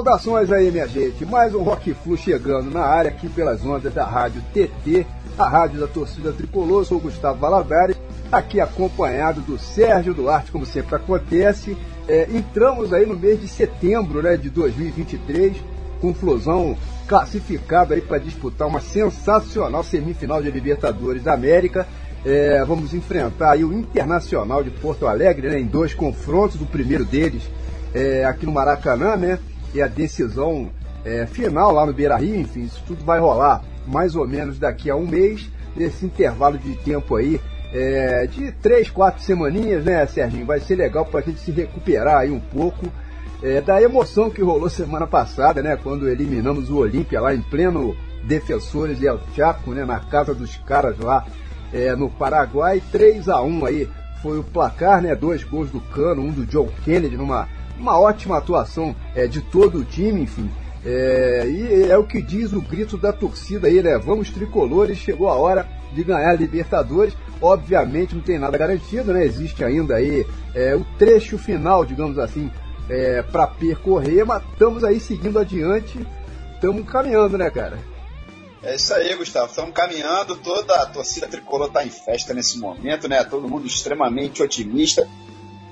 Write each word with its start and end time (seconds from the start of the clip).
Saudações 0.00 0.50
aí, 0.50 0.70
minha 0.70 0.88
gente. 0.88 1.26
Mais 1.26 1.54
um 1.54 1.62
Rock 1.62 1.92
Flu 1.92 2.16
chegando 2.16 2.70
na 2.70 2.80
área 2.80 3.10
aqui 3.10 3.28
pelas 3.28 3.62
ondas 3.62 3.92
da 3.92 4.02
Rádio 4.02 4.40
TT, 4.54 5.06
a 5.38 5.46
rádio 5.46 5.78
da 5.78 5.86
torcida 5.86 6.32
tricolor. 6.32 6.86
Sou 6.86 6.96
o 6.96 7.02
Gustavo 7.02 7.38
Valadares, 7.38 7.98
aqui 8.32 8.62
acompanhado 8.62 9.42
do 9.42 9.58
Sérgio 9.58 10.14
Duarte, 10.14 10.50
como 10.50 10.64
sempre 10.64 10.96
acontece. 10.96 11.76
É, 12.08 12.26
entramos 12.30 12.94
aí 12.94 13.04
no 13.04 13.14
mês 13.14 13.42
de 13.42 13.46
setembro 13.46 14.22
né, 14.22 14.38
de 14.38 14.48
2023, 14.48 15.58
com 16.00 16.12
o 16.12 16.14
Flusão 16.14 16.78
classificado 17.06 17.92
aí 17.92 18.00
para 18.00 18.16
disputar 18.16 18.68
uma 18.68 18.80
sensacional 18.80 19.84
semifinal 19.84 20.42
de 20.42 20.50
Libertadores 20.50 21.22
da 21.22 21.34
América. 21.34 21.86
É, 22.24 22.64
vamos 22.64 22.94
enfrentar 22.94 23.50
aí 23.50 23.64
o 23.64 23.72
Internacional 23.72 24.64
de 24.64 24.70
Porto 24.70 25.06
Alegre 25.06 25.50
né, 25.50 25.60
em 25.60 25.66
dois 25.66 25.92
confrontos, 25.92 26.58
o 26.58 26.64
primeiro 26.64 27.04
deles 27.04 27.42
é, 27.94 28.24
aqui 28.24 28.46
no 28.46 28.52
Maracanã, 28.52 29.14
né? 29.16 29.38
E 29.74 29.80
a 29.80 29.86
decisão 29.86 30.70
é, 31.04 31.26
final 31.26 31.72
lá 31.72 31.86
no 31.86 31.92
Beira 31.92 32.16
Rio, 32.16 32.36
enfim, 32.36 32.62
isso 32.62 32.82
tudo 32.86 33.04
vai 33.04 33.20
rolar 33.20 33.62
mais 33.86 34.14
ou 34.14 34.26
menos 34.26 34.58
daqui 34.58 34.90
a 34.90 34.96
um 34.96 35.06
mês, 35.06 35.48
nesse 35.74 36.04
intervalo 36.04 36.58
de 36.58 36.74
tempo 36.76 37.16
aí, 37.16 37.40
é, 37.72 38.26
de 38.26 38.52
três, 38.52 38.90
quatro 38.90 39.22
semaninhas, 39.22 39.84
né, 39.84 40.04
Serginho? 40.06 40.44
Vai 40.46 40.60
ser 40.60 40.76
legal 40.76 41.04
para 41.04 41.20
a 41.20 41.22
gente 41.22 41.40
se 41.40 41.50
recuperar 41.50 42.18
aí 42.18 42.30
um 42.30 42.40
pouco 42.40 42.86
é, 43.42 43.60
da 43.60 43.80
emoção 43.80 44.28
que 44.28 44.42
rolou 44.42 44.68
semana 44.68 45.06
passada, 45.06 45.62
né, 45.62 45.78
quando 45.82 46.08
eliminamos 46.08 46.70
o 46.70 46.78
Olímpia 46.78 47.20
lá 47.20 47.34
em 47.34 47.40
pleno 47.40 47.96
Defensores 48.24 49.00
e 49.00 49.06
El 49.06 49.20
Chaco, 49.34 49.72
né, 49.72 49.84
na 49.84 50.00
casa 50.00 50.34
dos 50.34 50.56
caras 50.56 50.98
lá 50.98 51.24
é, 51.72 51.94
no 51.94 52.10
Paraguai, 52.10 52.82
3 52.92 53.28
a 53.28 53.40
1 53.40 53.64
aí 53.64 53.88
foi 54.20 54.38
o 54.38 54.44
placar, 54.44 55.00
né, 55.00 55.14
dois 55.14 55.42
gols 55.42 55.70
do 55.70 55.80
Cano, 55.80 56.22
um 56.22 56.30
do 56.30 56.44
John 56.44 56.68
Kennedy 56.84 57.16
numa 57.16 57.48
uma 57.80 57.98
ótima 57.98 58.36
atuação 58.36 58.94
é, 59.14 59.26
de 59.26 59.40
todo 59.40 59.78
o 59.78 59.84
time, 59.84 60.22
enfim. 60.22 60.50
É, 60.84 61.44
e 61.46 61.90
é 61.90 61.96
o 61.96 62.04
que 62.04 62.22
diz 62.22 62.52
o 62.52 62.60
grito 62.60 62.96
da 62.96 63.12
torcida 63.12 63.68
aí, 63.68 63.82
né? 63.82 63.98
Vamos 63.98 64.30
tricolores, 64.30 64.98
chegou 64.98 65.28
a 65.28 65.34
hora 65.34 65.68
de 65.92 66.04
ganhar 66.04 66.30
a 66.30 66.34
Libertadores. 66.34 67.14
Obviamente 67.40 68.14
não 68.14 68.22
tem 68.22 68.38
nada 68.38 68.56
garantido, 68.56 69.12
né? 69.12 69.24
Existe 69.24 69.64
ainda 69.64 69.96
aí 69.96 70.26
é, 70.54 70.74
o 70.74 70.84
trecho 70.98 71.38
final, 71.38 71.84
digamos 71.84 72.18
assim, 72.18 72.50
é, 72.88 73.22
para 73.22 73.46
percorrer, 73.46 74.24
mas 74.24 74.42
estamos 74.52 74.84
aí 74.84 75.00
seguindo 75.00 75.38
adiante, 75.38 76.06
estamos 76.54 76.88
caminhando, 76.88 77.36
né, 77.38 77.50
cara? 77.50 77.78
É 78.62 78.74
isso 78.74 78.92
aí, 78.92 79.14
Gustavo. 79.14 79.46
Estamos 79.46 79.72
caminhando, 79.72 80.36
toda 80.36 80.74
a 80.76 80.86
torcida 80.86 81.26
tricolor 81.26 81.68
está 81.68 81.84
em 81.84 81.90
festa 81.90 82.34
nesse 82.34 82.58
momento, 82.58 83.08
né? 83.08 83.24
Todo 83.24 83.48
mundo 83.48 83.66
extremamente 83.66 84.42
otimista 84.42 85.08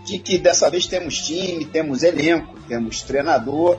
de 0.08 0.18
que 0.18 0.38
dessa 0.38 0.70
vez 0.70 0.86
temos 0.86 1.18
time, 1.18 1.64
temos 1.64 2.02
elenco, 2.02 2.58
temos 2.66 3.02
treinador 3.02 3.78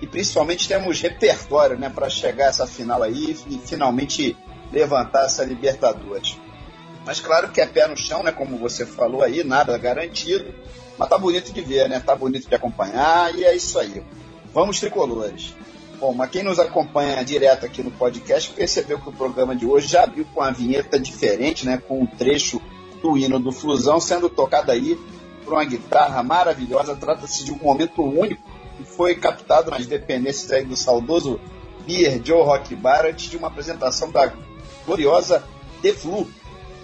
e 0.00 0.06
principalmente 0.06 0.68
temos 0.68 1.00
repertório 1.00 1.78
né, 1.78 1.90
para 1.90 2.08
chegar 2.08 2.46
a 2.46 2.48
essa 2.48 2.66
final 2.66 3.02
aí 3.02 3.36
e 3.48 3.58
finalmente 3.58 4.36
levantar 4.72 5.26
essa 5.26 5.44
Libertadores. 5.44 6.38
Mas 7.04 7.20
claro 7.20 7.50
que 7.50 7.60
é 7.60 7.66
pé 7.66 7.86
no 7.86 7.96
chão, 7.96 8.22
né, 8.22 8.32
como 8.32 8.56
você 8.58 8.84
falou 8.84 9.22
aí, 9.22 9.42
nada 9.44 9.76
garantido, 9.78 10.52
mas 10.98 11.08
tá 11.08 11.18
bonito 11.18 11.52
de 11.52 11.60
ver, 11.60 11.88
né? 11.88 12.00
Tá 12.00 12.14
bonito 12.14 12.48
de 12.48 12.54
acompanhar 12.54 13.34
e 13.34 13.44
é 13.44 13.54
isso 13.54 13.78
aí. 13.78 14.02
Vamos 14.52 14.80
tricolores. 14.80 15.54
Bom, 15.98 16.12
mas 16.14 16.30
quem 16.30 16.42
nos 16.42 16.58
acompanha 16.58 17.24
direto 17.24 17.66
aqui 17.66 17.82
no 17.82 17.90
podcast 17.90 18.50
percebeu 18.52 18.98
que 18.98 19.08
o 19.08 19.12
programa 19.12 19.54
de 19.54 19.66
hoje 19.66 19.88
já 19.88 20.04
abriu 20.04 20.26
com 20.32 20.40
uma 20.40 20.50
vinheta 20.50 20.98
diferente, 20.98 21.66
né? 21.66 21.76
Com 21.76 22.02
um 22.02 22.06
trecho 22.06 22.60
do 23.02 23.16
hino 23.16 23.38
do 23.38 23.52
Flusão 23.52 24.00
sendo 24.00 24.28
tocado 24.28 24.72
aí 24.72 24.98
por 25.46 25.54
uma 25.54 25.64
guitarra 25.64 26.22
maravilhosa. 26.24 26.96
Trata-se 26.96 27.44
de 27.44 27.52
um 27.52 27.58
momento 27.62 28.02
único 28.02 28.42
que 28.76 28.84
foi 28.84 29.14
captado 29.14 29.70
nas 29.70 29.86
dependências 29.86 30.66
do 30.66 30.76
saudoso 30.76 31.40
Beer 31.86 32.20
Joe 32.22 32.42
Rock 32.42 32.74
Bar 32.74 33.06
antes 33.06 33.30
de 33.30 33.36
uma 33.36 33.46
apresentação 33.46 34.10
da 34.10 34.32
gloriosa 34.84 35.44
The 35.80 35.92
Flu. 35.92 36.28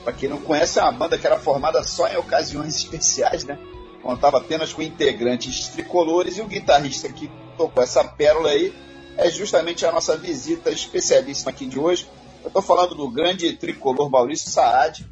Para 0.05 0.13
quem 0.13 0.29
não 0.29 0.41
conhece, 0.41 0.79
é 0.79 0.83
uma 0.83 0.93
banda 0.93 1.19
que 1.19 1.27
era 1.27 1.39
formada 1.39 1.83
só 1.83 2.09
em 2.09 2.17
ocasiões 2.17 2.77
especiais, 2.77 3.45
né? 3.45 3.59
Contava 4.03 4.39
apenas 4.39 4.73
com 4.73 4.83
integrantes 4.83 5.69
tricolores 5.69 6.39
e 6.39 6.41
o 6.41 6.47
guitarrista 6.47 7.13
que 7.13 7.31
tocou 7.57 7.83
essa 7.83 8.03
pérola 8.03 8.51
aí 8.51 8.73
é 9.17 9.31
justamente 9.31 9.85
a 9.85 9.93
nossa 9.93 10.17
visita 10.17 10.71
especialíssima 10.71 11.51
aqui 11.51 11.67
de 11.67 11.79
hoje. 11.79 12.09
Eu 12.43 12.49
estou 12.49 12.63
falando 12.63 12.95
do 12.95 13.09
grande 13.09 13.53
tricolor 13.53 14.11
Maurício 14.11 14.51
Saad, 14.51 15.07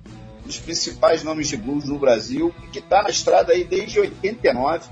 dos 0.44 0.58
principais 0.58 1.22
nomes 1.22 1.48
de 1.48 1.56
blues 1.56 1.84
no 1.84 1.98
Brasil, 1.98 2.54
que 2.72 2.78
está 2.78 3.02
na 3.02 3.10
estrada 3.10 3.52
aí 3.52 3.64
desde 3.64 4.00
89, 4.00 4.88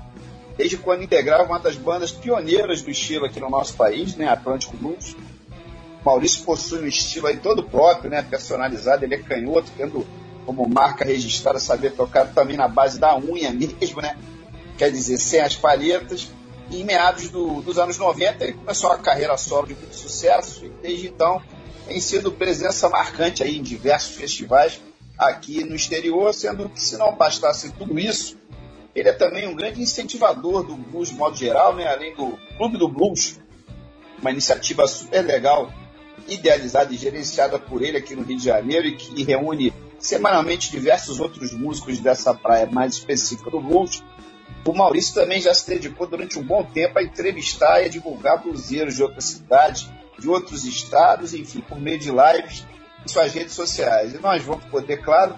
desde 0.57 0.77
quando 0.77 1.03
integrava 1.03 1.43
uma 1.43 1.59
das 1.59 1.75
bandas 1.75 2.11
pioneiras 2.11 2.81
do 2.81 2.91
estilo 2.91 3.25
aqui 3.25 3.39
no 3.39 3.49
nosso 3.49 3.75
país, 3.75 4.15
né, 4.15 4.27
Atlântico 4.27 4.75
Blues. 4.77 5.15
Maurício 6.03 6.43
possui 6.43 6.79
um 6.79 6.87
estilo 6.87 7.27
aí 7.27 7.37
todo 7.37 7.63
próprio, 7.63 8.09
né, 8.09 8.21
personalizado, 8.21 9.03
ele 9.03 9.15
é 9.15 9.17
canhoto, 9.19 9.71
tendo 9.77 10.05
como 10.45 10.67
marca 10.67 11.05
registrada 11.05 11.59
saber 11.59 11.91
tocar 11.91 12.33
também 12.33 12.57
na 12.57 12.67
base 12.67 12.99
da 12.99 13.17
unha 13.17 13.51
mesmo, 13.51 14.01
né, 14.01 14.17
quer 14.77 14.91
dizer, 14.91 15.17
sem 15.17 15.41
as 15.41 15.55
palhetas. 15.55 16.29
E 16.71 16.81
em 16.81 16.83
meados 16.83 17.29
do, 17.29 17.61
dos 17.61 17.79
anos 17.79 17.97
90 17.97 18.43
ele 18.43 18.53
começou 18.53 18.91
a 18.91 18.97
carreira 18.97 19.35
solo 19.37 19.67
de 19.67 19.73
muito 19.73 19.95
sucesso 19.95 20.65
e 20.65 20.69
desde 20.81 21.07
então 21.07 21.41
tem 21.87 21.99
sido 21.99 22.31
presença 22.31 22.87
marcante 22.87 23.41
aí 23.41 23.57
em 23.57 23.63
diversos 23.63 24.15
festivais 24.15 24.79
aqui 25.19 25.65
no 25.65 25.75
exterior, 25.75 26.33
sendo 26.33 26.69
que 26.69 26.81
se 26.81 26.97
não 26.97 27.13
bastasse 27.13 27.73
tudo 27.73 27.99
isso, 27.99 28.37
ele 28.95 29.09
é 29.09 29.13
também 29.13 29.47
um 29.47 29.55
grande 29.55 29.81
incentivador 29.81 30.63
do 30.63 30.75
blues 30.75 31.09
de 31.09 31.15
modo 31.15 31.35
geral, 31.35 31.75
né? 31.75 31.87
além 31.87 32.15
do 32.15 32.39
Clube 32.57 32.77
do 32.77 32.87
Blues, 32.87 33.39
uma 34.21 34.31
iniciativa 34.31 34.87
super 34.87 35.21
legal, 35.21 35.71
idealizada 36.27 36.93
e 36.93 36.97
gerenciada 36.97 37.59
por 37.59 37.81
ele 37.81 37.97
aqui 37.97 38.15
no 38.15 38.23
Rio 38.23 38.37
de 38.37 38.45
Janeiro 38.45 38.87
e 38.87 38.95
que 38.95 39.23
reúne 39.23 39.73
semanalmente 39.99 40.71
diversos 40.71 41.19
outros 41.19 41.51
músicos 41.51 41.99
dessa 41.99 42.33
praia 42.33 42.65
mais 42.65 42.93
específica 42.93 43.51
do 43.51 43.59
blues. 43.59 44.01
O 44.65 44.73
Maurício 44.73 45.13
também 45.13 45.41
já 45.41 45.53
se 45.53 45.67
dedicou 45.67 46.07
durante 46.07 46.39
um 46.39 46.43
bom 46.43 46.63
tempo 46.63 46.99
a 46.99 47.03
entrevistar 47.03 47.81
e 47.81 47.85
a 47.85 47.89
divulgar 47.89 48.41
bluseiros 48.41 48.95
de 48.95 49.03
outras 49.03 49.25
cidades, 49.25 49.89
de 50.17 50.29
outros 50.29 50.63
estados, 50.65 51.33
enfim, 51.33 51.61
por 51.61 51.79
meio 51.79 51.97
de 51.97 52.09
lives 52.09 52.65
suas 53.09 53.33
redes 53.33 53.53
sociais. 53.53 54.13
E 54.13 54.19
nós 54.19 54.43
vamos 54.43 54.65
poder, 54.65 54.97
claro, 54.97 55.35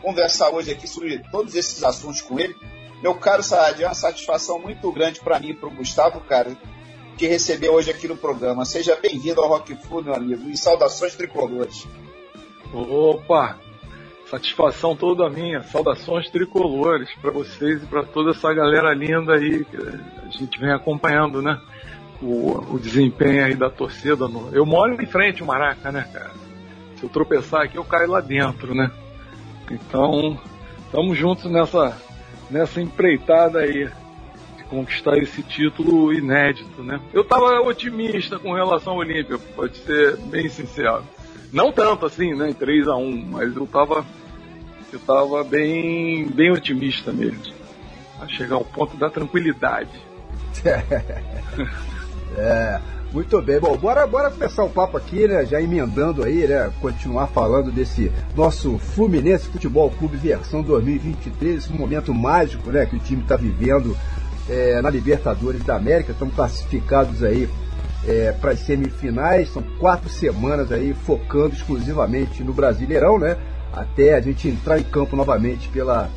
conversar 0.00 0.50
hoje 0.50 0.70
aqui 0.70 0.86
sobre 0.86 1.18
todos 1.30 1.54
esses 1.54 1.82
assuntos 1.82 2.20
com 2.20 2.38
ele. 2.38 2.54
Meu 3.02 3.14
caro 3.14 3.42
Saad, 3.42 3.82
é 3.82 3.86
uma 3.86 3.94
satisfação 3.94 4.58
muito 4.58 4.90
grande 4.92 5.20
para 5.20 5.38
mim 5.38 5.50
e 5.50 5.54
para 5.54 5.68
o 5.68 5.74
Gustavo, 5.74 6.20
cara, 6.20 6.56
te 7.16 7.26
receber 7.26 7.68
hoje 7.68 7.90
aqui 7.90 8.08
no 8.08 8.16
programa. 8.16 8.64
Seja 8.64 8.96
bem-vindo 9.00 9.40
ao 9.40 9.48
Rock 9.48 9.74
Food, 9.74 10.08
meu 10.08 10.14
amigo, 10.14 10.48
e 10.48 10.56
saudações 10.56 11.14
tricolores. 11.14 11.86
Opa! 12.72 13.58
Satisfação 14.30 14.96
toda 14.96 15.28
minha, 15.28 15.62
saudações 15.64 16.28
tricolores 16.30 17.08
para 17.20 17.30
vocês 17.30 17.82
e 17.82 17.86
para 17.86 18.04
toda 18.04 18.30
essa 18.30 18.52
galera 18.52 18.92
linda 18.94 19.34
aí 19.34 19.64
que 19.64 19.76
a 19.76 20.30
gente 20.30 20.58
vem 20.58 20.72
acompanhando, 20.72 21.42
né? 21.42 21.60
O, 22.22 22.74
o 22.74 22.78
desempenho 22.78 23.44
aí 23.44 23.54
da 23.54 23.68
torcida. 23.68 24.26
No... 24.26 24.48
Eu 24.52 24.64
moro 24.64 25.00
em 25.00 25.06
frente 25.06 25.42
ao 25.42 25.46
Maraca, 25.46 25.92
né, 25.92 26.08
cara? 26.12 26.32
Eu 27.04 27.08
tropeçar 27.10 27.60
aqui, 27.60 27.76
eu 27.76 27.84
caio 27.84 28.10
lá 28.10 28.22
dentro, 28.22 28.74
né? 28.74 28.90
Então, 29.70 30.40
estamos 30.86 31.18
juntos 31.18 31.44
nessa, 31.50 31.94
nessa 32.50 32.80
empreitada 32.80 33.58
aí 33.58 33.90
de 34.56 34.64
conquistar 34.70 35.18
esse 35.18 35.42
título 35.42 36.14
inédito, 36.14 36.82
né? 36.82 36.98
Eu 37.12 37.20
estava 37.20 37.60
otimista 37.60 38.38
com 38.38 38.54
relação 38.54 38.94
ao 38.94 39.00
Olímpia, 39.00 39.38
pode 39.54 39.76
ser 39.76 40.16
bem 40.16 40.48
sincero. 40.48 41.04
Não 41.52 41.70
tanto 41.70 42.06
assim, 42.06 42.34
né, 42.34 42.48
em 42.48 42.54
3 42.54 42.88
a 42.88 42.96
1 42.96 43.26
mas 43.26 43.54
eu 43.54 43.64
estava 43.64 44.02
eu 44.90 45.00
tava 45.00 45.44
bem, 45.44 46.26
bem 46.26 46.52
otimista 46.52 47.12
mesmo. 47.12 47.52
A 48.18 48.26
chegar 48.28 48.54
ao 48.54 48.64
ponto 48.64 48.96
da 48.96 49.10
tranquilidade. 49.10 49.90
é, 52.38 52.80
muito 53.14 53.40
bem, 53.40 53.60
bom, 53.60 53.76
bora, 53.76 54.04
bora 54.08 54.28
começar 54.28 54.64
o 54.64 54.68
papo 54.68 54.96
aqui, 54.96 55.28
né? 55.28 55.46
Já 55.46 55.62
emendando 55.62 56.24
aí, 56.24 56.48
né? 56.48 56.68
Continuar 56.80 57.28
falando 57.28 57.70
desse 57.70 58.10
nosso 58.34 58.76
Fluminense 58.76 59.46
Futebol 59.46 59.88
Clube 59.88 60.16
versão 60.16 60.62
2023, 60.62 61.58
esse 61.58 61.72
momento 61.72 62.12
mágico, 62.12 62.72
né? 62.72 62.84
Que 62.84 62.96
o 62.96 62.98
time 62.98 63.22
está 63.22 63.36
vivendo 63.36 63.96
é, 64.50 64.82
na 64.82 64.90
Libertadores 64.90 65.62
da 65.62 65.76
América. 65.76 66.10
Estamos 66.10 66.34
classificados 66.34 67.22
aí 67.22 67.48
é, 68.04 68.32
para 68.32 68.50
as 68.50 68.58
semifinais. 68.58 69.48
São 69.52 69.62
quatro 69.78 70.08
semanas 70.08 70.72
aí 70.72 70.92
focando 70.92 71.54
exclusivamente 71.54 72.42
no 72.42 72.52
Brasileirão, 72.52 73.16
né? 73.16 73.36
Até 73.72 74.16
a 74.16 74.20
gente 74.20 74.48
entrar 74.48 74.80
em 74.80 74.84
campo 74.84 75.14
novamente 75.14 75.68
pela 75.68 76.10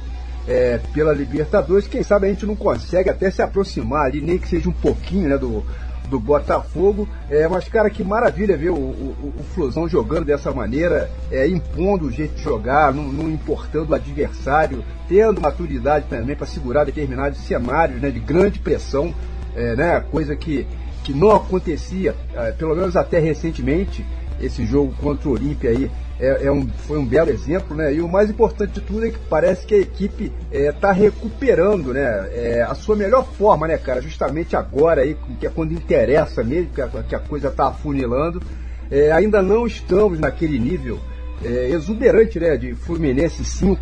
é, 0.48 0.80
pela 0.94 1.14
Libertadores. 1.14 1.88
Quem 1.88 2.02
sabe 2.02 2.26
a 2.26 2.30
gente 2.30 2.46
não 2.46 2.56
consegue 2.56 3.10
até 3.10 3.30
se 3.30 3.44
aproximar 3.44 4.06
ali, 4.06 4.20
nem 4.20 4.40
que 4.40 4.48
seja 4.48 4.68
um 4.68 4.74
pouquinho 4.74 5.30
né, 5.30 5.38
do, 5.38 5.64
do 6.10 6.20
Botafogo. 6.20 7.08
É, 7.30 7.48
mas, 7.48 7.68
cara, 7.68 7.90
que 7.90 8.04
maravilha 8.04 8.58
ver 8.58 8.70
o, 8.70 8.76
o, 8.76 9.34
o 9.40 9.44
Flusão 9.54 9.88
jogando 9.88 10.26
dessa 10.26 10.52
maneira, 10.52 11.10
é, 11.32 11.48
impondo 11.48 12.06
o 12.08 12.12
jeito 12.12 12.36
de 12.36 12.44
jogar, 12.44 12.94
não, 12.94 13.04
não 13.04 13.30
importando 13.30 13.92
o 13.92 13.96
adversário, 13.96 14.84
tendo 15.08 15.42
maturidade 15.42 16.06
também 16.10 16.36
para 16.36 16.46
segurar 16.46 16.86
determinados 16.86 17.40
cenários 17.40 18.02
né, 18.02 18.10
de 18.10 18.20
grande 18.20 18.60
pressão, 18.60 19.14
é, 19.56 19.76
né, 19.76 20.00
coisa 20.12 20.36
que, 20.36 20.68
que 21.04 21.14
não 21.14 21.32
acontecia, 21.32 22.16
é, 22.34 22.52
pelo 22.52 22.76
menos 22.76 22.96
até 22.96 23.20
recentemente. 23.20 24.06
Esse 24.40 24.68
jogo 24.68 24.94
contra 25.02 25.28
o 25.30 25.32
Olímpia 25.32 25.72
aí 25.72 25.90
é, 26.20 26.46
é, 26.46 26.52
um, 26.52 26.68
foi 26.68 26.98
um 26.98 27.06
belo 27.06 27.30
exemplo, 27.30 27.76
né? 27.76 27.94
E 27.94 28.02
o 28.02 28.08
mais 28.08 28.30
importante 28.30 28.74
de 28.74 28.82
tudo 28.82 29.06
é 29.06 29.12
que 29.12 29.20
parece 29.30 29.66
que 29.66 29.76
a 29.76 29.80
equipe 29.80 30.32
está 30.52 30.90
é, 30.90 30.94
recuperando, 30.94 31.94
né? 31.94 32.28
É, 32.34 32.66
a 32.68 32.74
sua 32.74 32.96
melhor 32.96 33.26
forma, 33.34 33.68
né, 33.68 33.78
cara? 33.78 34.02
Justamente 34.02 34.56
agora 34.56 35.02
aí, 35.02 35.16
que 35.40 35.46
é 35.46 35.50
quando 35.50 35.74
interessa 35.74 36.44
mesmo, 36.44 36.72
que 36.74 36.82
a, 36.82 36.88
que 36.88 37.16
a 37.16 37.20
coisa 37.20 37.50
está 37.50 37.68
afunilando. 37.68 38.42
É, 38.90 39.12
ainda 39.12 39.42
não 39.42 39.68
estamos 39.68 40.18
naquele 40.18 40.58
nível 40.58 40.98
é, 41.44 41.70
exuberante, 41.70 42.40
né? 42.40 42.58
De 42.58 42.74
Fluminense 42.74 43.46
5, 43.46 43.80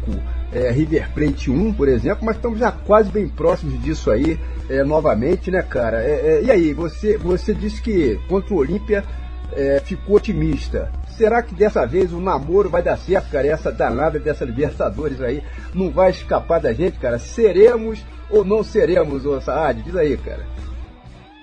é, 0.51 0.71
River 0.71 1.13
Plate 1.13 1.49
1, 1.49 1.73
por 1.73 1.87
exemplo, 1.87 2.25
mas 2.25 2.35
estamos 2.35 2.59
já 2.59 2.69
quase 2.69 3.09
bem 3.11 3.29
próximos 3.29 3.81
disso 3.81 4.11
aí, 4.11 4.37
novamente, 4.85 5.51
né, 5.51 5.61
cara? 5.61 6.03
e 6.41 6.49
aí, 6.49 6.73
você, 6.73 7.19
você 7.19 7.53
disse 7.53 7.79
que 7.81 8.19
contra 8.27 8.51
o 8.53 8.57
Olímpia 8.57 9.03
ficou 9.83 10.15
otimista 10.15 10.91
será 11.17 11.41
que 11.41 11.53
dessa 11.53 11.85
vez 11.85 12.13
o 12.13 12.19
namoro 12.19 12.69
vai 12.69 12.81
dar 12.81 12.97
certo, 12.97 13.31
cara? 13.31 13.47
Essa 13.47 13.71
danada 13.71 14.19
dessa 14.19 14.45
Libertadores 14.45 15.21
aí 15.21 15.43
não 15.73 15.89
vai 15.89 16.11
escapar 16.11 16.59
da 16.59 16.73
gente, 16.73 16.99
cara? 16.99 17.19
Seremos 17.19 18.03
ou 18.29 18.43
não 18.43 18.63
seremos, 18.63 19.25
ô 19.25 19.39
Saad? 19.39 19.81
Diz 19.81 19.95
aí, 19.95 20.17
cara. 20.17 20.45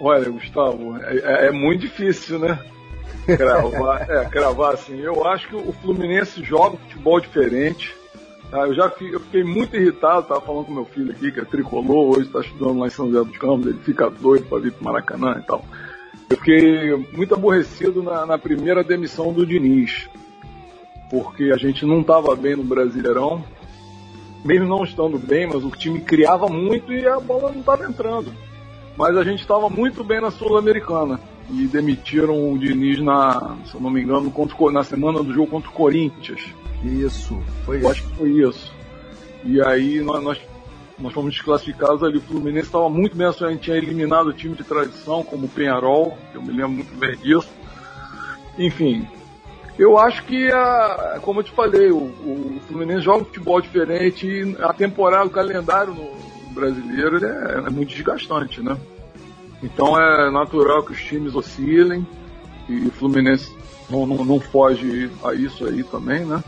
Olha, 0.01 0.29
Gustavo, 0.29 0.97
é, 0.99 1.17
é, 1.19 1.47
é 1.47 1.51
muito 1.53 1.83
difícil, 1.83 2.39
né? 2.39 2.59
Cravar, 3.25 4.11
é, 4.11 4.25
cravar 4.25 4.75
assim. 4.75 4.99
Eu 5.01 5.25
acho 5.27 5.49
que 5.49 5.55
o 5.55 5.73
Fluminense 5.73 6.43
joga 6.43 6.77
futebol 6.77 7.21
diferente. 7.21 7.95
Tá? 8.51 8.67
Eu 8.67 8.75
já 8.75 8.91
fiquei, 8.91 9.15
eu 9.15 9.21
fiquei 9.21 9.45
muito 9.45 9.77
irritado, 9.77 10.27
tava 10.27 10.41
falando 10.41 10.67
com 10.67 10.75
meu 10.75 10.85
filho 10.85 11.13
aqui, 11.13 11.31
que 11.31 11.41
é 11.41 11.45
tricolor, 11.45 12.17
hoje 12.17 12.27
está 12.27 12.41
estudando 12.41 12.81
lá 12.81 12.87
em 12.87 12.91
São 12.91 13.11
José 13.11 13.25
dos 13.25 13.39
Campos, 13.39 13.67
ele 13.67 13.79
fica 13.79 14.11
doido 14.11 14.45
para 14.47 14.59
vir 14.59 14.73
pro 14.73 14.85
Maracanã 14.85 15.37
e 15.39 15.47
tal. 15.47 15.65
Eu 16.33 16.39
fiquei 16.39 16.97
muito 17.13 17.35
aborrecido 17.35 18.03
na, 18.03 18.25
na 18.25 18.39
primeira 18.39 18.83
demissão 18.83 19.35
do 19.35 19.45
Diniz, 19.45 20.09
porque 21.11 21.53
a 21.53 21.59
gente 21.59 21.85
não 21.85 22.01
estava 22.01 22.35
bem 22.35 22.57
no 22.57 22.65
Brasileirão, 22.65 23.45
mesmo 24.43 24.67
não 24.67 24.83
estando 24.83 25.19
bem, 25.19 25.47
mas 25.47 25.63
o 25.63 25.71
time 25.71 26.01
criava 26.01 26.49
muito 26.49 26.91
e 26.91 27.07
a 27.07 27.21
bola 27.21 27.53
não 27.53 27.61
estava 27.61 27.85
entrando. 27.85 28.33
Mas 28.97 29.15
a 29.15 29.23
gente 29.23 29.41
estava 29.41 29.69
muito 29.69 30.03
bem 30.03 30.23
na 30.23 30.31
Sul-Americana 30.31 31.21
e 31.51 31.67
demitiram 31.67 32.51
o 32.51 32.59
Diniz 32.59 32.99
na, 32.99 33.59
se 33.67 33.75
eu 33.75 33.81
não 33.83 33.91
me 33.91 34.03
engano, 34.03 34.31
contra, 34.31 34.57
na 34.71 34.83
semana 34.83 35.23
do 35.23 35.35
jogo 35.35 35.51
contra 35.51 35.69
o 35.69 35.75
Corinthians. 35.75 36.43
Isso, 36.83 37.39
foi 37.67 37.77
eu 37.77 37.81
isso. 37.81 37.89
Acho 37.91 38.03
que 38.05 38.17
foi 38.17 38.31
isso. 38.31 38.75
E 39.45 39.61
aí 39.61 40.01
nós, 40.01 40.25
nós 40.25 40.41
nós 41.03 41.13
fomos 41.13 41.35
desclassificados 41.35 42.03
ali. 42.03 42.19
O 42.19 42.23
Fluminense 42.23 42.67
estava 42.67 42.89
muito 42.89 43.17
bem, 43.17 43.27
a 43.27 43.33
gente 43.33 43.63
tinha 43.63 43.77
eliminado 43.77 44.29
o 44.29 44.33
time 44.33 44.55
de 44.55 44.63
tradição, 44.63 45.23
como 45.23 45.47
o 45.47 45.49
Penharol, 45.49 46.17
eu 46.33 46.41
me 46.41 46.53
lembro 46.53 46.71
muito 46.71 46.95
bem 46.97 47.17
disso. 47.17 47.49
Enfim, 48.57 49.07
eu 49.79 49.99
acho 49.99 50.25
que, 50.25 50.51
a, 50.53 51.19
como 51.23 51.41
eu 51.41 51.45
te 51.45 51.51
falei, 51.51 51.91
o, 51.91 51.97
o 51.97 52.61
Fluminense 52.69 53.01
joga 53.01 53.23
um 53.23 53.25
futebol 53.25 53.61
diferente 53.61 54.27
e 54.27 54.57
a 54.63 54.73
temporada, 54.73 55.27
o 55.27 55.31
calendário 55.31 55.95
no 55.95 56.53
brasileiro 56.53 57.25
é, 57.25 57.65
é 57.67 57.71
muito 57.71 57.89
desgastante, 57.89 58.63
né? 58.63 58.77
Então 59.63 59.99
é 59.99 60.31
natural 60.31 60.83
que 60.83 60.93
os 60.93 61.03
times 61.03 61.35
oscilem 61.35 62.07
e 62.69 62.87
o 62.87 62.91
Fluminense 62.91 63.53
não, 63.89 64.07
não, 64.07 64.25
não 64.25 64.41
foge 64.41 65.11
a 65.25 65.35
isso 65.35 65.67
aí 65.67 65.83
também, 65.83 66.25
né? 66.25 66.43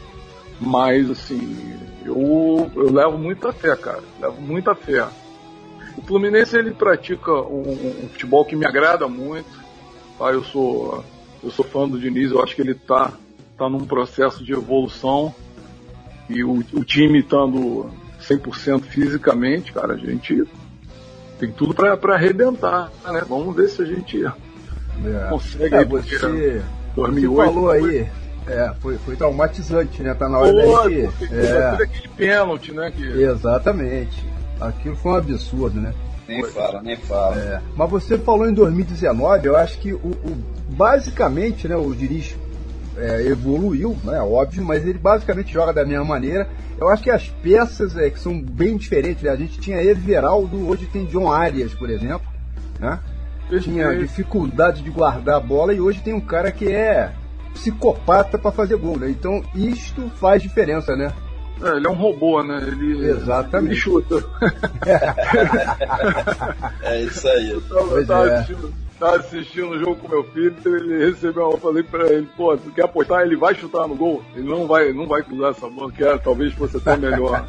Mas, 0.61 1.11
assim, 1.11 1.75
eu, 2.05 2.71
eu 2.75 2.93
levo 2.93 3.19
muita 3.19 3.53
fé, 3.53 3.75
cara. 3.77 4.03
Levo 4.21 4.41
muita 4.41 4.75
fé. 4.75 5.07
O 5.97 6.03
Fluminense, 6.03 6.57
ele 6.57 6.73
pratica 6.73 7.33
um, 7.33 8.05
um 8.05 8.09
futebol 8.09 8.45
que 8.45 8.57
me 8.57 8.67
agrada 8.67 9.09
muito. 9.09 9.51
Tá? 10.19 10.33
Eu, 10.33 10.45
sou, 10.45 11.05
eu 11.43 11.51
sou 11.51 11.65
fã 11.65 11.89
do 11.89 11.99
Diniz, 11.99 12.31
eu 12.31 12.43
acho 12.43 12.55
que 12.55 12.63
ele 12.63 12.75
tá, 12.75 13.13
tá 13.57 13.69
num 13.69 13.85
processo 13.85 14.45
de 14.45 14.53
evolução. 14.53 15.35
E 16.29 16.43
o, 16.43 16.65
o 16.73 16.85
time 16.85 17.21
estando 17.21 17.91
100% 18.21 18.83
fisicamente, 18.83 19.73
cara, 19.73 19.95
a 19.95 19.97
gente 19.97 20.45
tem 21.39 21.53
tudo 21.53 21.75
para 21.75 22.15
arrebentar, 22.15 22.91
né? 23.05 23.23
Vamos 23.29 23.55
ver 23.55 23.69
se 23.69 23.83
a 23.83 23.85
gente 23.85 24.25
é. 24.25 25.29
consegue. 25.29 25.75
É, 25.75 25.85
você, 25.85 26.63
2008, 26.95 27.37
você 27.37 27.53
falou 27.53 27.71
aí 27.71 28.09
é, 28.47 28.73
foi, 28.81 28.99
foi 28.99 29.17
traumatizante, 29.17 30.03
né? 30.03 30.15
Tá 30.15 30.29
na 30.29 30.39
hora 30.39 30.53
Pô, 30.53 30.83
da 30.83 30.91
gente. 30.91 31.35
É, 31.35 31.83
aquele 31.83 32.09
pênalti, 32.09 32.73
né? 32.73 32.91
Que... 32.91 33.03
Exatamente. 33.03 34.25
Aquilo 34.61 34.97
foi 34.97 35.13
um 35.13 35.17
absurdo, 35.17 35.81
né? 35.81 35.95
Nem 36.27 36.45
fala, 36.45 36.83
nem 36.83 36.97
fala. 36.97 37.37
É, 37.37 37.61
mas 37.77 37.91
você 37.91 38.19
falou 38.19 38.49
em 38.49 38.55
2019, 38.55 39.47
eu 39.47 39.57
acho 39.57 39.79
que 39.79 39.93
o, 39.93 39.97
o 39.97 40.37
basicamente, 40.71 41.69
né, 41.69 41.77
o 41.77 41.95
Diniz 41.95 42.35
é, 42.97 43.27
evoluiu, 43.27 43.97
né, 44.03 44.21
óbvio, 44.21 44.65
mas 44.65 44.87
ele 44.87 44.99
basicamente 44.99 45.53
joga 45.53 45.73
da 45.73 45.85
mesma 45.85 46.05
maneira. 46.05 46.49
Eu 46.79 46.89
acho 46.89 47.03
que 47.03 47.11
as 47.11 47.29
peças 47.29 47.97
é, 47.97 48.09
que 48.09 48.19
são 48.19 48.41
bem 48.41 48.77
diferentes, 48.77 49.23
né? 49.23 49.31
A 49.31 49.37
gente 49.37 49.59
tinha 49.61 49.83
Everaldo, 49.83 50.69
hoje 50.69 50.87
tem 50.87 51.05
John 51.07 51.31
Arias, 51.31 51.75
por 51.75 51.89
exemplo, 51.89 52.27
né? 52.81 52.99
Tinha 53.61 53.95
dificuldade 53.95 54.83
de 54.83 54.91
guardar 54.91 55.37
a 55.37 55.41
bola 55.41 55.75
e 55.75 55.81
hoje 55.81 56.01
tem 56.01 56.15
um 56.15 56.21
cara 56.21 56.51
que 56.51 56.73
é 56.73 57.13
psicopata 57.55 58.39
para 58.39 58.53
fazer 58.53 58.77
gol, 58.77 58.99
né? 58.99 59.09
Então 59.09 59.43
isto 59.55 60.11
faz 60.17 60.43
diferença, 60.43 60.95
né? 60.95 61.11
É, 61.63 61.77
ele 61.77 61.87
é 61.87 61.91
um 61.91 61.95
robô, 61.95 62.43
né? 62.43 62.63
Ele, 62.67 63.09
Exatamente. 63.09 63.73
Ele 63.73 63.81
chuta. 63.81 64.17
é 66.83 67.03
isso 67.03 67.29
aí. 67.29 67.51
Eu 67.51 67.61
tava, 67.63 68.05
tava 68.05 68.29
é. 68.29 68.47
Assistindo, 69.05 69.11
tava 69.11 69.17
assistindo 69.17 69.71
o 69.71 69.79
jogo 69.79 69.97
com 69.97 70.09
meu 70.09 70.25
filho, 70.25 70.55
ele 70.65 71.11
recebeu 71.11 71.49
uma, 71.49 71.59
falei 71.59 71.83
pra 71.83 72.07
ele, 72.07 72.29
pô, 72.37 72.57
tu 72.57 72.71
quer 72.71 72.85
apostar? 72.85 73.23
Ele 73.23 73.37
vai 73.37 73.55
chutar 73.55 73.87
no 73.87 73.95
gol? 73.95 74.23
Ele 74.35 74.49
não 74.49 74.67
vai, 74.67 74.93
não 74.93 75.07
vai 75.07 75.23
cruzar 75.23 75.51
essa 75.51 75.69
bola, 75.69 75.93
que 75.93 76.03
era, 76.03 76.19
talvez 76.19 76.53
fosse 76.55 76.77
até 76.77 76.97
melhor. 76.97 77.45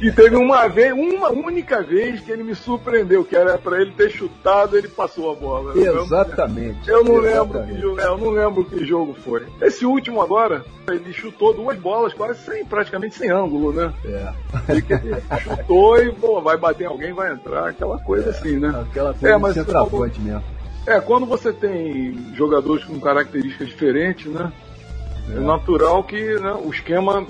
e 0.00 0.10
teve 0.10 0.36
uma 0.36 0.66
vez, 0.68 0.92
uma 0.92 1.30
única 1.30 1.82
vez 1.82 2.20
que 2.20 2.30
ele 2.30 2.42
me 2.42 2.54
surpreendeu, 2.54 3.24
que 3.24 3.36
era 3.36 3.58
pra 3.58 3.80
ele 3.80 3.92
ter 3.92 4.10
chutado, 4.10 4.76
ele 4.76 4.88
passou 4.88 5.32
a 5.32 5.34
bola. 5.34 5.76
Exatamente. 5.76 6.88
Eu 6.88 7.04
não 7.04 7.24
Exatamente. 7.24 7.34
lembro 7.34 7.74
que 7.74 7.80
jogo, 7.80 8.00
eu 8.00 8.18
não 8.18 8.30
lembro 8.30 8.64
que 8.64 8.84
jogo 8.84 9.14
foi. 9.14 9.42
Esse 9.60 9.84
último 9.84 10.22
agora, 10.22 10.64
ele 10.88 11.12
chutou 11.12 11.54
duas 11.54 11.78
bolas 11.78 12.12
quase 12.12 12.40
sem, 12.40 12.64
praticamente 12.64 13.14
sem 13.14 13.30
ângulo, 13.30 13.72
né? 13.72 13.92
É. 14.04 14.32
Ele 14.68 14.84
chutou 15.40 16.02
e, 16.02 16.12
pô, 16.12 16.40
vai 16.40 16.56
bater 16.56 16.86
alguém, 16.86 17.12
vai 17.12 17.32
entrar, 17.32 17.68
aquela 17.68 17.98
coisa 17.98 18.28
é, 18.28 18.30
assim, 18.30 18.58
né? 18.58 18.68
Aquela 18.68 19.12
coisa 19.12 19.34
é, 19.34 19.38
mas 19.38 19.54
centroavante 19.54 20.20
mesmo. 20.20 20.53
É, 20.86 21.00
quando 21.00 21.24
você 21.24 21.52
tem 21.52 22.34
jogadores 22.34 22.84
com 22.84 23.00
características 23.00 23.68
diferentes, 23.68 24.26
né? 24.26 24.52
É, 25.30 25.36
é 25.36 25.40
natural 25.40 26.04
que 26.04 26.38
né, 26.38 26.52
o 26.52 26.70
esquema. 26.70 27.26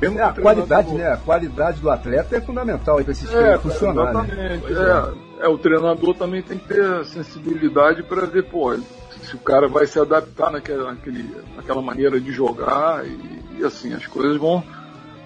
É, 0.00 0.22
a 0.22 0.32
qualidade, 0.32 0.90
né? 0.92 1.12
A 1.12 1.16
qualidade 1.18 1.80
do 1.80 1.90
atleta 1.90 2.36
é 2.36 2.40
fundamental 2.40 3.02
para 3.02 3.12
esse 3.12 3.24
esquema 3.24 3.48
é, 3.48 3.58
funcionar. 3.58 4.14
Né? 4.14 4.20
Exatamente. 4.22 4.72
Né? 4.72 5.14
É, 5.40 5.44
é, 5.44 5.48
o 5.48 5.58
treinador 5.58 6.14
também 6.14 6.42
tem 6.42 6.58
que 6.58 6.68
ter 6.68 7.04
sensibilidade 7.04 8.02
para 8.02 8.24
ver, 8.24 8.44
pô, 8.44 8.74
se 8.74 9.34
o 9.34 9.38
cara 9.38 9.68
vai 9.68 9.86
se 9.86 9.98
adaptar 9.98 10.50
naquela, 10.50 10.92
naquele, 10.92 11.36
naquela 11.54 11.82
maneira 11.82 12.18
de 12.18 12.32
jogar 12.32 13.06
e, 13.06 13.58
e, 13.58 13.64
assim, 13.64 13.92
as 13.92 14.06
coisas 14.06 14.38
vão, 14.38 14.64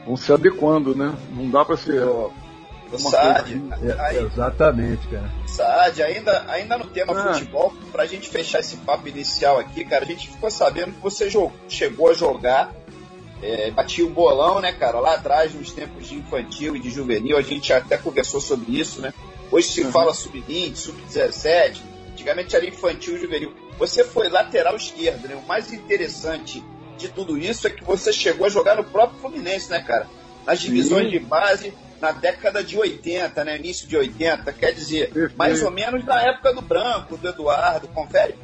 vão 0.04 0.16
se 0.16 0.32
adequando, 0.32 0.94
né? 0.94 1.14
Não 1.36 1.48
dá 1.48 1.64
para 1.64 1.76
ser. 1.76 2.02
Saad, 2.98 3.50
é, 3.50 4.22
exatamente, 4.22 5.06
cara. 5.08 5.30
Saad, 5.46 6.02
ainda, 6.02 6.44
ainda 6.48 6.78
no 6.78 6.86
tema 6.86 7.12
ah. 7.12 7.34
futebol, 7.34 7.72
pra 7.90 8.06
gente 8.06 8.28
fechar 8.28 8.60
esse 8.60 8.76
papo 8.78 9.08
inicial 9.08 9.58
aqui, 9.58 9.84
cara, 9.84 10.04
a 10.04 10.06
gente 10.06 10.28
ficou 10.28 10.50
sabendo 10.50 10.92
que 10.92 11.00
você 11.00 11.28
jogou, 11.28 11.52
chegou 11.68 12.10
a 12.10 12.14
jogar, 12.14 12.72
é, 13.42 13.70
batia 13.70 14.06
o 14.06 14.10
bolão, 14.10 14.60
né, 14.60 14.72
cara, 14.72 15.00
lá 15.00 15.14
atrás, 15.14 15.54
nos 15.54 15.72
tempos 15.72 16.08
de 16.08 16.16
infantil 16.16 16.76
e 16.76 16.80
de 16.80 16.90
juvenil, 16.90 17.36
a 17.36 17.42
gente 17.42 17.72
até 17.72 17.96
conversou 17.96 18.40
sobre 18.40 18.78
isso, 18.78 19.00
né? 19.00 19.12
Hoje 19.50 19.68
se 19.68 19.82
uhum. 19.82 19.92
fala 19.92 20.14
sub-20, 20.14 20.76
sub-17, 20.76 21.80
antigamente 22.12 22.56
era 22.56 22.66
infantil 22.66 23.16
e 23.16 23.20
juvenil. 23.20 23.52
Você 23.78 24.04
foi 24.04 24.28
lateral 24.28 24.76
esquerdo, 24.76 25.28
né? 25.28 25.34
O 25.34 25.46
mais 25.46 25.72
interessante 25.72 26.62
de 26.96 27.08
tudo 27.08 27.36
isso 27.36 27.66
é 27.66 27.70
que 27.70 27.84
você 27.84 28.12
chegou 28.12 28.46
a 28.46 28.50
jogar 28.50 28.76
no 28.76 28.84
próprio 28.84 29.20
Fluminense, 29.20 29.70
né, 29.70 29.82
cara? 29.82 30.08
Nas 30.46 30.60
divisões 30.60 31.04
Sim. 31.04 31.10
de 31.10 31.18
base, 31.18 31.74
na 32.04 32.12
década 32.12 32.62
de 32.62 32.76
80, 32.76 33.42
né? 33.44 33.56
Início 33.56 33.88
de 33.88 33.96
80, 33.96 34.52
quer 34.52 34.72
dizer, 34.72 35.10
Perfeito. 35.10 35.38
mais 35.38 35.62
ou 35.62 35.70
menos 35.70 36.04
na 36.04 36.20
época 36.20 36.52
do 36.52 36.60
Branco, 36.60 37.16
do 37.16 37.28
Eduardo, 37.28 37.88
confere? 37.88 38.34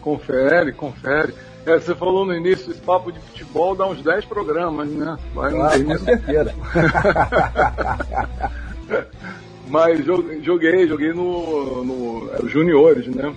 Confere, 0.00 0.72
confere. 0.72 1.34
É, 1.66 1.76
você 1.76 1.92
falou 1.92 2.24
no 2.24 2.32
início, 2.32 2.70
esse 2.70 2.80
papo 2.80 3.10
de 3.10 3.18
futebol 3.18 3.74
dá 3.74 3.84
uns 3.84 4.00
10 4.00 4.26
programas, 4.26 4.88
né? 4.88 5.18
Vai 5.34 5.60
ah, 5.60 5.70
com 5.84 5.98
certeza. 5.98 6.54
Mas 9.66 10.04
joguei, 10.04 10.86
joguei 10.86 11.12
no, 11.12 11.84
no 11.84 12.30
é, 12.32 12.48
juniores, 12.48 13.08
né? 13.08 13.34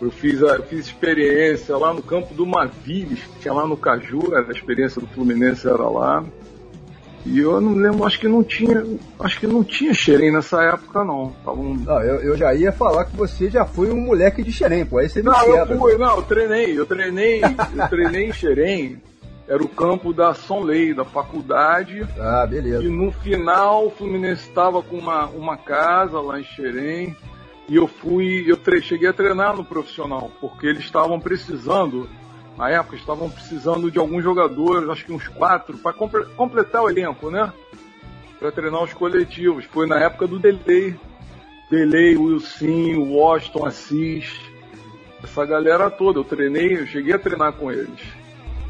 Eu 0.00 0.10
fiz, 0.10 0.42
a, 0.42 0.60
fiz 0.60 0.86
experiência 0.86 1.76
lá 1.76 1.94
no 1.94 2.02
campo 2.02 2.34
do 2.34 2.44
Maviles, 2.44 3.20
que 3.20 3.42
tinha 3.42 3.54
lá 3.54 3.64
no 3.66 3.76
Caju, 3.76 4.34
a 4.34 4.40
experiência 4.50 5.00
do 5.00 5.06
Fluminense 5.06 5.68
era 5.68 5.88
lá. 5.88 6.24
E 7.28 7.40
eu 7.40 7.60
não 7.60 7.74
lembro, 7.74 8.04
acho 8.04 8.20
que 8.20 8.28
não 8.28 8.44
tinha, 8.44 8.86
acho 9.18 9.40
que 9.40 9.46
não 9.46 9.64
tinha 9.64 9.92
xerém 9.92 10.32
nessa 10.32 10.62
época 10.62 11.04
não. 11.04 11.34
Tava 11.44 11.58
um... 11.60 11.74
Não, 11.74 12.00
eu, 12.00 12.20
eu 12.20 12.36
já 12.36 12.54
ia 12.54 12.70
falar 12.70 13.04
que 13.04 13.16
você 13.16 13.50
já 13.50 13.64
foi 13.64 13.90
um 13.90 14.00
moleque 14.00 14.42
de 14.42 14.52
xerém, 14.52 14.86
pô, 14.86 14.98
aí 14.98 15.08
você 15.08 15.22
me 15.22 15.26
Não, 15.30 15.40
quebra. 15.44 15.74
eu 15.74 15.78
fui, 15.78 15.98
não, 15.98 16.16
eu 16.16 16.22
treinei, 16.22 16.78
eu 16.78 16.86
treinei, 16.86 17.42
eu 17.42 17.88
treinei 17.88 18.28
em 18.28 18.32
xerém, 18.32 19.02
era 19.48 19.62
o 19.62 19.68
campo 19.68 20.12
da 20.12 20.34
São 20.34 20.62
Lei, 20.62 20.92
da 20.92 21.04
faculdade. 21.04 22.06
Ah, 22.18 22.46
beleza. 22.46 22.82
E 22.82 22.88
no 22.88 23.12
final 23.12 23.86
o 23.86 23.90
Fluminense 23.90 24.48
estava 24.48 24.82
com 24.82 24.96
uma, 24.98 25.26
uma 25.26 25.56
casa 25.56 26.20
lá 26.20 26.40
em 26.40 26.44
Xerém. 26.44 27.16
E 27.68 27.76
eu 27.76 27.88
fui, 27.88 28.44
eu 28.48 28.58
cheguei 28.82 29.08
a 29.08 29.12
treinar 29.12 29.56
no 29.56 29.64
profissional, 29.64 30.30
porque 30.40 30.66
eles 30.68 30.84
estavam 30.84 31.18
precisando, 31.18 32.08
na 32.56 32.70
época 32.70 32.96
estavam 32.96 33.28
precisando 33.28 33.90
de 33.90 33.98
alguns 33.98 34.24
jogadores, 34.24 34.88
acho 34.88 35.04
que 35.04 35.12
uns 35.12 35.28
quatro, 35.28 35.76
para 35.76 35.92
completar 35.92 36.82
o 36.82 36.88
elenco, 36.88 37.30
né? 37.30 37.52
Para 38.38 38.50
treinar 38.50 38.82
os 38.82 38.94
coletivos. 38.94 39.64
Foi 39.66 39.86
na 39.86 40.00
época 40.00 40.26
do 40.26 40.38
Delay. 40.38 40.98
Delay, 41.70 42.16
Wilson, 42.16 42.98
Washington, 43.10 43.66
Assis. 43.66 44.40
Essa 45.22 45.44
galera 45.44 45.90
toda, 45.90 46.20
eu 46.20 46.24
treinei, 46.24 46.80
eu 46.80 46.86
cheguei 46.86 47.14
a 47.14 47.18
treinar 47.18 47.52
com 47.52 47.70
eles. 47.70 48.00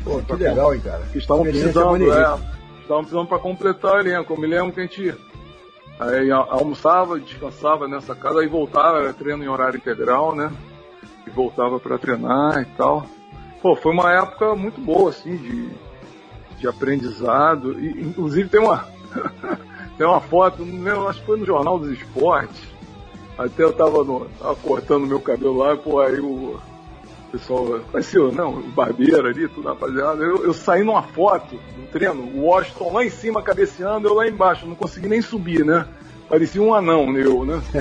Pô, 0.03 0.21
que 0.21 0.33
legal, 0.35 0.75
hein, 0.75 0.81
cara. 0.81 1.05
Que 1.13 1.19
estavam 1.19 1.43
precisando, 1.43 2.13
é, 2.13 2.39
estavam 2.81 3.03
precisando 3.03 3.27
para 3.27 3.39
completar 3.39 3.95
o 3.97 4.01
elenco. 4.01 4.33
Eu 4.33 4.41
me 4.41 4.47
lembro 4.47 4.73
que 4.73 4.81
a 4.81 4.83
gente 4.85 5.15
aí 5.99 6.31
almoçava, 6.31 7.19
descansava 7.19 7.89
nessa 7.89 8.15
casa, 8.15 8.41
aí 8.41 8.49
voltava, 8.49 8.99
era 8.99 9.13
treino 9.13 9.45
em 9.45 9.49
horário 9.49 9.77
integral, 9.77 10.35
né? 10.35 10.53
E 11.27 11.31
voltava 11.31 11.79
para 11.79 11.99
treinar 11.99 12.63
e 12.63 12.65
tal. 12.77 13.07
Pô, 13.63 13.75
foi 13.75 13.93
uma 13.93 14.13
época 14.13 14.55
muito 14.55 14.81
boa, 14.81 15.11
assim, 15.11 15.37
de, 15.37 15.69
de 16.59 16.69
aprendizado. 16.69 17.79
E, 17.81 18.03
inclusive 18.03 18.49
tem 18.49 18.61
uma, 18.61 18.87
tem 19.97 20.07
uma 20.07 20.21
foto, 20.21 20.65
não 20.65 20.83
lembro, 20.83 21.09
acho 21.09 21.21
que 21.21 21.27
foi 21.27 21.39
no 21.39 21.47
Jornal 21.47 21.79
dos 21.79 21.91
Esportes. 21.91 22.63
Até 23.39 23.65
eu 23.65 23.73
tava, 23.73 24.03
no, 24.03 24.27
tava 24.39 24.57
cortando 24.57 25.07
meu 25.07 25.21
cabelo 25.21 25.59
lá, 25.59 25.75
e 25.75 25.77
pô, 25.77 26.01
aí 26.01 26.19
o 26.21 26.59
pessoal 27.31 27.81
conheceu, 27.91 28.33
não, 28.33 28.55
o 28.55 28.63
barbeiro 28.63 29.27
ali, 29.27 29.47
tudo 29.49 29.69
rapaziada. 29.69 30.23
Eu, 30.23 30.45
eu 30.45 30.55
saí 30.55 30.83
numa 30.83 31.03
foto 31.03 31.59
no 31.77 31.87
treino, 31.89 32.23
o 32.23 32.45
Washington 32.47 32.93
lá 32.93 33.05
em 33.05 33.11
cima 33.11 33.43
cabeceando, 33.43 34.09
eu 34.09 34.15
lá 34.15 34.27
embaixo, 34.27 34.67
não 34.67 34.75
consegui 34.75 35.09
nem 35.09 35.21
subir, 35.21 35.65
né? 35.65 35.87
Parecia 36.29 36.61
um 36.61 36.75
anão, 36.75 37.17
eu, 37.17 37.45
né? 37.45 37.61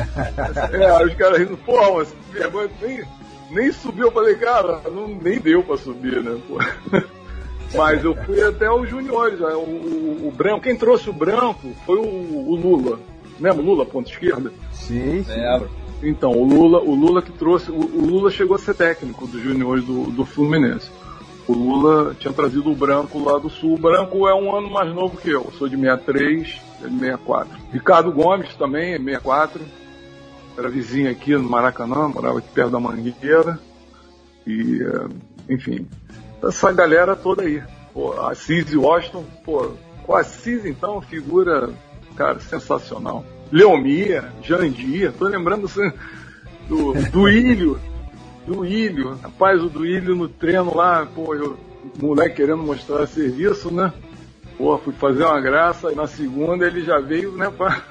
é, 0.73 1.05
os 1.05 1.13
caras 1.15 1.39
rindo, 1.39 1.57
porra, 1.57 1.91
mas 1.93 2.15
vergonha, 2.31 2.69
nem, 2.81 3.03
nem 3.49 3.71
subiu. 3.71 4.05
Eu 4.07 4.11
falei, 4.11 4.35
cara, 4.35 4.81
não, 4.91 5.07
nem 5.07 5.39
deu 5.39 5.63
pra 5.63 5.77
subir, 5.77 6.23
né? 6.23 6.37
Pô. 6.47 6.57
Mas 7.73 8.03
eu 8.03 8.15
fui 8.15 8.41
até 8.41 8.71
os 8.71 8.89
juniores, 8.89 9.39
o, 9.39 9.45
o, 9.45 10.27
o, 10.27 10.31
branco, 10.31 10.61
quem 10.61 10.75
trouxe 10.75 11.09
o 11.09 11.13
branco 11.13 11.73
foi 11.85 11.97
o, 11.97 12.03
o 12.03 12.55
Lula. 12.55 12.99
Lembra 13.39 13.61
o 13.61 13.65
Lula, 13.65 13.85
ponta 13.85 14.09
esquerda? 14.09 14.51
Sim, 14.71 15.23
sim. 15.23 15.31
Lembro. 15.31 15.69
Então, 16.01 16.31
o 16.31 16.45
Lula, 16.45 16.79
o 16.79 16.93
Lula 16.93 17.21
que 17.21 17.31
trouxe, 17.31 17.71
o, 17.71 17.75
o 17.75 18.05
Lula 18.05 18.29
chegou 18.29 18.55
a 18.55 18.59
ser 18.59 18.75
técnico 18.75 19.27
dos 19.27 19.41
juniores 19.41 19.83
do, 19.83 20.11
do 20.11 20.25
Fluminense. 20.25 20.89
O 21.47 21.53
Lula 21.53 22.15
tinha 22.17 22.33
trazido 22.33 22.71
o 22.71 22.75
Branco 22.75 23.23
lá 23.23 23.37
do 23.37 23.49
Sul. 23.49 23.75
O 23.75 23.77
Branco 23.77 24.27
é 24.27 24.33
um 24.33 24.55
ano 24.55 24.69
mais 24.69 24.93
novo 24.93 25.17
que 25.17 25.29
eu. 25.29 25.43
Eu 25.45 25.51
sou 25.57 25.69
de 25.69 25.75
63, 25.75 26.61
ele 26.81 26.89
de 26.91 26.99
64. 26.99 27.49
Ricardo 27.71 28.11
Gomes 28.11 28.55
também, 28.55 28.93
é 28.93 28.97
64. 28.97 29.61
Era 30.57 30.69
vizinho 30.69 31.09
aqui 31.09 31.33
no 31.33 31.49
Maracanã, 31.49 32.07
morava 32.07 32.39
aqui 32.39 32.47
perto 32.49 32.71
da 32.71 32.79
Mangueira. 32.79 33.59
E, 34.47 34.81
eh, 34.81 35.07
enfim, 35.49 35.87
essa 36.43 36.71
galera 36.71 37.15
toda 37.15 37.43
aí. 37.43 37.61
Pô, 37.93 38.11
Assis 38.21 38.71
e 38.71 38.77
Washington, 38.77 39.23
pô, 39.43 39.71
o 40.07 40.15
Assis 40.15 40.65
então, 40.65 41.01
figura, 41.01 41.69
cara, 42.15 42.39
sensacional. 42.39 43.25
Leomia, 43.51 44.33
Jandia, 44.41 45.11
tô 45.11 45.25
lembrando 45.25 45.65
assim, 45.65 45.91
do, 46.67 46.93
do 47.09 47.29
Ilho, 47.29 47.79
do 48.45 48.65
Ilho, 48.65 49.15
rapaz, 49.21 49.63
o 49.63 49.69
do 49.69 49.85
Ilho 49.85 50.15
no 50.15 50.27
treino 50.27 50.75
lá, 50.75 51.05
pô, 51.05 51.33
eu, 51.35 51.57
moleque 52.01 52.35
querendo 52.35 52.63
mostrar 52.63 53.07
serviço, 53.07 53.73
né? 53.73 53.93
Pô, 54.57 54.77
fui 54.77 54.93
fazer 54.93 55.23
uma 55.23 55.41
graça 55.41 55.91
e 55.91 55.95
na 55.95 56.07
segunda 56.07 56.65
ele 56.65 56.81
já 56.81 56.99
veio, 56.99 57.33
né, 57.33 57.51
pra... 57.51 57.81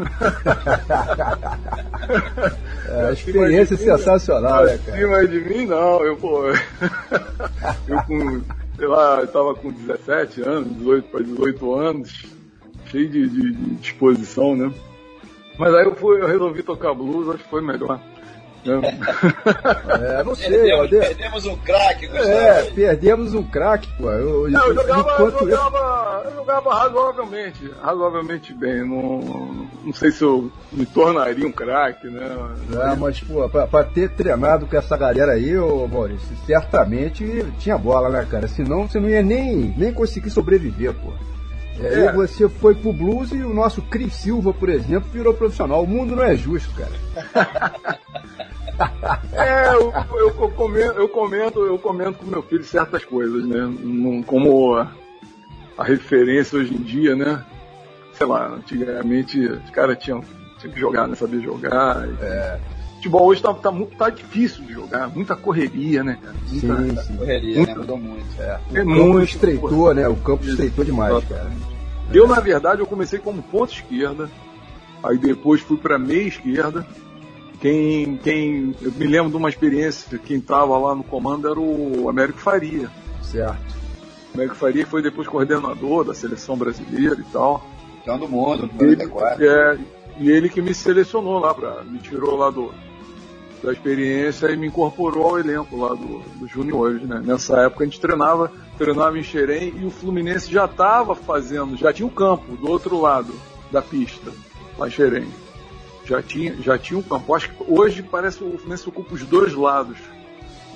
é, 2.88 3.12
experiência 3.12 3.76
sensacional, 3.76 4.64
né, 4.64 4.78
cara? 4.78 4.96
Acima 4.96 5.26
de 5.26 5.40
mim, 5.40 5.66
não, 5.66 6.02
eu, 6.02 6.16
pô, 6.16 6.44
eu 7.86 8.02
com, 8.06 8.40
sei 8.78 8.86
lá, 8.86 9.20
eu 9.20 9.26
tava 9.26 9.54
com 9.54 9.70
17 9.70 10.40
anos, 10.40 10.74
18 10.78 11.08
para 11.10 11.22
18 11.22 11.74
anos, 11.74 12.24
cheio 12.86 13.10
de, 13.10 13.28
de, 13.28 13.52
de 13.52 13.74
disposição, 13.74 14.56
né? 14.56 14.72
Mas 15.58 15.74
aí 15.74 15.84
eu, 15.84 15.94
fui, 15.94 16.20
eu 16.20 16.26
resolvi 16.26 16.62
tocar 16.62 16.94
blues, 16.94 17.28
acho 17.28 17.44
que 17.44 17.50
foi 17.50 17.60
melhor. 17.60 18.00
É, 20.04 20.24
não 20.24 20.34
sei. 20.34 20.50
Perdemos, 20.50 20.90
perdemos 20.90 21.46
um 21.46 21.56
craque, 21.56 22.06
É, 22.06 22.62
perdemos 22.70 23.34
um 23.34 23.42
craque, 23.42 23.88
pô. 23.96 24.10
Eu, 24.10 24.50
não, 24.50 24.66
eu, 24.66 24.74
jogava, 24.74 25.10
eu, 25.18 25.30
jogava, 25.30 26.22
eu 26.24 26.34
jogava 26.34 26.74
razoavelmente, 26.74 27.70
razoavelmente 27.82 28.54
bem. 28.54 28.86
Não, 28.86 29.68
não 29.84 29.92
sei 29.92 30.10
se 30.10 30.22
eu 30.22 30.50
me 30.72 30.86
tornaria 30.86 31.46
um 31.46 31.52
craque, 31.52 32.08
né? 32.08 32.26
É, 32.72 32.96
mas, 32.96 33.20
pô, 33.20 33.48
pra, 33.48 33.66
pra, 33.66 33.84
ter 33.84 34.10
treinado 34.10 34.66
com 34.66 34.76
essa 34.76 34.96
galera 34.96 35.32
aí, 35.32 35.56
ô 35.56 35.86
Maurício, 35.86 36.36
certamente 36.46 37.44
tinha 37.58 37.78
bola, 37.78 38.08
né, 38.08 38.26
cara? 38.30 38.48
Senão 38.48 38.88
você 38.88 38.98
não 38.98 39.08
ia 39.08 39.22
nem, 39.22 39.74
nem 39.76 39.92
conseguir 39.92 40.30
sobreviver, 40.30 40.94
pô. 40.94 41.12
É, 41.80 42.04
é. 42.04 42.12
você 42.12 42.48
foi 42.48 42.74
pro 42.74 42.92
blues 42.92 43.32
e 43.32 43.42
o 43.42 43.52
nosso 43.52 43.82
Cris 43.82 44.14
Silva, 44.14 44.52
por 44.52 44.68
exemplo, 44.68 45.10
virou 45.10 45.34
profissional. 45.34 45.82
O 45.82 45.86
mundo 45.86 46.14
não 46.14 46.22
é 46.22 46.36
justo, 46.36 46.72
cara. 46.74 47.98
é, 49.32 49.74
eu, 49.74 49.92
eu, 50.18 50.50
comento, 50.50 50.98
eu, 50.98 51.08
comento, 51.08 51.60
eu 51.60 51.78
comento 51.78 52.18
com 52.18 52.26
meu 52.26 52.42
filho 52.42 52.64
certas 52.64 53.04
coisas, 53.04 53.44
né? 53.46 53.72
Como 54.26 54.74
a, 54.76 54.90
a 55.76 55.84
referência 55.84 56.58
hoje 56.58 56.74
em 56.74 56.82
dia, 56.82 57.16
né? 57.16 57.44
Sei 58.12 58.26
lá, 58.26 58.46
antigamente 58.46 59.40
os 59.40 59.70
caras 59.70 59.98
tinham, 59.98 60.22
tinham 60.58 60.72
que 60.72 60.80
jogar, 60.80 61.08
né? 61.08 61.16
Saber 61.16 61.40
jogar. 61.40 62.06
E... 62.08 62.16
É 62.22 62.73
futebol 63.04 63.26
hoje 63.26 63.42
tá, 63.42 63.52
tá, 63.52 63.72
tá, 63.98 64.10
difícil 64.10 64.64
de 64.64 64.72
jogar, 64.72 65.08
muita 65.08 65.36
correria, 65.36 66.02
né, 66.02 66.18
cara? 66.20 66.34
Muita, 66.50 67.02
sim, 67.02 67.08
sim. 67.08 67.16
correria, 67.16 67.56
muita, 67.56 67.72
né? 67.72 67.78
Mudou 67.78 67.98
muito. 67.98 68.42
É. 68.42 68.60
é 68.72 68.74
campo 68.74 68.90
muito, 68.90 69.24
estreitou, 69.24 69.94
né? 69.94 70.08
O 70.08 70.16
campo 70.16 70.44
estreitou 70.46 70.84
demais, 70.84 71.24
cara. 71.24 71.52
Eu, 72.12 72.26
na 72.26 72.40
verdade, 72.40 72.80
eu 72.80 72.86
comecei 72.86 73.18
como 73.18 73.42
ponta 73.42 73.72
esquerda, 73.72 74.30
aí 75.02 75.18
depois 75.18 75.60
fui 75.60 75.76
para 75.76 75.98
meia 75.98 76.26
esquerda. 76.26 76.86
Quem, 77.60 78.16
quem, 78.18 78.74
eu 78.80 78.92
me 78.92 79.06
lembro 79.06 79.30
de 79.30 79.36
uma 79.36 79.48
experiência, 79.48 80.18
quem 80.18 80.38
estava 80.38 80.76
lá 80.76 80.94
no 80.94 81.02
comando 81.02 81.48
era 81.48 81.58
o 81.58 82.08
Américo 82.08 82.38
Faria. 82.38 82.90
Certo. 83.22 83.74
O 84.32 84.34
Américo 84.34 84.56
Faria 84.56 84.86
foi 84.86 85.02
depois 85.02 85.28
coordenador 85.28 86.04
da 86.04 86.14
seleção 86.14 86.56
brasileira 86.56 87.16
e 87.18 87.32
tal. 87.32 87.64
Campeão 87.98 88.18
do 88.18 88.28
mundo, 88.28 88.70
94. 88.78 89.42
Ele, 89.42 89.50
é, 89.50 89.78
e 90.18 90.30
ele 90.30 90.48
que 90.50 90.60
me 90.60 90.74
selecionou 90.74 91.38
lá, 91.38 91.54
pra, 91.54 91.82
me 91.84 91.98
tirou 91.98 92.36
lá 92.36 92.50
do, 92.50 92.70
da 93.64 93.72
experiência 93.72 94.48
e 94.48 94.56
me 94.56 94.66
incorporou 94.66 95.30
ao 95.30 95.38
elenco 95.38 95.76
lá 95.76 95.94
do, 95.94 96.18
do 96.38 96.46
juniores, 96.46 97.02
né? 97.02 97.22
Nessa 97.24 97.60
época 97.60 97.84
a 97.84 97.86
gente 97.86 97.98
treinava, 97.98 98.52
treinava 98.76 99.18
em 99.18 99.22
Xerém 99.22 99.72
e 99.80 99.86
o 99.86 99.90
Fluminense 99.90 100.52
já 100.52 100.66
estava 100.66 101.14
fazendo, 101.14 101.76
já 101.76 101.92
tinha 101.92 102.06
o 102.06 102.10
campo 102.10 102.56
do 102.56 102.70
outro 102.70 103.00
lado 103.00 103.34
da 103.72 103.80
pista, 103.80 104.30
lá 104.78 104.86
em 104.86 104.90
Xerém. 104.90 105.28
Já 106.04 106.20
tinha, 106.20 106.54
já 106.60 106.78
tinha 106.78 106.98
um 106.98 107.02
campo. 107.02 107.34
Acho 107.34 107.48
que 107.48 107.64
hoje 107.66 108.02
parece 108.02 108.36
que 108.36 108.44
o 108.44 108.58
Fluminense 108.58 108.86
ocupa 108.86 109.14
os 109.14 109.22
dois 109.22 109.54
lados. 109.54 109.96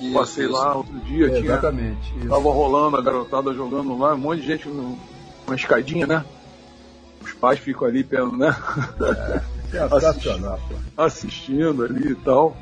Isso, 0.01 0.13
Passei 0.13 0.45
isso. 0.45 0.53
lá 0.53 0.75
outro 0.75 0.97
dia, 1.01 1.27
é, 1.27 1.29
tinha, 1.29 1.51
exatamente. 1.51 2.17
Isso. 2.17 2.27
Tava 2.29 2.51
rolando 2.51 2.97
a 2.97 3.01
garotada 3.01 3.53
jogando 3.53 3.95
lá, 3.97 4.15
um 4.15 4.17
monte 4.17 4.41
de 4.41 4.47
gente 4.47 4.67
numa 4.67 5.55
escadinha, 5.55 6.07
né? 6.07 6.25
Os 7.21 7.33
pais 7.33 7.59
ficam 7.59 7.87
ali 7.87 8.03
pelo, 8.03 8.35
né? 8.35 8.55
É, 9.01 9.41
sensacional, 9.71 10.59
assistindo 10.97 11.83
ali 11.83 12.11
e 12.11 12.15
tal. 12.15 12.55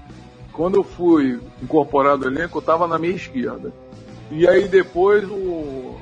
Quando 0.51 0.75
eu 0.75 0.83
fui 0.83 1.39
incorporado 1.61 2.25
ao 2.25 2.31
elenco, 2.31 2.57
eu 2.57 2.61
estava 2.61 2.87
na 2.87 2.97
minha 2.97 3.15
esquerda. 3.15 3.71
E 4.31 4.47
aí 4.47 4.67
depois 4.67 5.23
o 5.29 5.95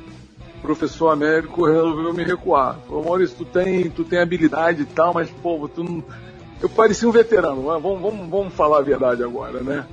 professor 0.62 1.10
Américo 1.10 1.66
resolveu 1.66 2.14
me 2.14 2.24
recuar. 2.24 2.80
Falou, 2.88 3.04
Maurício, 3.04 3.38
tu 3.38 3.46
tem, 3.46 3.90
tu 3.90 4.04
tem 4.04 4.20
habilidade 4.20 4.82
e 4.82 4.86
tal, 4.86 5.14
mas, 5.14 5.30
pô, 5.30 5.70
tu 5.74 5.84
não... 5.84 6.04
Eu 6.62 6.70
parecia 6.70 7.08
um 7.08 7.12
veterano, 7.12 7.64
vamos, 7.64 8.02
vamos, 8.02 8.30
vamos 8.30 8.54
falar 8.54 8.80
a 8.80 8.82
verdade 8.82 9.24
agora, 9.24 9.60
né? 9.62 9.86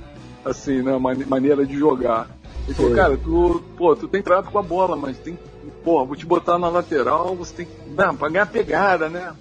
Assim, 0.43 0.81
né? 0.81 0.97
maneira 1.27 1.65
de 1.65 1.77
jogar. 1.77 2.27
Ele 2.65 2.73
falou, 2.73 2.95
cara, 2.95 3.17
tu, 3.17 3.63
pô, 3.77 3.95
tu 3.95 4.07
tem 4.07 4.21
trato 4.21 4.49
com 4.49 4.57
a 4.57 4.63
bola, 4.63 4.95
mas 4.95 5.17
tem. 5.17 5.37
Pô, 5.83 6.05
vou 6.05 6.15
te 6.15 6.25
botar 6.25 6.57
na 6.57 6.69
lateral, 6.69 7.35
você 7.35 7.53
tem 7.53 7.65
que. 7.65 7.89
Não, 7.89 8.15
pra 8.15 8.29
ganhar 8.29 8.45
pegada, 8.45 9.09
né? 9.09 9.33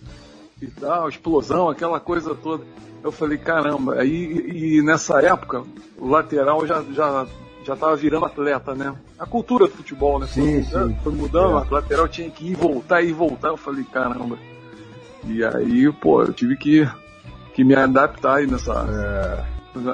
E 0.63 0.69
tal, 0.69 1.09
explosão, 1.09 1.69
aquela 1.69 1.99
coisa 1.99 2.37
toda. 2.37 2.65
Eu 3.03 3.11
falei, 3.11 3.37
caramba, 3.37 3.97
aí 3.97 4.77
e 4.79 4.81
nessa 4.81 5.21
época, 5.21 5.65
o 5.99 6.07
lateral 6.07 6.65
já, 6.65 6.85
já, 6.93 7.27
já 7.65 7.75
tava 7.75 7.97
virando 7.97 8.27
atleta, 8.27 8.73
né? 8.73 8.95
A 9.19 9.27
cultura 9.27 9.67
do 9.67 9.73
futebol, 9.73 10.21
né? 10.21 10.29
Sim, 10.29 10.63
foi, 10.63 10.63
sim. 10.63 10.87
Né? 10.87 11.01
foi 11.03 11.13
mudando, 11.13 11.59
é. 11.59 11.67
o 11.69 11.75
lateral 11.75 12.07
tinha 12.07 12.31
que 12.31 12.53
ir 12.53 12.55
voltar 12.55 13.03
e 13.03 13.13
voltar. 13.13 13.49
Eu 13.49 13.57
falei, 13.57 13.83
caramba. 13.83 14.39
E 15.27 15.45
aí, 15.45 15.93
pô, 15.95 16.23
eu 16.23 16.33
tive 16.33 16.57
que, 16.57 16.89
que 17.55 17.65
me 17.65 17.75
adaptar 17.75 18.37
aí 18.37 18.47
nessa. 18.47 18.87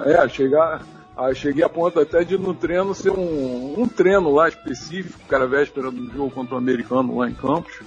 É, 0.05 0.13
é 0.13 0.29
chegar. 0.29 0.83
Aí 1.17 1.35
cheguei 1.35 1.65
a 1.65 1.69
ponto 1.69 1.99
até 1.99 2.23
de 2.23 2.37
no 2.37 2.53
treino 2.53 2.95
ser 2.95 3.11
um, 3.11 3.75
um 3.79 3.89
treino 3.89 4.31
lá 4.31 4.49
específico, 4.49 5.19
que 5.27 5.35
era 5.35 5.45
a 5.45 5.49
véspera 5.49 5.91
do 5.91 6.13
jogo 6.13 6.31
contra 6.31 6.57
o 6.57 6.59
americano 6.59 7.17
lá 7.17 7.29
em 7.29 7.35
Campos. 7.35 7.81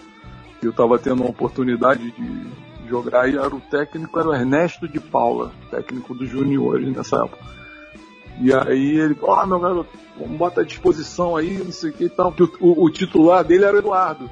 Eu 0.64 0.74
tava 0.74 0.98
tendo 0.98 1.22
uma 1.22 1.30
oportunidade 1.30 2.12
de 2.12 2.71
jogar 2.92 3.30
e 3.30 3.38
era 3.38 3.56
o 3.56 3.62
técnico, 3.62 4.20
era 4.20 4.30
o 4.30 4.34
Ernesto 4.34 4.88
de 4.88 5.00
Paula, 5.00 5.52
técnico 5.70 6.14
dos 6.14 6.30
juniores 6.30 6.94
nessa 6.94 7.16
época. 7.16 7.40
E 8.42 8.54
aí 8.54 9.00
ele, 9.00 9.18
ó, 9.22 9.42
oh, 9.42 9.48
meu 9.48 9.60
garoto, 9.60 9.90
vamos 10.20 10.38
botar 10.38 10.62
à 10.62 10.66
disposição 10.66 11.36
aí, 11.36 11.58
não 11.58 11.72
sei 11.72 11.92
o 11.92 11.94
que 11.94 12.04
e 12.06 12.10
tal. 12.10 12.34
O, 12.60 12.86
o, 12.86 12.90
titular 12.90 13.44
dele 13.44 13.66
era 13.66 13.76
o 13.76 13.80
Eduardo. 13.80 14.30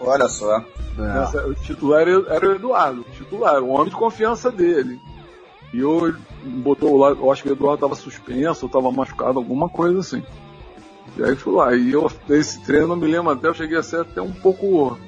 Olha 0.00 0.28
só. 0.28 0.64
É. 0.98 1.46
o 1.46 1.54
titular 1.54 2.02
era, 2.02 2.24
era 2.28 2.48
o 2.48 2.54
Eduardo, 2.54 3.00
o 3.02 3.12
titular, 3.12 3.62
o 3.62 3.68
homem 3.68 3.90
de 3.90 3.96
confiança 3.96 4.50
dele. 4.50 4.98
E 5.74 5.80
eu 5.80 6.14
botou 6.44 6.96
lá, 6.96 7.10
eu 7.10 7.30
acho 7.30 7.42
que 7.42 7.50
o 7.50 7.52
Eduardo 7.52 7.82
tava 7.82 7.94
suspenso, 7.94 8.68
tava 8.68 8.90
machucado, 8.90 9.38
alguma 9.38 9.68
coisa 9.68 9.98
assim. 9.98 10.22
E 11.18 11.22
aí 11.22 11.36
fui 11.36 11.54
lá, 11.54 11.74
e 11.74 11.92
eu, 11.92 12.10
esse 12.30 12.62
treino, 12.64 12.88
não 12.88 12.96
me 12.96 13.06
lembro 13.06 13.30
até, 13.30 13.48
eu 13.48 13.54
cheguei 13.54 13.76
a 13.76 13.82
ser 13.82 14.00
até 14.00 14.22
um 14.22 14.32
pouco 14.32 14.98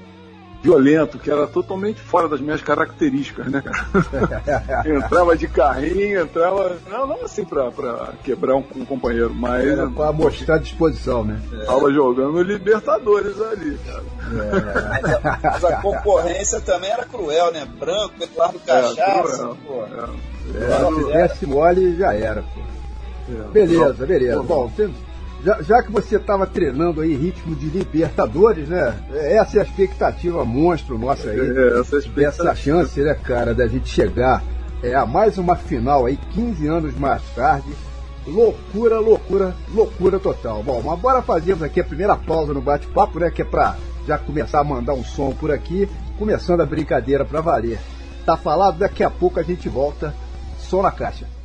violento, 0.62 1.18
que 1.18 1.30
era 1.30 1.46
totalmente 1.46 2.00
fora 2.00 2.28
das 2.28 2.40
minhas 2.40 2.60
características, 2.62 3.46
né, 3.46 3.62
cara? 3.62 4.84
entrava 4.88 5.36
de 5.36 5.46
carrinho, 5.48 6.20
entrava. 6.20 6.76
Não, 6.90 7.06
não 7.06 7.24
assim 7.24 7.44
pra, 7.44 7.70
pra 7.70 8.12
quebrar 8.24 8.56
um, 8.56 8.64
um 8.76 8.84
companheiro, 8.84 9.32
mas. 9.34 9.66
Era 9.66 9.88
pra 9.88 10.12
mostrar 10.12 10.56
a 10.56 10.58
disposição, 10.58 11.24
né? 11.24 11.40
É. 11.52 11.64
Tava 11.64 11.92
jogando 11.92 12.42
Libertadores 12.42 13.40
ali, 13.40 13.78
cara. 13.86 14.02
É. 15.42 15.48
Mas 15.50 15.64
a 15.64 15.76
concorrência 15.80 16.60
também 16.60 16.90
era 16.90 17.04
cruel, 17.04 17.52
né? 17.52 17.66
Branco, 17.78 18.14
Eduardo 18.20 18.58
Cachaça. 18.60 19.44
É, 19.44 19.66
pô. 19.66 19.84
É, 21.14 21.24
é, 21.24 21.46
mole 21.46 21.96
já 21.96 22.14
era, 22.14 22.42
pô. 22.42 22.68
Beleza, 23.52 24.06
beleza. 24.06 24.42
Bom, 24.42 24.70
temos 24.74 24.96
já, 25.48 25.62
já, 25.62 25.82
que 25.82 25.90
você 25.90 26.16
estava 26.16 26.46
treinando 26.46 27.00
aí 27.00 27.14
ritmo 27.14 27.56
de 27.56 27.70
Libertadores, 27.70 28.68
né? 28.68 28.94
Essa 29.14 29.56
é 29.56 29.60
a 29.60 29.64
expectativa 29.64 30.44
monstro 30.44 30.98
nossa 30.98 31.30
aí. 31.30 31.40
É, 31.40 31.80
essa, 31.80 31.96
é 31.96 32.24
essa 32.24 32.54
chance, 32.54 33.00
né, 33.00 33.14
cara, 33.14 33.54
da 33.54 33.66
gente 33.66 33.88
chegar 33.88 34.42
é, 34.82 34.94
a 34.94 35.06
mais 35.06 35.38
uma 35.38 35.56
final 35.56 36.04
aí, 36.04 36.18
15 36.32 36.66
anos 36.66 36.94
mais 36.98 37.22
tarde. 37.34 37.68
Loucura, 38.26 39.00
loucura, 39.00 39.54
loucura 39.72 40.18
total. 40.18 40.62
Bom, 40.62 40.82
mas 40.84 40.98
bora 40.98 41.22
fazermos 41.22 41.62
aqui 41.62 41.80
a 41.80 41.84
primeira 41.84 42.14
pausa 42.14 42.52
no 42.52 42.60
bate-papo, 42.60 43.18
né? 43.18 43.30
Que 43.30 43.40
é 43.40 43.44
pra 43.44 43.74
já 44.06 44.18
começar 44.18 44.60
a 44.60 44.64
mandar 44.64 44.92
um 44.92 45.04
som 45.04 45.32
por 45.32 45.50
aqui, 45.50 45.88
começando 46.18 46.60
a 46.60 46.66
brincadeira 46.66 47.24
pra 47.24 47.40
valer. 47.40 47.78
Tá 48.26 48.36
falado? 48.36 48.78
Daqui 48.78 49.02
a 49.02 49.08
pouco 49.08 49.40
a 49.40 49.42
gente 49.42 49.66
volta. 49.66 50.14
Som 50.58 50.82
na 50.82 50.90
caixa. 50.90 51.37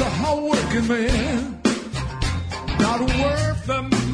Just 0.00 0.12
a 0.12 0.16
hard-working 0.16 0.88
man, 0.88 1.60
not 2.78 3.00
worth 3.00 3.66
the 3.66 4.09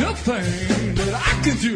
good 0.00 0.16
thing 0.16 0.94
that 0.94 1.14
I 1.28 1.32
can 1.44 1.56
do. 1.66 1.74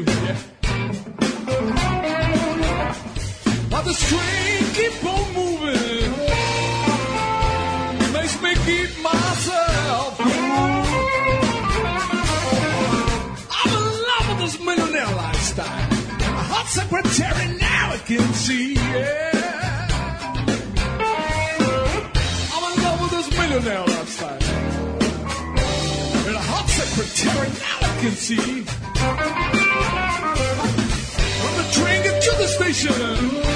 But 3.73 3.83
the 3.89 3.95
screen 4.05 4.61
keep 4.79 4.95
on 5.15 5.25
moving. 5.39 6.11
It 8.05 8.11
Makes 8.17 8.37
me 8.45 8.53
keep 8.69 8.91
myself 9.03 10.21
I'm 13.61 13.71
in 13.79 13.93
love 14.09 14.25
with 14.31 14.41
this 14.45 14.57
millionaire 14.69 15.13
lifestyle. 15.25 15.89
A 16.41 16.45
hot 16.53 16.67
secretary 16.79 17.47
now 17.59 17.93
I 17.93 17.99
can 18.09 18.33
see. 18.45 18.73
Yeah. 18.75 19.89
I'm 22.55 22.63
in 22.71 22.75
love 22.85 22.99
with 23.03 23.13
this 23.17 23.29
millionaire 23.39 23.85
lifestyle 23.95 24.43
And 26.29 26.37
a 26.37 26.45
hot 26.53 26.69
secretary 26.71 27.51
now 27.61 27.74
can 28.05 28.13
see. 28.17 28.37
When 28.37 28.65
the 31.57 31.67
train 31.73 32.03
gets 32.03 32.29
to 32.29 32.37
the 32.37 32.49
station, 32.49 33.54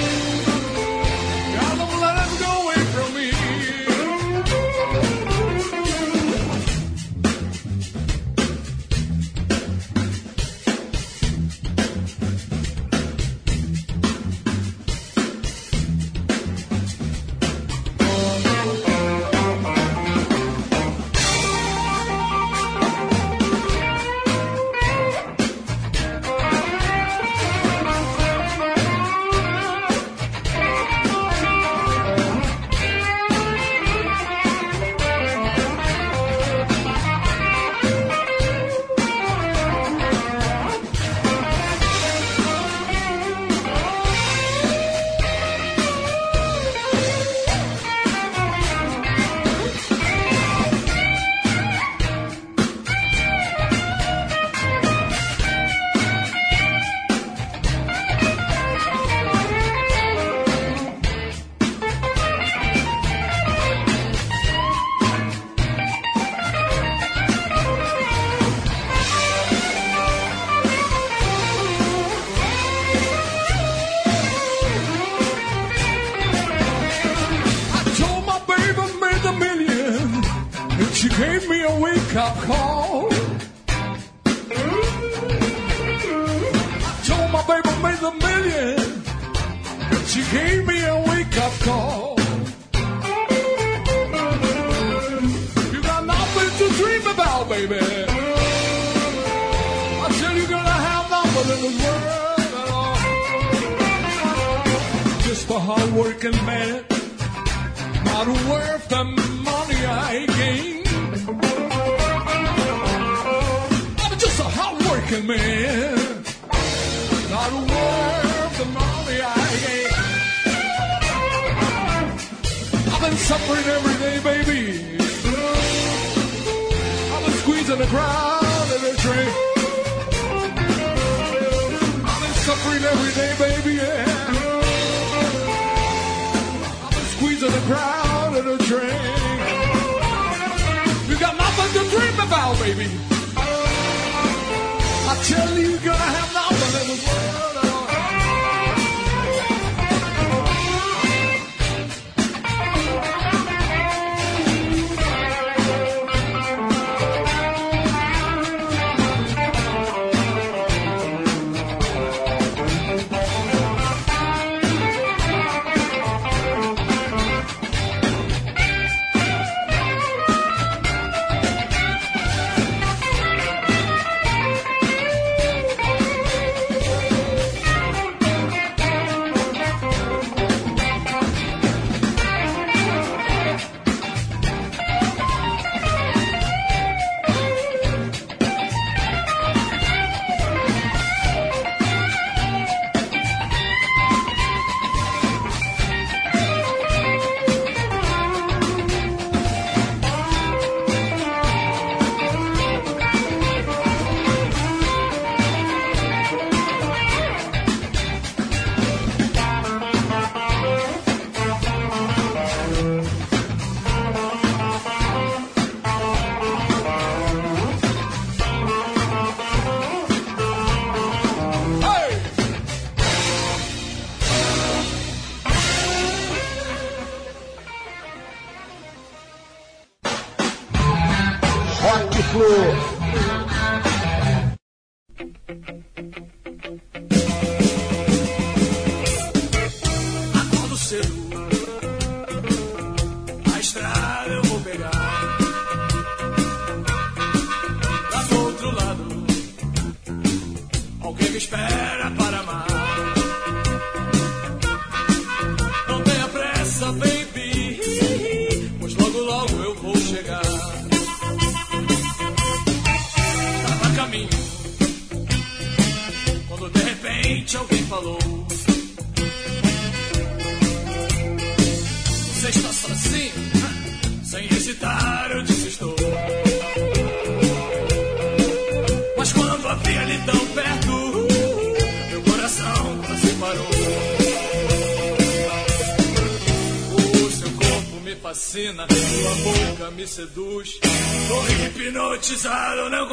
seduz. 290.19 290.81
Tô 291.29 291.47
hipnotizado, 291.47 292.91
não 292.91 293.08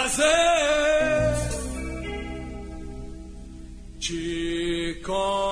prazer 0.00 1.36
te 3.98 5.00
conhecer. 5.04 5.49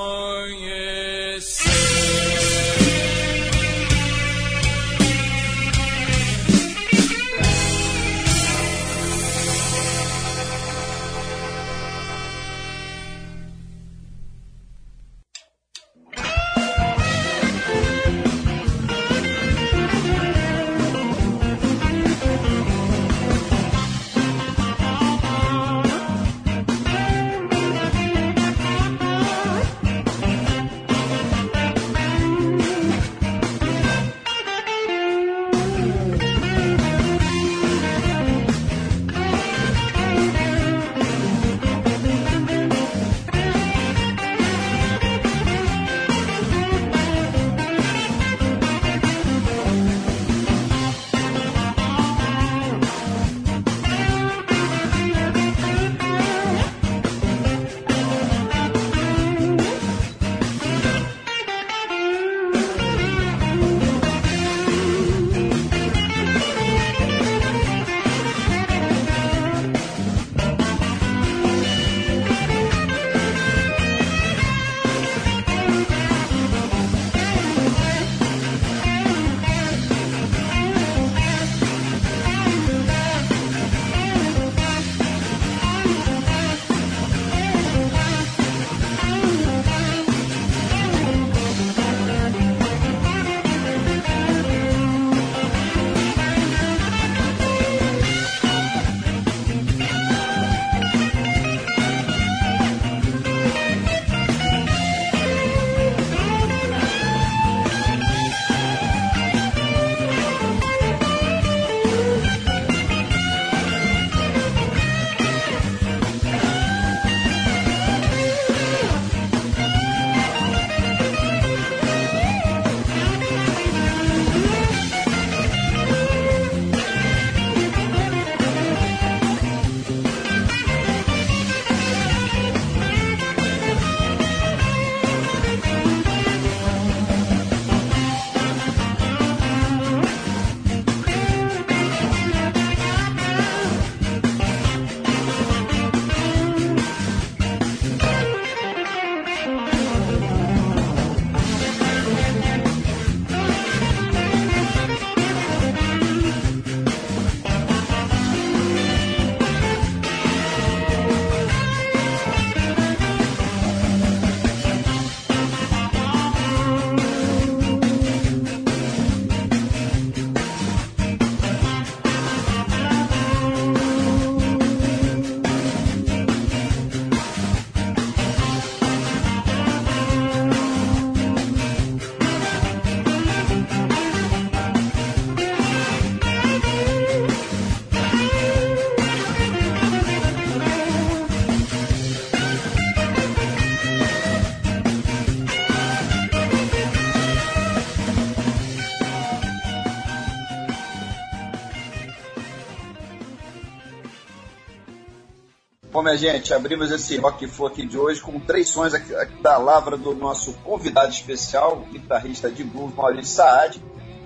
Minha 206.08 206.16
gente, 206.16 206.54
abrimos 206.54 206.90
esse 206.90 207.18
Rock 207.18 207.46
Flow 207.46 207.68
aqui 207.68 207.84
de 207.84 207.98
hoje 207.98 208.22
com 208.22 208.40
três 208.40 208.70
sons 208.70 208.94
da 209.42 209.58
lavra 209.58 209.94
do 209.94 210.14
nosso 210.14 210.54
convidado 210.64 211.10
especial, 211.10 211.86
guitarrista 211.92 212.50
de 212.50 212.64
blues 212.64 212.94
Maurício 212.94 213.34
Saad. 213.34 213.82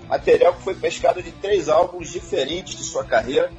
Material 0.07 0.53
que 0.53 0.61
foi 0.61 0.75
pescado 0.75 1.21
de 1.21 1.31
três 1.31 1.67
álbuns 1.67 2.09
diferentes 2.09 2.77
de 2.77 2.83
sua 2.85 3.03
carreira 3.03 3.51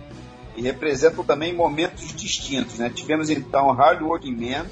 e 0.56 0.62
representam 0.62 1.22
também 1.22 1.52
momentos 1.52 2.14
distintos. 2.14 2.78
Né? 2.78 2.88
Tivemos 2.88 3.28
então 3.28 3.70
Hard 3.72 4.00
Working 4.00 4.37
Man, 4.37 4.66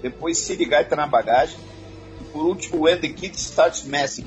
depois 0.00 0.38
City 0.38 0.64
Gaita 0.64 0.96
na 0.96 1.06
bagagem 1.06 1.58
e 2.22 2.24
por 2.24 2.46
último 2.46 2.84
When 2.84 2.98
the 2.98 3.08
Kid 3.08 3.36
Starts 3.36 3.84
Messing. 3.84 4.26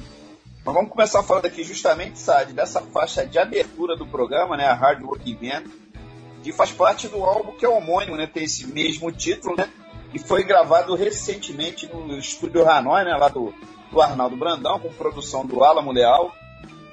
Mas 0.63 0.75
vamos 0.75 0.91
começar 0.91 1.23
falando 1.23 1.47
aqui 1.47 1.63
justamente, 1.63 2.19
Sad, 2.19 2.53
dessa 2.53 2.81
faixa 2.81 3.25
de 3.25 3.39
abertura 3.39 3.95
do 3.95 4.05
programa, 4.05 4.55
né, 4.55 4.65
a 4.65 4.75
Hard 4.75 5.01
Working 5.01 5.39
Man, 5.41 5.63
que 6.43 6.51
faz 6.51 6.71
parte 6.71 7.07
do 7.07 7.23
álbum 7.23 7.53
que 7.53 7.65
é 7.65 7.69
homônimo, 7.69 8.15
né, 8.15 8.27
tem 8.27 8.43
esse 8.43 8.67
mesmo 8.67 9.11
título, 9.11 9.55
né, 9.55 9.69
e 10.13 10.19
foi 10.19 10.43
gravado 10.43 10.95
recentemente 10.95 11.87
no 11.87 12.17
estúdio 12.17 12.67
Hanoi, 12.67 13.03
né, 13.03 13.15
lá 13.15 13.27
do, 13.27 13.53
do 13.91 14.01
Arnaldo 14.01 14.35
Brandão, 14.35 14.79
com 14.79 14.89
produção 14.89 15.45
do 15.45 15.63
Alamo 15.63 15.91
Leal. 15.91 16.33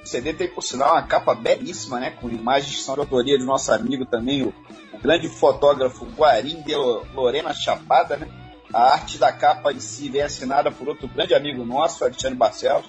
O 0.02 0.07
CD 0.07 0.35
tem, 0.35 0.48
por 0.48 0.62
sinal, 0.62 0.92
uma 0.92 1.02
capa 1.02 1.35
belíssima, 1.35 1.98
né, 2.00 2.11
com 2.11 2.28
imagens 2.28 2.76
que 2.76 2.83
são 2.83 2.94
de 2.94 3.00
autoria 3.00 3.38
do 3.38 3.44
nosso 3.44 3.72
amigo 3.72 4.04
também, 4.04 4.42
o, 4.42 4.52
o 4.92 4.98
grande 4.98 5.28
fotógrafo 5.28 6.04
Guarim 6.04 6.61
de 6.62 6.74
Lorena 7.14 7.54
Chapada, 7.54 8.16
né, 8.16 8.28
a 8.72 8.92
arte 8.92 9.18
da 9.18 9.33
capa 9.33 9.72
em 9.72 9.78
si 9.78 10.09
vem 10.09 10.22
assinada 10.22 10.70
por 10.70 10.88
outro 10.88 11.07
grande 11.07 11.35
amigo 11.35 11.64
nosso, 11.64 12.02
Alexandre 12.02 12.37
Barcelos. 12.37 12.87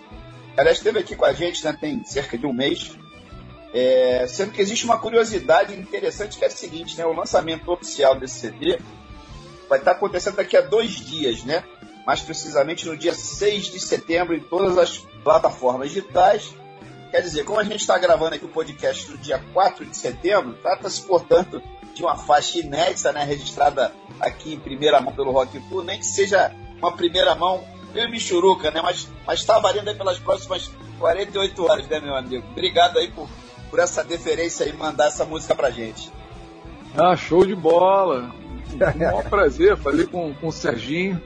Aliás, 0.58 0.78
esteve 0.78 1.00
aqui 1.00 1.15
com 1.15 1.26
a 1.26 1.34
gente, 1.34 1.63
né, 1.63 1.78
tem 1.80 2.04
cerca 2.06 2.38
de 2.38 2.46
um 2.46 2.54
mês. 2.54 2.98
É, 3.78 4.26
sendo 4.30 4.54
que 4.54 4.62
existe 4.62 4.86
uma 4.86 4.98
curiosidade 4.98 5.78
interessante 5.78 6.38
que 6.38 6.46
é 6.46 6.48
a 6.48 6.50
seguinte, 6.50 6.98
né, 6.98 7.06
o 7.06 7.12
lançamento 7.12 7.70
oficial 7.70 8.18
desse 8.18 8.40
CD 8.40 8.80
vai 9.68 9.80
estar 9.80 9.92
acontecendo 9.92 10.38
daqui 10.38 10.56
a 10.56 10.62
dois 10.62 10.92
dias, 10.92 11.44
né? 11.44 11.62
Mais 12.08 12.22
precisamente 12.22 12.86
no 12.86 12.96
dia 12.96 13.14
6 13.14 13.66
de 13.66 13.80
setembro 13.82 14.34
em 14.34 14.40
todas 14.40 14.78
as 14.78 15.00
plataformas 15.26 15.90
digitais. 15.90 16.56
Quer 17.12 17.20
dizer, 17.20 17.44
como 17.44 17.60
a 17.60 17.66
gente 17.66 17.82
está 17.82 17.98
gravando 17.98 18.36
aqui 18.36 18.46
o 18.46 18.50
podcast 18.50 19.12
no 19.12 19.18
dia 19.18 19.44
4 19.52 19.86
de 19.86 19.98
setembro, 19.98 20.54
trata-se, 20.62 21.02
portanto, 21.02 21.62
de 21.94 22.02
uma 22.02 22.16
faixa 22.16 22.60
inédita, 22.60 23.12
né, 23.12 23.26
registrada 23.26 23.94
aqui 24.22 24.54
em 24.54 24.60
primeira 24.60 25.02
mão 25.02 25.14
pelo 25.14 25.34
Rock 25.34 25.60
Tour, 25.68 25.84
nem 25.84 26.00
que 26.00 26.06
seja 26.06 26.50
uma 26.78 26.94
primeira 26.94 27.36
mão 27.36 27.62
meio 27.94 28.10
michuruca, 28.10 28.72
né? 28.72 28.82
Mas, 28.82 29.10
mas 29.28 29.44
tá 29.44 29.60
valendo 29.60 29.90
aí 29.90 29.96
pelas 29.96 30.18
próximas 30.18 30.72
48 30.98 31.66
horas, 31.66 31.88
né, 31.90 32.00
meu 32.00 32.16
amigo? 32.16 32.48
Obrigado 32.52 33.00
aí 33.00 33.12
por, 33.12 33.28
por 33.76 33.80
essa 33.82 34.06
deferência 34.06 34.64
e 34.64 34.72
mandar 34.72 35.08
essa 35.08 35.26
música 35.26 35.54
pra 35.54 35.70
gente. 35.70 36.10
Ah, 36.98 37.14
show 37.18 37.46
de 37.46 37.54
bola! 37.54 38.32
Um 38.74 38.98
maior 38.98 39.30
prazer, 39.30 39.76
falei 39.76 40.08
com, 40.08 40.34
com 40.34 40.48
o 40.48 40.52
Serginho 40.52 41.22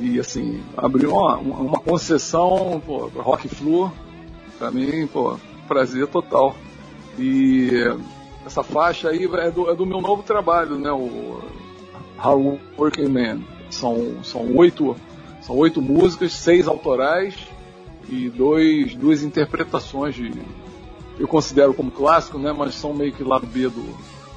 e 0.00 0.18
assim, 0.18 0.60
abriu 0.76 1.12
uma, 1.12 1.36
uma 1.36 1.78
concessão, 1.78 2.82
pô, 2.84 3.06
Rock 3.14 3.48
Flu, 3.48 3.92
pra 4.58 4.72
mim, 4.72 5.06
pô, 5.06 5.38
prazer 5.68 6.08
total. 6.08 6.56
E 7.16 7.70
essa 8.44 8.64
faixa 8.64 9.10
aí 9.10 9.24
é 9.24 9.50
do, 9.52 9.70
é 9.70 9.76
do 9.76 9.86
meu 9.86 10.00
novo 10.00 10.24
trabalho, 10.24 10.76
né? 10.76 10.90
O 10.90 11.40
How 12.18 12.58
Working 12.76 13.08
Man. 13.08 13.40
São, 13.70 14.24
são 14.24 14.56
oito 14.56 14.96
são 15.42 15.56
oito 15.56 15.80
músicas, 15.80 16.32
seis 16.32 16.66
autorais 16.66 17.36
e 18.08 18.28
dois, 18.30 18.96
duas 18.96 19.22
interpretações 19.22 20.16
de. 20.16 20.32
Eu 21.18 21.28
considero 21.28 21.74
como 21.74 21.90
clássico, 21.90 22.38
né? 22.38 22.52
Mas 22.52 22.74
são 22.74 22.92
meio 22.92 23.12
que 23.12 23.22
lado 23.22 23.46
B 23.46 23.68
do, 23.68 23.96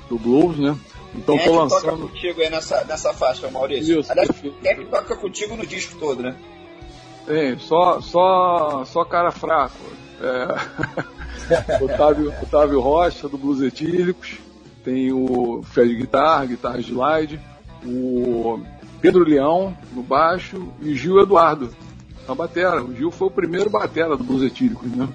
do 0.09 0.17
blues, 0.17 0.57
né? 0.57 0.77
Então 1.15 1.37
quem 1.37 1.45
tô 1.45 1.51
é 1.51 1.53
que 1.53 1.59
lançando. 1.59 1.81
toca 1.81 1.97
contigo 1.97 2.41
aí 2.41 2.49
nessa, 2.49 2.83
nessa 2.83 3.13
faixa, 3.13 3.49
Maurício? 3.49 3.99
Isso, 3.99 4.11
Aliás, 4.11 4.29
quem 4.39 4.53
é 4.63 4.75
que 4.75 4.85
toca 4.85 5.15
contigo 5.15 5.55
no 5.55 5.65
disco 5.65 5.97
todo, 5.99 6.21
né? 6.21 6.35
Tem, 7.25 7.57
só, 7.59 7.99
só, 8.01 8.85
só 8.85 9.03
cara 9.03 9.31
fraco. 9.31 9.75
É... 10.21 11.83
Otávio, 11.83 12.33
Otávio 12.41 12.79
Rocha, 12.79 13.27
do 13.27 13.37
Blues 13.37 13.61
Etílicos. 13.61 14.37
Tem 14.83 15.11
o 15.11 15.61
Fred 15.63 15.95
Guitar, 15.95 16.47
guitarra 16.47 16.79
slide. 16.79 17.39
O 17.85 18.61
Pedro 19.01 19.23
Leão 19.23 19.77
no 19.93 20.01
baixo 20.01 20.69
e 20.81 20.95
Gil 20.95 21.19
Eduardo 21.19 21.69
na 22.27 22.35
batera. 22.35 22.83
O 22.83 22.93
Gil 22.95 23.11
foi 23.11 23.27
o 23.27 23.31
primeiro 23.31 23.69
batera 23.69 24.15
do 24.15 24.23
Blues 24.23 24.43
Etílicos, 24.43 24.89
né? 24.91 25.07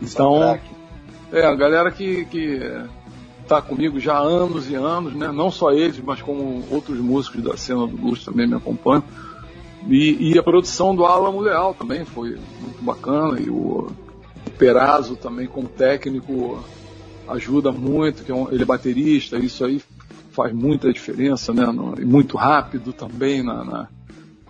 Então, 0.00 0.58
é, 1.32 1.44
a 1.44 1.54
galera 1.54 1.90
que, 1.90 2.24
que 2.26 2.60
tá 3.48 3.60
comigo 3.60 3.98
já 3.98 4.14
há 4.14 4.20
anos 4.20 4.70
e 4.70 4.74
anos, 4.74 5.14
né? 5.14 5.30
Não 5.32 5.50
só 5.50 5.72
eles, 5.72 6.00
mas 6.00 6.22
como 6.22 6.64
outros 6.70 6.98
músicos 6.98 7.42
da 7.42 7.56
cena 7.56 7.86
do 7.86 7.96
blues 7.96 8.24
também 8.24 8.46
me 8.46 8.54
acompanham. 8.54 9.04
E, 9.88 10.32
e 10.32 10.38
a 10.38 10.42
produção 10.42 10.94
do 10.94 11.04
Alamo 11.04 11.40
Leal 11.40 11.74
também 11.74 12.04
foi 12.04 12.38
muito 12.60 12.82
bacana. 12.82 13.40
E 13.40 13.50
o, 13.50 13.90
Perazzo 14.58 15.16
também 15.16 15.46
como 15.46 15.68
técnico 15.68 16.62
ajuda 17.28 17.72
muito, 17.72 18.22
que 18.22 18.30
é 18.30 18.36
ele 18.50 18.62
é 18.62 18.66
baterista, 18.66 19.36
isso 19.38 19.64
aí 19.64 19.82
faz 20.30 20.52
muita 20.52 20.92
diferença, 20.92 21.52
né? 21.52 21.66
No, 21.66 21.94
e 21.98 22.04
muito 22.04 22.36
rápido 22.36 22.92
também 22.92 23.42
na, 23.42 23.64
na, 23.64 23.88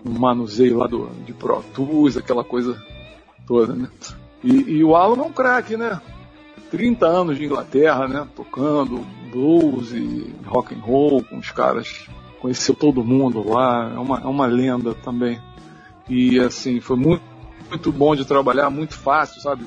no 0.05 0.19
manuseio 0.19 0.79
lá 0.79 0.87
do, 0.87 1.09
de 1.25 1.33
Pro 1.33 1.63
Tools, 1.75 2.17
aquela 2.17 2.45
coisa 2.45 2.81
toda, 3.47 3.75
né? 3.75 3.89
E, 4.45 4.53
e 4.53 4.85
o 4.85 4.95
Alan 4.95 5.23
é 5.23 5.27
um 5.27 5.33
craque, 5.33 5.77
né? 5.77 6.01
30 6.73 7.07
anos 7.07 7.37
de 7.37 7.45
Inglaterra, 7.45 8.09
né? 8.09 8.27
Tocando 8.35 9.07
blues 9.31 9.93
e 9.93 10.35
rock 10.47 10.75
and 10.75 10.79
roll 10.79 11.23
com 11.23 11.37
os 11.37 11.51
caras, 11.51 12.07
conheceu 12.41 12.75
todo 12.75 13.05
mundo 13.05 13.47
lá, 13.47 13.93
é 13.95 13.99
uma, 13.99 14.19
é 14.19 14.27
uma 14.27 14.47
lenda 14.47 14.95
também. 14.95 15.39
E 16.09 16.41
assim, 16.41 16.81
foi 16.81 16.97
muito, 16.97 17.23
muito 17.69 17.93
bom 17.93 18.17
de 18.17 18.25
trabalhar, 18.25 18.71
muito 18.71 18.95
fácil, 18.95 19.43
sabe? 19.43 19.67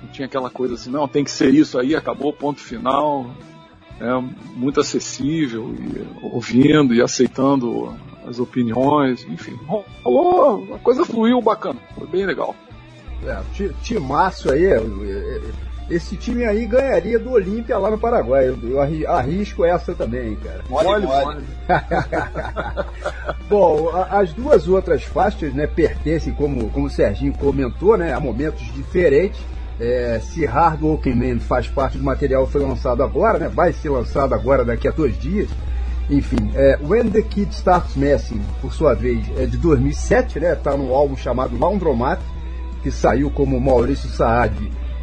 Não 0.00 0.08
tinha 0.10 0.26
aquela 0.26 0.48
coisa 0.48 0.74
assim, 0.74 0.90
não, 0.90 1.08
tem 1.08 1.24
que 1.24 1.30
ser 1.32 1.52
isso 1.52 1.76
aí, 1.76 1.96
acabou, 1.96 2.32
ponto 2.32 2.60
final 2.60 3.26
é 4.00 4.20
muito 4.56 4.80
acessível 4.80 5.72
e 5.78 6.26
ouvindo 6.26 6.94
e 6.94 7.00
aceitando 7.00 7.94
as 8.26 8.38
opiniões, 8.40 9.24
enfim, 9.24 9.56
rolou, 10.02 10.74
a 10.74 10.78
coisa 10.78 11.04
fluiu 11.04 11.40
bacana, 11.40 11.78
foi 11.96 12.06
bem 12.06 12.26
legal. 12.26 12.56
É, 13.24 13.40
timaço 13.82 14.50
aí, 14.50 14.64
é, 14.64 14.76
é, 14.76 15.40
esse 15.90 16.16
time 16.16 16.44
aí 16.44 16.66
ganharia 16.66 17.18
do 17.18 17.32
Olímpia 17.32 17.78
lá 17.78 17.90
no 17.90 17.98
Paraguai. 17.98 18.48
Eu 18.48 18.80
arrisco 19.10 19.64
essa 19.64 19.94
também, 19.94 20.36
cara. 20.36 20.60
Mole, 20.68 21.06
mole. 21.06 21.44
Bom, 23.48 23.90
as 24.10 24.32
duas 24.32 24.66
outras 24.68 25.04
faixas, 25.04 25.52
né, 25.52 25.66
pertencem, 25.66 26.32
como, 26.32 26.70
como 26.70 26.86
o 26.86 26.90
Serginho 26.90 27.32
comentou, 27.34 27.96
né, 27.96 28.12
a 28.12 28.20
momentos 28.20 28.62
diferentes 28.72 29.40
é, 29.80 30.20
se 30.22 30.44
Hard 30.44 30.82
Walking 30.82 31.14
Man 31.14 31.40
faz 31.40 31.66
parte 31.66 31.98
do 31.98 32.04
material 32.04 32.46
foi 32.46 32.62
lançado 32.62 33.02
agora, 33.02 33.38
né? 33.38 33.48
vai 33.48 33.72
ser 33.72 33.90
lançado 33.90 34.34
agora 34.34 34.64
daqui 34.64 34.86
a 34.86 34.90
dois 34.90 35.18
dias. 35.18 35.48
Enfim, 36.08 36.50
é, 36.54 36.78
When 36.82 37.10
the 37.10 37.22
Kid 37.22 37.52
Starts 37.52 37.96
Messing, 37.96 38.40
por 38.60 38.72
sua 38.74 38.94
vez, 38.94 39.26
é 39.38 39.46
de 39.46 39.56
2007, 39.56 40.38
né? 40.38 40.54
Tá 40.54 40.76
no 40.76 40.94
álbum 40.94 41.16
chamado 41.16 41.58
Laundromat, 41.58 42.20
que 42.82 42.90
saiu 42.90 43.30
como 43.30 43.58
Maurício 43.58 44.08
Saad 44.10 44.54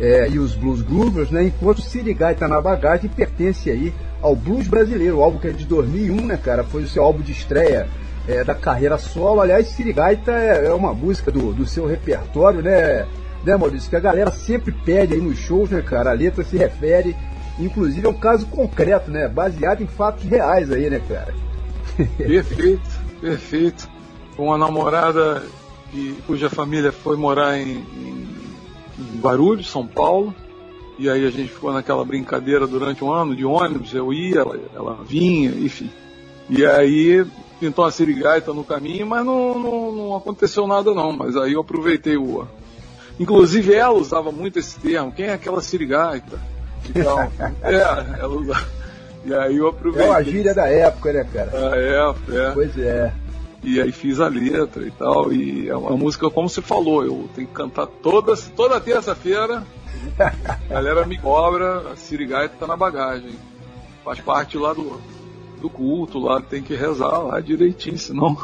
é, 0.02 0.28
e 0.28 0.40
os 0.40 0.56
Blues 0.56 0.82
Groovers, 0.82 1.30
né? 1.30 1.44
Enquanto 1.44 1.82
Sirigai 1.82 2.34
tá 2.34 2.48
na 2.48 2.60
bagagem, 2.60 3.08
pertence 3.08 3.70
aí 3.70 3.94
ao 4.20 4.36
blues 4.36 4.68
brasileiro, 4.68 5.18
o 5.18 5.24
álbum 5.24 5.38
que 5.38 5.48
é 5.48 5.52
de 5.52 5.66
2001, 5.66 6.26
né, 6.26 6.38
cara? 6.38 6.64
Foi 6.64 6.82
o 6.82 6.88
seu 6.88 7.04
álbum 7.04 7.22
de 7.22 7.32
estreia 7.32 7.88
é, 8.28 8.44
da 8.44 8.56
carreira 8.56 8.98
solo. 8.98 9.42
Aliás, 9.42 9.68
Sirigaita 9.68 10.32
é, 10.32 10.66
é 10.66 10.74
uma 10.74 10.92
música 10.92 11.32
do, 11.32 11.54
do 11.54 11.68
seu 11.68 11.86
repertório, 11.86 12.64
né? 12.64 13.06
né, 13.44 13.56
Maurício? 13.56 13.90
Que 13.90 13.96
a 13.96 14.00
galera 14.00 14.32
sempre 14.32 14.72
pede 14.72 15.14
aí 15.14 15.22
nos 15.22 15.38
shows, 15.38 15.70
né, 15.70 15.84
cara? 15.84 16.10
A 16.10 16.14
letra 16.14 16.44
se 16.44 16.58
refere, 16.58 17.16
inclusive, 17.60 18.08
a 18.08 18.10
um 18.10 18.20
caso 18.20 18.48
concreto, 18.48 19.12
né? 19.12 19.28
Baseado 19.28 19.84
em 19.84 19.88
fatos 19.88 20.24
reais 20.24 20.72
aí, 20.72 20.90
né, 20.90 21.00
cara? 21.08 21.34
Perfeito, 22.18 22.90
perfeito. 23.20 23.88
Uma 24.36 24.58
namorada 24.58 25.44
que, 25.92 26.18
cuja 26.26 26.50
família 26.50 26.92
foi 26.92 27.18
morar 27.18 27.58
em, 27.60 27.86
em, 27.96 28.21
em 29.02 29.20
Guarulhos, 29.20 29.70
São 29.70 29.86
Paulo. 29.86 30.34
E 30.98 31.10
aí 31.10 31.26
a 31.26 31.32
gente 31.32 31.52
ficou 31.52 31.74
naquela 31.74 32.06
brincadeira 32.06 32.68
durante 32.68 33.04
um 33.04 33.12
ano 33.12 33.36
de 33.36 33.44
ônibus, 33.44 33.94
eu 33.94 34.14
ia, 34.14 34.40
ela, 34.40 34.60
ela 34.76 35.00
vinha, 35.04 35.50
enfim. 35.50 35.90
E 36.50 36.66
aí 36.66 37.26
pintou 37.60 37.86
uma 37.86 37.92
sirigaita 37.92 38.54
no 38.54 38.64
caminho, 38.64 39.08
mas 39.08 39.26
não, 39.26 39.58
não, 39.58 39.92
não, 39.92 40.16
aconteceu 40.16 40.68
nada 40.68 40.94
não. 40.94 41.12
Mas 41.12 41.36
aí 41.36 41.54
eu 41.54 41.62
aproveitei 41.62 42.18
o, 42.18 42.46
Inclusive 43.20 43.74
ela 43.74 43.94
usava 43.94 44.32
muito 44.32 44.58
esse 44.60 44.80
termo. 44.80 45.12
Quem 45.12 45.28
é 45.28 45.34
aquela 45.34 45.62
sirigaita? 45.62 46.40
Então, 46.90 47.20
é, 47.62 48.20
ela 48.20 48.36
usava. 48.36 48.68
E 49.24 49.34
aí 49.34 49.58
eu 49.58 49.68
aproveitei. 49.68 50.08
É 50.08 50.12
uma 50.12 50.24
gíria 50.24 50.54
da 50.54 50.68
época, 50.68 51.14
né, 51.14 51.28
cara? 51.32 51.52
Da 51.52 51.78
época, 51.78 52.36
é. 52.36 52.52
Pois 52.52 52.78
é. 52.78 53.14
E 53.64 53.80
aí 53.80 53.92
fiz 53.92 54.20
a 54.20 54.28
letra 54.28 54.86
e 54.86 54.92
tal. 54.92 55.32
E 55.32 55.70
é 55.70 55.76
uma 55.76 55.96
música, 55.96 56.30
como 56.30 56.50
você 56.50 56.62
falou, 56.62 57.04
eu 57.04 57.30
tenho 57.36 57.48
que 57.48 57.54
cantar 57.54 57.88
toda, 57.88 58.36
toda 58.56 58.80
terça-feira. 58.80 59.64
A 60.18 60.74
galera 60.74 61.06
me 61.06 61.18
cobra, 61.18 61.92
a 61.92 61.96
sirigaita 61.96 62.56
tá 62.60 62.66
na 62.66 62.76
bagagem. 62.76 63.36
Faz 64.04 64.20
parte 64.20 64.58
lá 64.58 64.74
do, 64.74 65.00
do 65.62 65.70
culto 65.70 66.18
lá, 66.18 66.42
tem 66.42 66.64
que 66.64 66.76
rezar 66.76 67.20
lá 67.20 67.40
direitinho, 67.40 67.98
senão 67.98 68.36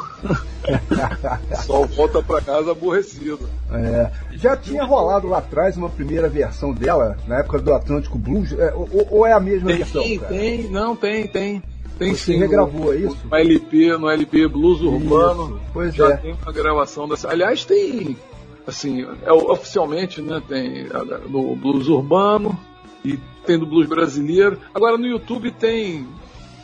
só 1.66 1.84
volta 1.84 2.22
para 2.22 2.40
casa 2.40 2.70
aborrecido. 2.70 3.48
É, 3.72 4.10
já 4.32 4.56
tinha 4.56 4.84
rolado 4.84 5.26
lá 5.26 5.38
atrás 5.38 5.76
uma 5.76 5.90
primeira 5.90 6.28
versão 6.28 6.72
dela, 6.72 7.16
na 7.26 7.40
época 7.40 7.58
do 7.58 7.74
Atlântico 7.74 8.16
Blues, 8.16 8.52
é, 8.52 8.72
ou, 8.72 9.08
ou, 9.10 9.26
é 9.26 9.32
a 9.32 9.40
mesma 9.40 9.68
tem, 9.68 9.76
versão? 9.78 10.02
Tem, 10.02 10.18
cara? 10.18 10.32
tem, 10.32 10.70
não, 10.70 10.94
tem, 10.94 11.26
tem. 11.26 11.62
Tem 11.98 12.14
Você 12.14 12.32
sim. 12.32 12.38
regravou, 12.38 12.94
é 12.94 12.98
isso? 12.98 13.18
No 13.28 13.36
LP, 13.36 13.96
no 13.96 14.08
LP 14.08 14.46
Blues 14.46 14.80
Urbano. 14.80 15.60
Pois 15.72 15.94
já 15.94 16.10
é. 16.10 16.16
tem 16.16 16.32
uma 16.32 16.52
gravação 16.52 17.08
dessa. 17.08 17.28
Aliás, 17.28 17.64
tem 17.64 18.16
assim, 18.66 19.06
é, 19.22 19.32
oficialmente, 19.32 20.20
né, 20.20 20.42
tem 20.46 20.86
no 21.28 21.56
blues 21.56 21.88
urbano 21.88 22.58
e 23.04 23.18
tem 23.46 23.58
do 23.58 23.66
blues 23.66 23.88
brasileiro. 23.88 24.58
Agora 24.74 24.98
no 24.98 25.06
YouTube 25.06 25.50
tem 25.50 26.06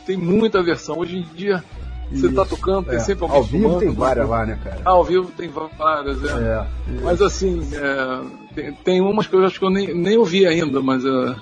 tem 0.05 0.15
muita 0.15 0.61
versão. 0.61 0.99
Hoje 0.99 1.17
em 1.17 1.35
dia 1.35 1.63
você 2.11 2.27
está 2.27 2.45
tocando, 2.45 2.85
tem 2.85 2.97
é. 2.97 2.99
sempre 2.99 3.23
alguém 3.23 3.37
Ao 3.37 3.43
vivo 3.43 3.79
tem 3.79 3.89
várias 3.91 4.29
lá, 4.29 4.45
né, 4.45 4.59
cara? 4.63 4.81
Ah, 4.85 4.91
ao 4.91 5.03
vivo 5.03 5.31
tem 5.35 5.49
várias, 5.49 6.23
é. 6.23 6.27
é. 6.27 6.67
Mas 7.01 7.21
assim, 7.21 7.67
é, 7.73 8.53
tem, 8.53 8.73
tem, 8.73 9.01
umas 9.01 9.25
que 9.25 9.35
eu 9.35 9.43
acho 9.43 9.57
que 9.57 9.65
eu 9.65 9.71
nem, 9.71 9.93
nem 9.93 10.15
ouvi 10.15 10.45
ainda, 10.45 10.79
mas 10.81 11.03
uh, 11.03 11.35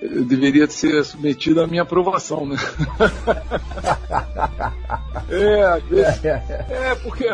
deveria 0.00 0.68
ser 0.68 1.04
submetida 1.04 1.64
à 1.64 1.66
minha 1.66 1.82
aprovação, 1.82 2.46
né? 2.46 2.56
é, 5.30 5.62
às 5.64 5.82
vezes, 5.84 6.24
é, 6.24 6.94
porque 7.02 7.28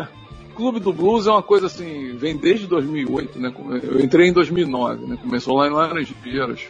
Clube 0.55 0.79
do 0.79 0.93
Blues 0.93 1.27
é 1.27 1.31
uma 1.31 1.43
coisa 1.43 1.67
assim, 1.67 2.15
vem 2.15 2.37
desde 2.37 2.65
2008, 2.67 3.39
né? 3.39 3.53
Eu 3.83 3.99
entrei 3.99 4.29
em 4.29 4.33
2009, 4.33 5.05
né? 5.05 5.17
Começou 5.21 5.57
lá 5.57 5.67
em 5.67 5.71
Laranjeiras. 5.71 6.61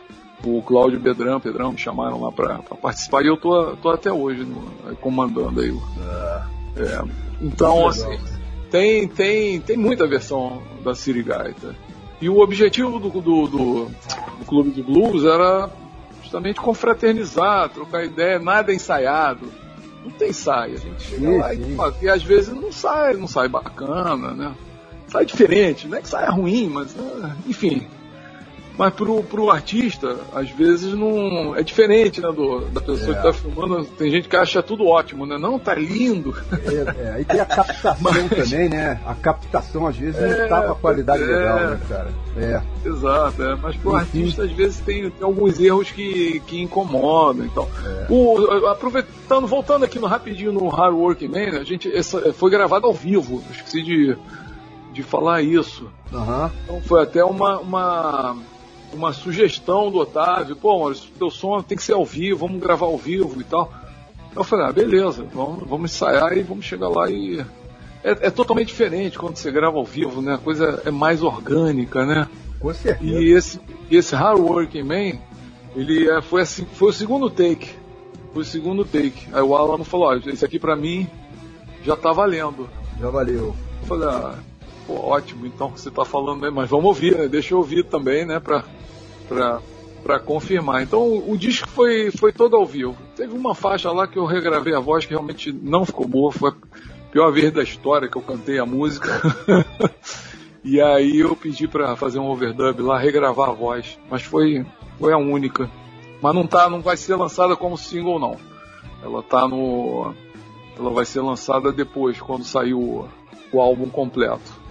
O 0.45 0.61
Cláudio 0.61 0.99
Bedrão, 0.99 1.39
Pedrão 1.39 1.71
me 1.71 1.77
chamaram 1.77 2.21
lá 2.21 2.31
para 2.31 2.57
participar 2.81 3.23
e 3.23 3.27
eu 3.27 3.37
tô, 3.37 3.77
tô 3.77 3.89
até 3.89 4.11
hoje 4.11 4.43
no, 4.43 4.95
comandando 4.97 5.61
aí. 5.61 5.73
É, 6.75 7.01
então, 7.41 7.87
assim, 7.87 8.19
tem, 8.69 9.07
tem, 9.07 9.61
tem 9.61 9.77
muita 9.77 10.05
versão 10.05 10.61
da 10.83 10.93
Sirigaita. 10.93 11.73
E 12.21 12.29
o 12.29 12.39
objetivo 12.39 12.99
do, 12.99 13.09
do, 13.09 13.21
do, 13.21 13.47
do 13.47 13.91
Clube 14.45 14.71
do 14.71 14.83
Blues 14.83 15.23
era 15.23 15.69
justamente 16.33 16.59
confraternizar, 16.59 17.69
trocar 17.69 18.03
ideia, 18.03 18.39
nada 18.39 18.73
ensaiado 18.73 19.51
não 20.03 20.11
tem 20.11 20.31
ensaio. 20.31 20.73
A 20.73 20.77
gente 20.77 21.01
chega 21.01 21.21
sim, 21.21 21.37
lá 21.37 21.53
e, 21.53 21.77
e 22.01 22.09
às 22.09 22.23
vezes 22.23 22.53
não 22.53 22.71
sai, 22.71 23.13
não 23.13 23.27
sai 23.27 23.47
bacana, 23.47 24.31
né? 24.31 24.53
Sai 25.07 25.25
diferente, 25.25 25.87
não 25.87 25.97
é 25.97 26.01
que 26.01 26.09
saia 26.09 26.29
ruim, 26.29 26.67
mas 26.67 26.95
né? 26.95 27.37
enfim. 27.47 27.87
Mas 28.77 28.93
pro, 28.93 29.21
pro 29.23 29.51
artista, 29.51 30.17
às 30.33 30.49
vezes 30.49 30.93
não. 30.93 31.55
É 31.55 31.61
diferente, 31.61 32.19
né, 32.19 32.31
do, 32.31 32.61
da 32.61 32.81
pessoa 32.81 33.11
é. 33.11 33.15
que 33.15 33.23
tá 33.23 33.33
filmando. 33.33 33.85
Tem 33.85 34.09
gente 34.09 34.27
que 34.27 34.35
acha 34.35 34.63
tudo 34.63 34.87
ótimo, 34.87 35.25
né? 35.25 35.37
Não, 35.37 35.59
tá 35.59 35.75
lindo. 35.75 36.35
É, 36.51 37.03
é. 37.03 37.11
Aí 37.11 37.25
tem 37.25 37.39
a 37.39 37.45
captação 37.45 37.97
Mas... 38.01 38.29
também, 38.29 38.69
né? 38.69 38.99
A 39.05 39.13
captação, 39.13 39.85
às 39.85 39.95
vezes, 39.95 40.19
é, 40.19 40.41
não 40.41 40.49
tá 40.49 40.61
com 40.63 40.71
a 40.71 40.75
qualidade 40.75 41.21
é, 41.21 41.25
legal, 41.25 41.59
né, 41.59 41.79
cara? 41.87 42.11
É. 42.35 42.61
Exato, 42.83 43.43
é. 43.43 43.55
Mas 43.55 43.75
pro 43.75 43.91
Enfim. 43.91 43.99
artista, 43.99 44.43
às 44.43 44.51
vezes, 44.51 44.79
tem, 44.79 45.09
tem 45.09 45.23
alguns 45.23 45.59
erros 45.59 45.91
que, 45.91 46.41
que 46.47 46.59
incomodam. 46.59 47.45
Então, 47.45 47.67
é. 47.85 48.07
o, 48.09 48.67
aproveitando, 48.67 49.45
voltando 49.45 49.85
aqui 49.85 49.99
no 49.99 50.07
rapidinho 50.07 50.51
no 50.51 50.67
Hard 50.67 50.95
Working 50.95 51.27
Man, 51.27 51.59
a 51.59 51.63
gente 51.63 51.95
essa, 51.95 52.33
foi 52.33 52.49
gravado 52.49 52.87
ao 52.87 52.93
vivo. 52.93 53.43
Esqueci 53.51 53.83
de, 53.83 54.17
de 54.91 55.03
falar 55.03 55.43
isso. 55.43 55.91
Uhum. 56.11 56.49
Então 56.63 56.81
foi 56.81 57.03
até 57.03 57.23
uma, 57.23 57.59
uma 57.59 58.37
uma 58.93 59.13
sugestão 59.13 59.91
do 59.91 59.99
Otávio, 59.99 60.55
pô, 60.55 60.79
Maurício, 60.79 61.09
teu 61.17 61.29
som 61.29 61.61
tem 61.61 61.77
que 61.77 61.83
ser 61.83 61.93
ao 61.93 62.05
vivo, 62.05 62.47
vamos 62.47 62.61
gravar 62.61 62.85
ao 62.85 62.97
vivo 62.97 63.39
e 63.41 63.43
tal. 63.43 63.71
Eu 64.35 64.43
falei, 64.43 64.65
ah, 64.65 64.71
beleza, 64.71 65.25
vamos, 65.33 65.67
vamos 65.67 65.91
ensaiar 65.91 66.35
e 66.37 66.41
vamos 66.41 66.65
chegar 66.65 66.89
lá 66.89 67.09
e. 67.09 67.39
É, 68.03 68.27
é, 68.27 68.29
totalmente 68.29 68.67
diferente 68.67 69.17
quando 69.17 69.37
você 69.37 69.49
grava 69.49 69.77
ao 69.77 69.85
vivo, 69.85 70.21
né? 70.21 70.33
A 70.33 70.37
coisa 70.37 70.81
é 70.85 70.91
mais 70.91 71.23
orgânica, 71.23 72.05
né? 72.05 72.27
Com 72.59 72.73
certeza. 72.73 73.19
E 73.19 73.31
esse, 73.31 73.59
esse 73.89 74.15
Hard 74.15 74.39
Working 74.39 74.83
Man, 74.83 75.19
ele 75.75 76.09
é, 76.09 76.21
foi, 76.21 76.41
assim, 76.41 76.65
foi 76.73 76.89
o 76.89 76.93
segundo 76.93 77.29
take. 77.29 77.69
Foi 78.33 78.41
o 78.41 78.45
segundo 78.45 78.83
take. 78.83 79.27
Aí 79.31 79.41
o 79.41 79.55
Alan 79.55 79.83
falou, 79.83 80.07
olha, 80.07 80.29
esse 80.29 80.43
aqui 80.43 80.59
pra 80.59 80.75
mim 80.75 81.07
já 81.83 81.95
tá 81.95 82.11
valendo. 82.11 82.67
Já 82.99 83.09
valeu. 83.09 83.55
Eu 83.81 83.87
falei, 83.87 84.09
ah, 84.09 84.35
pô, 84.85 84.95
ótimo, 84.95 85.45
então 85.45 85.71
que 85.71 85.79
você 85.79 85.91
tá 85.91 86.03
falando, 86.03 86.41
né? 86.41 86.49
Mas 86.49 86.69
vamos 86.69 86.85
ouvir, 86.85 87.17
né? 87.17 87.27
Deixa 87.27 87.53
eu 87.53 87.59
ouvir 87.59 87.85
também, 87.85 88.25
né? 88.25 88.39
Pra, 88.39 88.65
para 89.23 90.19
confirmar. 90.19 90.83
Então 90.83 91.23
o 91.27 91.37
disco 91.37 91.67
foi, 91.67 92.11
foi 92.11 92.31
todo 92.31 92.55
ao 92.55 92.65
vivo. 92.65 92.95
Teve 93.15 93.33
uma 93.33 93.55
faixa 93.55 93.91
lá 93.91 94.07
que 94.07 94.17
eu 94.17 94.25
regravei 94.25 94.75
a 94.75 94.79
voz 94.79 95.05
que 95.05 95.11
realmente 95.11 95.51
não 95.51 95.85
ficou 95.85 96.07
boa, 96.07 96.31
foi 96.31 96.49
a 96.49 96.55
pior 97.11 97.31
vez 97.31 97.51
da 97.51 97.63
história 97.63 98.07
que 98.07 98.17
eu 98.17 98.21
cantei 98.21 98.59
a 98.59 98.65
música. 98.65 99.09
e 100.63 100.81
aí 100.81 101.19
eu 101.19 101.35
pedi 101.35 101.67
para 101.67 101.95
fazer 101.95 102.19
um 102.19 102.29
overdub 102.29 102.81
lá, 102.81 102.97
regravar 102.97 103.49
a 103.49 103.53
voz, 103.53 103.97
mas 104.09 104.23
foi 104.23 104.65
foi 104.99 105.13
a 105.13 105.17
única. 105.17 105.69
Mas 106.21 106.35
não 106.35 106.47
tá, 106.47 106.69
não 106.69 106.81
vai 106.81 106.95
ser 106.95 107.15
lançada 107.15 107.55
como 107.55 107.77
single 107.77 108.19
não. 108.19 108.37
Ela 109.03 109.21
tá 109.23 109.47
no 109.47 110.13
ela 110.77 110.89
vai 110.89 111.05
ser 111.05 111.21
lançada 111.21 111.71
depois 111.71 112.19
quando 112.19 112.43
sair 112.43 112.73
o, 112.73 113.07
o 113.51 113.61
álbum 113.61 113.89
completo. 113.89 114.63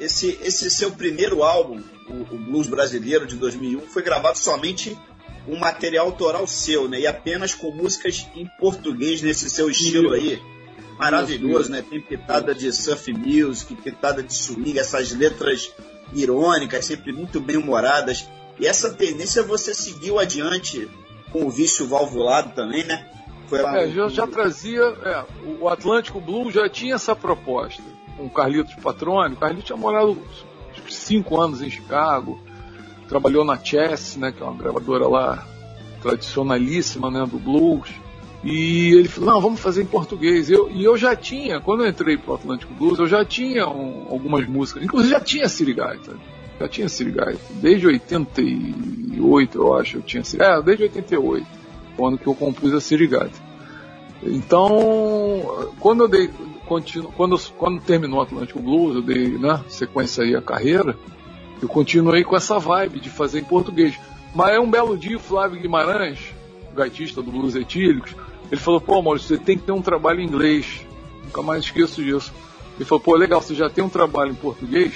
Esse 0.00 0.38
esse 0.42 0.70
seu 0.70 0.92
primeiro 0.92 1.42
álbum 1.42 1.80
o, 2.08 2.34
o 2.34 2.38
blues 2.38 2.66
brasileiro 2.66 3.26
de 3.26 3.36
2001 3.36 3.80
foi 3.82 4.02
gravado 4.02 4.38
somente 4.38 4.96
um 5.46 5.58
material 5.58 6.06
autoral 6.06 6.46
seu, 6.46 6.88
né? 6.88 7.00
E 7.00 7.06
apenas 7.06 7.54
com 7.54 7.70
músicas 7.70 8.26
em 8.34 8.46
português 8.58 9.22
nesse 9.22 9.48
seu 9.48 9.70
estilo 9.70 10.12
aí. 10.12 10.40
Maravilhoso, 10.98 11.70
né? 11.70 11.82
Tem 11.88 12.00
pitada 12.00 12.54
de 12.54 12.70
surf 12.72 13.12
music, 13.12 13.74
pitada 13.76 14.22
de 14.22 14.34
swing, 14.34 14.78
essas 14.78 15.12
letras 15.12 15.72
irônicas, 16.12 16.84
sempre 16.84 17.12
muito 17.12 17.40
bem 17.40 17.56
humoradas. 17.56 18.28
E 18.58 18.66
essa 18.66 18.92
tendência 18.92 19.42
você 19.42 19.72
seguiu 19.72 20.18
adiante 20.18 20.88
com 21.32 21.46
o 21.46 21.50
vício 21.50 21.86
valvulado 21.86 22.52
também, 22.54 22.84
né? 22.84 23.08
Foi 23.46 23.62
lá 23.62 23.78
é, 23.78 23.88
já, 23.88 24.08
já 24.08 24.26
trazia, 24.26 24.82
é, 24.82 25.24
o 25.60 25.68
Atlântico 25.68 26.20
Blue 26.20 26.50
já 26.50 26.68
tinha 26.68 26.96
essa 26.96 27.16
proposta. 27.16 27.82
Com 28.16 28.26
o 28.26 28.30
Carlitos 28.30 28.74
Patrone, 28.74 29.34
o 29.34 29.38
Carlitos 29.38 29.64
tinha 29.64 29.78
morado 29.78 30.20
cinco 30.88 31.40
anos 31.40 31.62
em 31.62 31.70
Chicago, 31.70 32.40
trabalhou 33.08 33.44
na 33.44 33.58
Chess, 33.58 34.16
né, 34.16 34.32
que 34.32 34.42
é 34.42 34.46
uma 34.46 34.56
gravadora 34.56 35.08
lá 35.08 35.46
tradicionalíssima, 36.02 37.10
né, 37.10 37.26
do 37.26 37.38
blues. 37.38 37.88
E 38.44 38.94
ele 38.94 39.08
falou, 39.08 39.34
não, 39.34 39.40
vamos 39.40 39.60
fazer 39.60 39.82
em 39.82 39.86
português. 39.86 40.48
Eu, 40.48 40.70
e 40.70 40.84
eu 40.84 40.96
já 40.96 41.16
tinha, 41.16 41.60
quando 41.60 41.84
eu 41.84 41.88
entrei 41.88 42.16
pro 42.16 42.34
Atlântico 42.34 42.72
Blues, 42.74 42.98
eu 42.98 43.06
já 43.06 43.24
tinha 43.24 43.66
um, 43.66 44.06
algumas 44.08 44.46
músicas, 44.46 44.84
inclusive 44.84 45.12
já 45.12 45.20
tinha 45.20 45.48
Sirigaita. 45.48 46.16
Já 46.60 46.68
tinha 46.68 46.88
Sirigaita. 46.88 47.40
Desde 47.50 47.86
88, 47.86 49.58
eu 49.58 49.74
acho, 49.74 49.96
eu 49.98 50.02
tinha 50.02 50.22
Sirigaita. 50.22 50.60
É, 50.60 50.62
desde 50.62 50.84
88, 50.84 51.46
quando 51.96 52.18
que 52.18 52.26
eu 52.26 52.34
compus 52.34 52.72
a 52.72 52.80
Sirigaita. 52.80 53.47
Então, 54.22 55.70
quando 55.78 56.04
eu 56.04 56.08
dei, 56.08 56.28
continuo, 56.66 57.12
quando, 57.12 57.38
quando 57.56 57.80
terminou 57.80 58.18
o 58.18 58.22
Atlântico 58.22 58.60
Blues, 58.60 58.96
eu 58.96 59.02
dei 59.02 59.38
né, 59.38 59.62
sequência 59.68 60.24
aí 60.24 60.34
a 60.34 60.42
carreira, 60.42 60.96
eu 61.62 61.68
continuei 61.68 62.24
com 62.24 62.36
essa 62.36 62.58
vibe 62.58 63.00
de 63.00 63.10
fazer 63.10 63.40
em 63.40 63.44
português. 63.44 63.98
Mas 64.34 64.54
é 64.54 64.60
um 64.60 64.70
belo 64.70 64.96
dia 64.96 65.16
o 65.16 65.20
Flávio 65.20 65.60
Guimarães, 65.60 66.18
gaitista 66.74 67.22
do 67.22 67.30
Blues 67.30 67.54
Etílicos, 67.54 68.14
ele 68.50 68.60
falou, 68.60 68.80
pô 68.80 69.02
Maurício, 69.02 69.28
você 69.28 69.38
tem 69.38 69.58
que 69.58 69.64
ter 69.64 69.72
um 69.72 69.82
trabalho 69.82 70.20
em 70.20 70.24
inglês. 70.24 70.86
Nunca 71.24 71.42
mais 71.42 71.64
esqueço 71.64 72.02
disso. 72.02 72.32
Ele 72.76 72.84
falou, 72.84 73.00
pô, 73.00 73.14
legal, 73.14 73.42
você 73.42 73.54
já 73.54 73.68
tem 73.68 73.84
um 73.84 73.88
trabalho 73.88 74.32
em 74.32 74.36
português, 74.36 74.92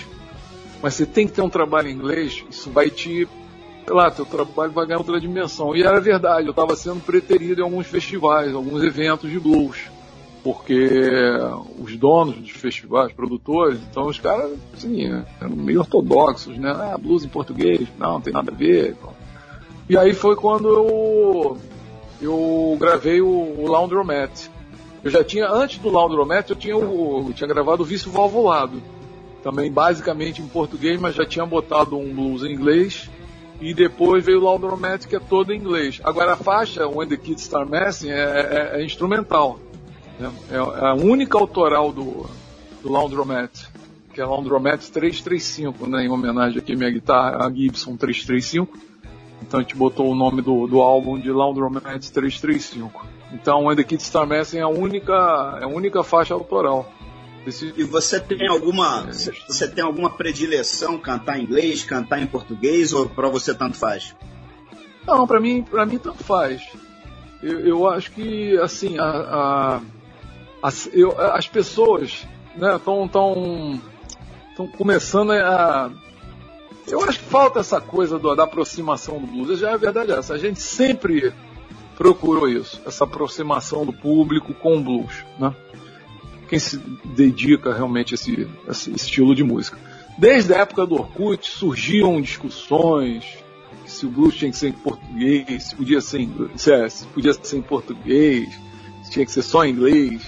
mas 0.83 0.95
você 0.95 1.05
tem 1.05 1.27
que 1.27 1.35
ter 1.35 1.43
um 1.43 1.51
trabalho 1.51 1.89
em 1.89 1.93
inglês, 1.93 2.45
isso 2.51 2.71
vai 2.71 2.89
te. 2.89 3.29
Sei 3.85 3.95
lá, 3.95 4.11
teu 4.11 4.25
trabalho 4.25 4.73
vai 4.73 4.87
ganhar 4.87 4.99
outra 4.99 5.21
dimensão. 5.21 5.75
E 5.75 5.83
era 5.83 6.01
verdade, 6.01 6.47
eu 6.47 6.53
estava 6.53 6.77
sendo 6.77 7.01
preterido 7.01 7.61
em 7.61 7.65
alguns 7.65 7.87
festivais, 7.87 8.55
alguns 8.55 8.83
eventos 8.83 9.31
de 9.31 9.39
blues 9.39 9.91
porque 10.43 10.91
os 11.79 11.97
donos 11.97 12.37
dos 12.37 12.51
festivais, 12.51 13.13
produtores, 13.13 13.79
então 13.89 14.07
os 14.07 14.19
caras, 14.19 14.53
assim, 14.75 15.05
eram 15.41 15.57
meio 15.57 15.81
ortodoxos, 15.81 16.59
né? 16.59 16.71
Ah, 16.71 16.99
blues 16.99 17.25
em 17.25 17.29
português, 17.29 17.87
não, 17.99 18.15
não 18.15 18.21
tem 18.21 18.33
nada 18.33 18.51
a 18.51 18.55
ver. 18.55 18.97
E 19.89 19.97
aí 19.97 20.13
foi 20.13 20.35
quando 20.35 20.69
eu, 20.69 21.59
eu 22.21 22.77
gravei 22.79 23.21
o, 23.21 23.29
o 23.29 23.71
Laundromat. 23.71 24.49
Eu 25.05 25.11
já 25.11 25.23
tinha, 25.23 25.49
antes 25.49 25.79
do 25.79 25.91
Laundromat, 25.91 26.51
eu 26.51 26.57
tinha, 26.57 26.77
o, 26.77 27.29
eu 27.29 27.33
tinha 27.35 27.49
gravado 27.49 27.83
o 27.83 27.87
Vício 27.87 28.11
Valvulado. 28.11 28.83
Também 29.43 29.71
basicamente 29.71 30.41
em 30.41 30.47
português, 30.47 31.01
mas 31.01 31.15
já 31.15 31.25
tinha 31.25 31.45
botado 31.45 31.97
um 31.97 32.13
blues 32.13 32.43
em 32.43 32.53
inglês. 32.53 33.09
E 33.63 33.73
depois 33.73 34.25
veio 34.25 34.41
o 34.41 34.45
Laundromat, 34.45 35.07
que 35.07 35.15
é 35.15 35.21
todo 35.21 35.53
em 35.53 35.57
inglês. 35.57 36.01
Agora 36.03 36.33
a 36.33 36.37
faixa, 36.37 36.85
When 36.89 37.09
the 37.09 37.17
Kids 37.17 37.45
Start 37.45 37.71
Messing, 37.71 38.11
é, 38.11 38.73
é, 38.75 38.81
é 38.81 38.85
instrumental. 38.85 39.61
É, 40.21 40.57
é 40.57 40.89
a 40.89 40.95
única 40.95 41.39
autoral 41.39 41.93
do, 41.93 42.27
do 42.83 42.91
Laundromat, 42.91 43.53
que 44.13 44.21
é 44.21 44.27
Laundromat 44.27 44.81
335, 44.81 45.87
né, 45.87 46.05
em 46.05 46.09
homenagem 46.09 46.59
aqui 46.59 46.73
à 46.73 46.77
minha 46.77 46.91
guitarra, 46.91 47.47
a 47.47 47.51
Gibson 47.51 47.97
335. 47.97 48.77
Então 49.41 49.61
a 49.61 49.63
gente 49.63 49.77
botou 49.77 50.11
o 50.11 50.15
nome 50.15 50.43
do, 50.43 50.67
do 50.67 50.81
álbum 50.81 51.17
de 51.17 51.31
Laundromat 51.31 51.85
335. 52.11 53.07
Então 53.33 53.67
When 53.67 53.77
the 53.77 53.85
Kids 53.85 54.07
Start 54.07 54.29
Messing 54.29 54.59
é 54.59 54.63
a 54.63 54.69
única, 54.69 55.59
é 55.61 55.65
a 55.65 55.69
única 55.69 56.03
faixa 56.03 56.35
autoral. 56.35 56.93
E 57.77 57.83
você 57.83 58.21
tem 58.21 58.49
alguma 58.49 59.07
você 59.47 59.69
tem 59.69 59.83
alguma 59.83 60.11
predileção 60.11 60.99
cantar 60.99 61.39
em 61.39 61.43
inglês, 61.43 61.83
cantar 61.83 62.21
em 62.21 62.27
português 62.27 62.93
ou 62.93 63.09
para 63.09 63.29
você 63.29 63.53
tanto 63.53 63.77
faz? 63.77 64.15
Não, 65.07 65.27
para 65.27 65.41
mim 65.41 65.63
para 65.63 65.85
mim 65.85 65.99
tanto 65.99 66.23
faz. 66.23 66.63
Eu, 67.43 67.61
eu, 67.61 67.89
acho 67.89 68.13
que 68.13 68.57
assim 68.59 68.97
a, 68.99 69.05
a 69.05 69.81
as, 70.63 70.89
eu, 70.93 71.21
as 71.21 71.49
pessoas 71.49 72.25
estão 72.55 72.71
né, 72.71 72.81
tão, 72.85 73.09
tão 73.09 73.81
estão 74.53 74.67
começando 74.69 75.33
a. 75.33 75.91
Eu 76.87 77.03
acho 77.05 77.19
que 77.19 77.25
falta 77.25 77.61
essa 77.61 77.81
coisa 77.81 78.19
do, 78.19 78.35
da 78.35 78.45
aproximação 78.45 79.19
do 79.19 79.27
blues. 79.27 79.59
Já 79.59 79.71
é 79.71 79.75
a 79.75 79.77
verdade 79.77 80.13
essa. 80.13 80.35
A 80.35 80.39
gente 80.39 80.61
sempre 80.61 81.33
procurou 81.97 82.49
isso, 82.49 82.81
essa 82.87 83.05
aproximação 83.05 83.85
do 83.85 83.93
público 83.93 84.55
com 84.55 84.79
o 84.79 84.83
blues, 84.83 85.25
né? 85.39 85.55
Quem 86.53 86.59
se 86.59 86.77
dedica 87.03 87.73
realmente 87.73 88.13
a 88.13 88.15
esse, 88.15 88.47
a 88.69 88.73
esse 88.73 88.91
estilo 88.91 89.35
de 89.35 89.43
música. 89.43 89.79
Desde 90.19 90.53
a 90.53 90.59
época 90.59 90.87
do 90.87 90.97
Orkut 90.97 91.49
surgiam 91.49 92.21
discussões 92.21 93.25
se 93.87 94.05
o 94.05 94.11
blues 94.11 94.35
tinha 94.35 94.51
que 94.51 94.59
ser 94.59 94.69
em 94.69 94.73
português, 94.73 95.65
se 95.65 95.75
podia 95.75 96.03
ser 96.03 96.21
em, 96.21 96.51
se, 96.55 96.91
se 96.91 97.07
podia 97.07 97.33
ser 97.33 97.57
em 97.57 97.63
português, 97.63 98.51
se 99.03 99.13
tinha 99.13 99.25
que 99.25 99.33
ser 99.33 99.41
só 99.41 99.65
em 99.65 99.71
inglês. 99.71 100.23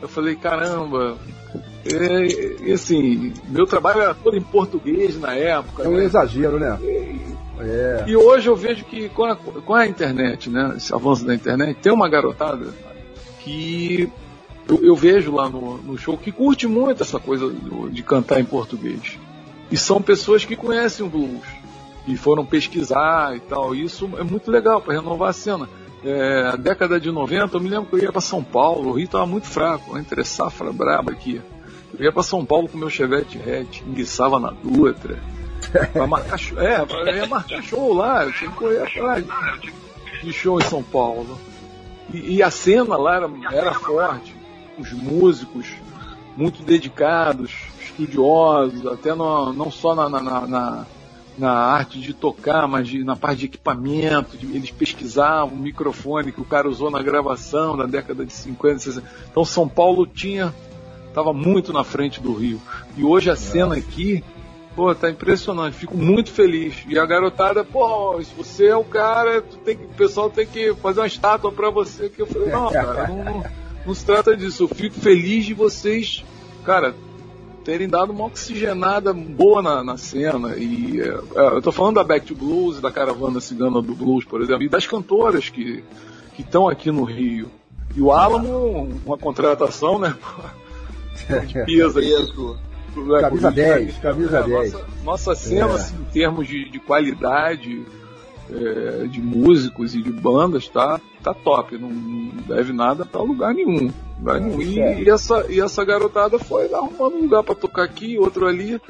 Eu 0.00 0.08
falei, 0.08 0.34
caramba, 0.34 1.18
é, 1.84 2.72
assim, 2.72 3.34
meu 3.46 3.66
trabalho 3.66 4.00
era 4.00 4.14
todo 4.14 4.38
em 4.38 4.42
português 4.42 5.20
na 5.20 5.34
época. 5.34 5.82
É 5.82 5.88
um 5.88 5.98
né? 5.98 6.04
exagero, 6.04 6.58
né? 6.58 6.78
É. 7.60 8.04
E 8.06 8.16
hoje 8.16 8.48
eu 8.48 8.56
vejo 8.56 8.86
que 8.86 9.10
com 9.10 9.24
a, 9.24 9.36
com 9.36 9.74
a 9.74 9.86
internet, 9.86 10.48
né, 10.48 10.72
esse 10.78 10.94
avanço 10.94 11.26
da 11.26 11.34
internet, 11.34 11.78
tem 11.82 11.92
uma 11.92 12.08
garotada 12.08 12.72
que 13.40 14.10
eu, 14.68 14.84
eu 14.84 14.96
vejo 14.96 15.34
lá 15.34 15.48
no, 15.48 15.78
no, 15.78 15.98
show 15.98 16.16
que 16.16 16.32
curte 16.32 16.66
muito 16.66 17.02
essa 17.02 17.18
coisa 17.18 17.48
do, 17.48 17.90
de 17.90 18.02
cantar 18.02 18.40
em 18.40 18.44
português. 18.44 19.18
E 19.70 19.76
são 19.76 20.00
pessoas 20.00 20.44
que 20.44 20.56
conhecem 20.56 21.04
o 21.04 21.08
blues 21.08 21.42
e 22.06 22.16
foram 22.16 22.44
pesquisar 22.44 23.36
e 23.36 23.40
tal. 23.40 23.74
E 23.74 23.84
isso 23.84 24.10
é 24.18 24.22
muito 24.22 24.50
legal 24.50 24.80
para 24.80 24.94
renovar 24.94 25.30
a 25.30 25.32
cena. 25.32 25.68
É, 26.04 26.48
a 26.52 26.56
década 26.56 27.00
de 27.00 27.10
90, 27.10 27.56
eu 27.56 27.60
me 27.60 27.68
lembro 27.68 27.86
que 27.86 27.96
eu 27.96 28.00
ia 28.00 28.12
para 28.12 28.20
São 28.20 28.44
Paulo, 28.44 28.90
o 28.90 28.92
Rio 28.92 29.06
estava 29.06 29.24
muito 29.24 29.46
fraco, 29.46 29.96
entre 29.96 30.22
safra 30.22 30.70
braba 30.70 31.12
aqui. 31.12 31.40
Eu 31.98 32.04
ia 32.04 32.12
para 32.12 32.22
São 32.22 32.44
Paulo 32.44 32.68
com 32.68 32.76
meu 32.76 32.90
Chevette 32.90 33.38
Red, 33.38 33.82
enguiçava 33.86 34.38
na 34.38 34.50
Dutra, 34.50 35.18
pra 35.92 36.06
marcar 36.06 36.38
show. 36.38 36.60
É, 36.60 37.16
ia 37.16 37.26
marcar 37.26 37.62
show 37.62 37.94
lá, 37.94 38.24
eu 38.24 38.32
tinha 38.32 38.50
que 38.50 38.56
correr 38.56 38.82
atrás 38.82 39.24
de 40.22 40.32
show 40.32 40.60
em 40.60 40.64
São 40.64 40.82
Paulo. 40.82 41.38
E, 42.12 42.36
e 42.36 42.42
a 42.42 42.50
cena 42.50 42.96
lá 42.98 43.16
era, 43.16 43.30
era 43.50 43.72
forte, 43.72 44.33
os 44.78 44.92
músicos 44.92 45.66
muito 46.36 46.62
dedicados, 46.62 47.52
estudiosos, 47.80 48.86
até 48.86 49.14
no, 49.14 49.52
não 49.52 49.70
só 49.70 49.94
na, 49.94 50.08
na, 50.08 50.20
na, 50.20 50.86
na, 51.38 51.50
arte 51.50 52.00
de 52.00 52.12
tocar, 52.12 52.66
mas 52.66 52.88
de, 52.88 53.04
na 53.04 53.14
parte 53.14 53.40
de 53.40 53.46
equipamento, 53.46 54.36
de, 54.36 54.46
eles 54.46 54.70
pesquisavam 54.70 55.54
o 55.54 55.60
microfone 55.60 56.32
que 56.32 56.40
o 56.40 56.44
cara 56.44 56.68
usou 56.68 56.90
na 56.90 57.02
gravação 57.02 57.76
na 57.76 57.86
década 57.86 58.26
de 58.26 58.32
50, 58.32 58.78
60. 58.78 59.08
Então 59.30 59.44
São 59.44 59.68
Paulo 59.68 60.06
tinha 60.06 60.52
estava 61.14 61.32
muito 61.32 61.72
na 61.72 61.84
frente 61.84 62.20
do 62.20 62.34
Rio. 62.34 62.60
E 62.96 63.04
hoje 63.04 63.30
a 63.30 63.36
cena 63.36 63.76
aqui, 63.76 64.24
pô, 64.74 64.92
tá 64.92 65.08
impressionante. 65.08 65.76
Fico 65.76 65.96
muito 65.96 66.32
feliz. 66.32 66.84
E 66.88 66.98
a 66.98 67.06
garotada, 67.06 67.64
pô, 67.64 68.20
se 68.20 68.34
você 68.34 68.66
é 68.66 68.76
o 68.76 68.82
cara, 68.82 69.40
tu 69.40 69.56
tem 69.58 69.76
que, 69.76 69.84
o 69.84 69.90
pessoal 69.90 70.28
tem 70.28 70.44
que 70.44 70.74
fazer 70.74 71.00
uma 71.00 71.06
estátua 71.06 71.52
para 71.52 71.70
você. 71.70 72.08
Que 72.08 72.22
eu 72.22 72.26
falei, 72.26 72.50
não, 72.50 72.70
cara, 72.70 73.06
não, 73.06 73.24
não, 73.24 73.44
não 73.86 73.94
se 73.94 74.04
trata 74.04 74.36
disso. 74.36 74.64
Eu 74.64 74.68
fico 74.68 74.98
feliz 74.98 75.44
de 75.44 75.54
vocês, 75.54 76.24
cara, 76.64 76.94
terem 77.64 77.88
dado 77.88 78.12
uma 78.12 78.26
oxigenada 78.26 79.12
boa 79.12 79.62
na, 79.62 79.82
na 79.82 79.96
cena. 79.96 80.56
E 80.56 81.00
é, 81.00 81.08
eu 81.36 81.62
tô 81.62 81.72
falando 81.72 81.96
da 81.96 82.04
Back 82.04 82.26
to 82.26 82.34
Blues, 82.34 82.80
da 82.80 82.92
caravana 82.92 83.40
cigana 83.40 83.80
do 83.80 83.94
blues, 83.94 84.24
por 84.24 84.42
exemplo, 84.42 84.62
e 84.62 84.68
das 84.68 84.86
cantoras 84.86 85.48
que 85.48 85.82
estão 86.38 86.68
aqui 86.68 86.90
no 86.90 87.04
Rio. 87.04 87.50
E 87.96 88.02
o 88.02 88.12
Alamo, 88.12 89.00
uma 89.04 89.16
contratação, 89.16 89.98
né? 89.98 90.14
de 91.46 91.64
peso 91.64 91.98
aqui. 91.98 92.60
Camisa 93.20 93.50
10, 93.50 93.98
camisa 93.98 94.42
10. 94.42 94.72
Nossa, 94.72 94.86
nossa 95.04 95.34
cena, 95.34 95.72
é. 95.72 95.74
assim, 95.74 95.96
em 95.96 96.04
termos 96.12 96.46
de, 96.46 96.68
de 96.70 96.78
qualidade 96.78 97.84
é, 98.50 99.06
de 99.08 99.20
músicos 99.20 99.94
e 99.94 100.02
de 100.02 100.12
bandas, 100.12 100.68
tá, 100.68 101.00
tá 101.24 101.34
top. 101.34 101.78
Não, 101.78 101.88
não 101.88 102.42
deve 102.46 102.72
nada 102.72 103.04
pra 103.04 103.22
lugar 103.22 103.54
nenhum. 103.54 103.90
Lugar 104.18 104.40
nenhum. 104.40 104.60
E, 104.60 105.04
e, 105.04 105.10
essa, 105.10 105.46
e 105.48 105.60
essa 105.60 105.84
garotada 105.84 106.38
foi 106.38 106.72
arrumando 106.72 107.16
um 107.16 107.22
lugar 107.22 107.42
pra 107.42 107.54
tocar 107.54 107.84
aqui, 107.84 108.18
outro 108.18 108.46
ali. 108.46 108.80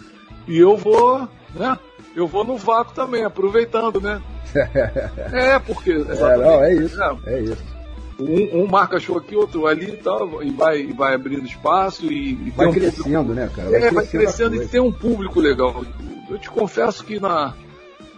E 0.48 0.58
eu 0.58 0.76
vou, 0.76 1.28
né? 1.54 1.78
Eu 2.14 2.26
vou 2.26 2.44
no 2.44 2.56
vácuo 2.56 2.94
também, 2.94 3.24
aproveitando, 3.24 4.00
né? 4.00 4.20
é, 5.32 5.58
porque. 5.58 5.92
É, 5.92 6.36
não, 6.36 6.64
é 6.64 6.74
isso. 6.74 7.02
É, 7.02 7.16
é 7.26 7.40
isso. 7.40 7.74
Um, 8.18 8.62
um, 8.62 8.66
marca 8.68 9.00
show 9.00 9.18
aqui, 9.18 9.34
outro 9.34 9.66
ali 9.66 9.90
e 9.90 9.96
tal, 9.96 10.40
e 10.40 10.50
vai, 10.50 10.86
vai 10.86 11.14
abrindo 11.14 11.44
espaço 11.44 12.06
e, 12.06 12.34
e 12.46 12.50
vai 12.50 12.68
um 12.68 12.72
crescendo, 12.72 13.02
público, 13.02 13.32
né, 13.34 13.50
cara? 13.52 13.70
Vai 13.70 13.82
é, 13.82 13.90
vai 13.90 14.06
crescendo 14.06 14.54
e 14.54 14.68
tem 14.68 14.80
um 14.80 14.92
público 14.92 15.40
legal. 15.40 15.84
Eu 16.30 16.38
te 16.38 16.48
confesso 16.48 17.04
que 17.04 17.18
na 17.18 17.54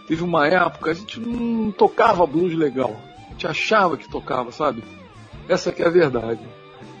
teve 0.07 0.23
uma 0.23 0.47
época 0.47 0.91
a 0.91 0.93
gente 0.93 1.19
não 1.19 1.71
tocava 1.71 2.27
blues 2.27 2.55
legal. 2.55 2.95
Gente 3.37 3.45
achava 3.45 3.95
que 3.95 4.09
tocava, 4.09 4.51
sabe? 4.51 4.83
Essa 5.47 5.71
que 5.71 5.83
é 5.83 5.85
a 5.85 5.91
verdade. 5.91 6.41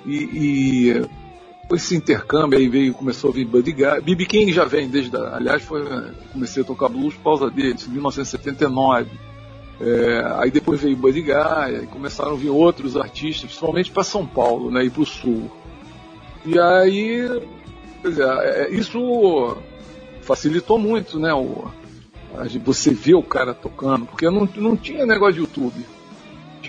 E, 0.05 0.15
e 0.15 1.75
esse 1.75 1.95
intercâmbio 1.95 2.59
aí 2.59 2.69
veio, 2.69 2.93
começou 2.93 3.31
a 3.31 3.33
vir 3.33 3.45
Buddy 3.45 3.71
Guy. 3.71 4.01
BB 4.03 4.25
King 4.27 4.53
já 4.53 4.63
vem 4.63 4.87
desde, 4.87 5.17
aliás, 5.17 5.63
foi 5.63 5.83
comecei 6.31 6.61
a 6.61 6.65
tocar 6.65 6.89
blues 6.89 7.15
por 7.15 7.23
causa 7.23 7.49
dele, 7.49 7.75
em 7.87 7.91
1979. 7.91 9.09
É, 9.81 10.31
aí 10.37 10.51
depois 10.51 10.79
veio 10.79 10.95
Buddy 10.95 11.23
Guy, 11.23 11.83
e 11.83 11.87
começaram 11.87 12.33
a 12.33 12.35
vir 12.35 12.51
outros 12.51 12.95
artistas, 12.95 13.45
principalmente 13.45 13.89
para 13.89 14.03
São 14.03 14.23
Paulo 14.23 14.69
né, 14.69 14.85
e 14.85 14.91
para 14.91 15.01
o 15.01 15.05
Sul. 15.07 15.49
E 16.45 16.59
aí, 16.59 17.41
quer 18.03 18.09
dizer, 18.09 18.27
é, 18.27 18.69
isso 18.69 19.57
facilitou 20.21 20.77
muito, 20.77 21.19
né? 21.19 21.33
O, 21.33 21.67
você 22.63 22.91
vê 22.91 23.15
o 23.15 23.23
cara 23.23 23.55
tocando, 23.55 24.05
porque 24.05 24.29
não, 24.29 24.47
não 24.55 24.77
tinha 24.77 25.03
negócio 25.03 25.33
de 25.33 25.39
YouTube. 25.39 25.96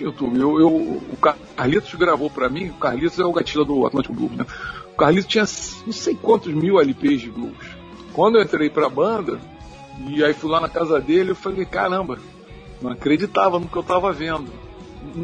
Eu, 0.01 0.13
eu, 0.59 0.67
o 0.67 1.17
Carlitos 1.55 1.93
gravou 1.95 2.29
para 2.29 2.49
mim, 2.49 2.69
o 2.69 2.73
Carlitos 2.73 3.19
é 3.19 3.25
o 3.25 3.31
gatilho 3.31 3.65
do 3.65 3.85
Atlântico 3.85 4.13
Blues, 4.13 4.31
né? 4.31 4.45
O 4.93 4.97
Carlitos 4.97 5.29
tinha 5.29 5.45
não 5.85 5.93
sei 5.93 6.15
quantos 6.15 6.53
mil 6.53 6.79
LPs 6.79 7.21
de 7.21 7.29
blues. 7.29 7.79
Quando 8.13 8.37
eu 8.37 8.43
entrei 8.43 8.69
pra 8.69 8.89
banda, 8.89 9.39
e 10.07 10.23
aí 10.23 10.33
fui 10.33 10.49
lá 10.49 10.59
na 10.59 10.69
casa 10.69 10.99
dele, 10.99 11.31
eu 11.31 11.35
falei, 11.35 11.65
caramba, 11.65 12.19
não 12.81 12.91
acreditava 12.91 13.59
no 13.59 13.67
que 13.67 13.75
eu 13.75 13.81
estava 13.81 14.11
vendo. 14.11 14.51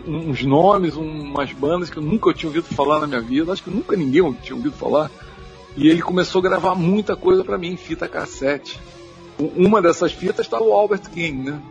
Uns 0.08 0.44
nomes, 0.44 0.96
umas 0.96 1.52
bandas 1.52 1.90
que 1.90 1.98
eu 1.98 2.04
nunca 2.04 2.34
tinha 2.34 2.50
ouvido 2.50 2.66
falar 2.66 3.00
na 3.00 3.08
minha 3.08 3.22
vida, 3.22 3.52
acho 3.52 3.64
que 3.64 3.70
nunca 3.70 3.96
ninguém 3.96 4.32
tinha 4.42 4.56
ouvido 4.56 4.76
falar. 4.76 5.12
E 5.76 5.90
ele 5.90 6.02
começou 6.02 6.40
a 6.40 6.44
gravar 6.44 6.76
muita 6.76 7.16
coisa 7.16 7.44
para 7.44 7.58
mim, 7.58 7.76
fita 7.76 8.08
cassete. 8.08 8.80
Uma 9.38 9.82
dessas 9.82 10.14
fitas 10.14 10.46
estava 10.46 10.64
o 10.64 10.72
Albert 10.72 11.10
King, 11.12 11.52
né? 11.52 11.62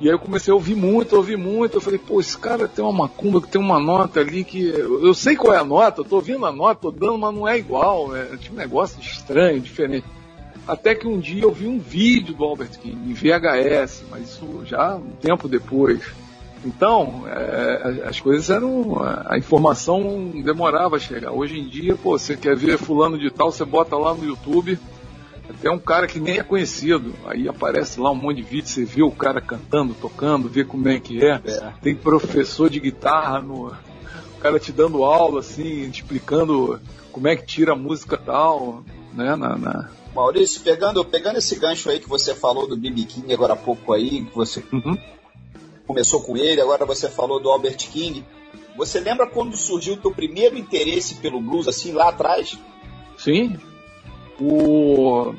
E 0.00 0.08
aí 0.08 0.14
eu 0.14 0.18
comecei 0.18 0.50
a 0.50 0.54
ouvir 0.54 0.74
muito, 0.74 1.14
ouvir 1.14 1.36
muito. 1.36 1.76
Eu 1.76 1.80
falei, 1.80 1.98
pô, 1.98 2.20
esse 2.20 2.36
cara 2.36 2.66
tem 2.66 2.82
uma 2.82 3.04
macumba 3.04 3.40
que 3.40 3.48
tem 3.48 3.60
uma 3.60 3.78
nota 3.78 4.20
ali 4.20 4.44
que. 4.44 4.68
Eu 4.68 5.12
sei 5.12 5.36
qual 5.36 5.52
é 5.52 5.58
a 5.58 5.64
nota, 5.64 6.00
eu 6.00 6.04
tô 6.04 6.16
ouvindo 6.16 6.46
a 6.46 6.52
nota, 6.52 6.80
tô 6.80 6.90
dando, 6.90 7.18
mas 7.18 7.34
não 7.34 7.46
é 7.46 7.58
igual. 7.58 8.08
Né? 8.08 8.38
Tinha 8.40 8.52
um 8.52 8.56
negócio 8.56 8.98
estranho, 9.00 9.60
diferente. 9.60 10.06
Até 10.66 10.94
que 10.94 11.06
um 11.06 11.18
dia 11.18 11.42
eu 11.42 11.52
vi 11.52 11.66
um 11.66 11.78
vídeo 11.78 12.34
do 12.34 12.44
Albert 12.44 12.78
King 12.78 13.10
em 13.10 13.12
VHS, 13.12 14.04
mas 14.10 14.30
isso 14.30 14.62
já 14.64 14.96
um 14.96 15.10
tempo 15.20 15.48
depois. 15.48 16.00
Então, 16.64 17.24
é, 17.26 18.04
as 18.06 18.20
coisas 18.20 18.48
eram. 18.50 18.96
A 19.26 19.36
informação 19.36 20.30
demorava 20.42 20.96
a 20.96 20.98
chegar. 20.98 21.32
Hoje 21.32 21.58
em 21.58 21.68
dia, 21.68 21.96
pô, 21.96 22.18
você 22.18 22.36
quer 22.36 22.56
ver 22.56 22.78
fulano 22.78 23.18
de 23.18 23.30
tal, 23.30 23.50
você 23.50 23.64
bota 23.64 23.96
lá 23.96 24.14
no 24.14 24.24
YouTube. 24.24 24.78
Até 25.50 25.70
um 25.70 25.78
cara 25.78 26.06
que 26.06 26.20
nem 26.20 26.38
é 26.38 26.42
conhecido. 26.42 27.14
Aí 27.26 27.48
aparece 27.48 28.00
lá 28.00 28.10
um 28.10 28.14
monte 28.14 28.36
de 28.36 28.42
vídeo, 28.42 28.68
você 28.68 28.84
vê 28.84 29.02
o 29.02 29.10
cara 29.10 29.40
cantando, 29.40 29.94
tocando, 29.94 30.48
vê 30.48 30.64
como 30.64 30.88
é 30.88 30.98
que 30.98 31.24
é. 31.24 31.40
é. 31.44 31.72
Tem 31.82 31.94
professor 31.94 32.70
de 32.70 32.80
guitarra 32.80 33.40
no. 33.40 33.66
O 33.68 34.40
cara 34.40 34.58
te 34.58 34.72
dando 34.72 35.04
aula, 35.04 35.40
assim, 35.40 35.90
explicando 35.90 36.80
como 37.12 37.28
é 37.28 37.36
que 37.36 37.44
tira 37.44 37.72
a 37.72 37.76
música 37.76 38.16
tal, 38.16 38.82
né? 39.12 39.36
Na, 39.36 39.56
na, 39.56 39.90
Maurício, 40.14 40.60
pegando, 40.62 41.04
pegando 41.04 41.38
esse 41.38 41.56
gancho 41.56 41.88
aí 41.90 42.00
que 42.00 42.08
você 42.08 42.34
falou 42.34 42.66
do 42.66 42.76
BB 42.76 43.04
King 43.04 43.32
agora 43.32 43.52
há 43.52 43.56
pouco 43.56 43.92
aí, 43.92 44.24
que 44.24 44.34
você 44.34 44.64
uhum. 44.72 44.98
começou 45.86 46.20
com 46.22 46.36
ele, 46.36 46.60
agora 46.60 46.84
você 46.84 47.08
falou 47.08 47.40
do 47.40 47.48
Albert 47.48 47.76
King. 47.76 48.24
Você 48.76 48.98
lembra 48.98 49.26
quando 49.26 49.56
surgiu 49.56 49.94
o 49.94 49.96
teu 49.96 50.10
primeiro 50.10 50.56
interesse 50.56 51.16
pelo 51.16 51.40
blues, 51.40 51.68
assim, 51.68 51.92
lá 51.92 52.08
atrás? 52.08 52.58
Sim. 53.18 53.56
O... 54.40 55.34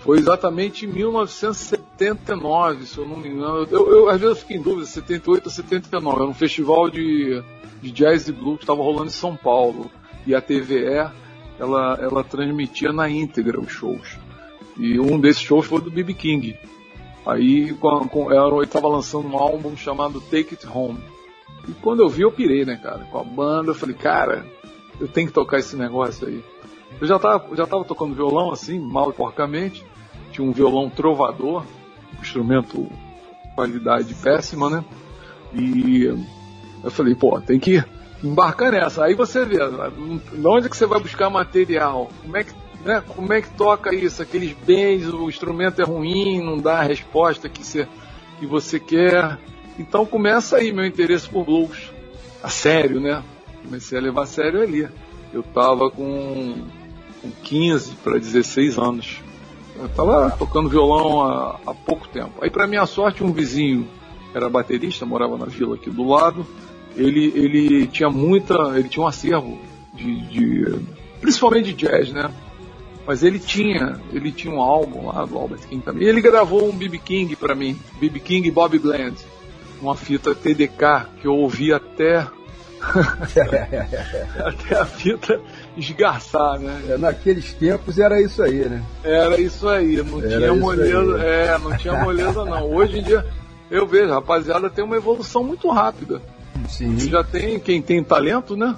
Foi 0.00 0.18
exatamente 0.18 0.86
em 0.86 0.88
1979, 0.88 2.86
se 2.86 2.98
eu 2.98 3.06
não 3.06 3.16
me 3.16 3.28
engano. 3.28 3.66
Eu, 3.70 3.90
eu, 3.90 4.08
às 4.08 4.20
vezes 4.20 4.36
eu 4.36 4.40
fico 4.42 4.52
em 4.54 4.62
dúvida, 4.62 4.86
78 4.86 5.44
ou 5.46 5.50
79. 5.50 6.16
Era 6.16 6.30
um 6.30 6.34
festival 6.34 6.88
de, 6.88 7.42
de 7.82 7.90
jazz 7.90 8.28
e 8.28 8.32
blues 8.32 8.58
que 8.58 8.62
estava 8.64 8.82
rolando 8.82 9.06
em 9.06 9.10
São 9.10 9.36
Paulo. 9.36 9.90
E 10.26 10.34
a 10.34 10.40
TVE 10.40 11.10
ela, 11.58 11.98
ela 12.00 12.24
transmitia 12.24 12.92
na 12.92 13.10
íntegra 13.10 13.60
os 13.60 13.70
shows. 13.70 14.16
E 14.78 14.98
um 14.98 15.18
desses 15.18 15.42
shows 15.42 15.66
foi 15.66 15.80
do 15.80 15.90
B.B. 15.90 16.14
King. 16.14 16.56
Aí 17.26 17.74
com, 17.74 18.08
com, 18.08 18.32
ele 18.32 18.64
estava 18.64 18.88
lançando 18.88 19.28
um 19.28 19.36
álbum 19.36 19.76
chamado 19.76 20.20
Take 20.20 20.54
It 20.54 20.66
Home. 20.66 20.98
E 21.68 21.72
quando 21.72 22.02
eu 22.02 22.08
vi, 22.08 22.22
eu 22.22 22.32
pirei, 22.32 22.64
né, 22.64 22.80
cara? 22.82 23.04
Com 23.10 23.18
a 23.18 23.24
banda, 23.24 23.72
eu 23.72 23.74
falei, 23.74 23.94
cara, 23.94 24.46
eu 25.00 25.08
tenho 25.08 25.26
que 25.26 25.32
tocar 25.32 25.58
esse 25.58 25.76
negócio 25.76 26.28
aí. 26.28 26.42
Eu 27.00 27.06
já 27.06 27.16
estava 27.16 27.56
já 27.56 27.66
tava 27.66 27.84
tocando 27.84 28.14
violão 28.14 28.50
assim, 28.50 28.78
mal 28.78 29.10
e 29.10 29.12
porcamente. 29.12 29.84
Tinha 30.32 30.46
um 30.46 30.52
violão 30.52 30.90
trovador, 30.90 31.64
um 32.16 32.20
instrumento 32.20 32.88
qualidade 33.54 34.14
péssima, 34.14 34.70
né? 34.70 34.84
E 35.52 36.04
eu 36.84 36.90
falei, 36.90 37.14
pô, 37.14 37.40
tem 37.40 37.58
que 37.58 37.82
embarcar 38.22 38.70
nessa. 38.70 39.04
Aí 39.04 39.14
você 39.14 39.44
vê, 39.44 39.56
de 39.56 40.46
onde 40.46 40.66
é 40.66 40.68
que 40.68 40.76
você 40.76 40.86
vai 40.86 41.00
buscar 41.00 41.28
material? 41.28 42.08
Como 42.22 42.36
é 42.36 42.44
que, 42.44 42.52
né, 42.84 43.02
como 43.06 43.32
é 43.32 43.42
que 43.42 43.50
toca 43.50 43.94
isso? 43.94 44.22
Aqueles 44.22 44.52
bens, 44.52 45.06
o 45.06 45.28
instrumento 45.28 45.80
é 45.80 45.84
ruim, 45.84 46.40
não 46.40 46.58
dá 46.58 46.78
a 46.78 46.82
resposta 46.82 47.48
que 47.48 47.64
você, 47.64 47.88
que 48.38 48.46
você 48.46 48.78
quer. 48.78 49.38
Então 49.78 50.06
começa 50.06 50.56
aí 50.56 50.72
meu 50.72 50.86
interesse 50.86 51.28
por 51.28 51.44
blues. 51.44 51.92
A 52.40 52.48
sério, 52.48 53.00
né? 53.00 53.24
Comecei 53.64 53.98
a 53.98 54.00
levar 54.00 54.22
a 54.22 54.26
sério 54.26 54.62
ali. 54.62 54.88
Eu 55.32 55.42
tava 55.42 55.90
com, 55.90 56.64
com 57.20 57.30
15 57.30 57.92
para 58.02 58.18
16 58.18 58.78
anos. 58.78 59.20
Eu 59.76 59.88
tava 59.90 60.30
tocando 60.32 60.68
violão 60.68 61.22
há, 61.22 61.60
há 61.66 61.74
pouco 61.74 62.08
tempo. 62.08 62.32
Aí, 62.40 62.50
para 62.50 62.66
minha 62.66 62.84
sorte, 62.86 63.22
um 63.22 63.32
vizinho 63.32 63.86
era 64.34 64.48
baterista, 64.48 65.06
morava 65.06 65.38
na 65.38 65.46
vila 65.46 65.76
aqui 65.76 65.90
do 65.90 66.06
lado 66.06 66.46
ele, 66.98 67.32
ele 67.34 67.86
tinha 67.86 68.10
muita. 68.10 68.54
Ele 68.76 68.88
tinha 68.88 69.02
um 69.02 69.06
acervo 69.06 69.58
de, 69.94 70.20
de, 70.28 70.78
principalmente 71.20 71.72
de 71.72 71.86
jazz, 71.86 72.12
né? 72.12 72.30
Mas 73.06 73.22
ele 73.22 73.38
tinha, 73.38 73.98
ele 74.12 74.30
tinha 74.30 74.52
um 74.52 74.60
álbum 74.60 75.06
lá 75.06 75.24
do 75.24 75.38
Albert 75.38 75.60
King 75.60 75.82
também. 75.82 76.02
E 76.02 76.08
ele 76.08 76.20
gravou 76.20 76.68
um 76.68 76.76
BB 76.76 76.98
King 76.98 77.36
para 77.36 77.54
mim, 77.54 77.78
BB 77.98 78.20
King 78.20 78.48
e 78.48 78.50
Bob 78.50 78.78
Gland, 78.78 79.16
uma 79.80 79.94
fita 79.94 80.34
TDK 80.34 81.06
que 81.20 81.26
eu 81.26 81.34
ouvi 81.34 81.72
até 81.72 82.26
até 84.44 84.78
a 84.78 84.84
fita 84.84 85.40
esgarçar, 85.78 86.58
né? 86.58 86.82
É, 86.88 86.98
naqueles 86.98 87.52
tempos 87.52 87.98
era 87.98 88.20
isso 88.20 88.42
aí, 88.42 88.68
né? 88.68 88.82
Era 89.02 89.40
isso 89.40 89.68
aí, 89.68 90.02
não 90.02 90.18
era 90.18 90.28
tinha 90.28 90.54
moleza, 90.54 91.22
é, 91.22 91.58
não 91.58 91.76
tinha 91.76 91.94
moleza 91.94 92.44
não. 92.44 92.74
Hoje 92.74 92.98
em 92.98 93.02
dia 93.02 93.24
eu 93.70 93.86
vejo, 93.86 94.10
rapaziada, 94.10 94.68
tem 94.68 94.84
uma 94.84 94.96
evolução 94.96 95.44
muito 95.44 95.68
rápida. 95.70 96.20
Sim. 96.68 96.98
Já 96.98 97.22
tem 97.22 97.58
quem 97.60 97.80
tem 97.80 98.02
talento, 98.02 98.56
né? 98.56 98.74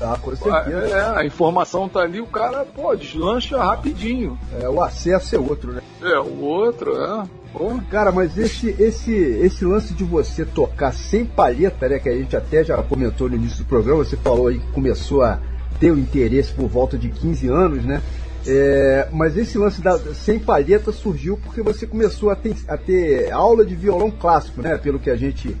Ah, 0.00 0.16
com 0.20 0.34
certeza. 0.34 0.96
É, 0.96 1.18
a 1.18 1.26
informação 1.26 1.88
tá 1.88 2.00
ali, 2.00 2.20
o 2.20 2.26
cara, 2.26 2.64
pô, 2.64 2.94
deslancha 2.96 3.62
rapidinho. 3.62 4.38
É, 4.60 4.68
o 4.68 4.82
acesso 4.82 5.36
é 5.36 5.38
outro, 5.38 5.72
né? 5.72 5.82
É, 6.00 6.18
o 6.18 6.40
outro, 6.40 6.96
é. 6.96 7.24
Pô. 7.52 7.78
Cara, 7.90 8.10
mas 8.10 8.38
esse, 8.38 8.74
esse, 8.78 9.12
esse 9.12 9.64
lance 9.64 9.92
de 9.92 10.04
você 10.04 10.46
tocar 10.46 10.94
sem 10.94 11.26
palheta, 11.26 11.88
né? 11.88 11.98
Que 11.98 12.08
a 12.08 12.16
gente 12.16 12.34
até 12.34 12.64
já 12.64 12.82
comentou 12.82 13.28
no 13.28 13.36
início 13.36 13.58
do 13.58 13.68
programa, 13.68 14.02
você 14.02 14.16
falou 14.16 14.46
aí 14.46 14.58
que 14.58 14.72
começou 14.72 15.22
a 15.22 15.38
ter 15.80 15.90
o 15.90 15.98
interesse 15.98 16.52
por 16.52 16.68
volta 16.68 16.96
de 16.96 17.08
15 17.08 17.48
anos, 17.48 17.84
né? 17.84 18.00
É, 18.46 19.08
mas 19.12 19.36
esse 19.36 19.58
lance 19.58 19.82
da 19.82 19.98
sem 20.14 20.38
palheta 20.38 20.92
surgiu 20.92 21.36
porque 21.36 21.62
você 21.62 21.86
começou 21.86 22.30
a 22.30 22.36
ter, 22.36 22.54
a 22.68 22.76
ter 22.76 23.30
aula 23.32 23.64
de 23.64 23.74
violão 23.74 24.10
clássico, 24.10 24.62
né? 24.62 24.78
Pelo 24.78 24.98
que 24.98 25.10
a 25.10 25.16
gente 25.16 25.56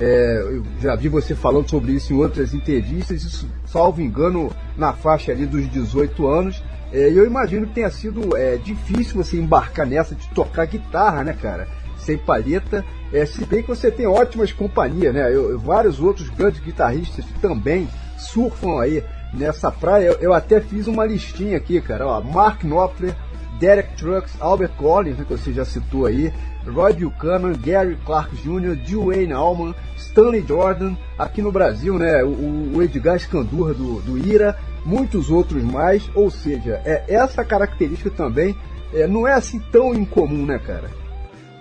é, 0.00 0.40
eu 0.40 0.64
já 0.80 0.96
vi 0.96 1.08
você 1.08 1.34
falando 1.34 1.68
sobre 1.68 1.92
isso 1.92 2.12
em 2.12 2.16
outras 2.16 2.54
entrevistas, 2.54 3.22
isso, 3.22 3.46
salvo 3.66 4.00
engano, 4.00 4.50
na 4.76 4.94
faixa 4.94 5.30
ali 5.30 5.44
dos 5.44 5.70
18 5.70 6.26
anos. 6.26 6.62
É, 6.90 7.10
e 7.10 7.16
eu 7.16 7.26
imagino 7.26 7.66
que 7.66 7.74
tenha 7.74 7.90
sido 7.90 8.36
é, 8.36 8.56
difícil 8.56 9.22
você 9.22 9.36
embarcar 9.36 9.86
nessa 9.86 10.14
de 10.14 10.26
tocar 10.30 10.66
guitarra, 10.66 11.22
né, 11.22 11.36
cara? 11.40 11.68
Sem 11.98 12.16
palheta. 12.16 12.84
É, 13.12 13.26
se 13.26 13.44
bem 13.44 13.62
que 13.62 13.68
você 13.68 13.90
tem 13.90 14.06
ótimas 14.06 14.52
companhias, 14.52 15.12
né? 15.12 15.32
Eu, 15.32 15.58
vários 15.58 16.00
outros 16.00 16.30
grandes 16.30 16.60
guitarristas 16.60 17.24
também 17.42 17.86
surfam 18.16 18.80
aí 18.80 19.04
nessa 19.32 19.70
praia. 19.70 20.06
Eu, 20.06 20.14
eu 20.20 20.32
até 20.32 20.60
fiz 20.60 20.86
uma 20.86 21.04
listinha 21.04 21.56
aqui, 21.56 21.80
cara. 21.80 22.06
Ó, 22.06 22.20
Mark 22.20 22.62
Knopfler, 22.62 23.14
Derek 23.58 23.94
Trucks, 23.96 24.34
Albert 24.40 24.72
Collins, 24.76 25.18
né, 25.18 25.24
que 25.26 25.36
você 25.36 25.52
já 25.52 25.64
citou 25.64 26.06
aí, 26.06 26.32
Roy 26.66 26.94
Buchanan, 26.94 27.52
Gary 27.52 27.96
Clark 28.06 28.34
Jr., 28.36 28.74
Dwayne 28.76 29.32
Allman, 29.32 29.74
Stanley 29.96 30.44
Jordan, 30.46 30.96
aqui 31.18 31.42
no 31.42 31.52
Brasil, 31.52 31.98
né, 31.98 32.24
o, 32.24 32.72
o 32.74 32.82
Edgar 32.82 33.20
Scandurra 33.20 33.74
do, 33.74 34.00
do 34.00 34.18
Ira, 34.18 34.58
muitos 34.84 35.30
outros 35.30 35.62
mais, 35.62 36.08
ou 36.14 36.30
seja, 36.30 36.80
é, 36.86 37.04
essa 37.06 37.44
característica 37.44 38.10
também 38.10 38.56
é, 38.94 39.06
não 39.06 39.28
é 39.28 39.34
assim 39.34 39.60
tão 39.70 39.94
incomum, 39.94 40.46
né, 40.46 40.58
cara? 40.58 40.90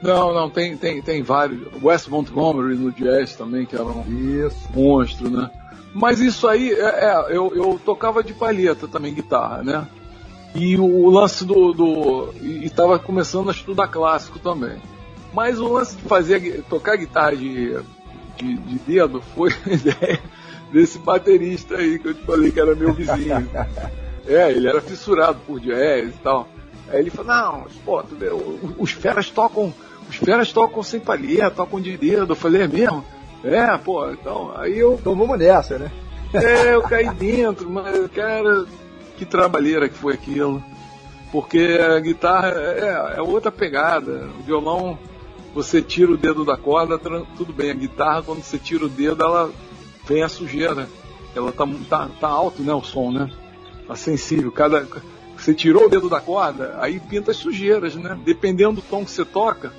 Não, 0.02 0.34
não, 0.34 0.50
tem, 0.50 0.78
tem, 0.78 1.02
tem 1.02 1.22
vários. 1.22 1.60
Wes 1.84 2.08
Montgomery 2.08 2.76
no 2.76 2.90
jazz 2.94 3.36
também, 3.36 3.66
que 3.66 3.76
era 3.76 3.84
um 3.84 4.06
isso. 4.08 4.58
monstro, 4.74 5.30
né? 5.30 5.50
Mas 5.94 6.20
isso 6.20 6.48
aí, 6.48 6.72
é, 6.72 7.06
é 7.06 7.26
eu, 7.30 7.52
eu 7.56 7.82
tocava 7.84 8.24
de 8.24 8.34
palheta 8.34 8.88
também, 8.88 9.14
guitarra, 9.14 9.64
né? 9.64 9.88
E 10.56 10.78
o 10.78 11.10
lance 11.10 11.46
do. 11.46 11.74
do 11.74 12.34
e 12.42 12.66
estava 12.66 12.98
começando 12.98 13.50
a 13.50 13.52
estudar 13.52 13.88
clássico 13.88 14.40
também. 14.40 14.82
Mas 15.34 15.60
o 15.60 15.72
lance 15.72 15.96
de 15.96 16.04
fazer 16.04 16.64
tocar 16.64 16.96
guitarra 16.96 17.36
de, 17.36 17.78
de, 18.38 18.58
de 18.58 18.80
dedo 18.80 19.22
foi 19.36 19.52
a 19.66 19.74
ideia 19.74 20.20
desse 20.72 20.98
baterista 21.00 21.76
aí 21.76 22.00
que 22.00 22.08
eu 22.08 22.14
te 22.14 22.24
falei 22.24 22.52
que 22.52 22.60
era 22.60 22.76
meu 22.76 22.94
vizinho. 22.94 23.50
é, 24.28 24.52
ele 24.52 24.68
era 24.68 24.82
fissurado 24.82 25.40
por 25.46 25.60
jazz 25.60 26.10
e 26.10 26.20
tal. 26.24 26.48
Aí 26.90 27.00
ele 27.00 27.12
falou, 27.12 27.32
não, 27.32 27.68
pô, 27.86 28.02
tu 28.02 28.16
vê, 28.16 28.30
os 28.78 28.92
feras 28.92 29.30
tocam. 29.30 29.74
Os 30.10 30.16
feras 30.16 30.52
tocam 30.52 30.82
sem 30.82 31.00
palheta, 31.00 31.52
tocam 31.52 31.80
de 31.80 31.96
dedo. 31.96 32.32
Eu 32.32 32.36
falei, 32.36 32.64
é 32.64 32.68
mesmo? 32.68 33.06
É, 33.44 33.78
pô, 33.78 34.10
então. 34.12 34.52
Aí 34.56 34.78
eu. 34.78 34.94
Então 34.94 35.16
vamos 35.16 35.38
nessa, 35.38 35.78
né? 35.78 35.92
É, 36.34 36.76
eu 36.76 36.82
caí 36.84 37.10
dentro, 37.16 37.70
mas, 37.70 38.08
cara, 38.12 38.66
que 39.18 39.26
trabalheira 39.26 39.90
que 39.90 39.96
foi 39.96 40.14
aquilo. 40.14 40.64
Porque 41.32 41.80
a 41.80 42.00
guitarra 42.00 42.50
é, 42.50 43.16
é 43.18 43.22
outra 43.22 43.52
pegada. 43.52 44.30
O 44.40 44.44
violão, 44.44 44.98
você 45.54 45.82
tira 45.82 46.12
o 46.12 46.18
dedo 46.18 46.44
da 46.44 46.58
corda, 46.58 46.98
tudo 46.98 47.54
bem. 47.54 47.72
A 47.72 47.76
guitarra, 47.76 48.24
quando 48.24 48.44
você 48.44 48.58
tira 48.58 48.86
o 48.86 48.90
dedo, 48.90 49.24
ela 49.24 49.52
vem 50.06 50.24
a 50.24 50.30
sujeira. 50.30 50.88
Ela 51.36 51.52
tá, 51.52 51.68
tá, 51.90 52.10
tá 52.20 52.28
alto, 52.28 52.64
né, 52.64 52.74
o 52.74 52.82
som, 52.82 53.12
né? 53.12 53.30
Tá 53.88 53.96
sensível. 53.96 54.52
Cada, 54.52 54.88
você 55.38 55.54
tirou 55.54 55.86
o 55.86 55.90
dedo 55.90 56.10
da 56.10 56.20
corda, 56.20 56.76
aí 56.80 57.00
pinta 57.00 57.32
as 57.32 57.38
sujeiras, 57.38 57.96
né? 57.96 58.18
Dependendo 58.26 58.74
do 58.74 58.82
tom 58.82 59.06
que 59.06 59.12
você 59.12 59.24
toca, 59.24 59.72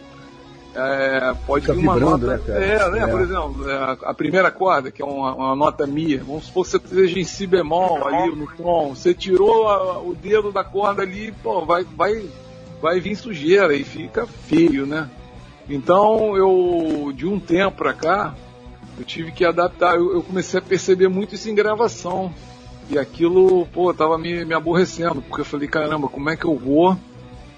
é, 0.74 1.34
pode 1.46 1.66
Fica 1.66 1.74
vir 1.74 1.82
uma 1.82 1.96
nota. 1.96 2.36
Né? 2.38 2.40
É, 2.48 2.90
né, 2.90 2.98
é. 3.00 3.06
por 3.06 3.20
exemplo, 3.20 3.68
é, 3.68 3.96
a 4.02 4.14
primeira 4.14 4.50
corda, 4.50 4.90
que 4.90 5.02
é 5.02 5.04
uma, 5.04 5.34
uma, 5.34 5.56
nota 5.56 5.86
Mi, 5.86 6.16
vamos 6.16 6.44
supor 6.44 6.64
que 6.64 6.70
você 6.70 6.76
esteja 6.76 7.18
em 7.18 7.24
Si 7.24 7.46
bemol 7.46 8.06
ali 8.06 8.34
no 8.34 8.46
tom, 8.46 8.94
você 8.94 9.12
tirou 9.12 9.68
a, 9.68 9.98
o 9.98 10.14
dedo 10.14 10.52
da 10.52 10.62
corda 10.62 11.02
ali, 11.02 11.32
pô, 11.42 11.64
vai, 11.64 11.84
vai, 11.96 12.24
vai 12.80 13.00
vir 13.00 13.16
sujeira 13.16 13.74
e 13.74 13.82
fica 13.82 14.26
feio, 14.26 14.86
né? 14.86 15.10
Então 15.68 16.36
eu, 16.36 17.12
de 17.14 17.26
um 17.26 17.40
tempo 17.40 17.78
pra 17.78 17.92
cá, 17.92 18.34
eu 18.98 19.04
tive 19.04 19.32
que 19.32 19.44
adaptar, 19.44 19.96
eu, 19.96 20.14
eu 20.14 20.22
comecei 20.22 20.58
a 20.58 20.62
perceber 20.62 21.08
muito 21.08 21.34
isso 21.34 21.50
em 21.50 21.54
gravação. 21.54 22.32
E 22.88 22.98
aquilo, 22.98 23.66
pô, 23.66 23.94
tava 23.94 24.18
me, 24.18 24.44
me 24.44 24.52
aborrecendo, 24.52 25.22
porque 25.22 25.42
eu 25.42 25.44
falei, 25.44 25.68
caramba, 25.68 26.08
como 26.08 26.28
é 26.28 26.36
que 26.36 26.44
eu 26.44 26.56
vou 26.56 26.98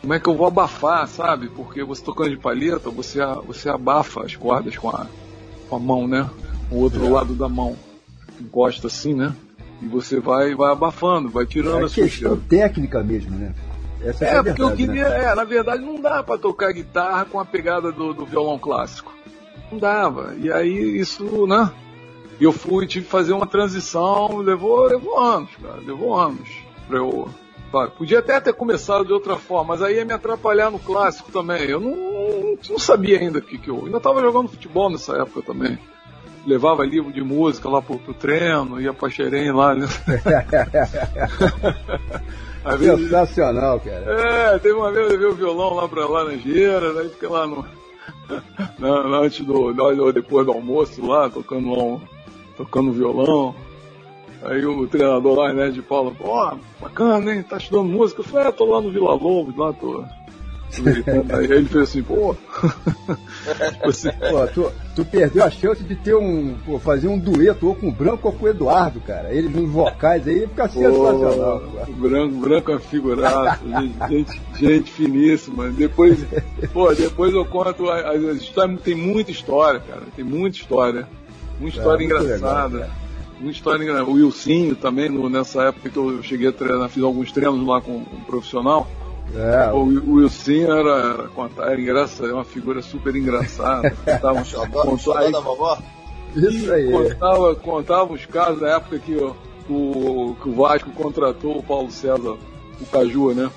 como 0.03 0.15
é 0.15 0.19
que 0.19 0.29
eu 0.29 0.35
vou 0.35 0.49
abafar, 0.49 1.07
sabe? 1.07 1.49
Porque 1.49 1.85
você 1.85 2.03
tocando 2.03 2.31
de 2.31 2.37
palheta, 2.37 2.91
você, 2.91 3.21
você 3.47 3.71
abafa 3.71 4.25
as 4.25 4.35
cordas 4.35 4.77
com 4.77 4.91
a, 4.91 5.07
com 5.69 5.77
a 5.77 5.79
mão, 5.79 6.09
né? 6.09 6.29
O 6.73 6.81
outro 6.81 7.07
é. 7.07 7.09
lado 7.09 7.35
da 7.35 7.49
mão. 7.49 7.77
Encosta 8.41 8.89
assim, 8.89 9.15
né? 9.15 9.33
E 9.81 9.87
você 9.87 10.19
vai, 10.19 10.57
vai 10.57 10.73
abafando, 10.73 11.31
vai 11.31 11.47
tirando 11.47 11.85
é 11.85 11.87
a 11.87 11.89
questão 11.89 12.37
técnica 12.37 13.01
mesmo, 13.01 13.39
né? 13.39 13.55
Essa 14.03 14.25
é, 14.25 14.29
é 14.29 14.43
porque 14.43 14.61
verdade, 14.61 14.63
eu 14.63 14.77
queria, 14.77 15.09
né? 15.09 15.25
é, 15.25 15.35
na 15.37 15.45
verdade 15.45 15.85
não 15.85 16.01
dá 16.01 16.21
para 16.25 16.37
tocar 16.37 16.73
guitarra 16.73 17.25
com 17.25 17.39
a 17.39 17.45
pegada 17.45 17.93
do, 17.93 18.13
do 18.13 18.27
violão 18.27 18.59
clássico. 18.59 19.13
Não 19.71 19.79
dava. 19.79 20.35
E 20.37 20.51
aí 20.51 20.99
isso, 20.99 21.47
né? 21.47 21.71
Eu 22.41 22.53
fui, 22.53 22.89
tive 22.89 23.05
que 23.05 23.11
fazer 23.11 23.33
uma 23.33 23.47
transição, 23.47 24.39
levou, 24.39 24.87
levou 24.87 25.21
anos, 25.21 25.51
cara, 25.63 25.81
levou 25.81 26.19
anos 26.19 26.49
pra 26.89 26.99
eu 26.99 27.29
Podia 27.97 28.19
até 28.19 28.39
ter 28.39 28.53
começado 28.53 29.05
de 29.05 29.13
outra 29.13 29.37
forma, 29.37 29.75
mas 29.75 29.83
aí 29.83 29.97
ia 29.97 30.05
me 30.05 30.13
atrapalhar 30.13 30.71
no 30.71 30.79
clássico 30.79 31.33
também. 31.33 31.63
Eu 31.63 31.81
não, 31.81 31.97
não, 31.97 32.59
não 32.71 32.79
sabia 32.79 33.19
ainda 33.19 33.39
o 33.39 33.43
que, 33.43 33.57
que 33.57 33.71
eu. 33.71 33.87
Ainda 33.87 33.97
estava 33.97 34.21
jogando 34.21 34.49
futebol 34.49 34.91
nessa 34.91 35.17
época 35.17 35.43
também. 35.43 35.79
Levava 36.47 36.85
livro 36.85 37.13
de 37.13 37.23
música 37.23 37.69
lá 37.69 37.81
pro, 37.81 37.99
pro 37.99 38.13
treino, 38.13 38.81
ia 38.81 38.93
pra 38.93 39.09
Xerém 39.09 39.53
lá. 39.53 39.75
Né? 39.75 39.87
vezes, 42.79 43.05
Sensacional, 43.05 43.81
cara. 43.81 44.21
É, 44.21 44.59
teve 44.59 44.75
uma 44.75 44.93
vez 44.93 45.07
eu 45.07 45.13
levei 45.13 45.29
o 45.29 45.35
violão 45.35 45.75
lá 45.75 45.89
pra 45.89 46.07
Laranjeira, 46.07 46.93
daí 46.93 47.09
fiquei 47.09 47.29
lá 47.29 47.47
no. 47.47 47.65
na, 48.79 49.19
antes 49.19 49.47
do. 49.47 49.73
depois 50.13 50.45
do 50.45 50.53
almoço 50.53 51.07
lá, 51.07 51.31
tocando 51.31 52.01
tocando 52.57 52.93
violão. 52.93 53.55
Aí 54.45 54.65
o 54.67 54.87
treinador 54.89 55.39
lá, 55.39 55.53
né, 55.53 55.71
de 55.71 55.81
Paula, 55.81 56.13
ó, 56.21 56.55
oh, 56.55 56.83
bacana, 56.83 57.35
hein? 57.35 57.43
Tá 57.43 57.59
estudando 57.59 57.89
música? 57.89 58.21
Eu 58.21 58.25
falei, 58.25 58.49
é, 58.49 58.53
tô 58.53 58.65
lá 58.65 58.81
no 58.81 58.91
Vila 58.91 59.15
Lobos, 59.15 59.57
lá 59.57 59.73
tô. 59.73 60.05
Aí 61.37 61.45
ele 61.45 61.67
fez 61.67 61.83
assim, 61.83 62.03
pô. 62.03 62.35
tipo 63.73 63.89
assim, 63.89 64.11
pô 64.11 64.47
tu, 64.55 64.73
tu, 64.97 65.05
perdeu 65.05 65.45
a 65.45 65.51
chance 65.51 65.83
de 65.85 65.95
ter 65.95 66.15
um. 66.15 66.57
Pô, 66.65 66.79
fazer 66.79 67.09
um 67.09 67.19
dueto 67.19 67.69
ou 67.69 67.75
com 67.75 67.89
o 67.89 67.93
Branco 67.93 68.29
ou 68.29 68.33
com 68.33 68.47
o 68.47 68.49
Eduardo, 68.49 68.99
cara. 69.01 69.33
Eles 69.33 69.55
nos 69.55 69.71
vocais 69.71 70.27
aí 70.27 70.47
fica 70.47 70.69
sensacional. 70.69 71.61
Pô, 71.61 71.93
branco, 71.93 72.35
branco 72.37 72.73
é 72.73 72.79
figuraço, 72.79 73.63
gente, 74.09 74.41
gente 74.59 74.91
finíssima. 74.91 75.69
Depois, 75.69 76.25
pô, 76.73 76.93
depois 76.95 77.35
eu 77.35 77.45
conto. 77.45 77.91
A, 77.91 78.15
história, 78.17 78.77
tem 78.79 78.95
muita 78.95 79.31
história, 79.31 79.79
cara. 79.79 80.03
Tem 80.17 80.25
muita 80.25 80.57
história. 80.57 81.07
Muita 81.61 81.77
história 81.77 82.03
é, 82.03 82.07
engraçada. 82.07 82.79
Legal, 82.79 83.02
uma 83.43 83.51
história 83.51 83.83
engraçada. 83.83 84.11
O 84.11 84.15
Wilsinho 84.15 84.77
também, 84.77 85.09
no, 85.09 85.29
nessa 85.29 85.65
época 85.65 85.91
que 85.91 85.97
eu 85.97 86.23
cheguei 86.23 86.49
a 86.49 86.53
treinar, 86.53 86.89
fiz 86.89 87.03
alguns 87.03 87.33
treinos 87.33 87.67
lá 87.67 87.81
com 87.81 87.97
um 87.97 88.21
profissional. 88.27 88.89
É. 89.35 89.73
O, 89.73 89.79
o 89.79 90.15
Wilson 90.15 90.53
era, 90.53 91.29
era, 91.37 91.71
era 91.71 91.81
engraçado, 91.81 92.31
é 92.31 92.35
uma 92.35 92.45
figura 92.45 92.83
super 92.83 93.15
engraçada. 93.17 93.91
Contava, 94.05 94.45
contou, 94.83 95.17
aí, 95.17 95.33
da 95.33 95.41
vovó? 95.41 95.79
Isso 96.35 96.73
aí. 96.73 96.91
Contava, 96.91 97.55
contava 97.57 98.13
os 98.13 98.27
casos 98.27 98.61
da 98.61 98.77
época 98.77 98.99
que 98.99 99.15
o, 99.17 100.37
que 100.41 100.49
o 100.49 100.55
Vasco 100.55 100.91
contratou 100.91 101.59
o 101.59 101.63
Paulo 101.63 101.91
César, 101.91 102.37
o 102.81 102.87
Caju, 102.91 103.33
né? 103.35 103.51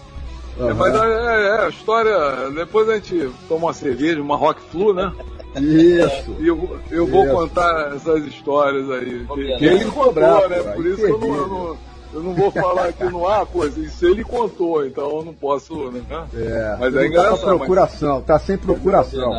Uhum. 0.58 0.70
É, 0.70 0.74
mas 0.74 0.96
é, 0.96 0.98
é, 0.98 1.48
é, 1.48 1.66
a 1.66 1.70
história. 1.70 2.52
Depois 2.52 2.90
a 2.90 2.96
gente 2.96 3.32
toma 3.48 3.68
uma 3.68 3.74
cerveja, 3.74 4.22
uma 4.22 4.38
rock 4.38 4.62
flu, 4.72 4.94
né? 4.94 5.12
Isso. 5.56 6.36
E 6.40 6.48
eu, 6.48 6.80
eu 6.92 7.08
vou 7.08 7.26
contar 7.28 7.94
essas 7.96 8.26
histórias 8.26 8.90
aí. 8.92 9.26
Que, 9.26 9.58
que 9.58 9.66
ele 9.66 9.86
contou, 9.86 10.50
né? 10.50 10.60
Por 10.74 10.86
isso 10.86 10.98
que 10.98 11.12
eu 11.12 11.20
não, 11.20 11.36
eu 11.36 11.48
não 11.48 11.78
eu 12.16 12.24
não 12.24 12.34
vou 12.34 12.50
falar 12.50 12.88
aqui 12.88 13.04
no 13.04 13.28
ar, 13.28 13.46
coisa, 13.46 13.78
isso 13.78 14.06
ele 14.06 14.24
contou, 14.24 14.86
então 14.86 15.18
eu 15.18 15.26
não 15.26 15.34
posso, 15.34 15.92
né? 15.92 16.02
É, 16.34 16.78
mas 16.80 16.96
é 16.96 17.08
engraçado. 17.08 17.42
Tá 17.42 17.46
procuração, 17.48 18.16
mas... 18.16 18.26
tá 18.26 18.40
sem 18.40 18.58
procuração. 18.58 19.34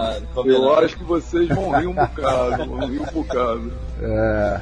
Eu 0.45 0.75
acho 0.75 0.99
que 0.99 1.05
vocês 1.05 1.49
vão 1.49 1.71
rir 1.71 1.87
um 1.87 1.95
bocado, 1.95 2.67
vão 2.67 2.87
rir 2.87 3.01
um 3.01 3.07
bocado. 3.07 3.73
É. 4.03 4.61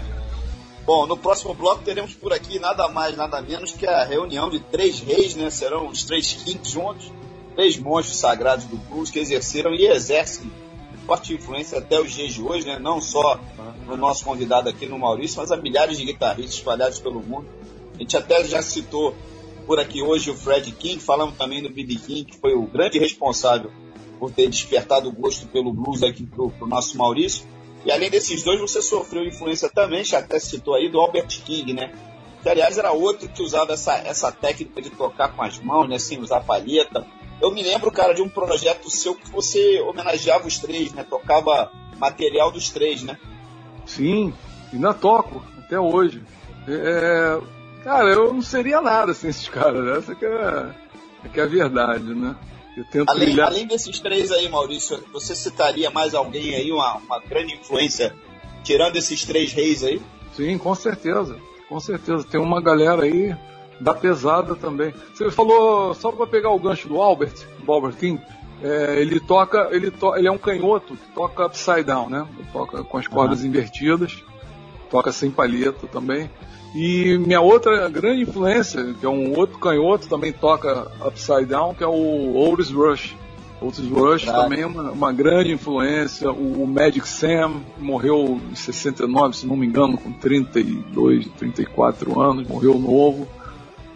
Bom, 0.84 1.06
no 1.06 1.16
próximo 1.16 1.54
bloco 1.54 1.82
teremos 1.82 2.14
por 2.14 2.32
aqui 2.32 2.58
nada 2.58 2.88
mais, 2.88 3.16
nada 3.16 3.40
menos 3.40 3.72
que 3.72 3.86
a 3.86 4.04
reunião 4.04 4.50
de 4.50 4.60
três 4.60 5.00
reis, 5.00 5.34
né? 5.34 5.48
Serão 5.50 5.88
os 5.88 6.04
três 6.04 6.32
kings 6.32 6.70
juntos, 6.70 7.10
três 7.54 7.78
monstros 7.78 8.18
sagrados 8.18 8.66
do 8.66 8.76
blues 8.76 9.10
que 9.10 9.18
exerceram 9.18 9.74
e 9.74 9.86
exercem 9.86 10.50
forte 11.06 11.34
influência 11.34 11.78
até 11.78 12.00
os 12.00 12.12
dias 12.12 12.32
de 12.32 12.42
hoje, 12.42 12.66
né? 12.66 12.78
Não 12.78 13.00
só 13.00 13.40
no 13.86 13.96
nosso 13.96 14.24
convidado 14.24 14.68
aqui 14.68 14.86
no 14.86 14.98
Maurício, 14.98 15.38
mas 15.38 15.50
a 15.50 15.56
milhares 15.56 15.96
de 15.96 16.04
guitarristas 16.04 16.54
espalhados 16.54 16.98
pelo 16.98 17.22
mundo 17.22 17.46
a 17.94 17.98
gente 17.98 18.16
até 18.16 18.44
já 18.44 18.60
citou 18.60 19.14
por 19.66 19.78
aqui 19.78 20.02
hoje 20.02 20.30
o 20.30 20.34
Fred 20.34 20.70
King, 20.72 21.00
falamos 21.00 21.36
também 21.36 21.62
do 21.62 21.70
B.B. 21.70 21.94
King, 21.94 22.24
que 22.24 22.36
foi 22.36 22.54
o 22.54 22.62
grande 22.66 22.98
responsável 22.98 23.70
por 24.18 24.30
ter 24.32 24.48
despertado 24.48 25.08
o 25.08 25.12
gosto 25.12 25.46
pelo 25.46 25.72
blues 25.72 26.02
aqui 26.02 26.26
pro, 26.26 26.50
pro 26.50 26.66
nosso 26.66 26.98
Maurício. 26.98 27.46
E 27.84 27.92
além 27.92 28.10
desses 28.10 28.42
dois, 28.42 28.60
você 28.60 28.80
sofreu 28.80 29.24
influência 29.24 29.68
também, 29.68 30.04
já 30.04 30.18
até 30.18 30.38
citou 30.38 30.74
aí, 30.74 30.88
do 30.88 31.00
Albert 31.00 31.42
King, 31.44 31.74
né? 31.74 31.92
Que 32.42 32.48
aliás 32.48 32.78
era 32.78 32.92
outro 32.92 33.28
que 33.28 33.42
usava 33.42 33.72
essa, 33.72 33.94
essa 33.98 34.32
técnica 34.32 34.80
de 34.80 34.90
tocar 34.90 35.34
com 35.34 35.42
as 35.42 35.58
mãos, 35.58 35.88
né? 35.88 35.98
Sem 35.98 36.20
usar 36.20 36.40
palheta. 36.40 37.06
Eu 37.40 37.50
me 37.50 37.62
lembro, 37.62 37.90
cara, 37.90 38.14
de 38.14 38.22
um 38.22 38.28
projeto 38.28 38.90
seu 38.90 39.14
que 39.14 39.30
você 39.30 39.80
homenageava 39.80 40.46
os 40.46 40.58
três, 40.58 40.92
né? 40.92 41.04
Tocava 41.08 41.70
material 41.98 42.50
dos 42.50 42.70
três, 42.70 43.02
né? 43.02 43.18
Sim, 43.86 44.32
ainda 44.72 44.94
toco, 44.94 45.44
até 45.58 45.78
hoje. 45.78 46.22
É, 46.66 47.38
Cara, 47.84 48.08
eu 48.08 48.32
não 48.32 48.40
seria 48.40 48.80
nada 48.80 49.12
sem 49.12 49.28
esses 49.28 49.46
caras. 49.46 49.84
Né? 49.84 49.98
Essa 49.98 50.14
que 50.14 50.24
é, 50.24 50.74
que 51.28 51.38
é 51.38 51.42
a 51.42 51.46
verdade, 51.46 52.14
né? 52.14 52.34
Eu 52.76 52.84
tento 52.84 53.08
além, 53.08 53.26
brilhar... 53.26 53.48
além 53.48 53.66
desses 53.66 54.00
três 54.00 54.32
aí, 54.32 54.48
Maurício, 54.48 55.02
você 55.12 55.34
citaria 55.34 55.90
mais 55.90 56.14
alguém 56.14 56.54
aí, 56.54 56.72
uma, 56.72 56.96
uma 56.96 57.20
grande 57.20 57.54
influência, 57.54 58.14
tirando 58.62 58.96
esses 58.96 59.24
três 59.24 59.52
reis 59.52 59.84
aí? 59.84 60.00
Sim, 60.34 60.58
com 60.58 60.74
certeza. 60.74 61.38
Com 61.68 61.78
certeza. 61.80 62.24
Tem 62.24 62.40
uma 62.40 62.60
galera 62.60 63.04
aí 63.04 63.34
da 63.80 63.94
pesada 63.94 64.54
também. 64.54 64.92
Você 65.12 65.30
falou, 65.30 65.94
só 65.94 66.10
para 66.10 66.26
pegar 66.26 66.50
o 66.50 66.58
gancho 66.58 66.88
do 66.88 67.00
Albert, 67.00 67.34
do 67.64 67.72
Albert 67.72 67.96
King, 67.96 68.20
é, 68.62 69.00
ele 69.00 69.20
toca, 69.20 69.68
ele, 69.72 69.90
to, 69.90 70.16
ele 70.16 70.26
é 70.26 70.32
um 70.32 70.38
canhoto 70.38 70.96
que 70.96 71.12
toca 71.14 71.46
upside 71.46 71.84
down, 71.84 72.08
né? 72.08 72.26
Ele 72.38 72.48
toca 72.52 72.82
com 72.84 72.98
as 72.98 73.06
cordas 73.06 73.40
uhum. 73.40 73.46
invertidas, 73.46 74.22
toca 74.90 75.12
sem 75.12 75.30
palheta 75.30 75.86
também. 75.86 76.30
E 76.74 77.16
minha 77.18 77.40
outra 77.40 77.88
grande 77.88 78.22
influência, 78.22 78.94
que 78.98 79.06
é 79.06 79.08
um 79.08 79.38
outro 79.38 79.58
canhoto, 79.58 80.08
também 80.08 80.32
toca 80.32 80.90
Upside 81.06 81.46
Down, 81.46 81.72
que 81.72 81.84
é 81.84 81.86
o 81.86 82.36
Otis 82.36 82.70
Rush. 82.70 83.14
Otis 83.60 83.88
Rush 83.88 84.24
também 84.24 84.62
é 84.62 84.66
uma, 84.66 84.90
uma, 84.90 85.12
grande 85.12 85.52
influência. 85.52 86.32
O, 86.32 86.64
o, 86.64 86.66
Magic 86.66 87.08
Sam 87.08 87.62
morreu 87.78 88.40
em 88.50 88.56
69, 88.56 89.36
se 89.36 89.46
não 89.46 89.56
me 89.56 89.66
engano, 89.66 89.96
com 89.96 90.12
32, 90.12 91.28
34 91.38 92.20
anos, 92.20 92.48
morreu 92.48 92.76
novo. 92.76 93.28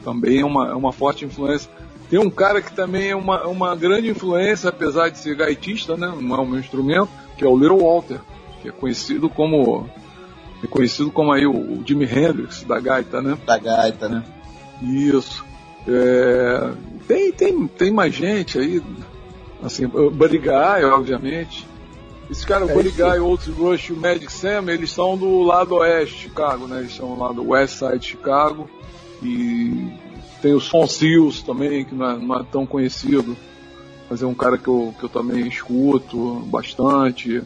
Também 0.05 0.41
é 0.41 0.45
uma, 0.45 0.69
é 0.69 0.75
uma 0.75 0.93
forte 0.93 1.25
influência. 1.25 1.69
Tem 2.09 2.21
um 2.21 2.31
cara 2.31 2.63
que 2.63 2.73
também 2.73 3.11
é 3.11 3.17
uma, 3.17 3.45
uma 3.49 3.75
grande 3.75 4.09
influência, 4.09 4.71
apesar 4.71 5.09
de 5.09 5.19
ser 5.19 5.35
gaitista, 5.35 5.97
né? 5.97 6.15
não 6.19 6.37
é 6.37 6.41
o 6.41 6.47
meu 6.47 6.61
instrumento, 6.61 7.11
que 7.37 7.45
é 7.45 7.49
o 7.49 7.59
Little 7.59 7.81
Walter, 7.81 8.21
que 8.63 8.69
é 8.69 8.73
conhecido 8.73 9.29
como 9.29 9.91
reconhecido 10.63 11.11
como 11.11 11.33
aí 11.33 11.47
o 11.47 11.83
Jimi 11.87 12.05
Hendrix 12.05 12.65
da 12.65 12.81
gaita, 12.81 13.21
né? 13.23 13.39
Da 13.47 13.59
gaita, 13.59 14.09
né? 14.09 14.25
Isso. 14.83 15.45
É, 15.87 16.73
tem, 17.07 17.33
tem, 17.33 17.67
tem 17.67 17.91
mais 17.91 18.15
gente 18.15 18.59
aí, 18.59 18.83
assim, 19.63 19.87
Buddy 19.87 20.39
Guy, 20.39 20.85
obviamente. 20.85 21.67
Esse 22.31 22.47
cara, 22.47 22.67
o 22.67 22.71
é 22.71 22.75
Buddy 22.75 22.91
Guy, 22.91 23.19
o 23.21 23.31
Otis 23.31 23.55
Rush 23.55 23.89
e 23.89 23.93
o 23.93 23.97
Magic 23.97 24.31
Sam, 24.31 24.65
eles 24.69 24.91
são 24.91 25.17
do 25.17 25.43
lado 25.43 25.77
oeste 25.77 26.15
de 26.15 26.23
Chicago, 26.23 26.67
né? 26.67 26.81
Eles 26.81 26.95
são 26.95 27.19
lá 27.19 27.33
do 27.33 27.49
West 27.49 27.79
Side 27.79 27.99
de 27.99 28.07
Chicago. 28.07 28.69
E 29.23 29.89
tem 30.43 30.53
o 30.53 30.61
Son 30.61 30.87
Seals 30.87 31.43
também, 31.43 31.85
que 31.85 31.95
não 31.95 32.11
é, 32.11 32.19
não 32.19 32.41
é, 32.41 32.45
tão 32.51 32.67
conhecido. 32.67 33.37
Mas 34.11 34.23
é 34.23 34.27
um 34.27 34.35
cara 34.35 34.59
que 34.59 34.69
eu, 34.69 34.95
que 34.99 35.05
eu 35.05 35.09
também 35.09 35.47
escuto 35.47 36.35
bastante. 36.47 37.43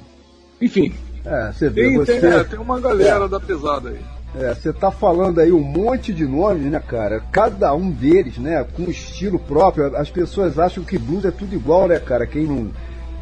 Enfim, 0.61 0.93
é, 1.25 1.53
você 1.53 1.69
vê, 1.69 1.83
tem, 1.83 1.97
você... 1.97 2.21
Tem, 2.21 2.31
é, 2.31 2.45
tem 2.45 2.59
uma 2.59 2.81
galera 2.81 3.25
é. 3.25 3.29
da 3.29 3.41
pesada 3.41 3.91
aí. 3.91 4.01
É, 4.35 4.55
você 4.55 4.73
tá 4.73 4.91
falando 4.91 5.41
aí 5.41 5.53
um 5.53 5.61
monte 5.61 6.13
de 6.13 6.27
nomes, 6.27 6.65
né, 6.65 6.81
cara? 6.81 7.21
Cada 7.31 7.75
um 7.75 7.91
deles, 7.91 8.39
né, 8.39 8.67
com 8.75 8.85
estilo 8.85 9.39
próprio. 9.39 9.95
As 9.97 10.11
pessoas 10.11 10.59
acham 10.59 10.83
que 10.83 10.99
blues 10.99 11.25
é 11.25 11.31
tudo 11.31 11.55
igual, 11.55 11.87
né, 11.87 11.99
cara? 11.99 12.27
Quem 12.27 12.47
não, 12.47 12.71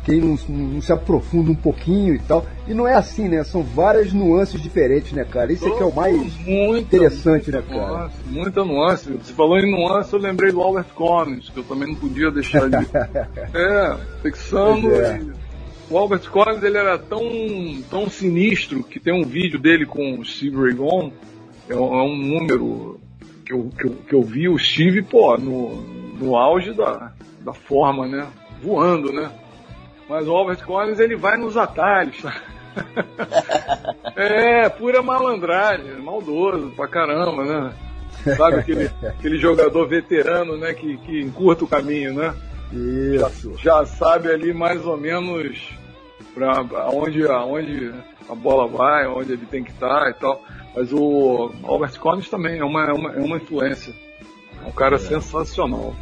quem 0.04 0.20
não, 0.20 0.38
não, 0.48 0.80
se 0.80 0.92
aprofunda 0.92 1.50
um 1.50 1.54
pouquinho 1.56 2.14
e 2.14 2.18
tal. 2.20 2.46
E 2.68 2.72
não 2.72 2.86
é 2.86 2.94
assim, 2.94 3.28
né? 3.28 3.42
São 3.42 3.60
várias 3.62 4.12
nuances 4.12 4.60
diferentes, 4.60 5.12
né, 5.12 5.24
cara? 5.24 5.52
Isso 5.52 5.66
é 5.66 5.70
que 5.70 5.82
é 5.82 5.86
o 5.86 5.92
mais 5.92 6.16
muita, 6.46 6.96
interessante, 6.96 7.50
né, 7.50 7.60
cara? 7.68 7.88
Nuance, 7.88 8.16
muita 8.26 8.64
nuance. 8.64 9.12
Você 9.12 9.32
falou 9.32 9.58
em 9.58 9.68
nuance, 9.68 10.12
eu 10.12 10.20
lembrei 10.20 10.52
do 10.52 10.60
Albert 10.60 10.94
Collins, 10.94 11.50
que 11.50 11.58
eu 11.58 11.64
também 11.64 11.88
não 11.88 11.96
podia 11.96 12.30
deixar 12.30 12.70
de. 12.70 12.76
é, 13.52 13.96
fixando. 14.22 14.94
É. 14.94 15.39
O 15.90 15.98
Albert 15.98 16.30
Collins 16.30 16.62
ele 16.62 16.78
era 16.78 16.96
tão, 16.96 17.20
tão 17.90 18.08
sinistro 18.08 18.84
que 18.84 19.00
tem 19.00 19.12
um 19.12 19.26
vídeo 19.26 19.58
dele 19.58 19.84
com 19.84 20.20
o 20.20 20.24
Steve 20.24 20.56
Ray 20.56 20.72
Vaughan, 20.72 21.10
é, 21.68 21.74
um, 21.74 21.94
é 21.98 22.02
um 22.02 22.16
número 22.16 23.00
que 23.44 23.52
eu, 23.52 23.70
que, 23.76 23.86
eu, 23.86 23.90
que 24.08 24.14
eu 24.14 24.22
vi 24.22 24.48
o 24.48 24.56
Steve, 24.56 25.02
pô, 25.02 25.36
no, 25.36 25.82
no 26.16 26.36
auge 26.36 26.72
da, 26.72 27.12
da 27.40 27.52
forma, 27.52 28.06
né? 28.06 28.24
Voando, 28.62 29.12
né? 29.12 29.32
Mas 30.08 30.28
o 30.28 30.32
Albert 30.32 30.64
Collins 30.64 31.00
ele 31.00 31.16
vai 31.16 31.36
nos 31.36 31.56
atalhos. 31.56 32.22
é, 34.14 34.68
pura 34.68 35.02
malandragem, 35.02 35.96
maldoso 35.96 36.72
pra 36.76 36.86
caramba, 36.86 37.44
né? 37.44 37.72
Sabe 38.36 38.56
aquele, 38.56 38.90
aquele 39.02 39.38
jogador 39.38 39.88
veterano, 39.88 40.56
né, 40.56 40.72
que, 40.74 40.98
que 40.98 41.20
encurta 41.20 41.64
o 41.64 41.68
caminho, 41.68 42.14
né? 42.14 42.32
Isso. 42.72 43.56
Já, 43.58 43.82
já 43.82 43.86
sabe 43.86 44.30
ali 44.30 44.52
mais 44.52 44.84
ou 44.86 44.96
menos 44.96 45.79
para 46.34 46.58
aonde, 46.84 47.26
aonde 47.26 47.94
a 48.28 48.34
bola 48.34 48.66
vai, 48.68 49.06
onde 49.06 49.32
ele 49.32 49.46
tem 49.46 49.64
que 49.64 49.70
estar 49.70 50.08
e 50.10 50.14
tal. 50.14 50.42
Mas 50.74 50.92
o 50.92 51.50
Albert 51.64 51.98
Collins 51.98 52.28
também 52.28 52.58
é 52.58 52.64
uma, 52.64 52.88
é 52.88 52.92
uma, 52.92 53.12
é 53.12 53.18
uma 53.18 53.36
influência. 53.36 53.94
É 54.64 54.68
um 54.68 54.72
cara 54.72 54.96
é. 54.96 54.98
sensacional. 54.98 55.94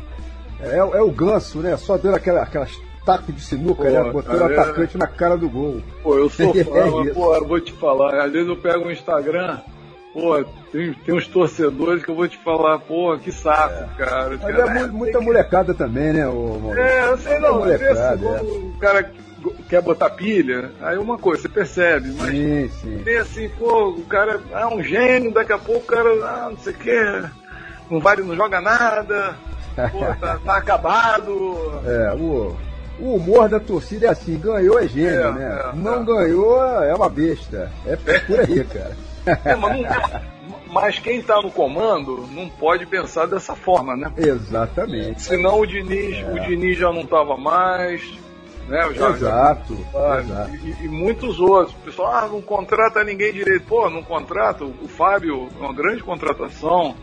É, 0.61 0.77
é, 0.77 1.03
o 1.03 1.11
ganso, 1.11 1.59
né? 1.61 1.77
Só 1.77 1.97
dando 1.97 2.17
aquela, 2.17 2.43
aquelas 2.43 2.73
tacos 3.05 3.35
de 3.35 3.41
sinuca, 3.41 3.85
pô, 3.85 3.91
né? 3.91 4.11
Botando 4.11 4.41
o 4.43 4.53
é. 4.53 4.59
atacante 4.59 4.99
na 4.99 5.07
cara 5.07 5.37
do 5.37 5.49
gol. 5.49 5.81
Pô, 6.03 6.17
eu 6.17 6.29
sou 6.29 6.53
fã, 6.65 6.91
mas, 6.91 7.15
pô, 7.15 7.35
eu 7.35 7.47
vou 7.47 7.61
te 7.61 7.73
falar. 7.73 8.25
Às 8.25 8.33
vezes 8.33 8.49
eu 8.49 8.57
pego 8.57 8.89
o 8.89 8.93
Instagram, 8.93 9.59
pô, 10.13 10.45
tem, 10.73 10.93
tem 10.93 11.15
uns 11.15 11.27
torcedores 11.29 12.05
que 12.05 12.11
eu 12.11 12.15
vou 12.15 12.29
te 12.29 12.37
falar, 12.39 12.79
pô, 12.81 13.17
que 13.17 13.31
saco, 13.31 13.85
é. 13.85 14.05
cara. 14.05 14.39
Mas 14.43 14.57
cara, 14.57 14.81
é 14.81 14.87
muita 14.89 15.21
molecada 15.21 15.73
que... 15.73 15.79
também, 15.79 16.13
né, 16.13 16.27
o 16.29 16.75
É, 16.77 17.11
eu 17.11 17.19
sei 17.19 17.39
não, 17.39 17.61
molecada, 17.61 18.27
é. 18.27 18.43
o 18.43 18.75
cara 18.81 19.11
quer 19.69 19.83
botar 19.83 20.11
pilha, 20.11 20.71
aí 20.81 20.97
uma 20.99 21.19
coisa, 21.19 21.43
você 21.43 21.49
percebe, 21.49 22.09
mas 22.17 22.31
sim, 22.31 22.69
sim. 22.81 23.03
tem 23.05 23.19
assim, 23.19 23.49
pô, 23.51 23.91
o 23.91 24.03
cara 24.05 24.41
é 24.53 24.67
um 24.67 24.83
gênio, 24.83 25.33
daqui 25.33 25.53
a 25.53 25.59
pouco 25.59 25.81
o 25.83 25.87
cara, 25.87 26.09
ah, 26.25 26.49
não 26.51 26.59
sei 26.59 26.73
o 26.73 26.77
que, 26.77 27.23
não 27.91 28.01
vale, 28.01 28.23
não 28.23 28.35
joga 28.37 28.61
nada. 28.61 29.35
Pô, 29.93 30.01
tá, 30.21 30.41
tá 30.45 30.57
acabado. 30.57 31.81
É, 31.87 32.13
o, 32.15 32.57
o 32.99 33.15
humor 33.15 33.49
da 33.49 33.61
torcida 33.61 34.07
é 34.07 34.11
assim, 34.11 34.37
ganhou 34.37 34.77
é 34.81 34.89
gênio, 34.89 35.21
É, 35.21 35.33
né? 35.33 35.71
é, 35.73 35.77
não 35.77 36.03
é. 36.03 36.05
ganhou 36.05 36.65
é 36.83 36.93
uma 36.95 37.09
besta. 37.09 37.71
É 37.87 37.95
por 37.95 38.41
aí, 38.41 38.65
cara. 38.65 38.97
É, 39.45 39.55
mas, 39.55 39.81
não- 39.83 40.59
mas 40.73 40.99
quem 40.99 41.21
tá 41.23 41.41
no 41.43 41.51
comando 41.51 42.27
não 42.33 42.49
pode 42.49 42.87
pensar 42.87 43.27
dessa 43.27 43.55
forma, 43.55 43.95
né? 43.95 44.11
Exatamente. 44.17 45.23
Senão 45.23 45.61
o 45.61 45.67
Diniz, 45.67 46.25
o 46.33 46.41
Diniz 46.41 46.77
já 46.79 46.91
não 46.91 47.05
tava 47.07 47.37
mais, 47.37 48.03
né? 48.69 48.95
Já, 48.95 49.11
Exato. 49.11 49.87
Ah, 49.95 50.21
exato. 50.21 50.57
E, 50.57 50.85
e 50.85 50.89
muitos 50.89 51.41
outros. 51.41 51.75
O 51.75 51.85
pessoal, 51.85 52.13
ah, 52.13 52.29
não 52.29 52.43
contrata 52.43 53.03
ninguém 53.03 53.33
direito. 53.33 53.65
Pô, 53.67 53.89
não 53.89 54.03
contrata. 54.03 54.65
O 54.65 54.87
Fábio 54.87 55.49
é 55.59 55.65
uma 55.65 55.73
grande 55.73 56.03
contratação. 56.03 56.95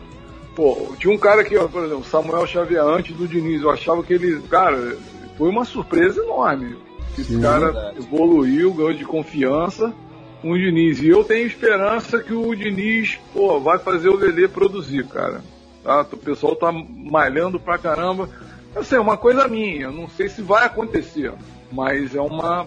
Pô, 0.54 0.94
tinha 0.98 1.12
um 1.12 1.18
cara 1.18 1.42
aqui, 1.42 1.56
ó, 1.56 1.68
por 1.68 1.84
exemplo, 1.84 2.04
Samuel 2.04 2.46
Xavier, 2.46 2.82
antes 2.82 3.14
do 3.14 3.28
Diniz. 3.28 3.60
Eu 3.60 3.70
achava 3.70 4.02
que 4.02 4.14
ele, 4.14 4.40
cara, 4.48 4.96
foi 5.36 5.50
uma 5.50 5.64
surpresa 5.64 6.22
enorme. 6.22 6.76
Esse 7.18 7.34
Sim, 7.34 7.40
cara 7.40 7.72
verdade. 7.72 7.98
evoluiu, 7.98 8.72
ganhou 8.72 8.94
de 8.94 9.04
confiança 9.04 9.92
com 10.40 10.52
o 10.52 10.58
Diniz. 10.58 11.00
E 11.00 11.08
eu 11.08 11.24
tenho 11.24 11.46
esperança 11.46 12.20
que 12.20 12.32
o 12.32 12.54
Diniz, 12.54 13.18
pô, 13.34 13.58
vai 13.60 13.78
fazer 13.78 14.08
o 14.08 14.16
Lelê 14.16 14.48
produzir, 14.48 15.04
cara. 15.06 15.42
Tá? 15.82 16.06
O 16.12 16.16
pessoal 16.16 16.54
tá 16.54 16.70
malhando 16.72 17.58
pra 17.58 17.78
caramba. 17.78 18.28
Assim, 18.74 18.96
é 18.96 19.00
uma 19.00 19.16
coisa 19.16 19.48
minha, 19.48 19.84
eu 19.84 19.92
não 19.92 20.08
sei 20.08 20.28
se 20.28 20.42
vai 20.42 20.66
acontecer, 20.66 21.32
mas 21.72 22.14
é 22.14 22.20
uma, 22.20 22.66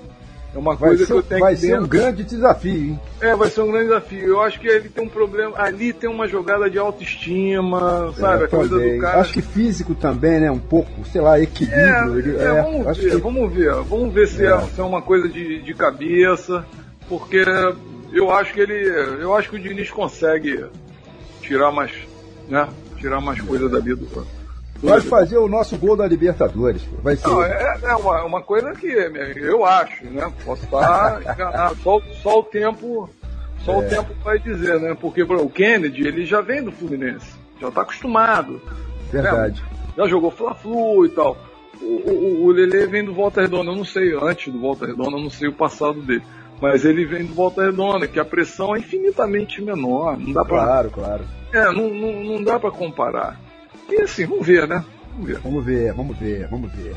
é 0.53 0.57
uma 0.57 0.75
coisa 0.77 1.05
que 1.05 1.11
eu 1.11 1.21
ser, 1.21 1.27
tenho 1.27 1.39
vai 1.41 1.55
ser 1.55 1.79
um 1.79 1.87
grande 1.87 2.23
desafio, 2.23 2.73
hein? 2.91 2.99
É, 3.21 3.35
vai 3.35 3.49
ser 3.49 3.61
um 3.61 3.71
grande 3.71 3.87
desafio. 3.89 4.19
Eu 4.27 4.41
acho 4.41 4.59
que 4.59 4.67
ele 4.67 4.89
tem 4.89 5.05
um 5.05 5.09
problema. 5.09 5.57
Ali 5.57 5.93
tem 5.93 6.09
uma 6.09 6.27
jogada 6.27 6.69
de 6.69 6.77
autoestima, 6.77 8.13
sabe? 8.17 8.43
É, 8.43 8.45
a 8.45 8.49
coisa 8.49 8.75
também. 8.75 8.95
do 8.95 9.01
cara. 9.01 9.19
Acho 9.21 9.33
que 9.33 9.41
físico 9.41 9.95
também, 9.95 10.39
né? 10.39 10.51
Um 10.51 10.59
pouco, 10.59 11.05
sei 11.11 11.21
lá, 11.21 11.37
É, 11.39 11.43
equilíbrio. 11.43 12.19
ele- 12.19 12.37
é, 12.37 12.43
é, 12.43 12.61
vamos 12.61 12.97
ver, 12.97 13.09
que- 13.11 13.17
vamos 13.17 13.53
ver. 13.53 13.73
Vamos 13.83 14.13
ver 14.13 14.27
se 14.27 14.45
é, 14.45 14.49
É. 14.51 14.59
se 14.61 14.79
é 14.79 14.83
uma 14.83 15.01
coisa 15.01 15.27
de, 15.29 15.61
de 15.61 15.73
cabeça, 15.73 16.65
porque 17.07 17.43
eu 18.11 18.31
acho 18.31 18.53
que 18.53 18.59
ele. 18.59 18.73
Eu 19.21 19.35
acho 19.35 19.49
que 19.49 19.55
o 19.55 19.59
Diniz 19.59 19.89
consegue 19.91 20.65
tirar 21.41 21.71
mais. 21.71 21.91
né? 22.47 22.67
Tirar 22.97 23.21
mais 23.21 23.39
coisa 23.41 23.69
dali 23.69 23.95
do. 23.95 24.05
do- 24.05 24.38
Vai 24.82 25.01
fazer 25.01 25.38
o 25.38 25.47
nosso 25.47 25.77
gol 25.77 25.95
da 25.97 26.07
Libertadores. 26.07 26.82
Vai 27.03 27.15
ser. 27.15 27.27
Não, 27.27 27.43
é, 27.43 27.77
é 27.84 27.95
uma, 27.95 28.23
uma 28.23 28.41
coisa 28.41 28.71
que 28.73 28.88
eu 28.88 29.65
acho, 29.65 30.05
né? 30.05 30.32
Posso 30.45 30.63
estar 30.63 31.21
enganado. 31.21 31.75
Só, 31.84 31.99
só 32.21 32.39
o 32.39 32.43
tempo. 32.43 33.09
Só 33.65 33.80
o 33.80 33.84
É. 33.84 33.88
tempo 33.88 34.13
vai 34.23 34.39
dizer, 34.39 34.80
né? 34.80 34.95
Porque 34.99 35.25
por 35.25 35.34
exemplo, 35.36 35.51
o 35.51 35.53
Kennedy, 35.53 36.07
ele 36.07 36.25
já 36.25 36.39
vem 36.41 36.63
do 36.63 36.71
Fluminense. 36.71 37.34
Já 37.59 37.67
está 37.67 37.82
acostumado. 37.82 38.61
Verdade. 39.11 39.61
Já 39.97 40.07
jogou 40.07 40.32
Fla-Flu 40.32 41.05
e 41.05 41.09
tal. 41.09 41.38
O, 41.82 41.86
o, 42.11 42.45
o 42.45 42.51
Lele 42.51 42.86
vem 42.88 43.03
do 43.03 43.13
Volta 43.13 43.41
Redonda, 43.41 43.71
eu 43.71 43.75
não 43.75 43.86
sei, 43.86 44.13
antes 44.21 44.51
do 44.51 44.59
Volta 44.59 44.86
Redonda, 44.86 45.17
eu 45.17 45.21
não 45.23 45.30
sei 45.30 45.49
o 45.49 45.53
passado 45.53 46.01
dele. 46.01 46.23
Mas 46.61 46.84
ele 46.86 47.05
vem 47.05 47.25
do 47.25 47.34
Volta 47.34 47.63
Redonda, 47.63 48.05
que 48.07 48.19
a 48.19 48.25
pressão 48.25 48.75
é 48.75 48.80
infinitamente 48.80 49.61
menor. 49.61 50.17
Não 50.17 50.32
dá 50.34 50.43
pra, 50.43 50.63
Claro, 50.63 50.89
claro. 50.91 51.23
é, 51.53 51.65
não, 51.71 51.89
não, 51.89 52.23
não 52.23 52.43
dá 52.43 52.59
pra 52.59 52.69
comparar. 52.71 53.39
E 53.89 54.01
assim, 54.01 54.25
vamos 54.25 54.45
ver, 54.45 54.67
né? 54.67 54.83
Vamos 55.13 55.27
ver. 55.27 55.39
Vamos 55.39 55.65
ver, 55.65 55.93
vamos 55.93 56.17
ver, 56.17 56.47
vamos 56.47 56.71
ver. 56.71 56.95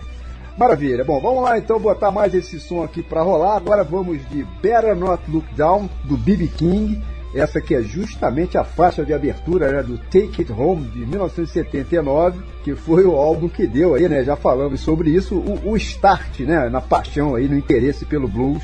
Maravilha. 0.56 1.02
Bom, 1.04 1.20
vamos 1.20 1.42
lá 1.42 1.58
então 1.58 1.78
botar 1.80 2.10
mais 2.10 2.34
esse 2.34 2.60
som 2.60 2.82
aqui 2.82 3.02
pra 3.02 3.22
rolar. 3.22 3.56
Agora 3.56 3.82
vamos 3.82 4.18
de 4.28 4.44
Better 4.60 4.94
Not 4.94 5.22
Look 5.30 5.46
Down, 5.54 5.88
do 6.04 6.16
B.B. 6.16 6.48
King. 6.48 7.02
Essa 7.34 7.62
que 7.62 7.74
é 7.74 7.82
justamente 7.82 8.58
a 8.58 8.64
faixa 8.64 9.06
de 9.06 9.14
abertura 9.14 9.72
né, 9.72 9.82
do 9.82 9.96
Take 9.96 10.42
It 10.42 10.52
Home 10.52 10.84
de 10.88 11.06
1979, 11.06 12.42
que 12.62 12.74
foi 12.74 13.06
o 13.06 13.16
álbum 13.16 13.48
que 13.48 13.66
deu 13.66 13.94
aí, 13.94 14.06
né? 14.06 14.22
Já 14.22 14.36
falamos 14.36 14.80
sobre 14.80 15.08
isso, 15.10 15.36
o, 15.36 15.70
o 15.70 15.76
start, 15.78 16.40
né? 16.40 16.68
Na 16.68 16.82
paixão 16.82 17.34
aí, 17.34 17.48
no 17.48 17.56
interesse 17.56 18.04
pelo 18.04 18.28
blues, 18.28 18.62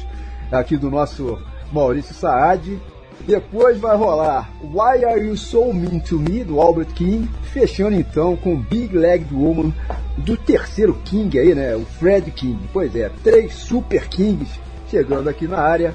aqui 0.53 0.77
do 0.77 0.91
nosso 0.91 1.39
Maurício 1.73 2.15
Saad. 2.15 2.79
Depois 3.27 3.79
vai 3.79 3.97
rolar 3.97 4.51
Why 4.63 5.05
Are 5.05 5.21
You 5.21 5.37
So 5.37 5.73
Mean 5.73 6.01
to 6.01 6.19
Me, 6.19 6.45
do 6.45 6.61
Albert 6.61 6.95
King, 6.95 7.29
fechando 7.53 7.97
então 7.97 8.37
com 8.37 8.57
Big 8.57 8.97
Legged 8.97 9.35
Woman, 9.35 9.73
do 10.17 10.37
terceiro 10.37 10.95
King 11.05 11.39
aí, 11.39 11.55
né? 11.55 11.77
O 11.77 11.85
Fred 11.85 12.31
King. 12.31 12.59
Pois 12.73 12.95
é, 12.97 13.11
três 13.23 13.55
Super 13.55 14.09
Kings 14.09 14.51
chegando 14.89 15.29
aqui 15.29 15.47
na 15.47 15.59
área, 15.59 15.95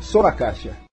só 0.00 0.22
na 0.22 0.32
caixa. 0.32 0.89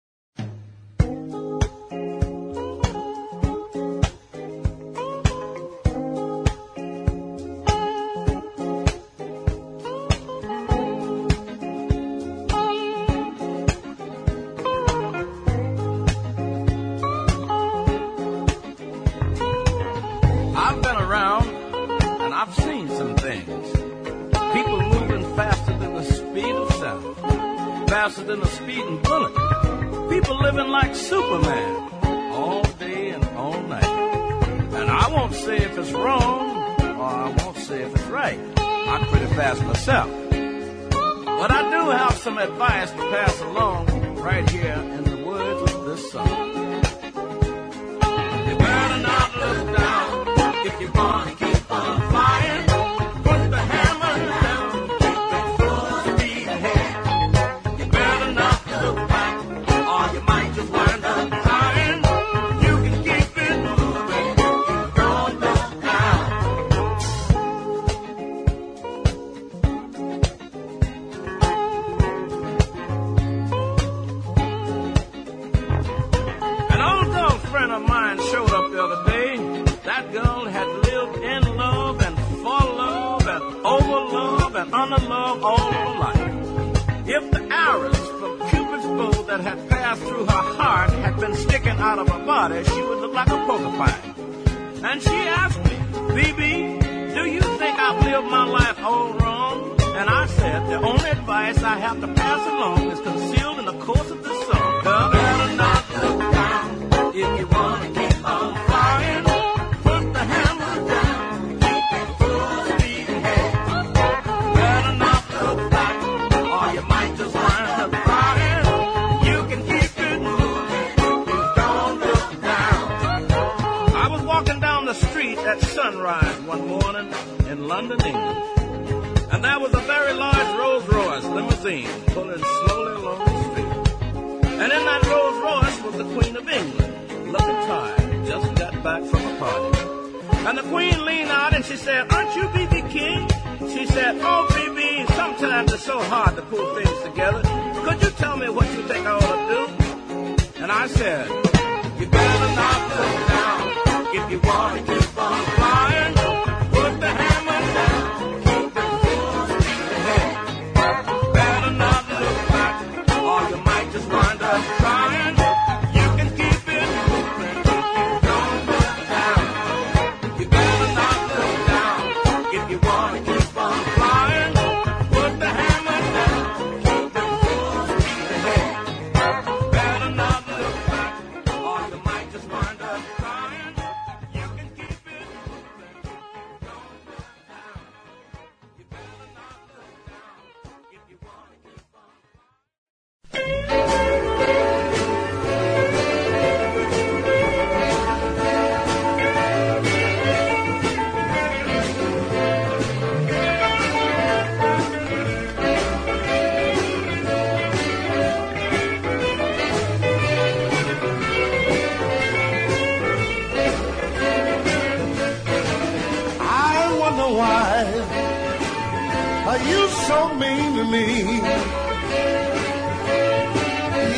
Are 219.57 219.65
you 219.73 219.89
so 220.09 220.19
mean 220.35 220.77
to 220.77 220.85
me? 220.85 221.07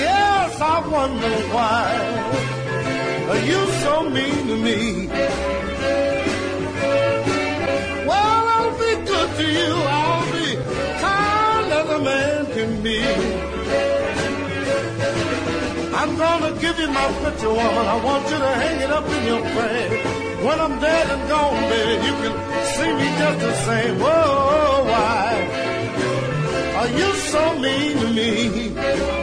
Yes, 0.05 0.61
I 0.61 0.77
wonder 0.97 1.35
why 1.55 1.87
are 3.33 3.43
you 3.51 3.61
so 3.85 3.95
mean 4.17 4.43
to 4.51 4.57
me? 4.67 4.79
Well, 8.09 8.43
I'll 8.57 8.75
be 8.85 8.93
good 9.11 9.31
to 9.39 9.47
you. 9.59 9.73
I'll 10.01 10.27
be 10.35 10.49
kind 11.05 11.69
as 11.81 11.89
a 11.99 12.01
man 12.09 12.41
can 12.57 12.71
be. 12.83 12.99
I'm 16.01 16.13
gonna 16.17 16.53
give 16.65 16.77
you 16.83 16.89
my 16.89 17.09
picture, 17.23 17.55
woman. 17.61 17.87
I 17.95 17.99
want 18.09 18.25
you 18.31 18.39
to 18.47 18.53
hang 18.63 18.81
it 18.87 18.91
up 18.91 19.07
in 19.17 19.23
your 19.31 19.43
frame. 19.55 19.93
When 20.47 20.59
I'm 20.61 20.81
dead 20.81 21.07
and 21.15 21.29
gone, 21.29 21.63
baby, 21.71 22.07
you 22.07 22.15
can 22.23 22.35
see 22.75 22.93
me 23.01 23.09
just 23.21 23.39
the 23.47 23.55
same. 23.67 23.99
Whoa, 23.99 24.85
why 24.91 25.28
are 26.97 27.15
so 27.17 27.59
mean 27.59 27.99
to 27.99 28.09
me? 28.13 29.18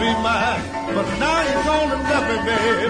Be 0.00 0.10
mine. 0.24 0.62
But 0.96 1.08
now 1.22 1.38
you're 1.48 1.64
gonna 1.70 1.98
love 2.10 2.26
me, 2.30 2.36
baby. 2.48 2.88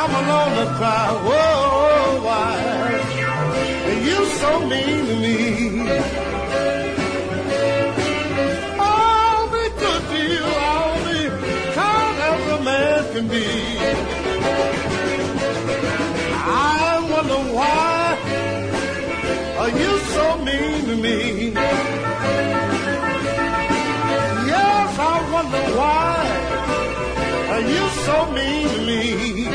I'm 0.00 0.12
alone 0.20 0.52
to 0.58 0.66
cry. 0.78 1.06
Whoa, 1.26 2.24
why? 2.26 2.54
You 4.08 4.18
so 4.40 4.50
mean 4.70 4.98
to 5.10 5.16
me. 5.24 5.36
I'll 8.78 9.46
be 9.56 9.64
good 9.82 10.02
to 10.10 10.18
you. 10.32 10.44
I'll 10.70 10.98
be 11.08 11.20
kind 11.78 12.16
as 12.30 12.42
a 12.56 12.58
man 12.68 13.00
can 13.12 13.26
be. 13.34 13.46
I 16.46 16.88
wonder 17.12 17.40
why 17.56 18.16
are 19.62 19.72
you 19.82 19.92
so 20.14 20.24
mean 20.46 20.80
to 20.90 20.96
me? 21.04 21.18
Yes, 24.52 24.98
I 24.98 25.16
wonder 25.32 25.64
why 25.78 26.23
you 27.60 27.88
so 28.06 28.32
mean 28.32 28.68
to 28.68 28.80
me? 28.86 29.46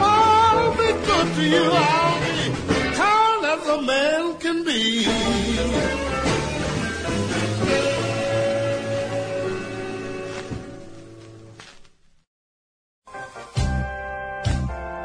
I'll 0.00 0.72
be 0.72 0.90
good 1.08 1.34
to 1.36 1.42
you. 1.42 1.64
I'll 1.72 2.20
be 2.20 2.36
kind 2.96 3.44
as 3.46 3.68
a 3.68 3.82
man 3.82 4.38
can 4.38 4.64
be. 4.64 5.06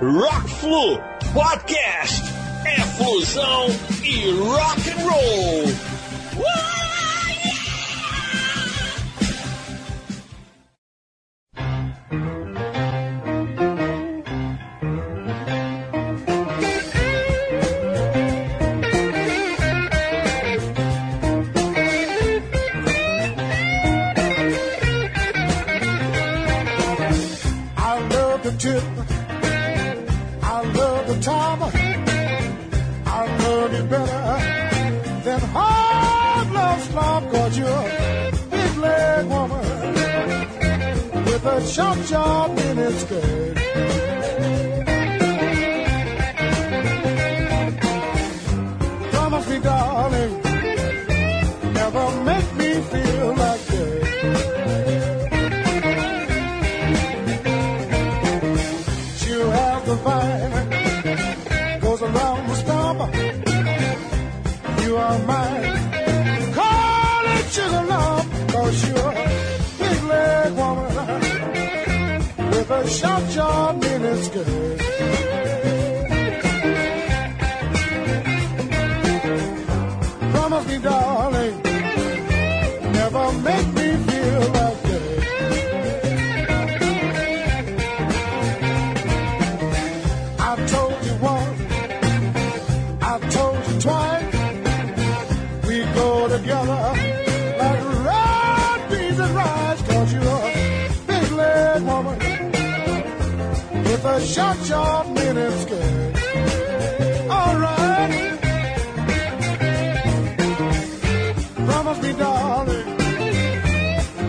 Rock 0.01 0.47
Flu 0.47 0.97
Podcast 1.33 2.23
é 2.65 2.79
fusão 2.97 3.67
e 4.03 4.31
rock 4.31 4.89
and 4.89 5.03
roll. 5.03 5.88
A 104.09 104.21
short, 104.21 104.57
short 104.65 105.07
mini 105.09 105.49
skirt. 105.61 106.15
Alright. 107.29 108.39
Promise 111.67 112.01
me, 112.03 112.13
darling, 112.13 112.97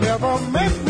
never 0.05 0.33
make 0.51 0.80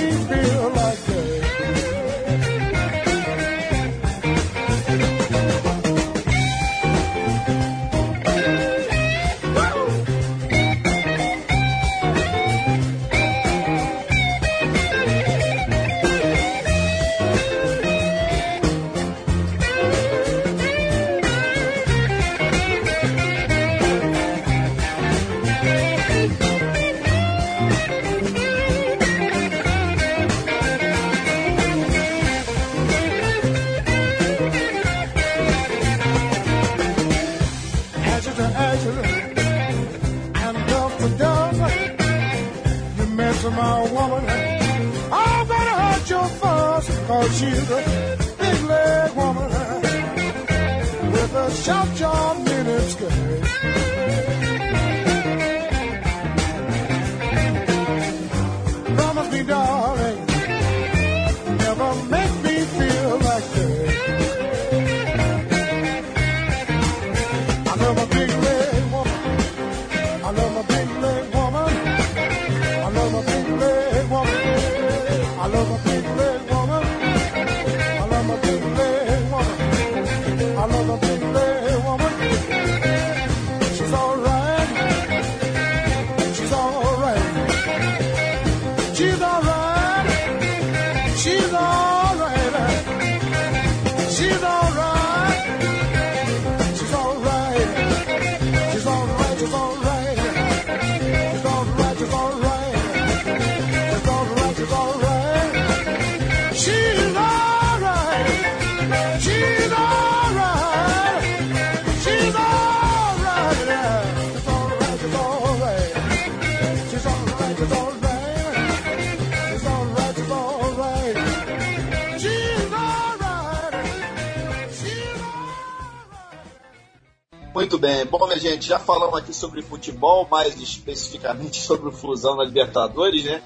gente, 128.62 128.68
já 128.68 128.80
falamos 128.80 129.18
aqui 129.18 129.34
sobre 129.34 129.64
futebol, 129.64 130.28
mais 130.30 130.60
especificamente 130.62 131.60
sobre 131.66 131.90
o 131.90 131.92
Flusão 131.92 132.36
na 132.36 132.44
Libertadores, 132.44 133.24
né? 133.24 133.42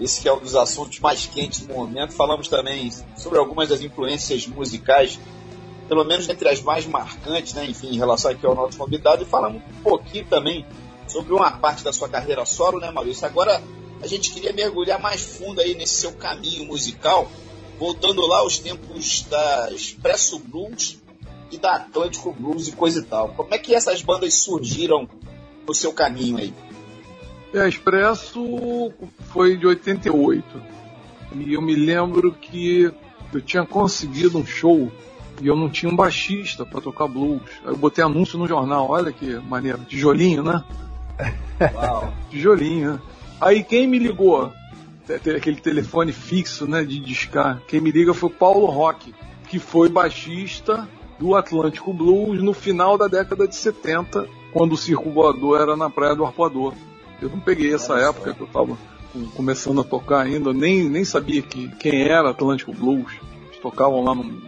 Esse 0.00 0.22
que 0.22 0.28
é 0.28 0.32
um 0.32 0.38
dos 0.38 0.54
assuntos 0.54 1.00
mais 1.00 1.26
quentes 1.26 1.66
do 1.66 1.74
momento. 1.74 2.12
Falamos 2.12 2.48
também 2.48 2.90
sobre 3.16 3.38
algumas 3.38 3.68
das 3.68 3.82
influências 3.82 4.46
musicais, 4.46 5.18
pelo 5.88 6.04
menos 6.04 6.26
entre 6.28 6.48
as 6.48 6.62
mais 6.62 6.86
marcantes, 6.86 7.52
né? 7.52 7.66
Enfim, 7.66 7.88
em 7.88 7.98
relação 7.98 8.30
aqui 8.30 8.46
ao 8.46 8.54
nosso 8.54 8.78
convidado. 8.78 9.22
E 9.22 9.26
falamos 9.26 9.60
um 9.60 9.82
pouquinho 9.82 10.24
também 10.26 10.64
sobre 11.06 11.34
uma 11.34 11.50
parte 11.50 11.84
da 11.84 11.92
sua 11.92 12.08
carreira 12.08 12.46
solo, 12.46 12.78
né, 12.78 12.90
Maurício? 12.90 13.26
Agora, 13.26 13.60
a 14.00 14.06
gente 14.06 14.30
queria 14.30 14.52
mergulhar 14.52 14.98
mais 14.98 15.20
fundo 15.20 15.60
aí 15.60 15.74
nesse 15.74 15.94
seu 15.94 16.12
caminho 16.12 16.64
musical, 16.64 17.28
voltando 17.78 18.24
lá 18.26 18.38
aos 18.38 18.58
tempos 18.58 19.22
da 19.28 19.70
Expresso 19.72 20.38
Blues 20.38 20.96
e 21.50 21.58
da 21.58 21.76
Atlântico 21.76 22.32
Blues 22.32 22.68
e 22.68 22.72
coisa 22.72 23.00
e 23.00 23.02
tal. 23.04 23.28
Como 23.30 23.52
é 23.54 23.58
que 23.58 23.74
essas 23.74 24.02
bandas 24.02 24.34
surgiram 24.34 25.08
no 25.66 25.74
seu 25.74 25.92
caminho 25.92 26.38
aí? 26.38 26.54
É, 27.52 27.68
Expresso 27.68 28.92
foi 29.32 29.56
de 29.56 29.66
88. 29.66 30.44
E 31.34 31.54
eu 31.54 31.62
me 31.62 31.74
lembro 31.74 32.32
que 32.32 32.90
eu 33.32 33.40
tinha 33.40 33.64
conseguido 33.64 34.38
um 34.38 34.46
show 34.46 34.90
e 35.40 35.46
eu 35.46 35.56
não 35.56 35.68
tinha 35.68 35.90
um 35.90 35.96
baixista 35.96 36.64
para 36.66 36.80
tocar 36.80 37.08
blues. 37.08 37.42
Aí 37.64 37.70
eu 37.72 37.76
botei 37.76 38.04
anúncio 38.04 38.38
no 38.38 38.46
jornal, 38.46 38.88
olha 38.90 39.12
que 39.12 39.34
maneiro, 39.48 39.78
tijolinho, 39.84 40.42
né? 40.42 40.62
Uau. 41.74 42.12
Tijolinho, 42.30 42.92
né? 42.94 43.00
Aí 43.40 43.62
quem 43.64 43.86
me 43.86 43.98
ligou? 43.98 44.52
Te- 45.06 45.18
te- 45.18 45.30
Aquele 45.30 45.60
telefone 45.60 46.12
fixo, 46.12 46.66
né, 46.66 46.84
de 46.84 47.00
discar. 47.00 47.60
Quem 47.66 47.80
me 47.80 47.90
liga 47.90 48.12
foi 48.14 48.28
o 48.28 48.32
Paulo 48.32 48.66
Roque, 48.66 49.14
que 49.48 49.58
foi 49.58 49.88
baixista 49.88 50.88
do 51.20 51.36
Atlântico 51.36 51.92
Blues 51.92 52.42
no 52.42 52.54
final 52.54 52.96
da 52.96 53.06
década 53.06 53.46
de 53.46 53.54
70, 53.54 54.26
quando 54.54 54.72
o 54.72 54.76
Circo 54.76 55.10
Voador 55.10 55.60
era 55.60 55.76
na 55.76 55.90
Praia 55.90 56.16
do 56.16 56.24
Arpoador. 56.24 56.72
Eu 57.20 57.28
não 57.28 57.38
peguei 57.38 57.74
essa 57.74 57.88
só. 57.88 57.98
época 57.98 58.32
que 58.32 58.40
eu 58.40 58.46
estava 58.46 58.74
começando 59.36 59.82
a 59.82 59.84
tocar 59.84 60.20
ainda, 60.22 60.50
nem, 60.54 60.88
nem 60.88 61.04
sabia 61.04 61.42
que, 61.42 61.68
quem 61.76 62.04
era 62.08 62.30
Atlântico 62.30 62.72
Blues. 62.72 63.12
Eles 63.48 63.60
tocavam 63.60 64.02
lá 64.02 64.14
num- 64.14 64.40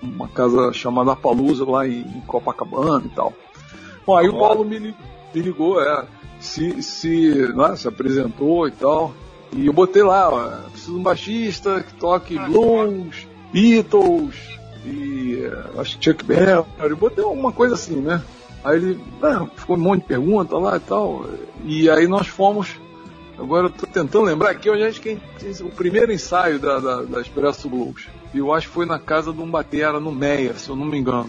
numa 0.00 0.28
casa 0.28 0.72
chamada 0.72 1.16
Palusa, 1.16 1.64
lá 1.68 1.88
em, 1.88 2.02
em 2.02 2.20
Copacabana 2.20 3.02
e 3.04 3.08
tal. 3.08 3.32
Bom, 4.06 4.16
aí 4.16 4.28
o. 4.28 4.38
Paulo 4.38 4.64
me, 4.64 4.78
me 4.78 4.94
ligou, 5.34 5.82
é, 5.82 6.04
se, 6.38 6.80
se, 6.84 7.52
né, 7.52 7.74
se 7.74 7.88
apresentou 7.88 8.68
e 8.68 8.70
tal. 8.70 9.12
E 9.52 9.66
eu 9.66 9.72
botei 9.72 10.02
lá, 10.04 10.28
ó, 10.30 10.68
preciso 10.70 10.92
de 10.92 10.98
um 10.98 11.02
baixista 11.02 11.82
que 11.82 11.94
toque 11.94 12.38
blues, 12.38 13.26
Beatles 13.52 14.36
acho 15.78 15.98
que 15.98 16.04
Chuck 16.04 16.24
Berry. 16.24 16.64
Botei 16.98 17.24
uma 17.24 17.52
coisa 17.52 17.74
assim, 17.74 17.96
né? 17.96 18.22
Aí 18.64 18.76
ele 18.76 19.00
ah, 19.22 19.46
ficou 19.56 19.76
um 19.76 19.80
monte 19.80 20.02
de 20.02 20.08
pergunta 20.08 20.56
lá 20.56 20.76
e 20.76 20.80
tal. 20.80 21.26
E 21.64 21.90
aí 21.90 22.06
nós 22.06 22.26
fomos. 22.28 22.80
Agora 23.38 23.66
eu 23.66 23.70
tô 23.70 23.86
tentando 23.86 24.24
lembrar 24.24 24.50
aqui 24.50 24.70
onde 24.70 24.82
a 24.82 24.90
gente 24.90 25.18
o 25.62 25.70
primeiro 25.70 26.12
ensaio 26.12 26.58
da, 26.58 26.78
da, 26.78 27.02
da 27.02 27.20
Expresso 27.20 27.68
Blues. 27.68 28.06
Eu 28.34 28.52
acho 28.52 28.68
que 28.68 28.74
foi 28.74 28.86
na 28.86 28.98
casa 28.98 29.32
de 29.32 29.40
um 29.40 29.50
batera 29.50 29.98
no 29.98 30.12
Meia, 30.12 30.54
se 30.54 30.68
eu 30.68 30.76
não 30.76 30.86
me 30.86 30.98
engano. 30.98 31.28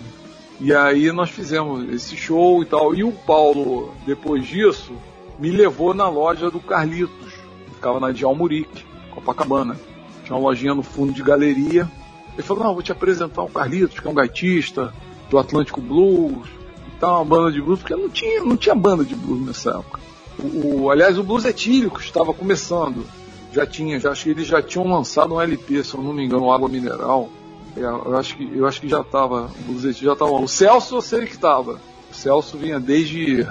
E 0.59 0.73
aí 0.73 1.11
nós 1.11 1.29
fizemos 1.29 1.91
esse 1.91 2.15
show 2.15 2.61
e 2.61 2.65
tal. 2.65 2.93
E 2.93 3.03
o 3.03 3.11
Paulo, 3.11 3.93
depois 4.05 4.45
disso, 4.45 4.93
me 5.39 5.49
levou 5.49 5.93
na 5.93 6.07
loja 6.07 6.51
do 6.51 6.59
Carlitos. 6.59 7.33
Ficava 7.73 7.99
na 7.99 8.11
de 8.11 8.23
Almurique, 8.23 8.85
Copacabana. 9.11 9.75
Tinha 10.23 10.37
uma 10.37 10.47
lojinha 10.47 10.75
no 10.75 10.83
fundo 10.83 11.11
de 11.11 11.23
galeria. 11.23 11.89
Ele 12.33 12.43
falou, 12.43 12.63
não, 12.63 12.73
vou 12.73 12.81
te 12.83 12.91
apresentar 12.91 13.43
o 13.43 13.49
Carlitos, 13.49 13.99
que 13.99 14.07
é 14.07 14.09
um 14.09 14.13
gaitista 14.13 14.93
do 15.29 15.37
Atlântico 15.37 15.79
Blues 15.81 16.47
e 16.87 16.99
tal, 16.99 17.17
uma 17.21 17.25
banda 17.25 17.51
de 17.51 17.61
blues, 17.61 17.79
porque 17.79 17.95
não 17.95 18.09
tinha, 18.09 18.43
não 18.43 18.57
tinha 18.57 18.73
banda 18.75 19.03
de 19.03 19.15
blues 19.15 19.45
nessa 19.45 19.71
época. 19.71 19.99
O, 20.39 20.83
o- 20.83 20.89
aliás, 20.89 21.17
o 21.17 21.23
Blues 21.23 21.45
Etílico 21.45 21.99
estava 21.99 22.33
começando. 22.33 23.05
Já 23.51 23.67
tinha, 23.67 23.99
já 23.99 24.11
acho 24.11 24.23
que 24.23 24.29
eles 24.31 24.47
já 24.47 24.61
tinham 24.63 24.87
lançado 24.87 25.35
um 25.35 25.39
LP, 25.41 25.83
se 25.83 25.93
eu 25.95 26.01
não 26.01 26.11
me 26.11 26.25
engano, 26.25 26.51
Água 26.51 26.67
Mineral. 26.67 27.29
É, 27.77 27.81
eu 27.81 28.17
acho 28.17 28.35
que 28.35 28.51
eu 28.57 28.65
acho 28.67 28.81
que 28.81 28.87
já 28.89 29.01
estava, 29.01 29.43
o 29.45 29.63
Blues 29.65 29.83
Etílico 29.85 30.05
já 30.05 30.13
estava. 30.13 30.31
O 30.31 30.47
Celso 30.47 30.95
eu 30.95 31.01
sei 31.01 31.25
que 31.27 31.33
estava. 31.33 31.79
O 32.11 32.15
Celso 32.15 32.57
vinha 32.57 32.79
desde 32.79 33.47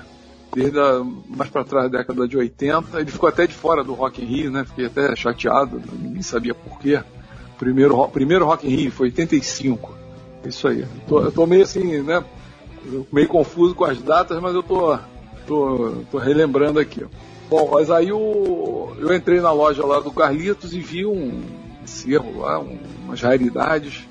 desde 0.54 0.78
a, 0.78 1.02
mais 1.28 1.48
para 1.50 1.64
trás 1.64 1.90
da 1.90 1.98
década 1.98 2.26
de 2.26 2.36
80. 2.36 3.00
Ele 3.00 3.10
ficou 3.10 3.28
até 3.28 3.46
de 3.46 3.54
fora 3.54 3.82
do 3.84 3.94
Rock 3.94 4.20
in 4.22 4.26
Rio, 4.26 4.50
né? 4.50 4.64
Fiquei 4.64 4.86
até 4.86 5.14
chateado, 5.16 5.80
ninguém 6.00 6.22
sabia 6.22 6.54
por 6.54 6.78
quê. 6.80 7.00
Primeiro, 7.62 7.94
ro- 7.94 8.08
primeiro 8.08 8.44
Rock 8.44 8.66
in 8.66 8.74
Rio 8.74 8.90
foi 8.90 9.06
85. 9.06 9.94
Isso 10.44 10.66
aí. 10.66 10.80
Eu 10.80 10.88
tô, 11.06 11.20
eu 11.20 11.30
tô 11.30 11.46
meio 11.46 11.62
assim, 11.62 12.02
né? 12.02 12.24
Meio 13.12 13.28
confuso 13.28 13.72
com 13.72 13.84
as 13.84 14.02
datas, 14.02 14.40
mas 14.42 14.52
eu 14.52 14.64
tô, 14.64 14.98
tô, 15.46 15.92
tô 16.10 16.18
relembrando 16.18 16.80
aqui. 16.80 17.04
Bom, 17.48 17.70
mas 17.72 17.88
aí 17.88 18.10
o, 18.12 18.88
eu 18.98 19.14
entrei 19.14 19.40
na 19.40 19.52
loja 19.52 19.86
lá 19.86 20.00
do 20.00 20.10
Carlitos 20.10 20.74
e 20.74 20.80
vi 20.80 21.06
um 21.06 21.40
cerro 21.84 22.40
lá, 22.40 22.58
um- 22.58 22.78
umas 23.04 23.20
raridades. 23.20 24.08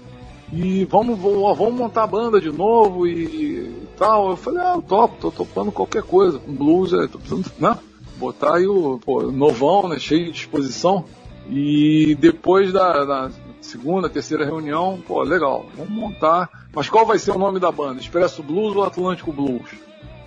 E 0.53 0.86
vamos, 0.86 1.19
vamos, 1.19 1.57
vamos 1.57 1.73
montar 1.73 2.03
a 2.03 2.07
banda 2.07 2.40
de 2.40 2.52
novo 2.53 3.06
e 3.06 3.69
tal. 3.98 4.30
Eu 4.30 4.38
falei, 4.38 4.61
ah, 4.61 4.76
eu 4.78 4.82
topo, 4.82 5.18
tô 5.19 5.30
topando 5.30 5.73
qualquer 5.73 6.03
coisa. 6.03 6.40
Com 6.40 6.53
blues, 6.53 6.94
é, 6.94 7.06
tô 7.06 7.18
precisando, 7.19 7.52
né? 7.60 7.78
Botar 8.15 8.56
aí 8.56 8.65
o 8.65 8.98
pô, 9.03 9.23
novão, 9.23 9.90
né? 9.90 9.99
Cheio 9.99 10.28
de 10.28 10.32
disposição. 10.32 11.03
E 11.49 12.15
depois 12.19 12.72
da, 12.72 13.03
da 13.03 13.31
segunda, 13.59 14.09
terceira 14.09 14.45
reunião, 14.45 15.01
pô, 15.05 15.22
legal, 15.23 15.65
vamos 15.76 15.91
montar. 15.91 16.49
Mas 16.73 16.89
qual 16.89 17.05
vai 17.05 17.19
ser 17.19 17.31
o 17.31 17.39
nome 17.39 17.59
da 17.59 17.72
banda? 17.72 17.99
Expresso 17.99 18.41
Blues 18.41 18.76
ou 18.76 18.84
Atlântico 18.84 19.34
Blues? 19.34 19.69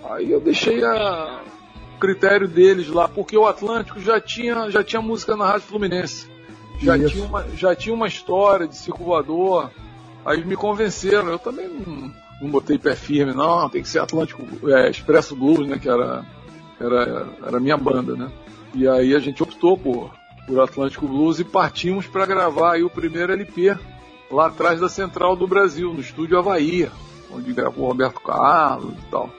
Aí 0.03 0.31
eu 0.31 0.39
deixei 0.39 0.83
a 0.83 1.41
o 1.95 1.99
critério 1.99 2.47
deles 2.47 2.87
lá, 2.89 3.07
porque 3.07 3.37
o 3.37 3.47
Atlântico 3.47 3.99
já 3.99 4.19
tinha, 4.19 4.69
já 4.69 4.83
tinha 4.83 5.01
música 5.01 5.35
na 5.35 5.45
Rádio 5.45 5.67
Fluminense. 5.67 6.29
Já 6.81 6.97
Isso. 6.97 7.09
tinha, 7.09 7.25
uma, 7.25 7.45
já 7.55 7.75
tinha 7.75 7.95
uma 7.95 8.07
história 8.07 8.67
de 8.67 8.75
circulador. 8.75 9.69
Aí 10.25 10.43
me 10.43 10.55
convenceram. 10.55 11.29
Eu 11.29 11.39
também 11.39 11.69
não, 11.69 12.11
não 12.41 12.49
botei 12.49 12.77
pé 12.77 12.95
firme, 12.95 13.33
não. 13.33 13.69
Tem 13.69 13.81
que 13.81 13.87
ser 13.87 13.99
Atlântico, 13.99 14.43
é, 14.69 14.89
Expresso 14.89 15.35
Blues, 15.35 15.67
né? 15.67 15.79
Que 15.79 15.87
era, 15.87 16.25
era, 16.79 17.27
era 17.47 17.57
a 17.57 17.61
minha 17.61 17.77
banda, 17.77 18.13
né? 18.15 18.29
E 18.73 18.87
aí 18.87 19.15
a 19.15 19.19
gente 19.19 19.41
optou 19.41 19.77
por, 19.77 20.11
por 20.45 20.59
Atlântico 20.59 21.07
Blues 21.07 21.39
e 21.39 21.43
partimos 21.43 22.07
para 22.07 22.25
gravar 22.25 22.81
o 22.81 22.89
primeiro 22.89 23.33
LP 23.33 23.77
lá 24.31 24.47
atrás 24.47 24.79
da 24.79 24.89
Central 24.89 25.35
do 25.35 25.47
Brasil, 25.47 25.93
no 25.93 25.99
estúdio 25.99 26.37
Havaí, 26.37 26.89
onde 27.31 27.53
gravou 27.53 27.87
Roberto 27.87 28.21
Carlos 28.21 28.93
e 28.93 29.09
tal. 29.09 29.29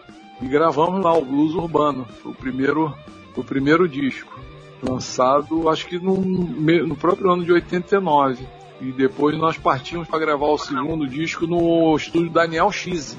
e 0.41 0.47
gravamos 0.47 1.03
lá 1.03 1.16
o 1.16 1.24
Blues 1.24 1.55
Urbano. 1.55 2.07
Foi 2.23 2.33
o 2.33 2.35
primeiro, 2.35 2.95
o 3.37 3.45
primeiro 3.45 3.89
disco. 3.89 4.39
Lançado, 4.83 5.69
acho 5.69 5.87
que 5.87 5.99
no, 5.99 6.16
no 6.16 6.97
próprio 6.97 7.33
ano 7.33 7.45
de 7.45 7.53
89. 7.53 8.47
E 8.81 8.93
depois 8.93 9.39
nós 9.39 9.57
partimos 9.57 10.07
para 10.07 10.19
gravar 10.19 10.49
o 10.49 10.59
segundo 10.59 11.07
disco 11.09 11.47
no 11.47 11.97
estúdio 11.97 12.31
Daniel 12.31 12.70
X, 12.70 13.16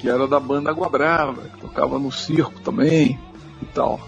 que 0.00 0.08
era 0.08 0.28
da 0.28 0.38
banda 0.38 0.70
Água 0.70 0.88
Brava, 0.88 1.42
que 1.42 1.60
tocava 1.60 1.98
no 1.98 2.12
circo 2.12 2.60
também 2.60 3.18
e 3.60 3.66
tal. 3.66 4.00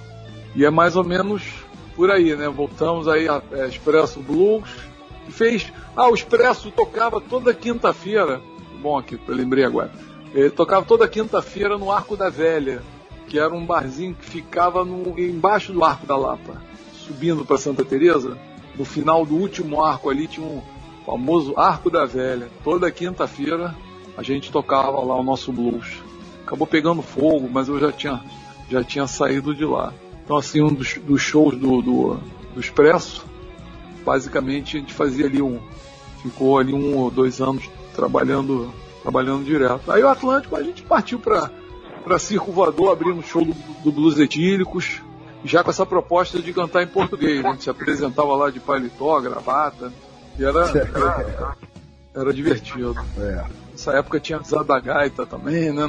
E 0.55 0.65
é 0.65 0.71
mais 0.71 0.95
ou 0.95 1.03
menos 1.03 1.64
por 1.95 2.11
aí, 2.11 2.35
né? 2.35 2.49
Voltamos 2.49 3.09
aí 3.09 3.29
a 3.29 3.43
é, 3.53 3.67
Expresso 3.67 4.21
Blues, 4.21 4.69
que 5.25 5.33
fez. 5.33 5.73
Ah, 5.97 6.09
o 6.09 6.15
Expresso 6.15 6.71
tocava 6.71 7.21
toda 7.21 7.55
quinta-feira. 7.55 8.41
Bom 8.81 8.99
aqui, 8.99 9.19
eu 9.27 9.35
lembrei 9.35 9.65
agora. 9.65 9.91
Ele 10.35 10.51
tocava 10.51 10.85
toda 10.85 11.09
quinta-feira 11.09 11.79
no 11.79 11.93
Arco 11.93 12.17
da 12.17 12.29
Velha, 12.29 12.83
que 13.29 13.39
era 13.39 13.55
um 13.55 13.65
barzinho 13.65 14.15
que 14.15 14.29
ficava 14.29 14.85
no, 14.85 15.19
embaixo 15.19 15.73
do 15.73 15.85
Arco 15.85 16.07
da 16.07 16.17
Lapa, 16.17 16.61
subindo 16.93 17.45
para 17.45 17.57
Santa 17.57 17.85
Teresa. 17.85 18.37
No 18.77 18.85
final 18.85 19.25
do 19.25 19.37
último 19.37 19.85
arco 19.85 20.11
ali 20.11 20.27
tinha 20.27 20.45
um 20.45 20.61
famoso 21.07 21.55
Arco 21.57 21.89
da 21.89 22.05
Velha. 22.05 22.49
Toda 22.65 22.91
quinta-feira 22.91 23.75
a 24.17 24.23
gente 24.23 24.51
tocava 24.51 25.01
lá 25.01 25.17
o 25.17 25.23
nosso 25.23 25.53
blues. 25.53 26.03
Acabou 26.45 26.67
pegando 26.67 27.01
fogo, 27.01 27.49
mas 27.51 27.69
eu 27.69 27.79
já 27.79 27.93
tinha, 27.93 28.21
já 28.69 28.83
tinha 28.83 29.07
saído 29.07 29.55
de 29.55 29.65
lá. 29.65 29.93
Então, 30.25 30.37
assim, 30.37 30.63
um 30.63 30.73
dos, 30.73 30.95
dos 30.95 31.21
shows 31.21 31.57
do, 31.57 31.83
do, 31.83 32.15
do 32.55 32.61
Expresso, 32.61 33.25
basicamente 34.05 34.77
a 34.77 34.81
gente 34.81 34.93
fazia 34.93 35.27
ali 35.27 35.43
um. 35.43 35.61
Ficou 36.23 36.59
ali 36.59 36.73
um 36.73 36.97
ou 36.97 37.11
dois 37.11 37.41
anos 37.41 37.69
trabalhando 37.95 38.73
trabalhando 39.03 39.45
direto. 39.45 39.93
Aí 39.93 40.03
o 40.03 40.09
Atlântico 40.09 40.57
a 40.57 40.63
gente 40.63 40.83
partiu 40.83 41.19
para 41.19 41.51
para 42.03 42.19
Circo 42.19 42.53
Voador, 42.53 42.93
abrindo 42.93 43.19
o 43.19 43.23
show 43.23 43.45
do, 43.45 43.55
do 43.83 43.91
Blues 43.91 44.19
Etílicos, 44.19 45.01
já 45.43 45.65
com 45.65 45.71
essa 45.71 45.87
proposta 45.87 46.39
de 46.41 46.53
cantar 46.53 46.83
em 46.83 46.87
português. 46.87 47.43
Né? 47.43 47.49
A 47.49 47.53
gente 47.53 47.65
se 47.65 47.71
apresentava 47.71 48.37
lá 48.37 48.51
de 48.51 48.61
paletó, 48.61 49.19
gravata, 49.21 49.91
e 50.39 50.45
era, 50.45 50.69
era, 50.69 51.57
era 52.15 52.33
divertido. 52.33 52.95
É. 53.19 53.64
Nessa 53.85 53.99
época 53.99 54.19
tinha 54.19 54.41
Zé 54.43 54.65
da 54.65 54.81
Gaita 54.81 55.27
também, 55.27 55.71
né? 55.71 55.83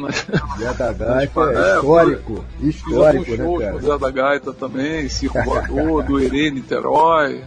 Zé 0.60 0.74
da 0.74 0.92
Gaita 0.92 1.42
é 1.42 1.76
histórico, 1.80 2.46
é, 2.62 2.66
histórico, 2.66 3.32
né, 3.32 3.38
shows 3.38 3.64
cara? 3.64 3.80
Zé 3.80 3.98
da 3.98 4.12
Gaita 4.12 4.54
também, 4.54 5.08
Circo 5.08 5.42
Voador, 5.44 6.04
do 6.04 6.20
Herê 6.20 6.52
Niterói, 6.52 7.42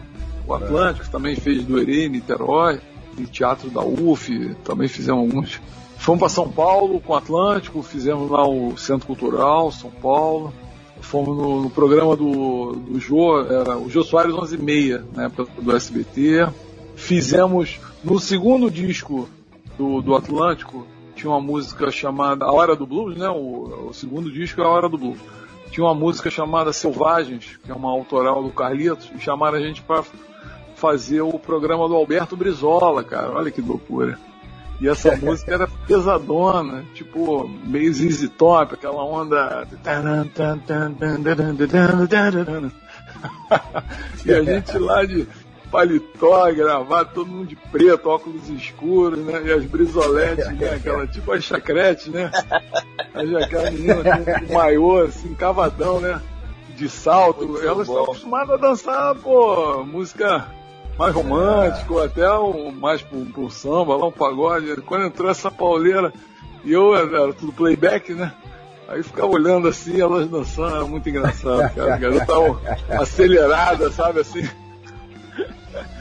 o 0.47 0.53
Atlântico 0.55 1.07
também 1.11 1.35
fez 1.35 1.63
do 1.63 1.79
Herê 1.79 2.09
Niterói 2.09 2.81
e 3.15 3.27
teatro 3.27 3.69
da 3.69 3.81
UF, 3.81 4.55
também 4.63 4.87
fizemos 4.87 5.21
alguns. 5.21 5.61
Fomos 5.99 6.19
para 6.19 6.29
São 6.29 6.49
Paulo 6.49 6.99
com 6.99 7.13
o 7.13 7.15
Atlântico, 7.15 7.83
fizemos 7.83 8.31
lá 8.31 8.47
o 8.47 8.75
Centro 8.75 9.05
Cultural, 9.05 9.71
São 9.71 9.91
Paulo. 9.91 10.51
Fomos 10.99 11.37
no, 11.37 11.61
no 11.61 11.69
programa 11.69 12.15
do, 12.15 12.71
do 12.71 12.99
Jô, 12.99 13.39
era 13.41 13.77
o 13.77 13.87
Jô 13.87 14.03
Soares 14.03 14.33
11 14.33 14.55
e 14.55 14.57
meia, 14.57 15.03
na 15.13 15.25
época 15.25 15.47
do 15.61 15.75
SBT. 15.75 16.47
Fizemos 16.95 17.79
no 18.03 18.19
segundo 18.19 18.71
disco 18.71 19.29
do, 19.79 20.01
do 20.01 20.13
Atlântico, 20.13 20.85
tinha 21.15 21.31
uma 21.31 21.39
música 21.39 21.89
chamada 21.89 22.43
A 22.43 22.51
Hora 22.51 22.75
do 22.75 22.85
Blues, 22.85 23.17
né? 23.17 23.29
O, 23.29 23.87
o 23.87 23.93
segundo 23.93 24.29
disco 24.29 24.61
é 24.61 24.65
A 24.65 24.67
Hora 24.67 24.89
do 24.89 24.97
Blues. 24.97 25.19
Tinha 25.71 25.85
uma 25.85 25.95
música 25.95 26.29
chamada 26.29 26.73
Selvagens, 26.73 27.57
que 27.63 27.71
é 27.71 27.73
uma 27.73 27.89
autoral 27.89 28.43
do 28.43 28.49
Carlitos, 28.49 29.09
e 29.15 29.19
chamaram 29.19 29.57
a 29.57 29.61
gente 29.61 29.81
para 29.81 30.03
fazer 30.75 31.21
o 31.21 31.39
programa 31.39 31.87
do 31.87 31.95
Alberto 31.95 32.35
Brizola, 32.35 33.03
cara. 33.03 33.31
Olha 33.31 33.49
que 33.49 33.61
loucura. 33.61 34.19
E 34.81 34.87
essa 34.89 35.15
música 35.17 35.53
era 35.53 35.67
pesadona, 35.87 36.83
tipo, 36.93 37.47
meio 37.47 37.93
ZZ 37.93 38.29
Top, 38.37 38.73
aquela 38.73 39.03
onda. 39.03 39.65
e 44.25 44.33
a 44.33 44.43
gente 44.43 44.77
lá 44.77 45.05
de 45.05 45.25
paletó, 45.71 46.51
gravado, 46.51 47.11
todo 47.13 47.27
mundo 47.27 47.47
de 47.47 47.55
preto, 47.55 48.09
óculos 48.09 48.49
escuros, 48.49 49.19
né? 49.19 49.41
E 49.45 49.51
as 49.51 49.65
brisoletes, 49.65 50.45
né? 50.57 50.73
Aquela, 50.75 51.07
tipo 51.07 51.31
a 51.31 51.39
chacrete, 51.39 52.09
né? 52.09 52.31
Aquela 53.43 53.71
menina 53.71 54.03
com 54.03 54.45
um 54.45 54.53
maiô, 54.53 55.01
assim, 55.01 55.33
cavadão, 55.33 55.99
né? 55.99 56.21
De 56.75 56.89
salto. 56.89 57.47
Muito 57.47 57.65
Elas 57.65 57.87
estão 57.87 58.03
acostumadas 58.03 58.51
a 58.51 58.57
dançar, 58.57 59.15
pô, 59.15 59.83
música 59.83 60.47
mais 60.97 61.13
romântico, 61.15 61.99
até 61.99 62.29
um, 62.31 62.71
mais 62.71 63.01
pro, 63.01 63.25
pro 63.25 63.49
samba, 63.49 63.95
lá 63.95 64.07
um 64.07 64.11
pagode. 64.11 64.81
Quando 64.81 65.05
entrou 65.05 65.29
essa 65.29 65.49
pauleira, 65.49 66.13
e 66.63 66.73
eu 66.73 66.95
era 66.95 67.33
tudo 67.33 67.53
playback, 67.53 68.13
né? 68.13 68.33
Aí 68.87 69.03
ficava 69.03 69.27
olhando 69.27 69.67
assim, 69.67 70.01
elas 70.01 70.27
dançando, 70.27 70.75
era 70.75 70.85
muito 70.85 71.07
engraçado, 71.07 71.73
cara. 71.75 71.93
A 71.93 71.97
garota 71.97 72.25
tava 72.25 73.01
acelerada, 73.01 73.91
sabe 73.91 74.21
assim. 74.21 74.49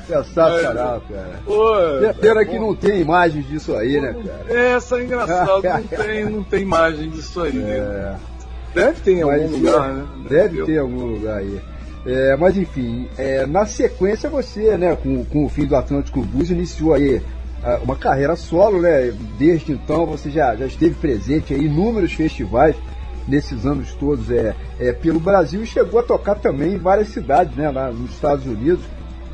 Sensacional, 0.09 1.02
cara. 1.02 1.40
Pô, 1.44 1.74
Pena 2.20 2.40
é 2.40 2.44
que 2.44 2.59
não 2.59 2.74
tem 2.74 3.01
imagens 3.01 3.47
disso 3.47 3.76
aí, 3.76 4.01
né, 4.01 4.14
cara? 4.14 4.59
Essa 4.59 4.98
é 4.98 5.05
engraçado, 5.05 5.62
não 5.62 5.82
tem, 5.82 6.24
não 6.24 6.43
tem 6.43 6.62
imagem 6.62 7.10
disso 7.10 7.43
aí, 7.43 7.52
né? 7.52 7.76
é. 7.76 8.14
Deve 8.74 9.01
ter 9.01 9.12
em 9.12 9.22
algum 9.22 9.36
Mas, 9.36 9.51
lugar, 9.51 9.93
né? 9.93 10.06
Deve 10.28 10.64
ter 10.64 10.72
em 10.72 10.78
algum 10.78 11.05
lugar 11.05 11.39
aí. 11.39 11.60
É, 12.06 12.36
mas 12.36 12.56
enfim, 12.56 13.09
é, 13.18 13.44
na 13.47 13.66
sequência 13.66 14.30
você, 14.30 14.76
né, 14.78 14.97
com, 14.97 15.24
com 15.24 15.44
o 15.44 15.48
fim 15.48 15.66
do 15.66 15.76
Atlântico 15.76 16.22
Blues, 16.22 16.51
iniciou 16.51 16.94
aí 16.94 17.20
ah, 17.62 17.80
uma 17.82 17.97
carreira 17.97 18.36
solo, 18.36 18.80
né? 18.80 19.12
Desde 19.39 19.72
então 19.72 20.06
você 20.06 20.30
já, 20.30 20.55
já 20.55 20.66
esteve 20.66 20.94
presente 20.94 21.52
em 21.52 21.64
inúmeros 21.64 22.12
festivais 22.12 22.76
nesses 23.26 23.66
anos 23.66 23.93
todos 23.94 24.30
é, 24.30 24.55
é, 24.80 24.93
pelo 24.93 25.20
Brasil 25.20 25.62
e 25.62 25.66
chegou 25.66 26.01
a 26.01 26.02
tocar 26.02 26.36
também 26.36 26.74
em 26.74 26.78
várias 26.78 27.09
cidades, 27.09 27.55
né, 27.56 27.70
lá 27.70 27.90
nos 27.90 28.10
Estados 28.12 28.47
Unidos, 28.47 28.80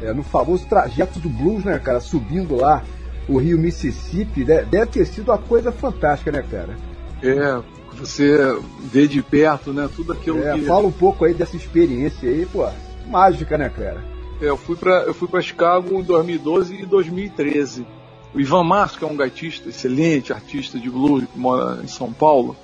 é, 0.03 0.13
no 0.13 0.23
famoso 0.23 0.67
trajeto 0.67 1.19
do 1.19 1.29
blues, 1.29 1.65
né, 1.65 1.79
cara, 1.79 2.01
subindo 2.01 2.57
lá 2.57 2.83
o 3.29 3.39
Rio 3.39 3.59
Mississippi, 3.59 4.45
né, 4.45 4.63
deve 4.63 4.87
ter 4.87 5.07
sido 5.07 5.31
uma 5.31 5.39
coisa 5.39 5.73
fantástica, 5.73 6.31
né, 6.31 6.45
cara? 6.51 6.77
É, 7.23 7.63
você 7.97 8.37
vê 8.81 9.07
de 9.07 9.23
perto, 9.23 9.73
né? 9.73 9.89
Tudo 9.95 10.13
aquilo 10.13 10.47
é, 10.47 10.53
que. 10.55 10.65
Fala 10.67 10.87
um 10.87 10.93
pouco 10.93 11.25
aí 11.25 11.33
dessa 11.33 11.57
experiência 11.57 12.29
aí, 12.29 12.47
pô. 12.47 12.69
Mágica, 13.07 13.57
né, 13.57 13.69
cara? 13.69 14.05
É, 14.41 14.49
eu 14.49 14.57
fui 14.57 14.77
para 14.77 15.05
eu 15.05 15.15
fui 15.15 15.29
para 15.29 15.41
Chicago 15.41 16.01
em 16.01 16.03
2012 16.03 16.83
e 16.83 16.87
2013. 16.87 17.87
O 18.35 18.41
Ivan 18.41 18.65
Marcos, 18.65 18.97
que 18.97 19.05
é 19.05 19.07
um 19.07 19.17
gaitista, 19.17 19.69
excelente 19.69 20.33
artista 20.33 20.79
de 20.79 20.91
blues, 20.91 21.25
que 21.33 21.39
mora 21.39 21.81
em 21.83 21.87
São 21.87 22.13
Paulo, 22.13 22.57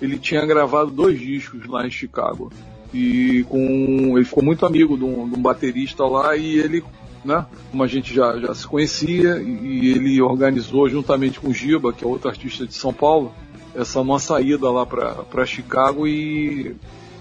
ele 0.00 0.16
tinha 0.16 0.46
gravado 0.46 0.90
dois 0.90 1.18
discos 1.18 1.66
lá 1.66 1.84
em 1.84 1.90
Chicago. 1.90 2.52
E 2.92 3.44
com 3.48 4.16
ele 4.16 4.24
ficou 4.24 4.42
muito 4.42 4.64
amigo 4.64 4.96
de 4.96 5.04
um, 5.04 5.28
de 5.28 5.36
um 5.36 5.42
baterista 5.42 6.04
lá 6.04 6.36
e 6.36 6.58
ele, 6.58 6.82
né, 7.24 7.44
como 7.70 7.82
a 7.82 7.86
gente 7.86 8.14
já, 8.14 8.38
já 8.38 8.54
se 8.54 8.66
conhecia, 8.66 9.36
e, 9.42 9.90
ele 9.90 10.20
organizou 10.22 10.88
juntamente 10.88 11.38
com 11.38 11.48
o 11.48 11.54
Giba, 11.54 11.92
que 11.92 12.04
é 12.04 12.06
outro 12.06 12.28
artista 12.28 12.66
de 12.66 12.74
São 12.74 12.92
Paulo, 12.92 13.32
essa 13.74 14.02
nossa 14.02 14.40
ida 14.40 14.70
lá 14.70 14.86
para 14.86 15.46
Chicago 15.46 16.06
e 16.06 16.74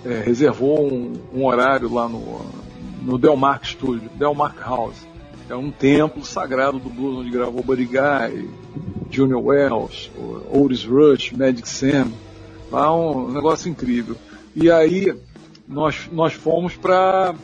é, 0.05 0.23
reservou 0.25 0.91
um, 0.91 1.13
um, 1.33 1.45
horário 1.45 1.93
lá 1.93 2.07
no, 2.07 2.41
no 3.01 3.17
Delmark 3.17 3.65
Studio, 3.65 4.09
Delmark 4.15 4.59
House. 4.59 5.07
É 5.49 5.55
um 5.55 5.71
templo 5.71 6.25
sagrado 6.25 6.79
do 6.79 6.89
blues 6.89 7.19
onde 7.19 7.29
gravou 7.29 7.63
Buddy 7.63 7.85
Guy, 7.85 8.49
Junior 9.09 9.41
Wells, 9.41 10.11
Otis 10.51 10.83
Rush, 10.83 11.31
Magic 11.31 11.67
Sam. 11.67 12.11
Lá 12.71 12.93
um 12.93 13.31
negócio 13.31 13.69
incrível. 13.69 14.17
E 14.55 14.69
aí 14.69 15.15
nós, 15.67 16.07
nós 16.11 16.33
fomos 16.33 16.75
para 16.75 17.35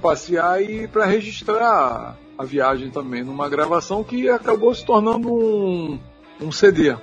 passear 0.00 0.62
e 0.62 0.86
para 0.88 1.04
registrar 1.04 2.16
a 2.36 2.44
viagem 2.44 2.90
também 2.90 3.22
numa 3.22 3.48
gravação 3.48 4.02
que 4.02 4.28
acabou 4.28 4.74
se 4.74 4.84
tornando 4.84 5.32
um, 5.32 5.98
um 6.40 6.52
CD 6.52 6.96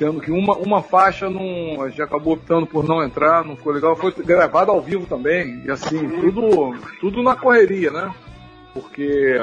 sendo 0.00 0.20
que 0.20 0.30
uma, 0.30 0.56
uma 0.56 0.82
faixa 0.82 1.28
não, 1.28 1.82
a 1.82 1.88
gente 1.90 2.00
acabou 2.00 2.32
optando 2.32 2.66
por 2.66 2.82
não 2.82 3.02
entrar, 3.04 3.44
não 3.44 3.54
ficou 3.54 3.72
legal. 3.72 3.94
Foi 3.94 4.10
gravado 4.12 4.70
ao 4.70 4.80
vivo 4.80 5.06
também, 5.06 5.62
e 5.64 5.70
assim, 5.70 6.08
tudo, 6.20 6.74
tudo 7.00 7.22
na 7.22 7.36
correria, 7.36 7.90
né? 7.90 8.14
Porque 8.72 9.38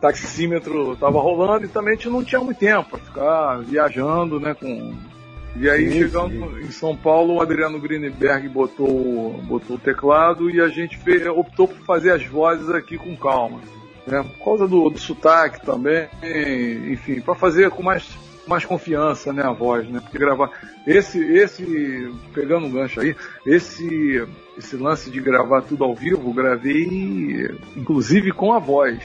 taxímetro 0.00 0.96
tava 0.96 1.20
rolando 1.20 1.66
e 1.66 1.68
também 1.68 1.92
a 1.92 1.96
gente 1.96 2.08
não 2.08 2.24
tinha 2.24 2.40
muito 2.40 2.58
tempo 2.58 2.90
para 2.90 2.98
ficar 2.98 3.58
viajando, 3.58 4.40
né? 4.40 4.54
Com... 4.54 4.94
E 5.58 5.70
aí, 5.70 5.90
sim, 5.90 5.98
chegando 6.00 6.30
sim. 6.30 6.66
em 6.66 6.70
São 6.70 6.96
Paulo, 6.96 7.34
o 7.34 7.40
Adriano 7.40 7.80
Greenberg 7.80 8.48
botou, 8.48 9.32
botou 9.44 9.76
o 9.76 9.78
teclado 9.78 10.50
e 10.50 10.60
a 10.60 10.68
gente 10.68 10.96
fez, 10.98 11.26
optou 11.26 11.66
por 11.66 11.78
fazer 11.78 12.12
as 12.12 12.24
vozes 12.26 12.68
aqui 12.70 12.98
com 12.98 13.16
calma. 13.16 13.60
Né? 14.06 14.22
Por 14.22 14.44
causa 14.44 14.68
do, 14.68 14.90
do 14.90 14.98
sotaque 14.98 15.64
também, 15.64 16.08
enfim, 16.92 17.20
para 17.20 17.34
fazer 17.34 17.70
com 17.70 17.82
mais 17.82 18.06
mais 18.46 18.64
confiança, 18.64 19.32
né, 19.32 19.42
a 19.42 19.50
voz, 19.50 19.88
né? 19.88 20.00
Porque 20.00 20.18
gravar 20.18 20.52
esse 20.86 21.18
esse 21.18 22.14
pegando 22.32 22.66
um 22.66 22.70
gancho 22.70 23.00
aí, 23.00 23.16
esse 23.44 24.24
esse 24.56 24.76
lance 24.76 25.10
de 25.10 25.20
gravar 25.20 25.62
tudo 25.62 25.82
ao 25.82 25.94
vivo, 25.94 26.32
gravei 26.32 27.50
inclusive 27.76 28.30
com 28.30 28.52
a 28.52 28.60
voz. 28.60 29.02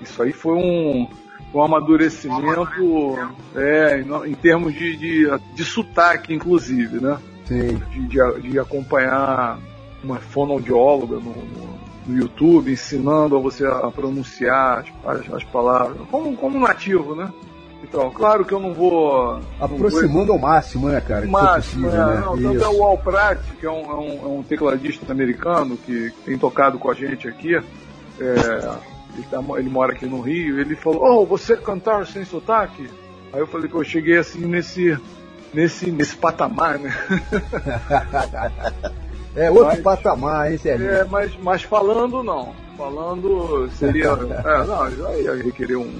Isso 0.00 0.22
aí 0.22 0.32
foi 0.32 0.54
um 0.54 1.08
um 1.54 1.62
amadurecimento 1.62 3.16
é, 3.54 4.04
em 4.26 4.34
termos 4.34 4.74
de, 4.74 4.96
de, 4.96 5.26
de 5.54 5.64
sotaque, 5.64 6.34
inclusive, 6.34 7.00
né? 7.00 7.18
Sim. 7.46 7.80
De, 7.90 8.06
de, 8.08 8.50
de 8.50 8.58
acompanhar 8.58 9.58
uma 10.02 10.18
fonoaudióloga 10.18 11.16
no, 11.16 11.32
no, 11.32 11.78
no, 12.06 12.18
YouTube 12.18 12.72
ensinando 12.72 13.36
a 13.36 13.40
você 13.40 13.66
a 13.66 13.90
pronunciar 13.90 14.84
as, 15.04 15.32
as 15.32 15.44
palavras, 15.44 15.96
como, 16.10 16.36
como 16.36 16.58
nativo, 16.58 17.14
né? 17.14 17.32
Então, 17.82 18.10
claro 18.10 18.44
que 18.44 18.52
eu 18.52 18.60
não 18.60 18.72
vou. 18.72 19.40
Aproximando 19.60 20.32
ao 20.32 20.38
máximo, 20.38 20.88
né, 20.88 21.00
cara? 21.02 21.26
O 21.26 21.30
máximo, 21.30 21.84
possível, 21.84 22.08
é, 22.08 22.14
né? 22.14 22.22
não, 22.24 22.42
tanto 22.42 22.64
é 22.64 22.68
o 22.68 22.82
Al 22.82 22.98
Pratt, 22.98 23.40
que 23.60 23.66
é 23.66 23.70
um, 23.70 23.84
é, 23.84 23.94
um, 23.94 24.22
é 24.22 24.38
um 24.38 24.42
tecladista 24.42 25.12
americano 25.12 25.76
que 25.76 26.10
tem 26.24 26.38
tocado 26.38 26.78
com 26.78 26.90
a 26.90 26.94
gente 26.94 27.28
aqui. 27.28 27.54
É, 27.54 28.93
ele, 29.14 29.26
tá, 29.30 29.42
ele, 29.56 29.70
mora 29.70 29.92
aqui 29.92 30.06
no 30.06 30.20
Rio, 30.20 30.60
ele 30.60 30.74
falou, 30.74 31.22
oh, 31.22 31.26
você 31.26 31.56
cantar 31.56 32.06
sem 32.06 32.24
sotaque? 32.24 32.88
Aí 33.32 33.40
eu 33.40 33.46
falei 33.46 33.68
que 33.68 33.74
eu 33.74 33.84
cheguei 33.84 34.16
assim 34.16 34.46
nesse, 34.46 34.96
nesse, 35.52 35.90
nesse 35.90 36.16
patamar, 36.16 36.78
né? 36.78 36.94
é 39.34 39.50
outro 39.50 39.66
mas, 39.66 39.80
patamar, 39.80 40.52
hein, 40.52 40.58
Sérgio? 40.58 40.88
É, 40.88 41.04
mas, 41.04 41.36
mas 41.42 41.62
falando 41.62 42.22
não. 42.22 42.54
Falando 42.76 43.68
seria. 43.72 44.08
é, 44.44 44.64
não, 44.66 44.90
já 44.90 45.16
ia 45.16 45.34
requerer 45.34 45.76
um 45.76 45.92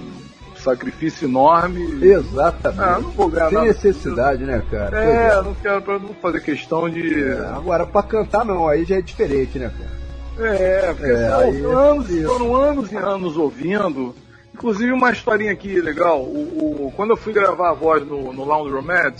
sacrifício 0.56 1.28
enorme. 1.28 2.04
Exatamente. 2.04 2.80
Ah, 2.80 2.98
não 3.00 3.10
vou 3.10 3.28
ganhar 3.28 3.48
Sem 3.48 3.58
nada. 3.58 3.68
necessidade, 3.68 4.44
né, 4.44 4.62
cara? 4.70 5.04
É, 5.04 5.26
é, 5.28 5.42
não 5.42 5.54
quero 5.54 5.82
pra 5.82 5.98
não 5.98 6.14
fazer 6.14 6.40
questão 6.40 6.88
de. 6.88 7.22
É, 7.22 7.38
agora, 7.46 7.86
pra 7.86 8.02
cantar 8.02 8.44
não, 8.44 8.66
aí 8.68 8.84
já 8.84 8.96
é 8.96 9.02
diferente, 9.02 9.58
né, 9.58 9.70
cara? 9.70 10.03
É, 10.38 10.92
porque 10.94 11.10
É, 11.10 11.28
são 11.28 11.38
aí 11.38 11.60
é 11.60 11.64
anos, 11.64 12.22
foram 12.26 12.56
anos 12.56 12.92
e 12.92 12.96
anos 12.96 13.36
ouvindo. 13.36 14.14
Inclusive 14.52 14.92
uma 14.92 15.10
historinha 15.10 15.52
aqui 15.52 15.80
legal. 15.80 16.20
O, 16.22 16.86
o- 16.86 16.92
quando 16.94 17.10
eu 17.10 17.16
fui 17.16 17.32
gravar 17.32 17.70
a 17.70 17.74
voz 17.74 18.06
no, 18.06 18.32
no 18.32 18.44
Laundromat, 18.44 19.14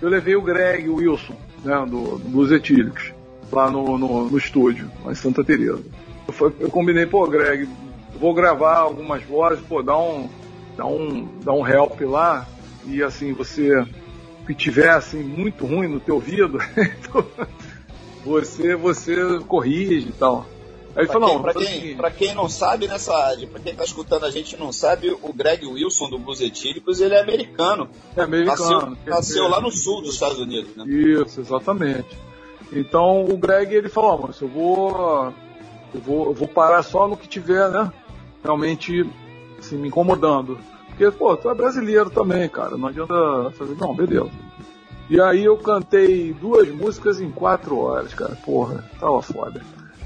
eu 0.00 0.08
levei 0.08 0.36
o 0.36 0.42
Greg 0.42 0.88
Wilson, 0.88 1.34
né, 1.64 1.76
do, 1.88 2.18
do 2.18 2.28
Blues 2.28 2.50
Etílicos, 2.50 3.12
lá 3.52 3.70
no, 3.70 3.98
no, 3.98 4.30
no 4.30 4.38
estúdio, 4.38 4.90
lá 5.04 5.12
em 5.12 5.14
Santa 5.14 5.44
Teresa. 5.44 5.82
Eu, 6.40 6.52
eu 6.60 6.70
combinei, 6.70 7.04
pô, 7.06 7.26
Greg, 7.26 7.68
vou 8.18 8.32
gravar 8.32 8.76
algumas 8.78 9.22
vozes, 9.22 9.60
pô, 9.66 9.82
dá 9.82 9.98
um, 9.98 10.28
dá 10.76 10.86
um, 10.86 11.28
dá 11.42 11.52
um 11.52 11.66
help 11.66 12.00
lá, 12.02 12.46
e 12.86 13.02
assim, 13.02 13.32
você 13.34 13.84
que 14.46 14.54
tiver 14.54 14.88
assim 14.90 15.22
muito 15.22 15.66
ruim 15.66 15.88
no 15.88 16.00
teu 16.00 16.14
ouvido, 16.16 16.58
então, 16.78 17.24
você, 18.24 18.74
você 18.76 19.16
corrige 19.46 20.08
e 20.08 20.12
tal. 20.12 20.46
Aí 20.96 21.06
Pra 21.06 21.12
falou, 21.12 21.28
quem, 21.28 21.36
não, 21.36 21.42
pra, 21.42 21.52
faz 21.52 21.64
o 21.64 21.68
quem, 21.68 21.80
seguinte, 21.80 21.96
pra 21.96 22.10
quem 22.10 22.34
não 22.34 22.48
sabe, 22.48 22.88
nessa 22.88 23.14
área, 23.14 23.46
pra 23.46 23.60
quem 23.60 23.74
tá 23.74 23.84
escutando 23.84 24.24
a 24.26 24.30
gente 24.30 24.56
não 24.56 24.72
sabe, 24.72 25.16
o 25.22 25.32
Greg 25.32 25.64
Wilson 25.64 26.10
do 26.10 26.18
Blues 26.18 26.40
Etílicos, 26.40 27.00
ele 27.00 27.14
é 27.14 27.20
americano. 27.20 27.88
é 28.16 28.22
americano. 28.22 28.90
Nasceu, 28.90 28.98
nasceu 29.06 29.48
lá 29.48 29.60
no 29.60 29.70
sul 29.70 30.02
dos 30.02 30.14
Estados 30.14 30.38
Unidos, 30.38 30.74
né? 30.76 30.84
Isso, 30.88 31.40
exatamente. 31.40 32.08
Então 32.72 33.24
o 33.24 33.36
Greg 33.36 33.72
ele 33.74 33.88
falou, 33.88 34.10
"Ó, 34.10 34.26
mas 34.26 34.40
eu 34.40 34.48
vou, 34.48 35.32
eu 35.94 36.00
vou, 36.00 36.26
eu 36.26 36.34
vou 36.34 36.48
parar 36.48 36.82
só 36.82 37.06
no 37.06 37.16
que 37.16 37.28
tiver, 37.28 37.68
né? 37.70 37.92
Realmente 38.42 39.08
assim, 39.58 39.76
me 39.76 39.88
incomodando. 39.88 40.58
Porque, 40.88 41.10
pô, 41.12 41.36
tu 41.36 41.48
é 41.50 41.54
brasileiro 41.54 42.10
também, 42.10 42.48
cara. 42.48 42.76
Não 42.76 42.88
adianta 42.88 43.14
fazer. 43.56 43.76
Não, 43.76 43.94
beleza. 43.94 44.30
E 45.10 45.20
aí 45.20 45.44
eu 45.44 45.56
cantei 45.58 46.32
duas 46.32 46.68
músicas 46.68 47.20
em 47.20 47.32
quatro 47.32 47.76
horas, 47.76 48.14
cara. 48.14 48.36
Porra, 48.44 48.84
tava 49.00 49.20
foda. 49.20 49.60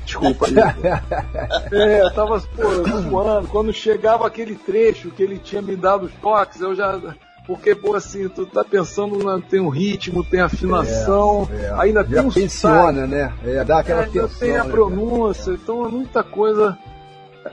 Desculpa 0.06 0.47
aí. 0.47 0.55
É, 1.72 2.09
tava 2.10 2.40
suando. 2.40 3.48
Quando 3.48 3.70
chegava 3.70 4.26
aquele 4.26 4.55
trecho 4.55 5.10
que 5.10 5.22
ele 5.22 5.39
tinha 5.39 5.60
me 5.60 5.76
dado 5.76 6.06
os 6.06 6.12
toques, 6.14 6.59
eu 6.62 6.74
já. 6.74 6.98
Porque, 7.47 7.74
pô, 7.74 7.94
assim, 7.94 8.26
tu 8.31 8.47
tá 8.47 8.64
pensando, 8.64 9.22
na, 9.22 9.39
tem 9.39 9.60
um 9.60 9.68
ritmo, 9.68 10.24
tem 10.24 10.40
afinação, 10.40 11.47
É, 11.52 11.74
ainda 11.76 12.02
já 12.02 12.20
tem 12.20 12.26
um 12.26 12.32
tensiona, 12.32 13.06
né? 13.06 13.35
É, 13.44 13.62
dá 13.62 13.81
aquela 13.81 14.01
é, 14.01 14.05
ainda 14.06 14.22
tensão. 14.22 14.39
tem 14.39 14.56
a 14.56 14.64
né, 14.64 14.70
pronúncia, 14.70 15.51
então 15.51 15.85
é 15.85 15.89
muita 15.90 16.22
coisa. 16.22 16.78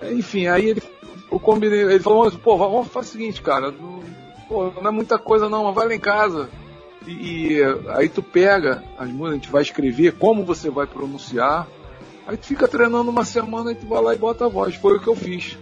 Enfim, 0.10 0.48
aí 0.48 0.69
ele, 0.69 0.84
eu 1.30 1.38
combinei, 1.38 1.82
ele 1.82 1.99
falou, 1.99 2.32
pô, 2.32 2.57
vamos 2.57 2.88
fazer 2.88 3.10
o 3.10 3.11
seguinte, 3.11 3.41
cara, 3.41 3.73
pô, 4.48 4.72
não 4.82 4.88
é 4.88 4.91
muita 4.91 5.19
coisa 5.19 5.49
não, 5.49 5.65
mas 5.65 5.76
vai 5.76 5.88
lá 5.88 5.94
em 5.94 5.99
casa. 5.99 6.48
E, 7.07 7.11
e, 7.53 7.64
aí 7.90 8.07
tu 8.07 8.22
pega 8.22 8.84
as 8.98 9.10
músicas, 9.10 9.32
a 9.32 9.36
gente 9.36 9.52
vai 9.52 9.61
escrever 9.61 10.14
como 10.14 10.45
você 10.45 10.69
vai 10.69 10.86
pronunciar. 10.86 11.68
Aí 12.28 12.38
tu 12.38 12.48
fica 12.48 12.68
treinando 12.68 13.10
uma 13.10 13.26
semana 13.26 13.72
e 13.72 13.76
tu 13.76 13.88
vai 13.88 14.02
lá 14.02 14.14
e 14.14 14.18
bota 14.18 14.45
a 14.45 14.49
voz. 14.49 14.76
Foi 14.76 14.98
o 14.98 14.99
que 14.99 15.07
eu 15.07 15.15
fiz. 15.15 15.57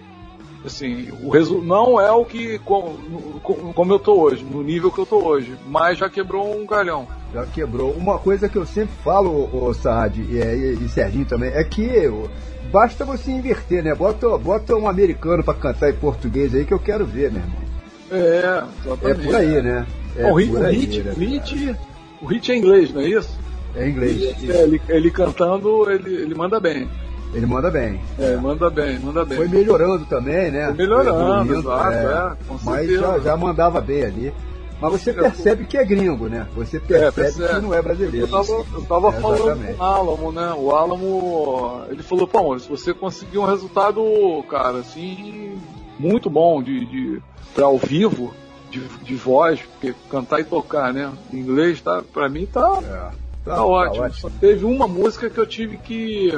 Assim, 0.66 1.10
o 1.24 1.30
resu 1.30 1.61
não 1.61 2.02
é 2.02 2.11
o 2.11 2.26
que 2.26 2.60
como, 2.60 3.40
como 3.74 3.94
eu 3.94 3.99
tô 3.99 4.20
hoje, 4.20 4.44
no 4.44 4.61
nível 4.61 4.91
que 4.91 4.99
eu 4.99 5.06
tô 5.06 5.24
hoje, 5.24 5.56
mas 5.66 5.98
já 5.98 6.10
quebrou 6.10 6.53
um 6.53 6.66
galhão. 6.66 7.07
Já 7.34 7.45
quebrou. 7.45 7.91
Uma 7.91 8.20
coisa 8.20 8.49
que 8.49 8.57
eu 8.57 8.66
sempre 8.66 8.94
falo, 9.02 9.49
o 9.53 9.74
Saad 9.74 10.20
e, 10.20 10.36
e, 10.36 10.84
e 10.84 10.90
Serginho 10.90 11.26
também, 11.26 11.49
é 11.52 11.64
que 11.64 12.06
ô, 12.10 12.28
basta 12.74 13.06
você 13.06 13.32
inverter, 13.32 13.84
né? 13.84 13.95
Bota, 13.95 14.38
bota 14.38 14.76
um 14.76 14.90
americano 14.90 15.44
pra 15.44 15.53
cantar 15.53 15.91
em 15.91 15.95
português 15.95 16.53
aí 16.53 16.66
que 16.66 16.74
eu 16.74 16.80
quero 16.80 17.06
ver, 17.06 17.32
meu 17.32 17.41
irmão. 17.41 17.70
É, 18.11 18.16
É 18.16 18.86
exatamente. 18.86 19.26
por 19.28 19.36
aí, 19.36 19.61
né? 19.61 19.88
É 20.15 20.31
o, 20.31 20.36
hit, 20.36 20.52
o, 20.52 20.69
hit, 20.69 20.99
o, 21.02 21.14
hit, 21.19 21.77
o 22.22 22.26
hit 22.26 22.52
é 22.52 22.56
inglês, 22.56 22.94
não 22.94 23.02
é 23.02 23.07
isso? 23.07 23.40
É 23.76 23.88
inglês. 23.88 24.22
É, 24.49 24.64
ele, 24.64 24.81
ele 24.90 25.11
cantando, 25.11 25.90
ele, 25.90 26.14
ele 26.14 26.36
manda 26.36 26.60
bem. 26.60 26.88
Ele 27.34 27.45
manda 27.45 27.69
bem. 27.69 27.99
É, 28.18 28.36
manda 28.38 28.69
bem, 28.69 28.99
manda 28.99 29.23
bem. 29.23 29.38
Foi 29.38 29.48
melhorando 29.48 30.06
também, 30.06 30.49
né? 30.49 30.65
Foi 30.68 30.76
melhorando, 30.76 31.48
Foi 31.48 31.60
exato, 31.60 31.94
é. 31.94 32.53
é, 32.53 32.57
Mas 32.64 32.90
já, 32.91 33.19
já 33.19 33.38
mandava 33.38 33.80
bem 33.80 34.03
ali. 34.03 34.34
Mas 34.81 34.91
você 34.94 35.11
percebe 35.14 35.65
que 35.65 35.77
é 35.77 35.84
gringo, 35.84 36.27
né? 36.27 36.48
Você 36.56 36.80
percebe, 36.80 37.11
percebe. 37.11 37.56
que 37.56 37.61
não 37.61 37.73
é 37.73 37.81
brasileiro. 37.81 38.26
Eu 38.26 38.31
tava, 38.31 38.65
eu 38.73 38.81
tava 38.88 39.10
É, 39.10 39.11
falando 39.19 39.77
com 39.77 39.84
o 39.84 39.84
Alamo, 39.84 40.31
né? 40.31 40.53
O 40.57 40.72
Alamo, 40.72 41.81
ele 41.90 42.02
falou, 42.02 42.26
pô, 42.26 42.57
se 42.57 42.69
você 42.69 42.94
conseguir 42.94 43.38
um 43.38 43.45
resultado, 43.45 44.02
cara, 44.49 44.80
assim, 44.80 45.60
muito 45.99 46.30
bom 46.30 46.64
de, 46.64 46.86
de 46.86 47.22
pra 47.53 47.65
ao 47.65 47.77
vivo, 47.77 48.34
de, 48.70 48.80
de 49.04 49.16
voz, 49.16 49.60
porque 49.62 49.96
cantar 50.10 50.40
e 50.40 50.44
tocar, 50.44 50.94
né? 50.94 51.12
Em 51.34 51.38
inglês, 51.38 51.82
tá, 51.82 52.02
pra 52.14 52.30
mim 52.30 52.46
tá, 52.46 52.80
É. 52.84 53.30
Tá, 53.46 53.64
ótimo. 53.64 54.14
Só 54.14 54.30
teve 54.30 54.66
uma 54.66 54.88
música 54.88 55.30
que 55.30 55.40
eu 55.40 55.46
tive 55.48 55.78
que 55.78 56.30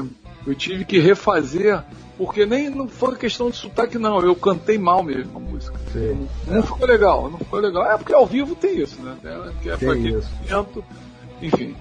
eu 0.46 0.56
tive 0.56 0.86
que 0.86 1.00
refazer 1.00 1.84
porque 2.18 2.46
nem 2.46 2.70
não 2.70 2.88
foi 2.88 3.16
questão 3.16 3.50
de 3.50 3.58
sotaque 3.58 3.98
não, 3.98 4.20
eu 4.22 4.36
cantei 4.36 4.78
mal 4.78 5.04
mesmo 5.04 5.38
a 5.38 5.40
música. 5.40 5.78
Sim. 5.92 6.28
Não 6.48 6.62
ficou 6.62 6.88
legal, 6.88 7.30
não 7.32 7.40
ficou 7.40 7.60
legal. 7.60 7.84
É 7.92 7.98
porque 7.98 8.14
ao 8.14 8.28
vivo 8.28 8.56
tem 8.56 8.80
isso, 8.80 9.02
né? 9.02 9.16
É, 9.24 9.52
que 9.62 9.70
é 9.70 9.76
Tem 9.78 9.90
pra 9.90 9.98
aquele 9.98 10.18
isso. 10.20 10.30
momento, 10.50 10.86
enfim. 11.42 11.76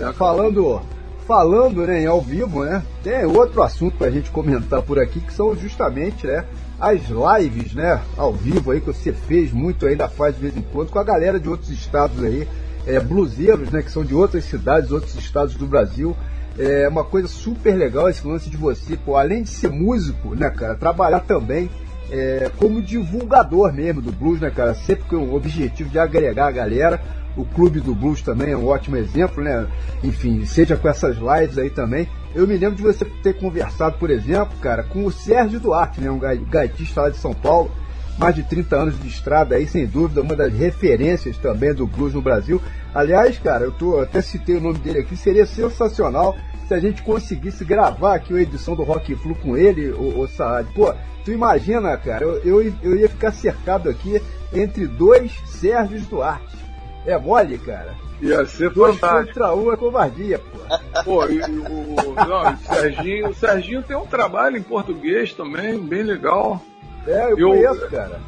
É, 0.00 0.12
Falando, 0.12 0.80
falando 1.26 1.84
né, 1.86 2.06
ao 2.06 2.20
vivo, 2.20 2.64
né? 2.64 2.82
Tem 3.02 3.24
outro 3.24 3.60
assunto 3.62 3.96
pra 3.96 4.10
gente 4.10 4.30
comentar 4.30 4.82
por 4.82 4.98
aqui 5.00 5.20
que 5.20 5.32
são 5.32 5.54
justamente, 5.56 6.26
né? 6.26 6.44
As 6.82 7.02
lives, 7.08 7.74
né? 7.74 8.02
Ao 8.16 8.32
vivo 8.32 8.72
aí 8.72 8.80
que 8.80 8.88
você 8.88 9.12
fez 9.12 9.52
muito 9.52 9.86
ainda 9.86 10.08
faz 10.08 10.34
de 10.34 10.40
vez 10.40 10.56
em 10.56 10.62
quando 10.62 10.90
com 10.90 10.98
a 10.98 11.04
galera 11.04 11.38
de 11.38 11.48
outros 11.48 11.70
estados 11.70 12.20
aí, 12.24 12.48
é, 12.84 12.98
bluseiros, 12.98 13.70
né? 13.70 13.82
Que 13.82 13.90
são 13.92 14.04
de 14.04 14.16
outras 14.16 14.44
cidades, 14.46 14.90
outros 14.90 15.14
estados 15.14 15.54
do 15.54 15.64
Brasil. 15.64 16.16
É 16.58 16.88
uma 16.88 17.04
coisa 17.04 17.28
super 17.28 17.76
legal 17.76 18.08
esse 18.08 18.26
lance 18.26 18.50
de 18.50 18.56
você, 18.56 18.96
pô, 18.96 19.16
além 19.16 19.44
de 19.44 19.50
ser 19.50 19.70
músico, 19.70 20.34
né, 20.34 20.50
cara, 20.50 20.74
trabalhar 20.74 21.20
também 21.20 21.70
é, 22.10 22.50
como 22.58 22.82
divulgador 22.82 23.72
mesmo 23.72 24.02
do 24.02 24.10
blues, 24.10 24.40
né, 24.40 24.50
cara? 24.50 24.74
Sempre 24.74 25.04
com 25.04 25.16
o 25.16 25.34
objetivo 25.36 25.88
de 25.88 26.00
agregar 26.00 26.48
a 26.48 26.50
galera. 26.50 27.00
O 27.36 27.44
Clube 27.44 27.80
do 27.80 27.94
Blues 27.94 28.20
também 28.22 28.50
é 28.52 28.56
um 28.56 28.66
ótimo 28.66 28.96
exemplo, 28.96 29.42
né? 29.42 29.66
Enfim, 30.04 30.44
seja 30.44 30.76
com 30.76 30.88
essas 30.88 31.16
lives 31.16 31.56
aí 31.58 31.70
também. 31.70 32.06
Eu 32.34 32.46
me 32.46 32.56
lembro 32.56 32.76
de 32.76 32.82
você 32.82 33.04
ter 33.22 33.34
conversado, 33.34 33.96
por 33.98 34.10
exemplo, 34.10 34.56
cara, 34.60 34.82
com 34.82 35.04
o 35.04 35.12
Sérgio 35.12 35.58
Duarte, 35.60 36.00
né? 36.00 36.10
Um 36.10 36.18
gai- 36.18 36.36
gaitista 36.50 37.02
lá 37.02 37.08
de 37.10 37.16
São 37.16 37.32
Paulo, 37.32 37.70
mais 38.18 38.34
de 38.34 38.42
30 38.42 38.76
anos 38.76 39.00
de 39.00 39.08
estrada 39.08 39.54
aí, 39.56 39.66
sem 39.66 39.86
dúvida, 39.86 40.20
uma 40.20 40.36
das 40.36 40.52
referências 40.52 41.36
também 41.38 41.72
do 41.74 41.86
blues 41.86 42.12
no 42.14 42.20
Brasil. 42.22 42.60
Aliás, 42.94 43.38
cara, 43.38 43.64
eu 43.64 43.72
tô, 43.72 43.98
até 44.00 44.20
citei 44.20 44.56
o 44.56 44.60
nome 44.60 44.78
dele 44.78 44.98
aqui, 44.98 45.16
seria 45.16 45.46
sensacional 45.46 46.36
se 46.68 46.74
a 46.74 46.78
gente 46.78 47.02
conseguisse 47.02 47.64
gravar 47.64 48.14
aqui 48.14 48.34
a 48.34 48.40
edição 48.40 48.74
do 48.76 48.82
Rock 48.82 49.14
Flu 49.16 49.34
com 49.34 49.56
ele, 49.56 49.90
o, 49.92 50.20
o 50.20 50.28
Saad. 50.28 50.68
Pô, 50.74 50.92
tu 51.24 51.32
imagina, 51.32 51.96
cara, 51.96 52.24
eu, 52.24 52.60
eu, 52.62 52.72
eu 52.82 52.96
ia 52.96 53.08
ficar 53.08 53.32
cercado 53.32 53.88
aqui 53.88 54.20
entre 54.52 54.86
dois 54.86 55.32
Sérgios 55.46 56.06
Duarte. 56.06 56.61
É 57.06 57.18
mole, 57.18 57.58
cara? 57.58 57.94
ia 58.20 58.46
ser 58.46 58.70
Dois 58.70 58.96
fantástico. 58.98 59.34
contra 59.40 59.54
um 59.54 59.72
é 59.72 59.76
covardia, 59.76 60.38
pô. 60.38 61.02
Pô, 61.02 61.26
e 61.26 61.40
o, 61.40 62.14
não, 62.14 62.52
o 62.52 62.56
Serginho, 62.58 63.28
o 63.30 63.34
Serginho 63.34 63.82
tem 63.82 63.96
um 63.96 64.06
trabalho 64.06 64.56
em 64.56 64.62
português 64.62 65.32
também, 65.34 65.76
bem 65.78 66.04
legal. 66.04 66.62
É, 67.06 67.32
eu, 67.32 67.38
Eu- 67.38 67.48
conheço, 67.50 67.88
cara. 67.90 68.20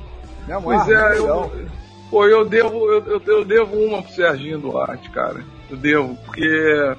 Me 0.49 0.61
Pois 0.63 0.89
é, 0.89 1.19
eu, 1.19 1.53
pô, 2.11 2.27
eu 2.27 2.45
devo, 2.45 2.91
eu, 2.91 3.23
eu, 3.25 3.45
devo 3.45 3.77
uma 3.77 4.03
pro 4.03 4.13
Serginho 4.13 4.59
Duarte, 4.59 5.09
cara. 5.11 5.45
Eu 5.71 5.77
devo, 5.77 6.17
porque 6.27 6.95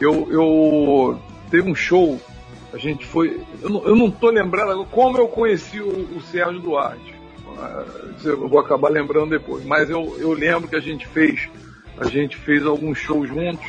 eu, 0.00 0.28
eu 0.30 1.18
teve 1.50 1.68
um 1.70 1.74
show, 1.74 2.18
a 2.72 2.78
gente 2.78 3.04
foi. 3.04 3.40
Eu 3.60 3.68
não, 3.68 3.84
eu 3.84 3.96
não 3.96 4.10
tô 4.10 4.30
lembrando 4.30 4.70
agora 4.72 4.88
como 4.90 5.18
eu 5.18 5.28
conheci 5.28 5.80
o, 5.80 5.88
o 6.16 6.22
Sérgio 6.30 6.60
Duarte. 6.60 7.11
Ah, 7.58 7.84
Eu 8.24 8.48
vou 8.48 8.58
acabar 8.60 8.88
lembrando 8.90 9.30
depois, 9.30 9.64
mas 9.64 9.88
eu, 9.90 10.16
eu 10.18 10.32
lembro 10.32 10.68
que 10.68 10.76
a 10.76 10.80
gente 10.80 11.06
fez 11.06 11.48
A 11.98 12.06
gente 12.06 12.36
fez 12.36 12.64
alguns 12.64 12.98
shows 12.98 13.28
juntos. 13.28 13.66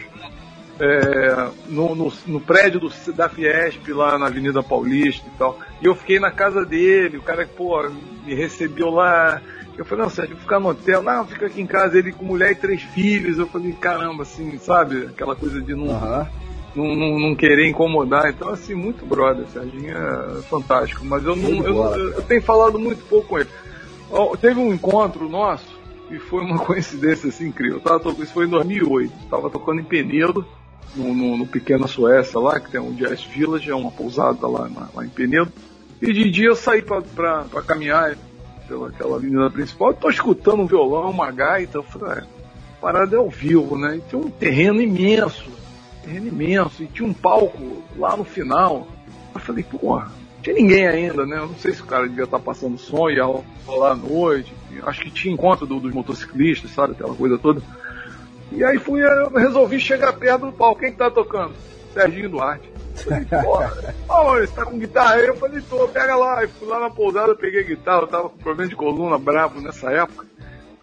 é, 0.80 1.50
no, 1.68 1.94
no, 1.96 2.12
no 2.26 2.42
prédio 2.42 2.80
do, 2.80 2.92
da 3.14 3.30
Fiesp, 3.30 3.88
lá 3.90 4.18
na 4.18 4.26
Avenida 4.28 4.64
Paulista 4.64 5.24
e 5.28 5.38
tal. 5.38 5.60
E 5.82 5.86
eu 5.86 5.94
fiquei 5.96 6.20
na 6.20 6.32
casa 6.32 6.66
dele, 6.66 7.18
o 7.18 7.22
cara, 7.22 7.48
pô, 7.56 7.88
me 8.26 8.34
recebeu 8.34 8.90
lá. 8.90 9.40
Eu 9.78 9.86
falei, 9.86 10.04
não, 10.04 10.10
Sérgio, 10.10 10.36
vou 10.36 10.44
ficar 10.44 10.60
no 10.60 10.70
hotel. 10.70 11.02
Não, 11.04 11.26
fica 11.28 11.46
aqui 11.46 11.62
em 11.62 11.66
casa, 11.68 11.98
ele 11.98 12.12
com 12.12 12.26
mulher 12.26 12.52
e 12.52 12.56
três 12.56 12.82
filhos. 12.82 13.38
Eu 13.38 13.48
falei, 13.48 13.72
caramba, 13.74 14.24
assim, 14.24 14.58
sabe? 14.58 15.06
Aquela 15.08 15.36
coisa 15.36 15.62
de 15.62 15.76
não, 15.76 15.92
Aham. 15.96 16.28
não, 16.76 16.96
não, 16.96 17.20
não 17.20 17.36
querer 17.36 17.68
incomodar. 17.70 18.30
Então, 18.30 18.50
assim, 18.50 18.74
muito 18.74 19.06
brother, 19.06 19.46
Serginho 19.54 19.96
é 19.96 20.42
fantástico. 20.44 21.04
Mas 21.06 21.24
eu 21.24 21.36
não, 21.36 21.64
eu, 21.64 21.76
eu- 21.98 22.12
eu 22.14 22.22
tenho 22.24 22.42
falado 22.42 22.80
muito 22.80 23.04
pouco 23.08 23.30
com 23.30 23.40
ele. 23.40 23.50
Ó, 24.14 24.36
Teve 24.38 24.60
um 24.60 24.74
encontro 24.74 25.28
nosso 25.28 25.66
e 26.12 26.18
foi 26.20 26.44
uma 26.44 26.60
coincidência 26.64 27.30
assim 27.30 27.48
incrível. 27.48 27.78
Eu 27.78 27.82
tava 27.82 28.00
to- 28.00 28.24
isso 28.24 28.34
foi 28.34 28.46
em 28.46 28.50
2008. 28.50 29.12
Tava 29.30 29.50
tocando 29.50 29.80
em 29.82 29.84
Penedo, 29.84 30.46
no, 30.96 31.14
no, 31.14 31.38
no 31.38 31.48
Pequena 31.48 31.88
Suécia 31.88 32.40
lá, 32.40 32.60
que 32.60 32.70
tem 32.70 32.80
um 32.80 32.94
Jazz 32.94 33.24
Village, 33.24 33.70
é 33.70 33.76
uma 33.76 33.92
pousada 33.92 34.48
lá, 34.48 34.70
na- 34.70 34.90
lá 34.94 35.06
em 35.06 35.10
Penedo. 35.10 35.52
E 36.02 36.12
de 36.14 36.30
dia 36.30 36.48
eu 36.50 36.56
saí 36.56 36.82
pra, 36.82 37.02
pra, 37.02 37.44
pra 37.46 37.62
caminhar 37.62 38.16
pela 38.68 38.90
aquela 38.90 39.16
avenida 39.16 39.50
principal 39.50 39.92
e 39.92 39.96
tô 39.96 40.10
escutando 40.10 40.62
um 40.62 40.66
violão, 40.68 41.10
uma 41.10 41.32
gaita. 41.32 41.78
Eu 41.78 41.84
falei, 41.84 42.20
é, 42.20 42.22
a 42.22 42.82
parada 42.82 43.16
é 43.16 43.20
ao 43.20 43.30
vivo, 43.30 43.78
né? 43.78 43.98
E 43.98 44.02
tem 44.02 44.20
um 44.20 44.30
terreno 44.30 44.82
imenso, 44.82 45.50
terreno 46.04 46.28
imenso, 46.28 46.84
e 46.84 46.88
tinha 46.88 47.08
um 47.08 47.14
palco 47.14 47.82
lá 47.98 48.16
no 48.18 48.24
final. 48.26 48.86
Eu 49.34 49.40
falei, 49.40 49.64
porra, 49.64 50.12
tinha 50.44 50.56
ninguém 50.56 50.88
ainda, 50.88 51.26
né? 51.26 51.38
Eu 51.38 51.48
não 51.48 51.56
sei 51.56 51.74
se 51.74 51.82
o 51.82 51.86
cara 51.86 52.08
devia 52.08 52.26
estar 52.26 52.40
passando 52.40 52.78
som, 52.78 53.10
ia 53.10 53.24
rolar 53.66 53.92
à 53.92 53.96
noite. 53.96 54.54
Acho 54.84 55.02
que 55.02 55.10
tinha 55.12 55.34
encontro 55.34 55.66
do- 55.66 55.80
dos 55.80 55.94
motociclistas, 55.94 56.70
sabe? 56.72 56.94
Aquela 56.94 57.16
coisa 57.16 57.38
toda. 57.38 57.62
E 58.52 58.64
aí 58.64 58.78
fui, 58.78 59.02
eu 59.02 59.30
resolvi 59.30 59.80
chegar 59.80 60.14
perto 60.14 60.46
do 60.48 60.52
palco. 60.52 60.82
Quem 60.82 60.92
que 60.92 60.98
tá 60.98 61.10
tocando? 61.10 61.54
Serginho 61.94 62.30
Duarte. 62.30 62.72
Falei, 62.96 63.26
porra, 63.26 63.72
você 64.46 64.54
tá 64.54 64.66
com 64.66 64.78
guitarra 64.78 65.16
aí? 65.16 65.26
Eu 65.28 65.36
falei, 65.38 65.62
tô, 65.62 65.88
pega 65.88 66.16
lá. 66.16 66.44
E 66.44 66.48
fui 66.48 66.68
lá 66.68 66.80
na 66.80 66.90
pousada, 66.90 67.34
peguei 67.36 67.62
a 67.62 67.68
guitarra, 67.68 68.02
eu 68.02 68.08
tava 68.08 68.30
com 68.30 68.38
problema 68.38 68.70
de 68.70 68.76
coluna 68.76 69.18
bravo 69.18 69.60
nessa 69.62 69.90
época. 69.92 70.26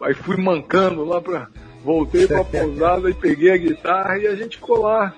Aí 0.00 0.14
fui 0.14 0.36
mancando 0.36 1.04
lá 1.04 1.20
pra. 1.20 1.48
Voltei 1.84 2.26
pra 2.26 2.44
pousada 2.44 3.08
e 3.08 3.14
peguei 3.14 3.52
a 3.52 3.56
guitarra 3.56 4.18
e 4.18 4.26
a 4.26 4.34
gente 4.34 4.56
ficou 4.58 4.82
lá, 4.82 5.14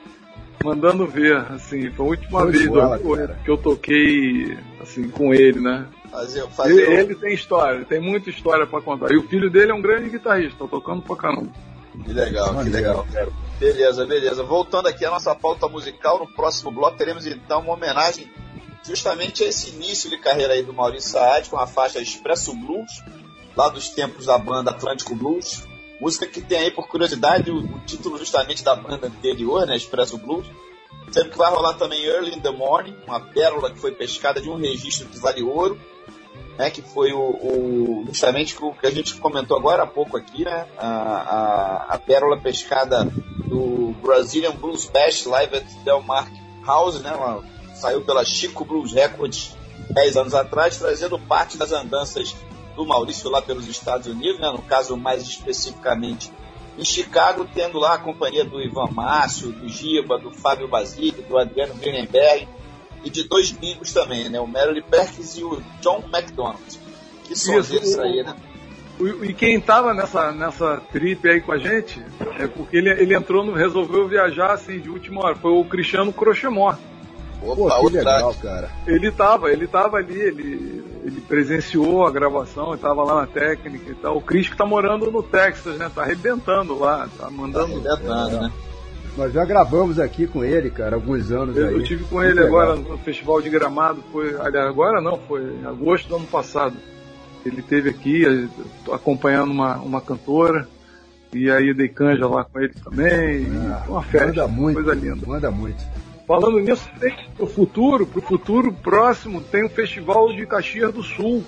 mandando 0.65 1.07
ver, 1.07 1.37
assim, 1.51 1.91
foi 1.93 2.07
a 2.07 2.09
última 2.09 2.47
de 2.47 2.59
vez 2.59 2.69
bola, 2.69 2.99
do- 2.99 3.35
que 3.45 3.51
eu 3.51 3.57
toquei 3.57 4.57
assim 4.81 5.09
com 5.09 5.33
ele, 5.35 5.61
né? 5.61 5.87
Fazer, 6.11 6.41
Ele, 6.41 6.49
fazer 6.51 6.89
um- 6.89 6.93
ele 6.93 7.15
tem 7.15 7.35
história, 7.35 7.85
tem 7.85 8.01
muita 8.01 8.29
história 8.31 8.67
pra 8.67 8.81
contar. 8.81 9.11
E 9.13 9.17
o 9.17 9.23
filho 9.29 9.51
dele 9.51 9.71
é 9.71 9.75
um 9.75 9.81
grande 9.81 10.11
guitarrista, 10.11 10.59
tá 10.59 10.67
tocando 10.69 11.01
pra 11.03 11.17
caramba. 11.17 11.49
Que 12.05 12.13
legal, 12.13 12.55
que 12.63 12.69
legal. 12.71 13.07
Beleza, 13.59 14.05
beleza. 14.07 14.43
Voltando 14.43 14.89
aqui 14.89 15.05
à 15.05 15.11
nossa 15.11 15.35
pauta 15.35 15.69
musical, 15.69 16.19
no 16.19 16.27
próximo 16.27 16.71
bloco 16.71 16.97
teremos 16.97 17.27
então 17.27 17.61
uma 17.61 17.75
homenagem 17.75 18.31
justamente 18.85 19.45
a 19.45 19.49
esse 19.49 19.71
início 19.71 20.11
de 20.11 20.19
carreira 20.19 20.55
aí 20.55 20.63
do 20.63 20.73
Maurício 20.73 21.11
Saad 21.11 21.49
com 21.49 21.57
a 21.59 21.67
faixa 21.67 22.01
Expresso 22.01 22.55
Blues, 22.57 23.03
lá 23.57 23.69
dos 23.69 23.89
tempos 23.91 24.27
da 24.27 24.37
banda 24.39 24.71
Atlântico 24.71 25.15
Blues. 25.15 25.67
Música 26.03 26.27
que 26.27 26.41
tem 26.41 26.59
aí, 26.59 26.71
por 26.73 26.89
curiosidade, 26.89 27.49
o, 27.51 27.59
o 27.59 27.79
título 27.87 28.19
justamente 28.19 28.65
da 28.65 28.75
banda 28.75 29.07
anterior, 29.07 29.65
né, 29.67 29.77
Expresso 29.77 30.19
Blues. 30.19 30.45
Sempre 31.13 31.31
que 31.31 31.39
vai 31.39 31.49
rolar 31.53 31.75
também 31.75 32.03
Early 32.05 32.35
in 32.35 32.41
the 32.41 32.51
Morning, 32.51 32.97
uma 33.07 33.21
pérola 33.21 33.71
que 33.71 33.79
foi 33.79 33.93
pescada 33.93 34.41
de 34.41 34.51
um 34.51 34.57
registro 34.57 35.07
de 35.09 35.19
Vale 35.21 35.43
Ouro, 35.45 35.79
né, 36.59 36.71
que 36.71 36.83
foi 36.83 37.13
o, 37.13 37.21
o- 37.21 38.05
justamente 38.09 38.57
o 38.61 38.73
que 38.73 38.87
a 38.87 38.91
gente 38.91 39.15
comentou 39.15 39.57
agora 39.57 39.85
há 39.85 39.87
pouco 39.87 40.17
aqui, 40.17 40.45
né, 40.45 40.67
a, 40.77 40.89
a, 40.89 41.95
a 41.95 41.99
pérola 41.99 42.37
pescada 42.37 43.05
do 43.47 43.95
Brazilian 44.03 44.53
Blues 44.57 44.87
Bash 44.87 45.25
Live 45.27 45.55
at 45.57 45.65
Del 45.85 46.03
Mar 46.03 46.29
House, 46.67 47.01
né, 47.01 47.13
saiu 47.77 48.01
pela 48.03 48.25
Chico 48.25 48.65
Blues 48.65 48.93
Records 48.93 49.55
10 49.91 50.17
anos 50.17 50.35
atrás, 50.35 50.79
trazendo 50.79 51.17
parte 51.19 51.57
das 51.57 51.71
andanças 51.73 52.35
do 52.75 52.87
Maurício 52.87 53.31
lá 53.31 53.43
pelos 53.43 53.69
Estados 53.69 54.07
Unidos, 54.07 54.41
né, 54.41 54.51
no 54.51 54.63
caso 54.63 54.97
mais 54.97 55.23
especificamente 55.23 56.33
em 56.79 56.85
Chicago, 56.85 57.47
tendo 57.53 57.79
lá 57.79 57.95
a 57.95 57.99
companhia 57.99 58.45
do 58.45 58.61
Ivan 58.61 58.89
Márcio, 58.91 59.53
do 59.53 59.69
Giba, 59.69 60.19
do 60.19 60.31
Fábio 60.31 60.69
Basile, 60.69 61.23
do 61.29 61.37
Adriano 61.37 61.75
Greenberg 61.75 62.49
e 63.05 63.11
de 63.11 63.29
dois 63.29 63.53
gringos 63.53 63.93
também, 63.93 64.29
né? 64.29 64.41
O 64.41 64.47
Merrill 64.47 64.83
Perkins 64.83 65.37
e 65.37 65.45
o 65.45 65.63
John 65.81 66.03
McDonald. 66.13 66.81
Que 67.25 67.37
são 67.37 67.59
Isso, 67.59 68.01
aí, 68.01 68.23
né? 68.23 68.35
E 69.23 69.35
quem 69.35 69.61
tava 69.61 69.93
nessa, 69.93 70.33
nessa 70.33 70.81
trip 70.93 71.29
aí 71.29 71.41
com 71.41 71.53
a 71.53 71.59
gente, 71.59 72.01
é 72.39 72.47
porque 72.47 72.77
ele, 72.77 72.91
ele 72.91 73.17
entrou, 73.17 73.45
no, 73.45 73.53
resolveu 73.53 74.07
viajar 74.07 74.53
assim 74.53 74.79
de 74.79 74.89
última 74.89 75.25
hora, 75.25 75.35
foi 75.35 75.51
o 75.51 75.65
Cristiano 75.65 76.13
Crochemor. 77.43 77.57
Pô, 77.57 77.67
Opa, 77.67 77.91
que 77.91 77.97
legal, 77.97 78.35
track. 78.35 78.43
cara. 78.43 78.71
Ele 78.87 79.11
tava, 79.11 79.51
ele 79.53 79.67
tava 79.67 79.97
ali, 79.99 80.19
ele, 80.21 80.85
ele 81.05 81.21
presenciou 81.23 82.07
a 82.07 82.11
gravação, 82.11 82.71
ele 82.73 82.81
tava 82.81 83.03
lá 83.03 83.21
na 83.23 83.27
técnica 83.27 83.91
e 83.91 83.95
tal. 83.95 84.17
O 84.17 84.21
Cris 84.23 84.49
que 84.49 84.57
tá 84.57 84.65
morando 84.65 85.11
no 85.11 85.23
Texas, 85.23 85.77
né? 85.77 85.91
Tá 85.95 86.03
arrebentando 86.03 86.79
lá, 86.79 87.09
tá 87.19 87.25
Tá 87.27 87.31
mandando. 87.31 87.75
arrebentando, 87.75 88.41
né? 88.43 88.53
Nós 89.17 89.31
já 89.33 89.45
gravamos 89.45 90.01
aqui 90.01 90.27
com 90.27 90.43
ele, 90.43 90.71
cara, 90.71 90.97
alguns 90.97 91.31
anos 91.31 91.55
Eu, 91.55 91.69
aí. 91.69 91.75
eu 91.75 91.83
tive 91.83 92.03
com 92.05 92.15
Muito 92.15 92.31
ele 92.31 92.41
legal. 92.41 92.61
agora 92.61 92.77
no 92.81 92.97
Festival 92.99 93.43
de 93.43 93.51
Gramado, 93.51 94.03
foi. 94.11 94.35
Aliás, 94.41 94.67
agora 94.69 95.03
não, 95.03 95.19
foi 95.29 95.43
em 95.43 95.67
agosto 95.67 96.09
do 96.09 96.17
ano 96.17 96.27
passado. 96.27 96.75
Ele 97.45 97.61
teve 97.61 97.91
aqui, 97.91 98.49
tô 98.85 98.95
acompanhando 98.95 99.51
uma, 99.51 99.77
uma 99.77 100.01
cantora, 100.01 100.67
e 101.33 101.51
aí 101.51 101.75
dei 101.75 101.89
canja 101.89 102.27
lá 102.27 102.45
com 102.45 102.59
ele 102.61 102.73
também. 102.83 103.47
Ah, 103.71 103.83
foi 103.85 103.95
uma 103.95 104.03
festa, 104.03 104.27
Manda 104.29 104.49
muito, 104.49 104.75
coisa 104.83 104.95
linda. 104.95 105.27
manda 105.27 105.51
muito. 105.51 105.85
Falando 106.27 106.61
nisso, 106.61 106.89
tem 107.01 107.15
pro 107.37 107.47
futuro, 107.47 108.07
pro 108.07 108.23
futuro 108.23 108.73
próximo, 108.73 109.41
tem 109.41 109.65
o 109.65 109.69
Festival 109.69 110.33
de 110.33 110.47
Caxias 110.47 110.93
do 110.93 111.03
Sul. 111.03 111.45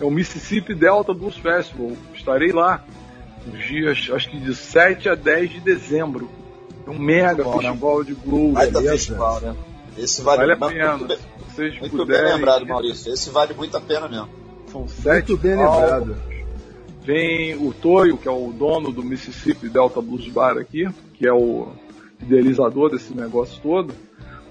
É 0.00 0.04
o 0.04 0.10
Mississippi 0.10 0.74
Delta 0.74 1.12
Blues 1.12 1.36
Festival. 1.36 1.92
Estarei 2.14 2.52
lá 2.52 2.82
nos 3.46 3.62
dias, 3.64 4.08
acho 4.12 4.30
que 4.30 4.38
de 4.38 4.54
7 4.54 5.08
a 5.08 5.14
10 5.14 5.50
de 5.50 5.60
dezembro. 5.60 6.30
É 6.86 6.90
um 6.90 6.98
mega 6.98 7.42
Bom, 7.42 7.56
né? 7.56 7.62
festival 7.68 8.04
de 8.04 8.14
blues. 8.14 8.54
Baita 8.54 8.82
festival, 8.82 9.40
né? 9.40 9.56
Esse 9.96 10.22
vale, 10.22 10.38
Vale 10.38 10.52
a 10.52 10.56
muito 10.56 11.06
pena. 11.06 11.18
vocês 11.48 11.78
Muito 11.78 11.96
puderem, 11.96 12.24
bem 12.24 12.34
lembrado, 12.34 12.66
Maurício. 12.66 13.12
Esse 13.12 13.30
vale 13.30 13.54
muito 13.54 13.76
a 13.76 13.80
pena 13.80 14.08
mesmo. 14.08 14.28
São 14.70 14.88
sete 14.88 15.30
Muito 15.30 15.42
bem 15.42 15.52
lembrado. 15.56 16.16
Vem 17.02 17.54
o 17.56 17.72
Toyo, 17.72 18.16
que 18.16 18.26
é 18.26 18.30
o 18.30 18.52
dono 18.52 18.90
do 18.90 19.02
Mississippi 19.02 19.68
Delta 19.68 20.00
Blues 20.00 20.26
Bar 20.28 20.56
aqui, 20.58 20.88
que 21.14 21.26
é 21.28 21.32
o 21.32 21.68
idealizador 22.24 22.90
desse 22.90 23.14
negócio 23.14 23.60
todo. 23.62 23.94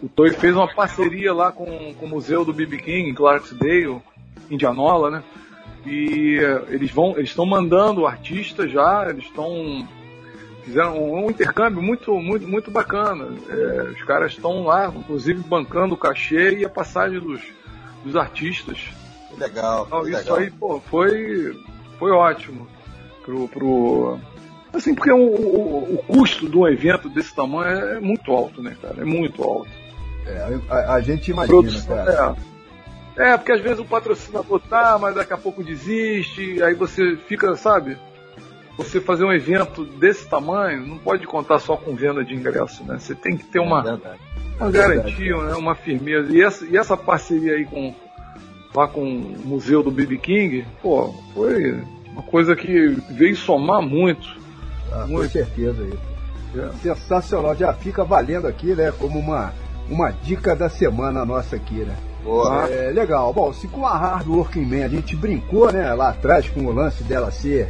O 0.02 0.10
Toyo 0.10 0.34
fez 0.34 0.54
uma 0.54 0.68
parceria 0.68 1.34
lá 1.34 1.52
com, 1.52 1.94
com 1.94 2.06
o 2.06 2.10
Museu 2.10 2.44
do 2.44 2.54
B.B. 2.54 2.78
King 2.78 3.10
em 3.10 3.14
Clarksdale, 3.14 4.02
Indianola, 4.50 5.10
né? 5.10 5.24
E 5.86 6.40
eh, 6.40 6.64
eles 6.70 6.91
vão, 6.91 7.12
eles 7.18 7.30
estão 7.30 7.45
mandando 7.45 8.06
artistas 8.06 8.72
já, 8.72 9.08
eles 9.10 9.26
estão 9.26 9.88
fizeram 10.64 10.98
um, 10.98 11.26
um 11.26 11.30
intercâmbio 11.30 11.82
muito, 11.82 12.14
muito, 12.20 12.48
muito 12.48 12.72
bacana. 12.72 13.30
Eh, 13.50 13.91
os 13.94 14.04
caras 14.04 14.32
estão 14.34 14.64
lá, 14.64 14.88
inclusive 14.88 15.41
bancando 15.41 15.94
o 15.94 15.98
cachê 15.98 16.58
e 16.58 16.66
a 16.66 16.70
passagem 16.70 17.20
dos, 17.20 17.41
dos 18.04 18.16
artistas. 18.16 18.80
Legal, 19.38 19.86
Então, 19.88 20.02
isso 20.02 20.18
legal. 20.18 20.38
aí, 20.38 20.52
pô, 20.52 20.80
foi, 20.80 21.58
foi 21.98 22.12
ótimo. 22.12 22.68
Pro, 23.24 23.48
pro... 23.48 24.20
Assim, 24.74 24.95
porque 24.95 25.12
o, 25.12 25.18
o, 25.18 25.95
o 25.95 25.98
custo 26.08 26.50
de 26.50 26.58
um 26.58 26.68
evento 26.68 27.08
desse 27.08 27.34
tamanho 27.36 27.78
é 27.78 28.00
muito 28.00 28.32
alto, 28.32 28.62
né, 28.62 28.76
cara? 28.82 29.02
É 29.02 29.06
muito 29.06 29.44
alto. 29.44 29.70
É, 30.26 30.60
a, 30.70 30.95
a 30.95 31.02
gente 31.02 31.30
imagina, 31.30 31.60
Produção, 31.60 31.95
cara. 31.95 32.36
é. 33.16 33.30
é, 33.30 33.38
porque 33.38 33.52
às 33.52 33.62
vezes 33.62 33.80
o 33.80 33.86
patrocinador 33.86 34.60
tá, 34.62 34.98
mas 35.00 35.14
daqui 35.14 35.34
a 35.34 35.38
pouco 35.38 35.64
desiste, 35.64 36.62
aí 36.64 36.74
você 36.74 37.16
fica, 37.28 37.56
sabe? 37.56 37.98
Você 38.76 39.00
fazer 39.00 39.24
um 39.24 39.32
evento 39.32 39.86
desse 39.86 40.28
tamanho, 40.28 40.88
não 40.88 40.98
pode 40.98 41.28
contar 41.28 41.60
só 41.60 41.78
com 41.78 41.95
venda 41.95 42.26
de 42.26 42.34
ingresso, 42.34 42.84
né? 42.84 42.98
Você 42.98 43.14
tem 43.14 43.38
que 43.38 43.44
ter 43.45 43.60
uma, 43.60 43.84
É 44.60 44.64
uma 44.64 44.72
garantia, 44.72 45.38
né? 45.38 45.54
uma 45.56 45.76
firmeza. 45.76 46.36
E 46.36 46.41
essa, 46.41 46.66
e 46.66 46.76
essa 46.76 46.98
parceria 46.98 47.54
aí 47.54 47.66
com, 47.66 47.94
lá 48.74 48.88
com 48.88 49.04
o 49.04 49.45
Museu 49.45 49.84
do 49.84 49.91
B.B. 49.91 50.18
King, 50.18 50.66
pô, 50.82 51.14
foi 51.36 51.80
uma 52.12 52.24
coisa 52.24 52.56
que 52.56 52.88
veio 53.12 53.36
somar 53.36 53.84
muito. 53.84 54.41
Ah, 54.94 55.06
com 55.07 55.28
certeza 55.28 55.84
isso. 55.84 56.14
É. 56.56 56.70
Sensacional. 56.82 57.56
Já 57.56 57.74
fica 57.74 58.03
valendo 58.03 58.48
aqui, 58.48 58.76
né? 58.76 58.94
Como 58.98 59.18
uma, 59.20 59.53
uma 59.90 60.11
dica 60.11 60.56
da 60.56 60.70
semana 60.70 61.26
nossa 61.26 61.56
aqui, 61.56 61.84
né? 61.84 61.95
Boa. 62.24 62.70
É, 62.70 62.90
legal. 62.91 63.34
Bom, 63.34 63.52
se 63.52 63.68
com 63.68 63.86
a 63.86 63.98
Hard 63.98 64.28
Working 64.28 64.65
Man 64.65 64.86
a 64.86 64.88
gente 64.88 65.15
brincou, 65.15 65.72
né, 65.72 65.94
lá 65.94 66.10
atrás 66.10 66.48
com 66.48 66.65
o 66.65 66.72
lance 66.72 67.03
dela 67.03 67.30
ser 67.32 67.70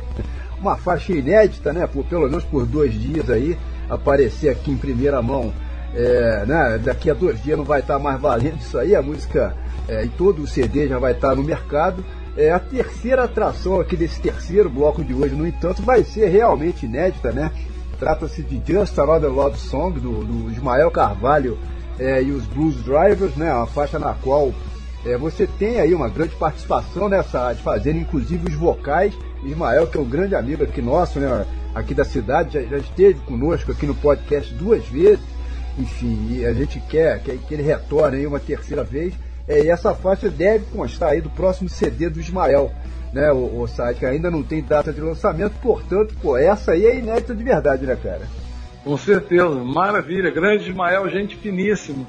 uma 0.60 0.78
faixa 0.78 1.12
inédita, 1.12 1.74
né, 1.74 1.88
por 1.88 2.06
pelo 2.06 2.30
menos 2.30 2.44
por 2.44 2.66
dois 2.66 2.94
dias 2.94 3.30
aí, 3.30 3.58
aparecer 3.90 4.50
aqui 4.50 4.72
em 4.72 4.78
primeira 4.78 5.22
mão, 5.22 5.52
é, 5.96 6.46
né, 6.46 6.80
daqui 6.84 7.10
a 7.10 7.14
dois 7.14 7.42
dias 7.42 7.58
não 7.58 7.66
vai 7.66 7.80
estar 7.80 7.98
mais 7.98 8.22
valendo 8.22 8.58
isso 8.58 8.78
aí, 8.78 8.96
a 8.96 9.02
música 9.02 9.56
é, 9.88 10.06
e 10.06 10.10
todo 10.10 10.44
o 10.44 10.48
CD 10.48 10.88
já 10.88 11.00
vai 11.00 11.14
estar 11.14 11.36
no 11.36 11.44
mercado. 11.44 12.06
É, 12.36 12.52
a 12.52 12.60
terceira 12.60 13.26
atração 13.26 13.80
aqui 13.80 13.96
desse 13.96 14.20
terceiro 14.20 14.70
bloco 14.70 15.04
de 15.04 15.14
hoje, 15.14 15.36
no 15.36 15.48
entanto, 15.48 15.84
vai 15.84 16.04
ser 16.04 16.30
realmente 16.30 16.86
inédita, 16.86 17.32
né? 17.32 17.52
Trata-se 18.00 18.42
de 18.42 18.62
Just 18.66 18.98
Another 18.98 19.32
Love 19.32 19.58
Song, 19.60 20.00
do, 20.00 20.24
do 20.26 20.52
Ismael 20.52 20.90
Carvalho 20.90 21.60
é, 22.00 22.24
e 22.24 22.32
os 22.32 22.44
Blues 22.46 22.76
Drivers, 22.84 23.36
né? 23.36 23.54
Uma 23.54 23.68
faixa 23.68 24.00
na 24.00 24.16
qual 24.16 24.52
é, 25.06 25.16
você 25.16 25.46
tem 25.60 25.80
aí 25.80 25.94
uma 25.94 26.10
grande 26.10 26.36
participação 26.36 27.08
nessa 27.08 27.54
de 27.54 27.62
fazer, 27.62 27.96
inclusive 27.96 28.50
os 28.50 28.56
vocais. 28.56 29.14
Ismael, 29.44 29.88
que 29.88 29.98
é 29.98 30.02
um 30.02 30.10
grande 30.10 30.34
amigo 30.34 30.64
aqui 30.64 30.82
nosso, 30.82 31.20
né? 31.20 31.46
Aqui 31.76 31.94
da 31.94 32.06
cidade, 32.06 32.54
já, 32.54 32.62
já 32.64 32.78
esteve 32.78 33.20
conosco 33.22 33.72
aqui 33.72 33.86
no 33.86 33.96
podcast 33.96 34.54
duas 34.56 34.84
vezes. 34.88 35.24
Enfim, 35.78 36.46
a 36.46 36.54
gente 36.54 36.80
quer, 36.82 37.22
quer 37.22 37.38
que 37.38 37.54
ele 37.54 37.64
retorne 37.64 38.18
aí 38.18 38.28
uma 38.28 38.40
terceira 38.40 38.84
vez. 38.84 39.14
É, 39.48 39.64
e 39.64 39.70
essa 39.70 39.94
faixa 39.94 40.30
deve 40.30 40.66
constar 40.66 41.12
aí 41.12 41.22
do 41.22 41.30
próximo 41.30 41.68
CD 41.68 42.10
do 42.10 42.20
Ismael, 42.20 42.72
né? 43.12 43.32
O, 43.32 43.62
o 43.62 43.68
site 43.68 44.00
que 44.00 44.06
ainda 44.06 44.32
não 44.32 44.42
tem 44.42 44.64
data 44.64 44.94
de 44.94 45.02
lançamento, 45.02 45.54
portanto, 45.62 46.16
pô, 46.22 46.38
essa 46.38 46.72
aí 46.72 46.86
é 46.86 46.98
inédita 46.98 47.36
de 47.36 47.44
verdade, 47.44 47.86
né, 47.86 47.98
cara? 48.02 48.22
Com 48.84 48.98
certeza, 48.98 49.50
maravilha. 49.50 50.30
Grande 50.30 50.70
Ismael, 50.70 51.10
gente 51.10 51.38
finíssimo. 51.38 52.06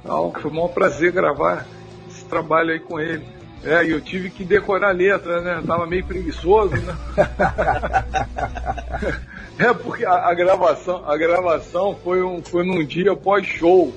Então, 0.00 0.32
foi 0.40 0.50
um 0.50 0.54
maior 0.54 0.68
prazer 0.68 1.10
gravar 1.10 1.66
esse 2.08 2.24
trabalho 2.24 2.72
aí 2.72 2.80
com 2.80 3.00
ele. 3.00 3.24
É, 3.64 3.84
e 3.84 3.90
eu 3.90 4.00
tive 4.00 4.30
que 4.30 4.44
decorar 4.44 4.90
a 4.90 4.92
letra, 4.92 5.40
né? 5.40 5.62
tava 5.66 5.86
meio 5.86 6.04
preguiçoso, 6.04 6.76
né? 6.76 6.96
é, 9.58 9.74
porque 9.74 10.04
a, 10.04 10.28
a, 10.28 10.34
gravação, 10.34 11.02
a 11.04 11.16
gravação 11.16 11.96
foi, 12.04 12.22
um, 12.22 12.40
foi 12.40 12.64
num 12.64 12.84
dia 12.84 13.16
pós-show. 13.16 13.92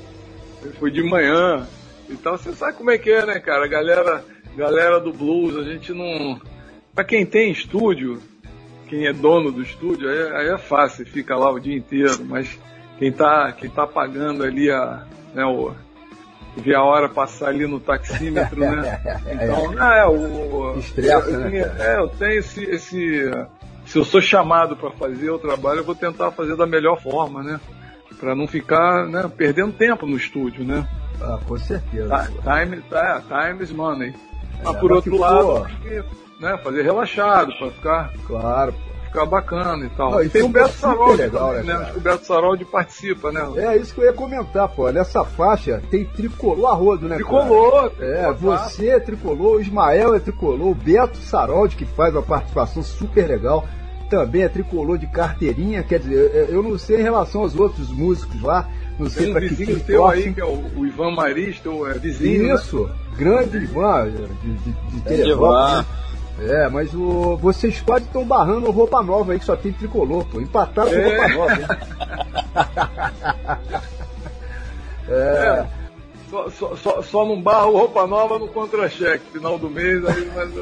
Foi 0.79 0.89
de 0.89 1.03
manhã. 1.03 1.67
Então 2.09 2.37
você 2.37 2.51
sabe 2.53 2.77
como 2.77 2.91
é 2.91 2.97
que 2.97 3.11
é, 3.11 3.25
né, 3.25 3.39
cara? 3.39 3.67
Galera, 3.67 4.23
galera 4.55 4.99
do 4.99 5.13
blues, 5.13 5.55
a 5.55 5.63
gente 5.63 5.93
não. 5.93 6.41
Pra 6.93 7.03
quem 7.03 7.25
tem 7.25 7.51
estúdio, 7.51 8.21
quem 8.87 9.05
é 9.05 9.13
dono 9.13 9.51
do 9.51 9.61
estúdio, 9.61 10.09
aí, 10.09 10.31
aí 10.33 10.49
é 10.49 10.57
fácil, 10.57 11.05
fica 11.05 11.35
lá 11.35 11.51
o 11.51 11.59
dia 11.59 11.77
inteiro, 11.77 12.25
mas 12.25 12.59
quem 12.97 13.11
tá, 13.11 13.51
quem 13.53 13.69
tá 13.69 13.85
pagando 13.85 14.43
ali 14.43 14.69
a, 14.69 15.05
né, 15.33 15.45
o, 15.45 15.73
ver 16.57 16.75
a 16.75 16.83
hora 16.83 17.07
passar 17.07 17.49
ali 17.49 17.65
no 17.65 17.79
taxímetro, 17.79 18.59
né? 18.59 18.99
Então, 19.31 19.71
não, 19.71 19.91
é, 19.91 20.07
o. 20.07 20.77
Estressa, 20.77 21.29
eu, 21.29 21.39
né? 21.39 21.59
É, 21.79 21.97
eu 21.99 22.07
tenho 22.09 22.39
esse, 22.39 22.63
esse. 22.63 23.31
Se 23.85 23.97
eu 23.97 24.03
sou 24.03 24.21
chamado 24.21 24.75
para 24.75 24.91
fazer 24.91 25.29
o 25.31 25.39
trabalho, 25.39 25.79
eu 25.79 25.83
vou 25.83 25.95
tentar 25.95 26.31
fazer 26.31 26.55
da 26.55 26.67
melhor 26.67 27.01
forma, 27.01 27.41
né? 27.41 27.59
Para 28.19 28.35
não 28.35 28.47
ficar 28.47 29.07
né, 29.07 29.31
perdendo 29.35 29.71
tempo 29.71 30.05
no 30.05 30.17
estúdio, 30.17 30.63
né? 30.63 30.87
Ah, 31.21 31.39
com 31.45 31.57
certeza. 31.57 32.31
Time, 32.43 32.81
tá, 32.89 33.21
time 33.21 33.63
is 33.63 33.71
money. 33.71 34.13
Mas 34.63 34.75
por 34.77 34.91
outro 34.91 35.17
lado, 35.17 35.67
né, 36.39 36.57
fazer 36.63 36.83
relaxado, 36.83 37.53
para 37.57 37.71
ficar. 37.71 38.13
Claro, 38.25 38.73
ficar 39.05 39.25
bacana 39.25 39.85
e 39.85 39.89
tal. 39.89 40.11
Não, 40.11 40.23
e 40.23 40.29
tem 40.29 40.41
é 40.41 40.45
o 40.45 40.49
Beto 40.49 40.73
Saroldi, 40.73 41.21
legal, 41.21 41.53
né? 41.53 41.63
né, 41.63 41.93
o 41.95 41.99
Beto 41.99 42.25
Saroldi 42.25 42.65
participa, 42.65 43.31
né? 43.31 43.41
É 43.57 43.77
isso 43.77 43.93
que 43.93 44.01
eu 44.01 44.05
ia 44.05 44.13
comentar, 44.13 44.69
pô. 44.69 44.89
Nessa 44.91 45.23
faixa 45.25 45.81
tem 45.89 46.05
tricolor 46.05 46.71
a 46.71 46.73
rodo, 46.73 47.07
né? 47.07 47.15
Tricolor! 47.15 47.91
Cara? 47.91 48.05
É, 48.05 48.33
você 48.33 48.89
é 48.89 48.99
tricolor, 48.99 49.57
o 49.57 49.61
Ismael 49.61 50.15
é 50.15 50.19
tricolor, 50.19 50.69
o 50.69 50.75
Beto 50.75 51.17
Saroldi, 51.17 51.75
que 51.75 51.85
faz 51.85 52.13
uma 52.13 52.23
participação 52.23 52.83
super 52.83 53.27
legal, 53.27 53.65
também 54.09 54.43
é 54.43 54.49
tricolor 54.49 54.97
de 54.97 55.07
carteirinha. 55.07 55.83
Quer 55.83 55.99
dizer, 55.99 56.49
eu 56.49 56.63
não 56.63 56.77
sei 56.77 56.99
em 56.99 57.03
relação 57.03 57.41
aos 57.41 57.55
outros 57.55 57.89
músicos 57.91 58.41
lá. 58.41 58.67
Não 58.99 59.09
sei 59.09 59.33
tem 59.33 59.35
um 59.35 59.39
vizinho 59.39 59.79
teu 59.79 60.05
aí, 60.05 60.33
que 60.33 60.41
é 60.41 60.45
o, 60.45 60.61
o 60.75 60.85
Ivan 60.85 61.11
Marista, 61.11 61.69
é 61.69 61.93
vizinho. 61.97 62.53
Isso, 62.53 62.83
né? 62.85 62.93
grande 63.17 63.57
Ivan, 63.57 64.09
de, 64.09 64.53
de, 64.53 64.71
de 64.71 65.01
Teresópolis. 65.01 65.85
É, 66.41 66.69
mas 66.69 66.93
o, 66.93 67.35
vocês 67.37 67.81
quase 67.81 68.05
estão 68.05 68.25
barrando 68.25 68.71
roupa 68.71 69.01
nova 69.01 69.33
aí, 69.33 69.39
que 69.39 69.45
só 69.45 69.55
tem 69.55 69.71
tricolor, 69.73 70.25
pô. 70.25 70.39
Empataram 70.39 70.89
com 70.89 70.95
É. 70.97 71.17
roupa 71.17 71.33
nova, 71.35 71.53
hein? 71.53 71.67
é. 75.09 75.65
Só, 76.29 76.49
só, 76.49 76.75
só, 76.75 77.01
só 77.01 77.25
não 77.25 77.41
barro 77.41 77.71
roupa 77.71 78.05
nova 78.05 78.37
no 78.37 78.47
contra-cheque, 78.49 79.31
final 79.31 79.57
do 79.57 79.67
mês, 79.69 80.05
aí, 80.05 80.31
mas, 80.35 80.53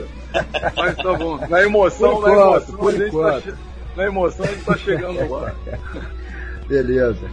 mas 0.76 0.96
tá 0.96 1.14
bom. 1.14 1.38
Na 1.50 1.62
emoção, 1.62 2.22
Por 2.22 2.22
na 2.22 2.32
enquanto, 2.32 2.70
emoção, 2.70 2.78
por 2.78 2.88
a 2.88 2.92
gente 2.92 3.02
tá, 3.02 3.08
enquanto. 3.08 3.58
na 3.98 4.06
emoção 4.06 4.46
a 4.46 4.48
gente 4.48 4.64
tá 4.64 4.78
chegando 4.78 5.30
lá. 5.30 5.54
Beleza. 6.70 7.30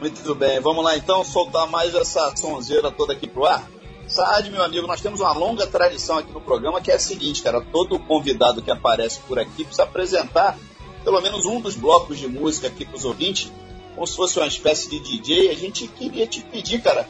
Muito 0.00 0.34
bem, 0.34 0.60
vamos 0.60 0.84
lá 0.84 0.96
então 0.96 1.24
soltar 1.24 1.66
mais 1.66 1.94
essa 1.94 2.34
sonzeira 2.36 2.90
toda 2.90 3.12
aqui 3.12 3.26
pro 3.26 3.46
ar. 3.46 3.68
Saad, 4.06 4.50
meu 4.50 4.62
amigo, 4.62 4.86
nós 4.86 5.00
temos 5.00 5.20
uma 5.20 5.32
longa 5.32 5.66
tradição 5.66 6.18
aqui 6.18 6.30
no 6.32 6.40
programa 6.40 6.80
que 6.80 6.90
é 6.90 6.94
a 6.94 6.98
seguinte, 6.98 7.42
cara, 7.42 7.60
todo 7.62 7.98
convidado 7.98 8.60
que 8.60 8.70
aparece 8.70 9.20
por 9.20 9.38
aqui 9.38 9.64
precisa 9.64 9.84
apresentar 9.84 10.58
pelo 11.02 11.20
menos 11.22 11.46
um 11.46 11.60
dos 11.60 11.74
blocos 11.74 12.18
de 12.18 12.26
música 12.28 12.66
aqui 12.68 12.84
pros 12.84 13.04
ouvintes, 13.04 13.50
como 13.94 14.06
se 14.06 14.16
fosse 14.16 14.38
uma 14.38 14.46
espécie 14.46 14.88
de 14.90 14.98
DJ. 14.98 15.50
A 15.50 15.54
gente 15.54 15.86
queria 15.88 16.26
te 16.26 16.40
pedir, 16.42 16.82
cara, 16.82 17.08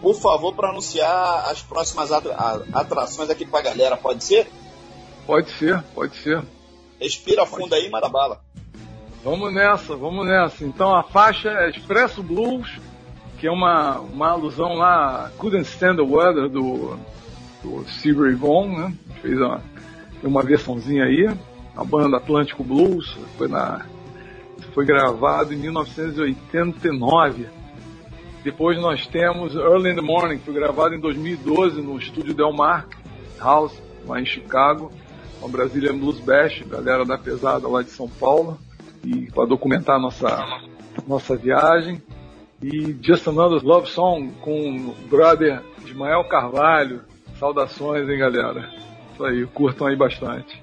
por 0.00 0.14
favor, 0.16 0.52
para 0.54 0.70
anunciar 0.70 1.48
as 1.48 1.60
próximas 1.62 2.10
atra- 2.10 2.34
a- 2.34 2.80
atrações 2.80 3.30
aqui 3.30 3.44
pra 3.46 3.60
galera, 3.60 3.96
pode 3.96 4.24
ser? 4.24 4.50
Pode 5.26 5.50
ser, 5.52 5.80
pode 5.94 6.16
ser. 6.16 6.42
Respira 7.00 7.46
fundo 7.46 7.72
aí, 7.74 7.88
manda 7.88 8.08
bala. 8.08 8.40
Vamos 9.24 9.52
nessa, 9.54 9.94
vamos 9.94 10.26
nessa. 10.26 10.64
Então 10.64 10.94
a 10.94 11.04
faixa 11.04 11.48
é 11.48 11.70
Expresso 11.70 12.22
Blues, 12.22 12.80
que 13.38 13.46
é 13.46 13.50
uma, 13.50 14.00
uma 14.00 14.30
alusão 14.30 14.74
lá 14.74 15.30
Couldn't 15.38 15.68
Stand 15.68 15.96
the 15.96 16.02
Weather 16.02 16.48
do, 16.48 16.98
do 17.62 17.84
Ray 18.20 18.34
Vaughan, 18.34 18.88
né? 18.88 18.92
Fez 19.20 19.38
uma, 19.38 19.62
uma 20.24 20.42
versãozinha 20.42 21.04
aí, 21.04 21.28
a 21.76 21.84
banda 21.84 22.16
Atlântico 22.16 22.64
Blues, 22.64 23.16
foi, 23.38 23.46
na, 23.46 23.86
foi 24.74 24.84
gravado 24.84 25.54
em 25.54 25.56
1989. 25.56 27.46
Depois 28.42 28.76
nós 28.80 29.06
temos 29.06 29.54
Early 29.54 29.92
in 29.92 29.94
the 29.94 30.00
Morning, 30.00 30.38
que 30.38 30.46
foi 30.46 30.54
gravado 30.54 30.96
em 30.96 31.00
2012 31.00 31.80
no 31.80 31.96
estúdio 31.96 32.34
Del 32.34 32.52
Mar 32.52 32.88
House, 33.38 33.80
lá 34.04 34.20
em 34.20 34.26
Chicago, 34.26 34.90
a 35.44 35.46
Brazilian 35.46 35.96
Blues 35.96 36.18
Bash, 36.18 36.64
galera 36.68 37.04
da 37.04 37.16
pesada 37.16 37.68
lá 37.68 37.82
de 37.82 37.90
São 37.90 38.08
Paulo, 38.08 38.58
e 39.04 39.30
para 39.30 39.46
documentar 39.46 40.00
nossa, 40.00 40.60
nossa 41.06 41.36
viagem. 41.36 42.02
E 42.62 42.96
Just 43.02 43.26
Another 43.26 43.64
Love 43.64 43.88
Song 43.88 44.30
com 44.40 44.76
o 44.76 44.94
brother 45.08 45.62
Ismael 45.84 46.24
Carvalho. 46.24 47.02
Saudações, 47.38 48.08
hein, 48.08 48.18
galera. 48.18 48.70
Isso 49.12 49.24
aí, 49.24 49.46
curtam 49.46 49.88
aí 49.88 49.96
bastante. 49.96 50.62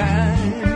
来 0.00 0.69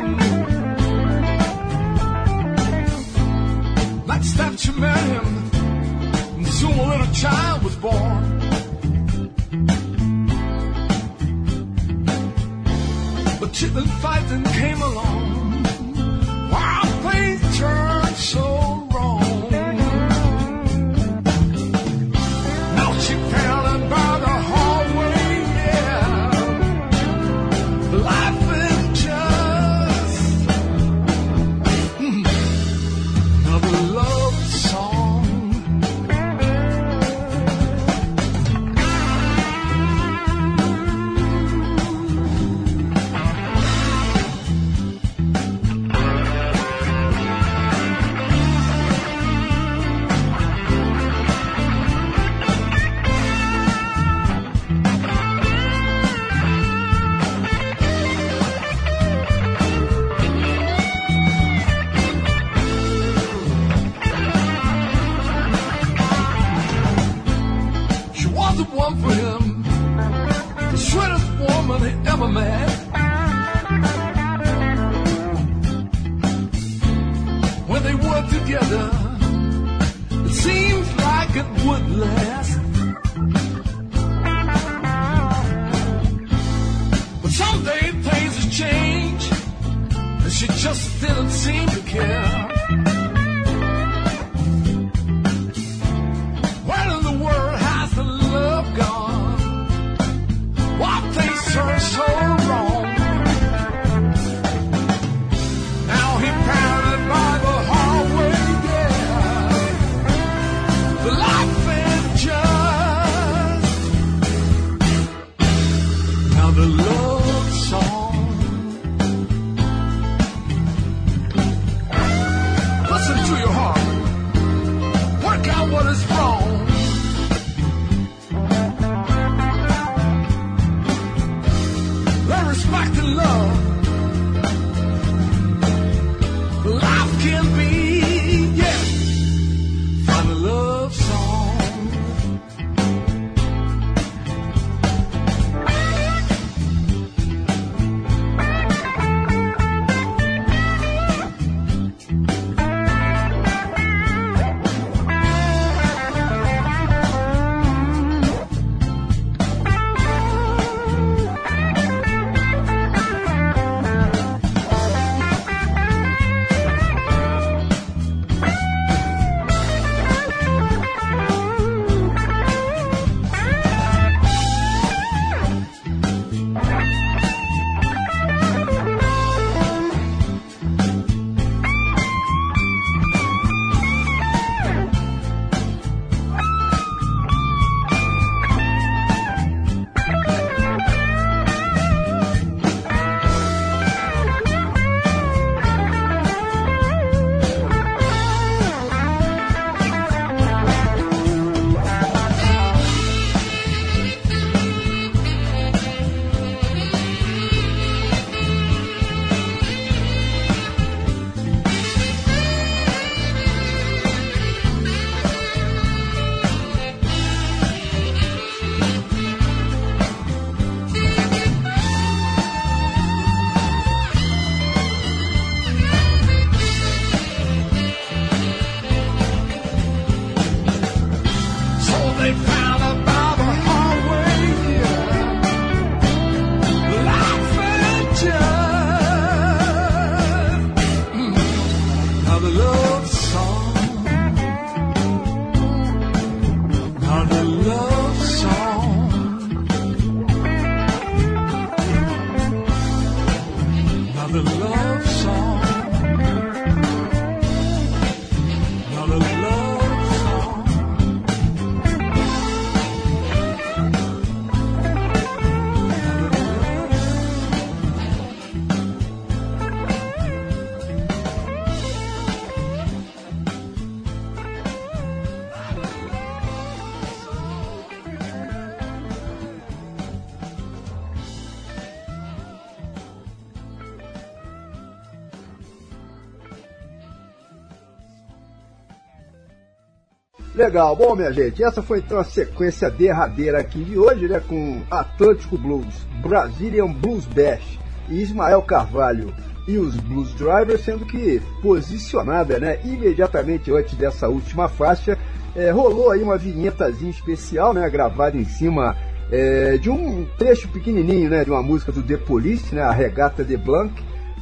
Legal, 290.75 290.97
bom 290.97 291.15
minha 291.15 291.33
gente, 291.33 291.63
essa 291.63 291.81
foi 291.81 291.99
então 291.99 292.19
a 292.19 292.25
sequência 292.25 292.91
derradeira 292.91 293.61
aqui 293.61 293.85
de 293.85 293.97
hoje, 293.97 294.27
né, 294.27 294.41
com 294.41 294.83
Atlântico 294.91 295.57
Blues, 295.57 296.05
Brazilian 296.21 296.89
Blues 296.89 297.27
Bash 297.27 297.79
e 298.09 298.21
Ismael 298.21 298.61
Carvalho 298.61 299.33
e 299.69 299.79
os 299.79 299.95
Blues 299.95 300.35
Drivers, 300.35 300.85
sendo 300.85 301.07
que 301.07 301.41
posicionada, 301.63 302.59
né, 302.59 302.81
imediatamente 302.83 303.71
antes 303.71 303.95
dessa 303.95 304.29
última 304.29 304.69
faixa, 304.69 305.17
é, 305.55 305.71
rolou 305.71 306.11
aí 306.11 306.25
uma 306.25 306.37
vinhetazinha 306.37 307.13
especial, 307.13 307.73
né, 307.73 307.89
gravada 307.89 308.37
em 308.37 308.45
cima 308.45 308.97
é, 309.31 309.79
de 309.79 309.89
um 309.89 310.27
trecho 310.37 310.67
pequenininho, 310.71 311.31
né, 311.31 311.45
de 311.45 311.53
uma 311.53 311.63
música 311.63 311.93
do 311.93 312.03
The 312.03 312.17
Police, 312.17 312.75
né, 312.75 312.83
a 312.83 312.91
Regata 312.91 313.45
de 313.45 313.57
Blanc, 313.57 313.95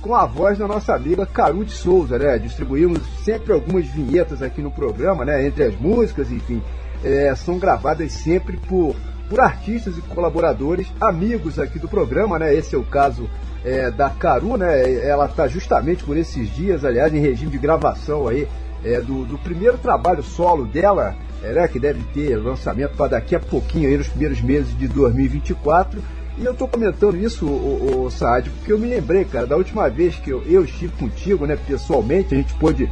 com 0.03 0.17
a 0.17 0.27
voz 0.27 0.59
da 0.59 0.67
nossa 0.67 0.95
amiga 0.95 1.25
Caru 1.25 1.65
de 1.65 1.71
Souza, 1.71 2.19
né? 2.19 2.37
Distribuímos 2.37 3.01
sempre 3.25 3.53
algumas 3.53 3.87
vinhetas 3.87 4.43
aqui 4.43 4.61
no 4.61 4.71
programa, 4.71 5.25
né? 5.25 5.47
Entre 5.47 5.63
as 5.63 5.77
músicas, 5.77 6.31
enfim, 6.31 6.61
é, 7.05 7.33
são 7.37 7.57
gravadas 7.59 8.11
sempre 8.13 8.57
por, 8.57 8.97
por 9.31 9.41
artistas 9.41 9.97
e 9.97 10.03
colaboradores, 10.03 10.89
amigos 11.01 11.59
aqui 11.59 11.79
do 11.79 11.89
programa, 11.89 12.37
né? 12.37 12.53
Esse 12.53 12.75
é 12.75 12.79
o 12.79 12.83
caso 12.83 13.31
é, 13.65 13.93
da 13.93 14.11
Caru, 14.11 14.57
né? 14.57 15.07
Ela 15.07 15.27
está 15.27 15.47
justamente 15.47 16.03
por 16.03 16.17
esses 16.17 16.53
dias, 16.53 16.85
aliás, 16.85 17.15
em 17.15 17.21
regime 17.21 17.53
de 17.53 17.59
gravação 17.59 18.27
aí 18.27 18.49
é, 18.85 19.01
do, 19.01 19.25
do 19.25 19.39
primeiro 19.39 19.79
trabalho 19.79 20.23
solo 20.23 20.67
dela, 20.67 21.15
é, 21.45 21.53
né? 21.53 21.69
Que 21.69 21.79
deve 21.79 22.03
ter 22.13 22.37
lançamento 22.37 22.97
para 22.97 23.13
daqui 23.13 23.37
a 23.37 23.41
pouquinho, 23.41 23.89
aí 23.89 23.97
nos 23.97 24.09
primeiros 24.09 24.43
meses 24.43 24.77
de 24.77 24.89
2024. 24.89 26.03
E 26.39 26.45
eu 26.45 26.55
tô 26.55 26.67
comentando 26.67 27.17
isso, 27.17 27.47
o, 27.47 28.05
o, 28.05 28.11
Saad, 28.11 28.49
porque 28.49 28.73
eu 28.73 28.79
me 28.79 28.89
lembrei, 28.89 29.25
cara, 29.25 29.47
da 29.47 29.57
última 29.57 29.89
vez 29.91 30.17
que 30.17 30.31
eu, 30.31 30.43
eu 30.45 30.65
estive 30.65 30.93
contigo, 30.97 31.47
né, 31.47 31.57
pessoalmente, 31.67 32.35
a 32.35 32.39
gente 32.39 32.55
pôde 32.55 32.91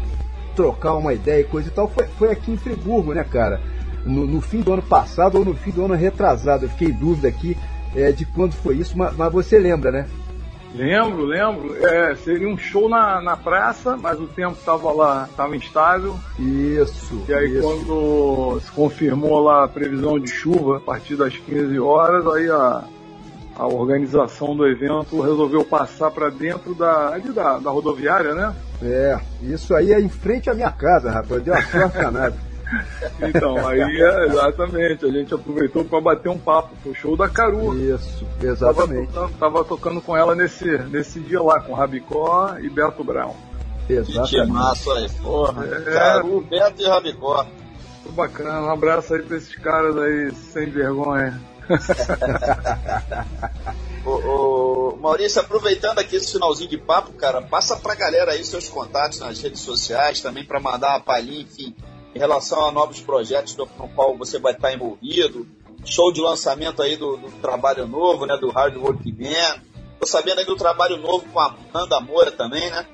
trocar 0.54 0.94
uma 0.94 1.14
ideia 1.14 1.40
e 1.40 1.44
coisa 1.44 1.68
e 1.68 1.70
tal, 1.70 1.88
foi, 1.88 2.06
foi 2.18 2.30
aqui 2.30 2.52
em 2.52 2.56
Friburgo, 2.56 3.14
né, 3.14 3.24
cara? 3.24 3.60
No, 4.04 4.26
no, 4.26 4.40
fim 4.40 4.60
do 4.60 4.72
ano 4.72 4.82
passado 4.82 5.38
ou 5.38 5.44
no 5.44 5.54
fim 5.54 5.70
do 5.70 5.84
ano 5.84 5.94
retrasado. 5.94 6.64
Eu 6.64 6.70
fiquei 6.70 6.88
em 6.88 6.92
dúvida 6.92 7.28
aqui 7.28 7.56
é, 7.94 8.12
de 8.12 8.24
quando 8.24 8.52
foi 8.52 8.76
isso, 8.76 8.96
mas, 8.96 9.14
mas, 9.16 9.32
você 9.32 9.58
lembra, 9.58 9.90
né? 9.90 10.06
Lembro, 10.74 11.24
lembro. 11.24 11.76
É, 11.84 12.14
seria 12.14 12.48
um 12.48 12.56
show 12.56 12.88
na, 12.88 13.20
na 13.20 13.36
praça, 13.36 13.96
mas 13.96 14.20
o 14.20 14.26
tempo 14.26 14.52
estava 14.52 14.92
lá, 14.92 15.26
estava 15.30 15.56
instável. 15.56 16.16
Isso. 16.38 17.24
E 17.28 17.34
aí 17.34 17.52
isso. 17.52 17.62
quando 17.62 18.60
se 18.60 18.70
confirmou 18.70 19.40
lá 19.40 19.64
a 19.64 19.68
previsão 19.68 20.18
de 20.18 20.30
chuva 20.30 20.76
a 20.76 20.80
partir 20.80 21.16
das 21.16 21.36
15 21.36 21.78
horas, 21.80 22.26
aí 22.26 22.48
a, 22.48 22.84
a 23.56 23.66
organização 23.66 24.56
do 24.56 24.66
evento 24.66 25.20
resolveu 25.20 25.64
passar 25.64 26.10
para 26.10 26.30
dentro 26.30 26.74
da, 26.74 27.18
da, 27.18 27.58
da, 27.58 27.70
rodoviária, 27.70 28.34
né? 28.34 28.54
É, 28.82 29.18
isso 29.42 29.74
aí 29.74 29.92
é 29.92 30.00
em 30.00 30.08
frente 30.08 30.48
à 30.48 30.54
minha 30.54 30.70
casa, 30.70 31.10
rapaz. 31.10 31.42
Deu 31.42 31.54
uma 31.54 31.88
danada. 31.88 32.36
Então, 33.20 33.66
aí 33.66 33.80
é, 33.80 34.26
exatamente, 34.26 35.04
a 35.04 35.10
gente 35.10 35.34
aproveitou 35.34 35.84
para 35.84 36.00
bater 36.00 36.28
um 36.28 36.38
papo, 36.38 36.70
foi 36.82 36.92
o 36.92 36.94
show 36.94 37.16
da 37.16 37.28
Caru. 37.28 37.76
Isso, 37.76 38.24
exatamente. 38.40 39.12
Tava, 39.12 39.28
tava, 39.40 39.64
tocando 39.64 40.00
com 40.00 40.16
ela 40.16 40.36
nesse, 40.36 40.78
nesse 40.84 41.18
dia 41.18 41.42
lá, 41.42 41.60
com 41.60 41.74
Rabicó 41.74 42.56
e 42.60 42.70
Beto 42.70 43.02
Brown. 43.02 43.34
Exatamente. 43.88 44.30
Que 44.30 44.46
massa 44.46 44.92
aí, 44.92 45.08
porra. 45.20 45.66
É, 45.66 45.80
Caru, 45.92 46.40
Beto 46.42 46.80
e 46.80 46.86
Rabicó. 46.86 47.44
Muito 48.04 48.14
bacana, 48.14 48.60
um 48.60 48.70
abraço 48.70 49.14
aí 49.14 49.22
pra 49.22 49.36
esses 49.36 49.56
caras 49.56 49.96
aí 49.96 50.32
sem 50.32 50.70
vergonha. 50.70 51.40
ô, 54.04 54.10
ô, 54.10 54.96
Maurício, 54.96 55.40
aproveitando 55.40 55.98
aqui 55.98 56.16
esse 56.16 56.32
finalzinho 56.32 56.70
de 56.70 56.78
papo, 56.78 57.12
cara, 57.12 57.42
passa 57.42 57.76
pra 57.76 57.94
galera 57.94 58.32
aí 58.32 58.44
seus 58.44 58.68
contatos 58.68 59.20
nas 59.20 59.40
redes 59.40 59.60
sociais 59.60 60.20
também 60.20 60.44
para 60.44 60.60
mandar 60.60 60.90
uma 60.90 61.00
palhinha, 61.00 61.42
enfim, 61.42 61.74
em 62.14 62.18
relação 62.18 62.66
a 62.66 62.72
novos 62.72 63.00
projetos 63.00 63.56
no 63.56 63.66
qual 63.66 64.16
você 64.16 64.38
vai 64.38 64.52
estar 64.52 64.72
envolvido, 64.72 65.46
show 65.84 66.12
de 66.12 66.20
lançamento 66.20 66.82
aí 66.82 66.96
do, 66.96 67.16
do 67.16 67.30
trabalho 67.40 67.86
novo, 67.86 68.26
né, 68.26 68.36
do 68.36 68.50
Hard 68.50 68.76
Work 68.76 69.12
Man. 69.12 69.62
Tô 69.98 70.06
sabendo 70.06 70.38
aí 70.38 70.46
do 70.46 70.56
trabalho 70.56 70.96
novo 70.96 71.26
com 71.32 71.40
a 71.40 71.54
Nanda 71.72 72.00
Moura 72.00 72.30
também, 72.30 72.70
né? 72.70 72.86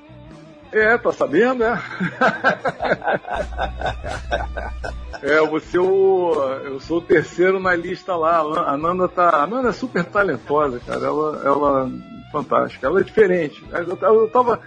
É, 0.71 0.97
tá 0.97 1.13
sabendo, 1.13 1.59
né? 1.59 1.81
é, 5.23 5.39
você 5.47 5.79
o, 5.79 6.33
eu 6.65 6.79
sou 6.79 6.97
o 6.97 7.01
terceiro 7.01 7.59
na 7.59 7.75
lista 7.75 8.15
lá. 8.15 8.39
A 8.39 8.77
Nanda 8.77 9.07
tá, 9.07 9.43
a 9.43 9.47
Nanda 9.47 9.69
é 9.69 9.73
super 9.73 10.03
talentosa, 10.03 10.79
cara. 10.85 11.05
Ela, 11.05 11.41
ela 11.45 11.91
fantástica. 12.31 12.87
Ela 12.87 12.99
é 12.99 13.03
diferente. 13.03 13.63
Eu, 13.71 13.97
eu 14.01 14.29
tava, 14.29 14.59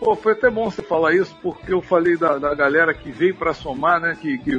pô, 0.00 0.16
foi 0.16 0.32
até 0.32 0.50
bom 0.50 0.70
você 0.70 0.82
falar 0.82 1.14
isso 1.14 1.34
porque 1.42 1.72
eu 1.72 1.80
falei 1.80 2.16
da, 2.16 2.38
da 2.38 2.54
galera 2.54 2.92
que 2.92 3.10
veio 3.10 3.36
para 3.36 3.54
somar, 3.54 4.00
né? 4.00 4.16
Que, 4.20 4.38
que 4.38 4.56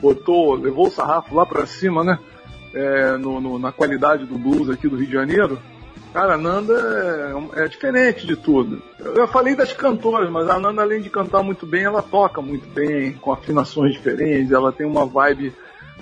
botou, 0.00 0.54
levou 0.54 0.86
o 0.86 0.90
sarrafo 0.90 1.34
lá 1.34 1.44
para 1.44 1.66
cima, 1.66 2.02
né? 2.02 2.18
É, 2.74 3.18
no, 3.18 3.38
no, 3.38 3.58
na 3.58 3.70
qualidade 3.70 4.24
do 4.24 4.38
blues 4.38 4.70
aqui 4.70 4.88
do 4.88 4.96
Rio 4.96 5.06
de 5.06 5.12
Janeiro. 5.12 5.58
Cara, 6.12 6.34
a 6.34 6.38
Nanda 6.38 6.74
é, 7.54 7.62
é, 7.64 7.68
diferente 7.68 8.26
de 8.26 8.36
tudo. 8.36 8.82
Eu 8.98 9.26
falei 9.26 9.56
das 9.56 9.72
cantoras, 9.72 10.28
mas 10.30 10.48
a 10.48 10.58
Nanda, 10.58 10.82
além 10.82 11.00
de 11.00 11.08
cantar 11.08 11.42
muito 11.42 11.66
bem, 11.66 11.84
ela 11.84 12.02
toca 12.02 12.42
muito 12.42 12.68
bem, 12.68 13.14
com 13.14 13.32
afinações 13.32 13.94
diferentes, 13.94 14.52
ela 14.52 14.70
tem 14.70 14.86
uma 14.86 15.06
vibe, 15.06 15.54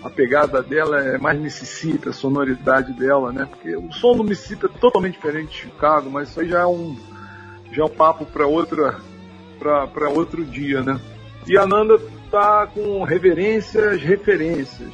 a 0.03 0.11
pegada 0.11 0.63
dela 0.63 1.01
é 1.01 1.17
mais 1.17 1.39
Mississippi, 1.39 2.09
a 2.09 2.13
sonoridade 2.13 2.93
dela, 2.93 3.31
né? 3.31 3.47
Porque 3.49 3.77
o 3.77 3.93
som 3.93 4.17
do 4.17 4.25
Mississippi 4.25 4.67
é 4.67 4.81
totalmente 4.81 5.15
diferente 5.15 5.51
de 5.51 5.57
Chicago, 5.59 6.11
mas 6.11 6.29
isso 6.29 6.41
aí 6.41 6.49
já 6.49 6.63
é 6.63 6.67
um, 6.67 6.97
já 7.71 7.83
é 7.83 7.87
um 7.87 7.91
papo 7.91 8.27
para 8.27 8.47
outra, 8.47 8.97
para 9.61 10.09
outro 10.09 10.45
dia, 10.45 10.83
né? 10.83 11.01
E 11.47 11.57
a 11.57 11.65
Nanda 11.65 12.01
tá 12.33 12.67
com 12.67 13.05
reverências, 13.05 14.03
referências, 14.03 14.93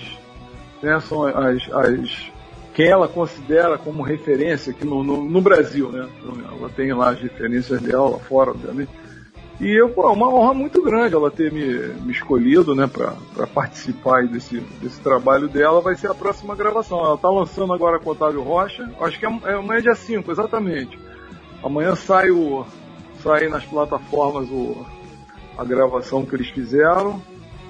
né? 0.82 1.00
São 1.00 1.24
as, 1.24 1.66
as 1.72 2.35
quem 2.76 2.88
ela 2.88 3.08
considera 3.08 3.78
como 3.78 4.02
referência 4.02 4.70
aqui 4.70 4.84
no, 4.84 5.02
no, 5.02 5.24
no, 5.24 5.40
Brasil, 5.40 5.90
né? 5.90 6.06
Ela 6.22 6.68
tem 6.68 6.92
lá 6.92 7.08
as 7.08 7.18
referências 7.18 7.80
dela 7.80 8.10
lá 8.10 8.18
fora, 8.18 8.50
obviamente. 8.50 8.90
E 9.58 9.80
eu, 9.80 9.88
pô, 9.88 10.02
é 10.02 10.12
uma 10.12 10.28
honra 10.28 10.52
muito 10.52 10.82
grande 10.82 11.14
ela 11.14 11.30
ter 11.30 11.50
me, 11.50 11.64
me 12.04 12.12
escolhido, 12.12 12.74
né, 12.74 12.86
para 12.86 13.46
participar 13.46 14.26
desse, 14.26 14.60
desse 14.82 15.00
trabalho 15.00 15.48
dela. 15.48 15.80
Vai 15.80 15.96
ser 15.96 16.10
a 16.10 16.14
próxima 16.14 16.54
gravação. 16.54 17.02
Ela 17.02 17.14
está 17.14 17.30
lançando 17.30 17.72
agora 17.72 17.98
com 17.98 18.10
o 18.10 18.12
Otávio 18.12 18.42
Rocha. 18.42 18.86
Acho 19.00 19.18
que 19.18 19.24
é, 19.24 19.30
é 19.44 19.54
amanhã 19.54 19.78
é 19.78 19.80
dia 19.80 19.94
5, 19.94 20.30
exatamente. 20.30 20.98
Amanhã 21.64 21.94
sai, 21.94 22.30
o, 22.30 22.66
sai 23.22 23.48
nas 23.48 23.64
plataformas 23.64 24.50
o, 24.50 24.84
a 25.56 25.64
gravação 25.64 26.26
que 26.26 26.34
eles 26.34 26.50
fizeram. 26.50 27.22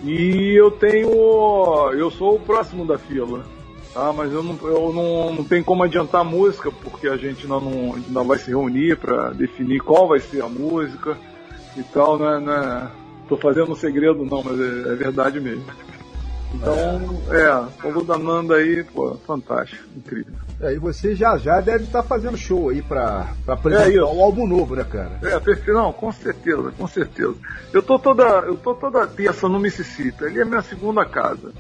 E 0.03 0.53
eu 0.59 0.73
tenho. 0.73 1.93
Eu 1.93 2.11
sou 2.11 2.35
o 2.35 2.41
próximo 2.41 2.85
da 2.85 2.99
fila. 2.99 3.45
Ah, 3.97 4.13
mas 4.13 4.31
eu 4.31 4.43
não, 4.43 4.59
eu 4.63 4.93
não, 4.93 5.35
não 5.37 5.45
tenho 5.45 5.65
como 5.65 5.83
adiantar 5.83 6.21
a 6.21 6.25
música, 6.25 6.71
porque 6.71 7.09
a 7.09 7.17
gente 7.17 7.45
ainda 7.45 7.59
não, 7.59 7.95
ainda 7.95 8.23
vai 8.23 8.39
se 8.39 8.51
reunir 8.51 8.99
para 8.99 9.31
definir 9.31 9.81
qual 9.81 10.07
vai 10.07 10.21
ser 10.21 10.43
a 10.43 10.49
música 10.49 11.17
e 11.75 11.83
tal, 11.83 12.19
né? 12.19 12.39
né 12.39 12.91
tô 13.27 13.39
fazendo 13.39 13.73
um 13.73 13.77
segredo 13.77 14.23
não, 14.27 14.43
mas 14.43 14.61
é, 14.61 14.93
é 14.93 14.95
verdade 14.95 15.41
mesmo. 15.41 15.65
Então, 16.55 17.23
é, 17.31 17.89
o 17.89 18.05
da 18.05 18.19
Nanda 18.19 18.57
aí, 18.57 18.85
pô, 18.85 19.17
fantástico, 19.27 19.83
incrível. 19.97 20.33
É, 20.61 20.75
e 20.75 20.79
você 20.79 21.15
já 21.15 21.37
já 21.39 21.61
deve 21.63 21.85
estar 21.85 22.03
tá 22.03 22.09
fazendo 22.09 22.37
show 22.37 22.69
aí 22.69 22.83
pra, 22.83 23.33
pra 23.47 23.55
apresentar 23.55 23.93
é 23.93 24.05
um 24.05 24.23
álbum 24.23 24.47
novo, 24.47 24.77
né, 24.77 24.85
cara? 24.85 25.19
É, 25.23 25.41
perfeito, 25.41 25.73
não, 25.73 25.91
com 25.93 26.13
certeza, 26.13 26.71
com 26.77 26.87
certeza. 26.87 27.35
Eu 27.73 27.83
tô 27.83 27.99
toda, 27.99 28.25
eu 28.41 28.57
tô 28.57 28.75
toda 28.75 29.07
terça 29.07 29.49
no 29.49 29.59
Mississippi, 29.59 30.25
ali 30.25 30.41
é 30.41 30.45
minha 30.45 30.63
segunda 30.63 31.05
casa, 31.05 31.51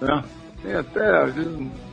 né? 0.00 0.22
Tem 0.62 0.74
até, 0.74 1.22
às 1.22 1.34
vezes, 1.34 1.52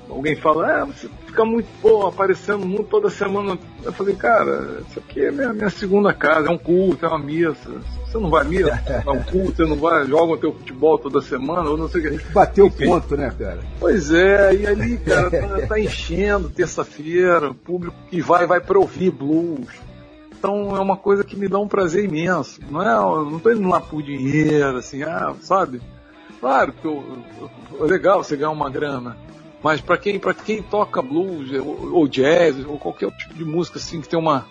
alguém 0.10 0.36
fala, 0.36 0.82
ah, 0.82 0.86
você 0.86 1.10
fica 1.26 1.44
muito 1.44 1.68
pô, 1.82 2.08
aparecendo 2.08 2.66
muito 2.66 2.86
toda 2.86 3.10
semana. 3.10 3.58
Eu 3.84 3.92
falei, 3.94 4.16
cara, 4.16 4.82
isso 4.88 5.00
aqui 5.00 5.26
é 5.26 5.32
minha, 5.32 5.54
minha 5.54 5.70
segunda 5.70 6.14
casa, 6.14 6.48
é 6.48 6.52
um 6.52 6.58
culto, 6.58 7.06
é 7.06 7.10
uma 7.10 7.20
missa. 7.20 7.70
Você 8.06 8.18
não 8.18 8.30
vai 8.30 8.42
à 8.42 8.46
missa, 8.46 8.84
é 9.06 9.10
um 9.10 9.24
culto, 9.24 9.56
você 9.58 9.66
não 9.66 9.76
vai, 9.76 10.06
joga 10.06 10.34
o 10.34 10.38
teu 10.38 10.54
futebol 10.54 10.98
toda 11.00 11.22
semana, 11.22 11.70
ou 11.70 11.78
não 11.78 11.90
sei 11.90 12.02
o 12.02 12.20
que. 12.20 12.32
Bateu 12.32 12.68
o 12.68 12.72
ponto, 12.72 13.18
né, 13.18 13.34
cara? 13.38 13.60
Pois 13.80 14.12
é, 14.12 14.56
e 14.56 14.68
ali, 14.68 14.98
cara, 14.98 15.32
tá, 15.32 15.68
tá 15.68 15.80
enchendo 15.80 16.50
terça-feira, 16.50 17.54
público 17.54 17.96
que 18.10 18.22
vai, 18.22 18.46
vai 18.46 18.60
pra 18.60 18.80
ouvir 18.80 19.12
blues. 19.12 19.68
Então 20.38 20.76
é 20.76 20.80
uma 20.82 20.98
coisa 20.98 21.24
que 21.24 21.38
me 21.38 21.48
dá 21.48 21.58
um 21.58 21.70
prazer 21.70 22.04
imenso. 22.04 22.60
Não 22.70 22.82
é, 22.82 22.94
eu 22.94 23.32
não 23.32 23.40
tô 23.40 23.50
indo 23.50 23.68
lá 23.68 23.80
por 23.80 24.04
dinheiro, 24.04 24.78
assim, 24.78 25.02
ah, 25.02 25.34
sabe? 25.40 25.82
Claro 26.44 26.74
que 26.74 26.86
eu, 26.86 27.02
é 27.80 27.84
legal 27.86 28.22
você 28.22 28.36
ganhar 28.36 28.50
uma 28.50 28.70
grana, 28.70 29.16
mas 29.64 29.80
para 29.80 29.98
quem, 29.98 30.20
pra 30.20 30.34
quem 30.34 30.62
toca 30.62 31.02
blues 31.02 31.50
ou, 31.54 31.94
ou, 31.94 32.08
jazz 32.08 32.66
ou 32.66 32.78
qualquer 32.78 33.10
tipo 33.12 33.34
de 33.34 33.46
música 33.46 33.80
assim 33.80 34.02
que 34.02 34.10
tem 34.10 34.20
uma, 34.20 34.46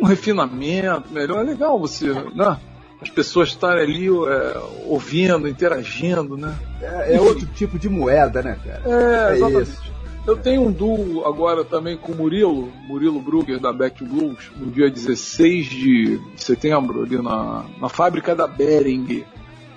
um 0.00 0.04
refinamento 0.04 1.12
melhor, 1.12 1.40
é 1.40 1.50
legal 1.50 1.78
você, 1.78 2.12
né? 2.34 2.58
As 3.00 3.10
pessoas 3.10 3.50
estarem 3.50 3.82
ali 3.82 4.06
é, 4.06 4.60
ouvindo, 4.86 5.48
interagindo, 5.48 6.36
né? 6.36 6.56
É, 6.80 7.16
é 7.16 7.20
outro 7.20 7.46
tipo 7.46 7.78
de 7.78 7.88
moeda, 7.88 8.42
né, 8.42 8.58
cara? 8.64 8.82
É, 8.86 9.32
é 9.32 9.36
exatamente. 9.36 9.70
Isso. 9.70 9.98
Eu 10.26 10.36
tenho 10.36 10.62
um 10.62 10.70
duo 10.70 11.24
agora 11.26 11.64
também 11.64 11.96
com 11.96 12.12
o 12.12 12.14
Murilo, 12.14 12.70
Murilo 12.86 13.20
Brugger 13.20 13.58
da 13.58 13.72
Back 13.72 14.04
Blues, 14.04 14.50
no 14.56 14.70
dia 14.70 14.90
16 14.90 15.66
de 15.66 16.20
setembro, 16.36 17.02
ali 17.02 17.16
na, 17.16 17.64
na 17.80 17.88
fábrica 17.88 18.34
da 18.34 18.46
Bering 18.46 19.24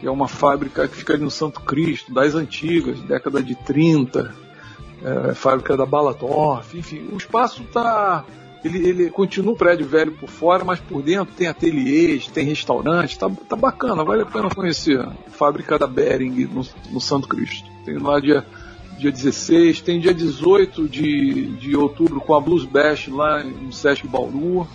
que 0.02 0.08
é 0.08 0.12
uma 0.12 0.28
fábrica 0.28 0.88
que 0.88 0.98
fica 0.98 1.14
ali 1.14 1.24
no 1.24 1.30
Santo 1.30 1.62
Cristo, 1.62 2.12
das 2.12 2.34
antigas, 2.34 3.00
década 3.02 3.42
de 3.42 3.54
30, 3.54 4.34
é, 5.04 5.34
fábrica 5.34 5.76
da 5.76 5.86
Balatorf, 5.86 6.78
enfim, 6.78 7.10
o 7.12 7.18
espaço 7.18 7.64
está 7.64 8.26
ele, 8.64 8.88
ele 8.88 9.10
continua 9.10 9.54
um 9.54 9.56
prédio 9.56 9.88
velho 9.88 10.12
por 10.12 10.30
fora, 10.30 10.64
mas 10.64 10.80
por 10.80 11.02
dentro 11.02 11.34
tem 11.36 11.48
ateliês, 11.48 12.28
tem 12.28 12.46
restaurante, 12.46 13.18
tá, 13.18 13.30
tá 13.50 13.56
bacana, 13.56 14.04
vale 14.04 14.22
a 14.22 14.26
pena 14.26 14.50
conhecer. 14.50 15.00
A 15.00 15.12
fábrica 15.30 15.80
da 15.80 15.88
Bering 15.88 16.46
no, 16.46 16.64
no 16.92 17.02
Santo 17.02 17.28
Cristo. 17.28 17.68
Tem 17.84 17.98
lá 17.98 18.20
dia, 18.20 18.46
dia 19.00 19.12
16, 19.12 19.82
tem 19.82 20.00
dia 20.00 20.14
18 20.14 20.88
de, 20.88 21.48
de 21.56 21.76
outubro 21.76 22.22
com 22.22 22.36
a 22.36 22.40
Blues 22.40 22.64
Bash 22.64 23.08
lá 23.08 23.44
no 23.44 23.74
Sesc 23.74 24.08
Bauru. 24.08 24.68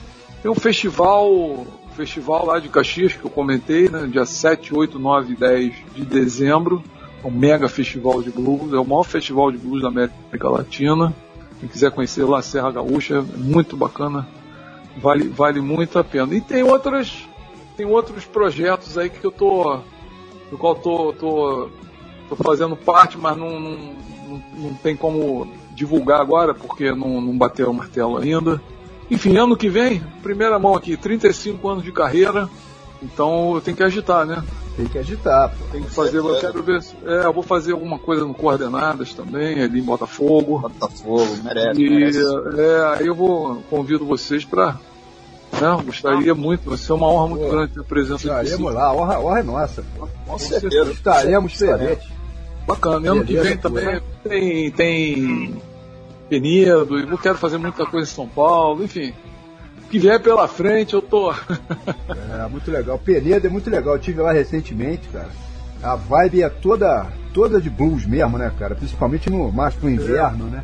Tem 0.42 0.50
um 0.50 0.54
festival, 0.56 1.64
festival 1.96 2.46
lá 2.46 2.58
de 2.58 2.68
Caxias 2.68 3.12
que 3.12 3.24
eu 3.24 3.30
comentei, 3.30 3.88
né, 3.88 4.08
dia 4.10 4.26
7, 4.26 4.74
8, 4.74 4.98
9 4.98 5.32
e 5.32 5.36
10 5.36 5.74
de 5.94 6.04
dezembro. 6.04 6.82
Um 7.26 7.30
mega 7.30 7.68
festival 7.68 8.22
de 8.22 8.30
blues, 8.30 8.72
é 8.72 8.78
o 8.78 8.84
maior 8.84 9.02
festival 9.02 9.50
de 9.50 9.58
blues 9.58 9.82
da 9.82 9.88
América 9.88 10.48
Latina. 10.48 11.14
Quem 11.58 11.68
quiser 11.68 11.90
conhecer 11.90 12.24
lá 12.24 12.40
Serra 12.40 12.70
Gaúcha, 12.70 13.16
é 13.16 13.20
muito 13.20 13.76
bacana, 13.76 14.28
vale, 14.96 15.28
vale 15.28 15.60
muito 15.60 15.98
a 15.98 16.04
pena. 16.04 16.32
E 16.34 16.40
tem 16.40 16.62
outras, 16.62 17.26
tem 17.76 17.84
outros 17.84 18.24
projetos 18.24 18.96
aí 18.96 19.10
que 19.10 19.24
eu 19.24 19.32
tô, 19.32 19.80
do 20.50 20.56
qual 20.56 20.76
tô, 20.76 21.12
tô, 21.14 21.68
tô 22.28 22.36
fazendo 22.36 22.76
parte, 22.76 23.18
mas 23.18 23.36
não, 23.36 23.58
não, 23.58 23.78
não 24.54 24.74
tem 24.74 24.94
como 24.94 25.48
divulgar 25.74 26.20
agora 26.20 26.54
porque 26.54 26.92
não, 26.92 27.20
não 27.20 27.36
bateu 27.36 27.70
o 27.70 27.74
martelo 27.74 28.18
ainda. 28.18 28.62
Enfim, 29.10 29.36
ano 29.36 29.56
que 29.56 29.68
vem, 29.68 30.00
primeira 30.22 30.58
mão 30.58 30.74
aqui, 30.74 30.96
35 30.96 31.68
anos 31.68 31.84
de 31.84 31.92
carreira, 31.92 32.48
então 33.02 33.54
eu 33.54 33.60
tenho 33.60 33.76
que 33.76 33.82
agitar, 33.82 34.24
né? 34.26 34.42
Tem 34.76 34.86
que 34.86 34.98
agitar. 34.98 35.50
Pô. 35.50 35.64
Tem 35.72 35.82
que 35.82 35.90
fazer, 35.90 36.18
eu 36.18 36.40
quero 36.40 36.62
ver. 36.62 36.82
É, 37.04 37.24
eu 37.24 37.32
vou 37.32 37.42
fazer 37.42 37.72
alguma 37.72 37.98
coisa 37.98 38.24
no 38.24 38.34
Coordenadas 38.34 39.14
também, 39.14 39.62
ali 39.62 39.80
em 39.80 39.82
Botafogo. 39.82 40.58
Botafogo, 40.60 41.36
merece. 41.42 41.80
E 41.80 41.90
merece. 41.90 42.18
é, 42.58 42.98
aí 42.98 43.06
eu 43.06 43.14
vou 43.14 43.62
convido 43.70 44.04
vocês 44.04 44.44
para. 44.44 44.78
Né, 45.52 45.82
gostaria 45.84 46.34
muito, 46.34 46.68
vai 46.68 46.76
ser 46.76 46.92
uma 46.92 47.06
honra 47.06 47.28
muito 47.28 47.44
Pô, 47.44 47.50
grande 47.50 47.72
ter 47.72 47.80
a 47.80 47.84
presença 47.84 48.18
de 48.18 48.24
vocês. 48.26 48.42
Estaremos 48.50 48.74
lá, 48.74 48.86
a 48.86 48.94
honra, 48.94 49.14
a 49.14 49.20
honra 49.20 49.38
é 49.38 49.42
nossa. 49.42 49.84
Com 50.26 50.38
certeza. 50.38 50.90
Estaremos 50.90 51.56
presentes. 51.56 52.08
Bacana, 52.66 53.12
ano 53.12 53.24
que 53.24 53.36
vem 53.36 53.56
também 53.56 54.02
tem, 54.24 54.70
tem 54.72 55.56
Penedo, 56.28 56.98
eu 56.98 57.18
quero 57.18 57.38
fazer 57.38 57.58
muita 57.58 57.86
coisa 57.86 58.10
em 58.10 58.14
São 58.14 58.26
Paulo, 58.26 58.82
enfim. 58.82 59.14
Que 59.90 59.98
vier 59.98 60.20
pela 60.20 60.46
frente, 60.48 60.94
eu 60.94 61.02
tô. 61.02 61.32
É, 62.38 62.48
muito 62.48 62.70
legal. 62.70 62.98
Penedo 62.98 63.46
é 63.46 63.50
muito 63.50 63.68
legal. 63.70 63.94
Eu 63.94 64.00
tive 64.00 64.20
lá 64.20 64.32
recentemente, 64.32 65.08
cara. 65.08 65.30
A 65.82 65.94
vibe 65.96 66.42
é 66.42 66.48
toda, 66.48 67.06
toda 67.32 67.60
de 67.60 67.68
blues 67.70 68.04
mesmo, 68.06 68.36
né, 68.38 68.52
cara? 68.58 68.74
Principalmente 68.74 69.28
no, 69.30 69.50
mais 69.52 69.74
pro 69.74 69.88
inverno, 69.88 70.44
né? 70.46 70.62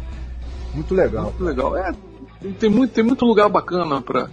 Muito 0.74 0.94
legal. 0.94 1.24
Muito 1.24 1.44
legal. 1.44 1.76
É, 1.76 1.92
tem, 2.58 2.68
muito, 2.70 2.92
tem 2.92 3.02
muito 3.04 3.24
lugar 3.24 3.48
bacana 3.48 4.00
pra, 4.00 4.28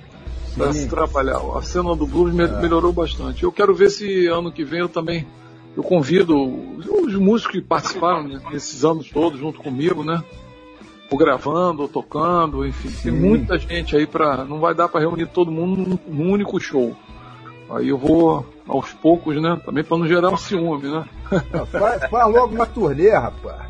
pra 0.56 0.74
se 0.74 0.88
trabalhar. 0.88 1.40
A 1.58 1.62
cena 1.62 1.96
do 1.96 2.06
blues 2.08 2.34
me- 2.34 2.48
melhorou 2.48 2.92
bastante. 2.94 3.44
Eu 3.44 3.52
quero 3.52 3.74
ver 3.76 3.90
se 3.90 4.28
ano 4.28 4.52
que 4.52 4.64
vem 4.64 4.80
eu 4.80 4.90
também 4.90 5.26
eu 5.78 5.84
convido 5.84 6.36
os 6.38 7.16
músicos 7.16 7.54
que 7.54 7.62
participaram 7.62 8.28
né, 8.28 8.40
nesses 8.52 8.84
anos 8.84 9.10
todos 9.10 9.40
junto 9.40 9.60
comigo, 9.62 10.04
né? 10.04 10.22
Ou 11.12 11.18
gravando, 11.18 11.82
ou 11.82 11.88
tocando, 11.88 12.66
enfim. 12.66 12.90
Tem 12.90 13.12
Sim. 13.12 13.20
muita 13.20 13.58
gente 13.58 13.96
aí 13.96 14.06
pra. 14.06 14.46
Não 14.46 14.60
vai 14.60 14.76
dar 14.76 14.88
pra 14.88 15.00
reunir 15.00 15.28
todo 15.28 15.52
mundo 15.52 16.00
num, 16.08 16.32
único 16.32 16.60
show. 16.60 16.96
Aí 17.70 17.90
eu 17.90 17.98
vou 17.98 18.46
aos 18.68 18.92
poucos, 18.94 19.42
né? 19.42 19.60
Também 19.66 19.84
pra 19.84 19.98
não 19.98 20.08
gerar 20.08 20.30
um 20.30 20.38
ciúme, 20.38 20.90
né? 20.90 21.06
Faz, 21.72 22.10
faz 22.10 22.34
logo 22.34 22.54
uma 22.54 22.66
turnê, 22.66 23.12
rapaz. 23.12 23.70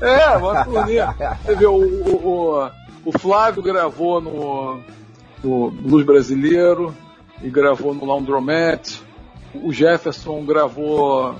É, 0.00 0.36
uma 0.36 0.64
turnê. 0.64 1.00
Você 1.42 1.54
vê, 1.54 1.66
o, 1.66 1.72
o, 1.72 2.28
o, 2.28 2.70
o 3.06 3.18
Flávio 3.18 3.62
gravou 3.62 4.20
no, 4.20 4.80
no 5.42 5.70
Blues 5.70 6.04
Brasileiro 6.04 6.94
e 7.42 7.48
gravou 7.48 7.94
no 7.94 8.04
Laundromat. 8.04 9.00
O 9.54 9.72
Jefferson 9.72 10.44
gravou 10.44 11.34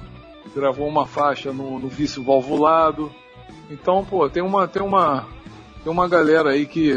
gravou 0.55 0.89
uma 0.89 1.07
faixa 1.07 1.53
no, 1.53 1.79
no 1.79 1.89
Vício 1.89 2.23
Valvulado. 2.23 3.11
Então, 3.71 4.05
pô, 4.05 4.29
tem 4.29 4.43
uma 4.43 4.67
tem 4.69 4.83
uma 4.83 5.25
tem 5.83 5.93
uma 5.93 6.09
galera 6.09 6.51
aí 6.51 6.67
que 6.67 6.91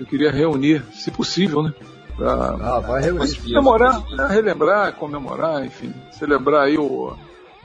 eu 0.00 0.06
queria 0.06 0.30
reunir, 0.30 0.82
se 0.92 1.10
possível, 1.10 1.62
né? 1.62 1.72
Pra 2.16 2.56
Ah, 2.60 2.80
vai 2.80 3.02
reunir. 3.02 3.36
comemorar, 3.36 4.00
né, 4.10 4.26
relembrar, 4.28 4.92
comemorar, 4.94 5.64
enfim, 5.64 5.92
celebrar 6.12 6.64
aí 6.64 6.76
o 6.78 7.12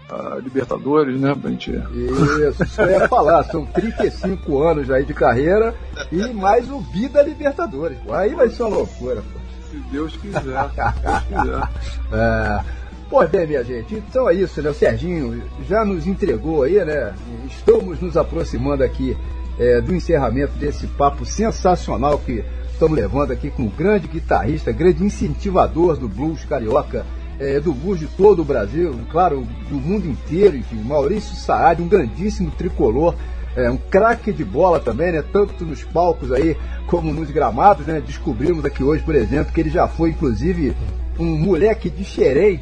a 0.09 0.35
Libertadores, 0.35 1.19
né? 1.19 1.33
Pra 1.33 1.49
gente 1.49 1.71
Isso, 1.71 2.81
eu 2.81 2.89
ia 2.89 3.07
falar. 3.07 3.43
São 3.45 3.65
35 3.65 4.61
anos 4.61 4.91
aí 4.91 5.05
de 5.05 5.13
carreira 5.13 5.73
e 6.11 6.27
mais 6.33 6.69
o 6.69 6.79
Vida 6.79 7.21
Libertadores. 7.21 7.97
Aí 8.11 8.35
vai 8.35 8.49
ser 8.49 8.63
uma 8.63 8.75
loucura, 8.77 9.21
pô. 9.21 9.39
Se 9.71 9.77
Deus 9.91 10.15
quiser. 10.17 10.41
Se 10.41 10.43
Deus 10.43 11.23
quiser. 11.23 11.69
É. 12.13 12.82
Pois 13.13 13.29
bem, 13.29 13.45
minha 13.45 13.63
gente, 13.63 13.93
então 13.93 14.27
é 14.27 14.33
isso, 14.33 14.59
né? 14.59 14.71
O 14.71 14.73
Serginho 14.73 15.43
já 15.69 15.85
nos 15.85 16.07
entregou 16.07 16.63
aí, 16.63 16.83
né? 16.83 17.13
Estamos 17.45 18.01
nos 18.01 18.17
aproximando 18.17 18.83
aqui 18.83 19.15
é, 19.59 19.79
do 19.79 19.93
encerramento 19.93 20.53
desse 20.53 20.87
papo 20.87 21.23
sensacional 21.23 22.17
que 22.17 22.43
estamos 22.71 22.97
levando 22.97 23.29
aqui 23.29 23.51
com 23.51 23.67
o 23.67 23.69
grande 23.69 24.07
guitarrista, 24.07 24.71
grande 24.71 25.03
incentivador 25.03 25.95
do 25.95 26.09
blues 26.09 26.43
carioca, 26.43 27.05
é, 27.39 27.59
do 27.59 27.71
blues 27.71 27.99
de 27.99 28.07
todo 28.07 28.41
o 28.41 28.43
Brasil, 28.43 28.99
claro, 29.11 29.47
do 29.69 29.75
mundo 29.75 30.07
inteiro, 30.07 30.57
enfim, 30.57 30.77
Maurício 30.77 31.35
Saad, 31.35 31.83
um 31.83 31.87
grandíssimo 31.87 32.49
tricolor, 32.49 33.13
é, 33.55 33.69
um 33.69 33.77
craque 33.77 34.33
de 34.33 34.43
bola 34.43 34.79
também, 34.79 35.11
né? 35.11 35.23
Tanto 35.31 35.63
nos 35.63 35.83
palcos 35.83 36.31
aí 36.31 36.57
como 36.87 37.13
nos 37.13 37.29
gramados, 37.29 37.85
né? 37.85 38.01
Descobrimos 38.03 38.65
aqui 38.65 38.83
hoje, 38.83 39.03
por 39.03 39.13
exemplo, 39.13 39.53
que 39.53 39.61
ele 39.61 39.69
já 39.69 39.87
foi, 39.87 40.09
inclusive, 40.09 40.75
um 41.19 41.37
moleque 41.37 41.91
de 41.91 42.03
xerém. 42.03 42.59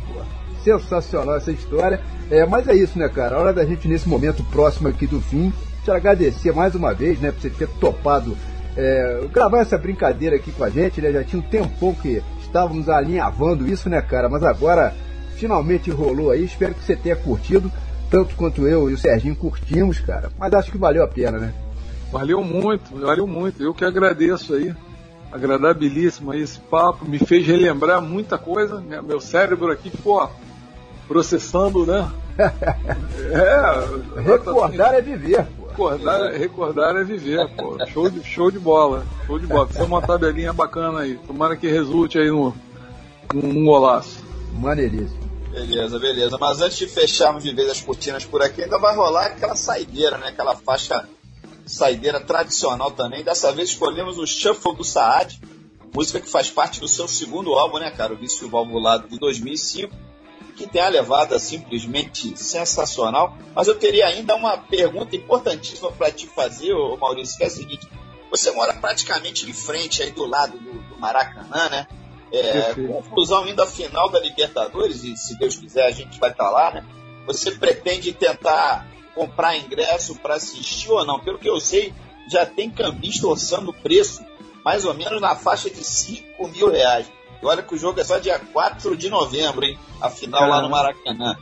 Sensacional 0.63 1.35
essa 1.37 1.51
história. 1.51 1.99
É, 2.29 2.45
mas 2.45 2.67
é 2.67 2.73
isso, 2.75 2.97
né, 2.97 3.09
cara? 3.09 3.35
A 3.35 3.39
hora 3.39 3.53
da 3.53 3.65
gente, 3.65 3.87
nesse 3.87 4.07
momento 4.07 4.43
próximo 4.45 4.87
aqui 4.87 5.05
do 5.07 5.19
fim, 5.21 5.51
te 5.83 5.91
agradecer 5.91 6.53
mais 6.53 6.75
uma 6.75 6.93
vez, 6.93 7.19
né, 7.19 7.31
por 7.31 7.41
você 7.41 7.49
ter 7.49 7.67
topado 7.79 8.37
é, 8.77 9.25
gravar 9.33 9.59
essa 9.59 9.77
brincadeira 9.77 10.35
aqui 10.37 10.51
com 10.51 10.63
a 10.63 10.69
gente, 10.69 11.01
né? 11.01 11.11
Já 11.11 11.23
tinha 11.23 11.41
um 11.41 11.45
tempão 11.45 11.93
que 11.93 12.21
estávamos 12.41 12.87
alinhavando 12.87 13.67
isso, 13.67 13.89
né, 13.89 14.01
cara? 14.01 14.29
Mas 14.29 14.43
agora 14.43 14.93
finalmente 15.35 15.89
rolou 15.91 16.31
aí. 16.31 16.45
Espero 16.45 16.73
que 16.73 16.83
você 16.83 16.95
tenha 16.95 17.15
curtido, 17.15 17.69
tanto 18.09 18.33
quanto 18.35 18.65
eu 18.67 18.89
e 18.89 18.93
o 18.93 18.97
Serginho 18.97 19.35
curtimos, 19.35 19.99
cara. 19.99 20.29
Mas 20.39 20.53
acho 20.53 20.71
que 20.71 20.77
valeu 20.77 21.03
a 21.03 21.07
pena, 21.07 21.37
né? 21.37 21.53
Valeu 22.11 22.41
muito, 22.43 22.95
valeu 22.97 23.27
muito. 23.27 23.61
Eu 23.61 23.73
que 23.73 23.83
agradeço 23.83 24.53
aí. 24.53 24.73
Agradabilíssimo 25.31 26.31
aí 26.31 26.41
esse 26.41 26.59
papo. 26.59 27.05
Me 27.05 27.17
fez 27.19 27.45
relembrar 27.45 28.01
muita 28.01 28.37
coisa. 28.37 28.79
Minha- 28.81 29.01
Meu 29.01 29.19
cérebro 29.19 29.71
aqui 29.71 29.89
ficou 29.89 30.29
processando, 31.11 31.85
né? 31.85 32.09
É. 33.21 34.21
Recordar 34.21 34.95
é 34.95 35.01
viver, 35.01 35.45
pô. 35.45 35.67
Recordar, 35.67 36.31
recordar 36.31 36.95
é 36.95 37.03
viver, 37.03 37.47
pô. 37.55 37.77
Show 37.87 38.09
de, 38.09 38.23
show 38.23 38.49
de 38.49 38.57
bola. 38.57 39.05
Show 39.27 39.37
de 39.37 39.45
bola. 39.45 39.65
Precisa 39.65 39.85
uma 39.85 40.01
tabelinha 40.01 40.51
bacana 40.51 41.01
aí. 41.01 41.17
Tomara 41.27 41.55
que 41.55 41.67
resulte 41.67 42.17
aí 42.17 42.29
no, 42.29 42.55
num, 43.33 43.53
num 43.53 43.65
golaço. 43.65 44.23
Maneiríssimo. 44.53 45.19
Beleza, 45.51 45.99
beleza. 45.99 46.37
Mas 46.39 46.61
antes 46.61 46.77
de 46.77 46.87
fecharmos 46.87 47.43
de 47.43 47.53
vez 47.53 47.69
as 47.69 47.81
cortinas 47.81 48.25
por 48.25 48.41
aqui, 48.41 48.63
ainda 48.63 48.79
vai 48.79 48.95
rolar 48.95 49.27
aquela 49.27 49.55
saideira, 49.55 50.17
né? 50.17 50.29
Aquela 50.29 50.55
faixa 50.55 51.07
saideira 51.65 52.19
tradicional 52.19 52.91
também. 52.91 53.23
Dessa 53.23 53.51
vez 53.51 53.69
escolhemos 53.69 54.17
o 54.17 54.25
Shuffle 54.25 54.75
do 54.75 54.83
Saad, 54.83 55.39
música 55.93 56.19
que 56.19 56.29
faz 56.29 56.49
parte 56.49 56.79
do 56.79 56.87
seu 56.87 57.07
segundo 57.07 57.53
álbum, 57.53 57.79
né, 57.79 57.91
cara? 57.91 58.13
O 58.13 58.17
Vício 58.17 58.49
Valvulado 58.49 59.07
de 59.07 59.19
2005, 59.19 60.10
que 60.55 60.67
tem 60.67 60.81
a 60.81 60.89
levada 60.89 61.39
simplesmente 61.39 62.37
sensacional. 62.37 63.37
Mas 63.55 63.67
eu 63.67 63.75
teria 63.75 64.07
ainda 64.07 64.35
uma 64.35 64.57
pergunta 64.57 65.15
importantíssima 65.15 65.91
para 65.91 66.11
te 66.11 66.27
fazer, 66.27 66.73
ô 66.73 66.97
Maurício, 66.97 67.37
que 67.37 67.43
é 67.43 67.47
a 67.47 67.49
seguinte. 67.49 67.87
Você 68.29 68.51
mora 68.51 68.73
praticamente 68.73 69.45
de 69.45 69.53
frente 69.53 70.01
aí 70.01 70.11
do 70.11 70.25
lado 70.25 70.57
do, 70.57 70.71
do 70.73 70.99
Maracanã, 70.99 71.69
né? 71.69 71.87
É, 72.31 72.73
conclusão 72.87 73.43
à 73.43 73.67
final 73.67 74.09
da 74.09 74.19
Libertadores, 74.19 75.03
e 75.03 75.17
se 75.17 75.37
Deus 75.37 75.57
quiser 75.57 75.85
a 75.85 75.91
gente 75.91 76.17
vai 76.17 76.31
estar 76.31 76.49
lá, 76.49 76.71
né? 76.71 76.85
Você 77.27 77.51
pretende 77.51 78.13
tentar 78.13 78.87
comprar 79.13 79.57
ingresso 79.57 80.15
para 80.15 80.35
assistir 80.35 80.89
ou 80.89 81.05
não? 81.05 81.19
Pelo 81.19 81.37
que 81.37 81.49
eu 81.49 81.59
sei, 81.59 81.93
já 82.29 82.45
tem 82.45 82.69
cambista 82.69 83.27
orçando 83.27 83.71
o 83.71 83.73
preço 83.73 84.25
mais 84.63 84.85
ou 84.85 84.93
menos 84.93 85.19
na 85.19 85.35
faixa 85.35 85.69
de 85.69 85.83
5 85.83 86.47
mil 86.47 86.71
reais. 86.71 87.11
E 87.41 87.45
olha 87.45 87.63
que 87.63 87.73
o 87.73 87.77
jogo 87.77 87.99
é 87.99 88.03
só 88.03 88.17
dia 88.17 88.39
4 88.39 88.95
de 88.95 89.09
novembro, 89.09 89.65
hein? 89.65 89.77
A 89.99 90.09
final 90.09 90.47
lá 90.47 90.61
no 90.61 90.69
Maracanã. 90.69 91.35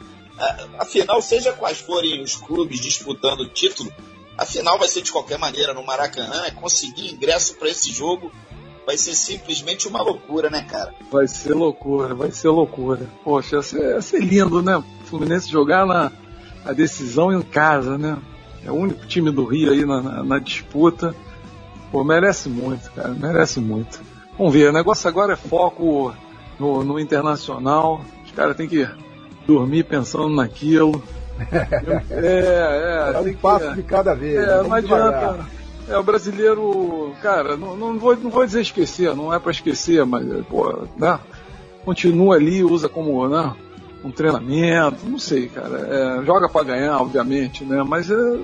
Afinal, 0.78 1.22
seja 1.22 1.52
quais 1.52 1.80
forem 1.80 2.22
os 2.22 2.36
clubes 2.36 2.80
disputando 2.80 3.42
o 3.42 3.50
título, 3.50 3.92
a 4.38 4.46
final 4.46 4.80
vai 4.80 4.88
ser 4.88 5.02
de 5.02 5.12
qualquer 5.12 5.38
maneira 5.38 5.74
no 5.74 5.86
Maracanã. 5.86 6.46
É 6.46 6.52
conseguir 6.52 7.12
ingresso 7.12 7.56
para 7.56 7.70
esse 7.70 7.92
jogo 7.92 8.32
vai 8.90 8.98
ser 8.98 9.14
simplesmente 9.14 9.88
uma 9.88 10.02
loucura, 10.02 10.50
né, 10.50 10.64
cara? 10.64 10.96
Vai 11.12 11.28
ser 11.28 11.54
loucura, 11.54 12.16
vai 12.16 12.32
ser 12.32 12.50
loucura. 12.50 13.08
Poxa, 13.24 13.58
ia 13.58 13.62
ser, 13.62 13.82
ia 13.82 14.02
ser 14.02 14.20
lindo, 14.20 14.64
né? 14.64 14.78
O 14.78 14.84
Fluminense 15.06 15.48
jogar 15.48 15.86
na 15.86 16.12
a 16.66 16.74
decisão 16.74 17.32
em 17.32 17.40
casa, 17.42 18.00
né? 18.00 18.18
É 18.66 18.72
o 18.72 18.76
único 18.76 19.06
time 19.06 19.30
do 19.30 19.46
Rio 19.46 19.72
aí 19.72 19.86
na, 19.86 20.02
na, 20.02 20.24
na 20.24 20.40
disputa. 20.40 21.16
Pô, 21.92 22.04
merece 22.04 22.50
muito, 22.50 22.92
cara, 22.92 23.10
merece 23.10 23.60
muito. 23.60 24.02
Vamos 24.40 24.54
ver, 24.54 24.70
o 24.70 24.74
negócio 24.74 25.06
agora 25.10 25.34
é 25.34 25.36
foco 25.36 26.14
no, 26.58 26.82
no 26.82 26.98
internacional. 26.98 28.00
Os 28.26 28.32
caras 28.32 28.56
têm 28.56 28.70
que 28.70 28.88
dormir 29.46 29.84
pensando 29.84 30.30
naquilo. 30.30 31.04
É, 32.12 33.14
é. 33.14 33.16
é 33.16 33.20
um 33.20 33.34
passo 33.36 33.70
que, 33.70 33.76
de 33.76 33.84
cada 33.84 34.14
vez. 34.14 34.38
É, 34.38 34.62
não 34.62 34.74
adianta. 34.74 35.46
É, 35.88 35.98
o 35.98 36.04
brasileiro, 36.04 37.14
cara, 37.22 37.56
não, 37.56 37.78
não, 37.78 37.98
vou, 37.98 38.14
não 38.18 38.30
vou 38.30 38.46
dizer 38.46 38.60
esquecer, 38.60 39.16
não 39.16 39.34
é 39.34 39.40
para 39.40 39.52
esquecer, 39.52 40.06
mas, 40.06 40.26
pô, 40.48 40.86
né? 40.98 41.18
Continua 41.86 42.36
ali, 42.36 42.62
usa 42.62 42.90
como, 42.90 43.26
né? 43.30 43.56
Um 44.04 44.12
treinamento, 44.12 45.06
não 45.06 45.18
sei, 45.18 45.48
cara. 45.48 45.78
É, 45.80 46.26
joga 46.26 46.50
para 46.50 46.66
ganhar, 46.66 46.98
obviamente, 46.98 47.64
né? 47.64 47.84
Mas 47.84 48.12
é, 48.12 48.40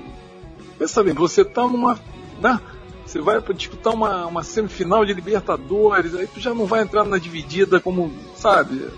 pensa 0.78 1.04
bem, 1.04 1.12
você 1.12 1.44
tá 1.44 1.62
numa. 1.62 1.98
Né? 2.40 2.58
Você 3.06 3.20
vai 3.20 3.40
para 3.40 3.54
disputar 3.54 3.94
uma, 3.94 4.26
uma 4.26 4.42
semifinal 4.42 5.06
de 5.06 5.14
Libertadores, 5.14 6.14
aí 6.14 6.26
tu 6.26 6.40
já 6.40 6.52
não 6.52 6.66
vai 6.66 6.82
entrar 6.82 7.04
na 7.04 7.18
dividida 7.18 7.78
como, 7.78 8.12
sabe? 8.34 8.88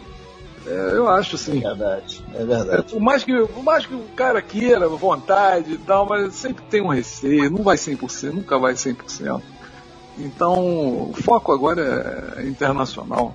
É, 0.66 0.92
eu 0.94 1.08
acho 1.08 1.36
assim. 1.36 1.58
É 1.58 1.68
verdade, 1.68 2.24
é 2.34 2.44
verdade. 2.44 2.80
É, 2.80 2.82
por, 2.82 3.00
mais 3.00 3.22
que, 3.22 3.46
por 3.46 3.62
mais 3.62 3.86
que 3.86 3.94
o 3.94 4.04
cara 4.16 4.40
queira, 4.40 4.88
vontade 4.88 5.74
e 5.74 5.78
tal, 5.78 6.06
mas 6.06 6.34
sempre 6.34 6.64
tem 6.70 6.82
um 6.82 6.88
receio, 6.88 7.50
não 7.50 7.62
vai 7.62 7.76
100%, 7.76 8.32
nunca 8.32 8.58
vai 8.58 8.74
100%. 8.74 9.42
Então, 10.18 11.10
o 11.10 11.14
foco 11.14 11.52
agora 11.52 12.34
é 12.38 12.46
internacional. 12.46 13.34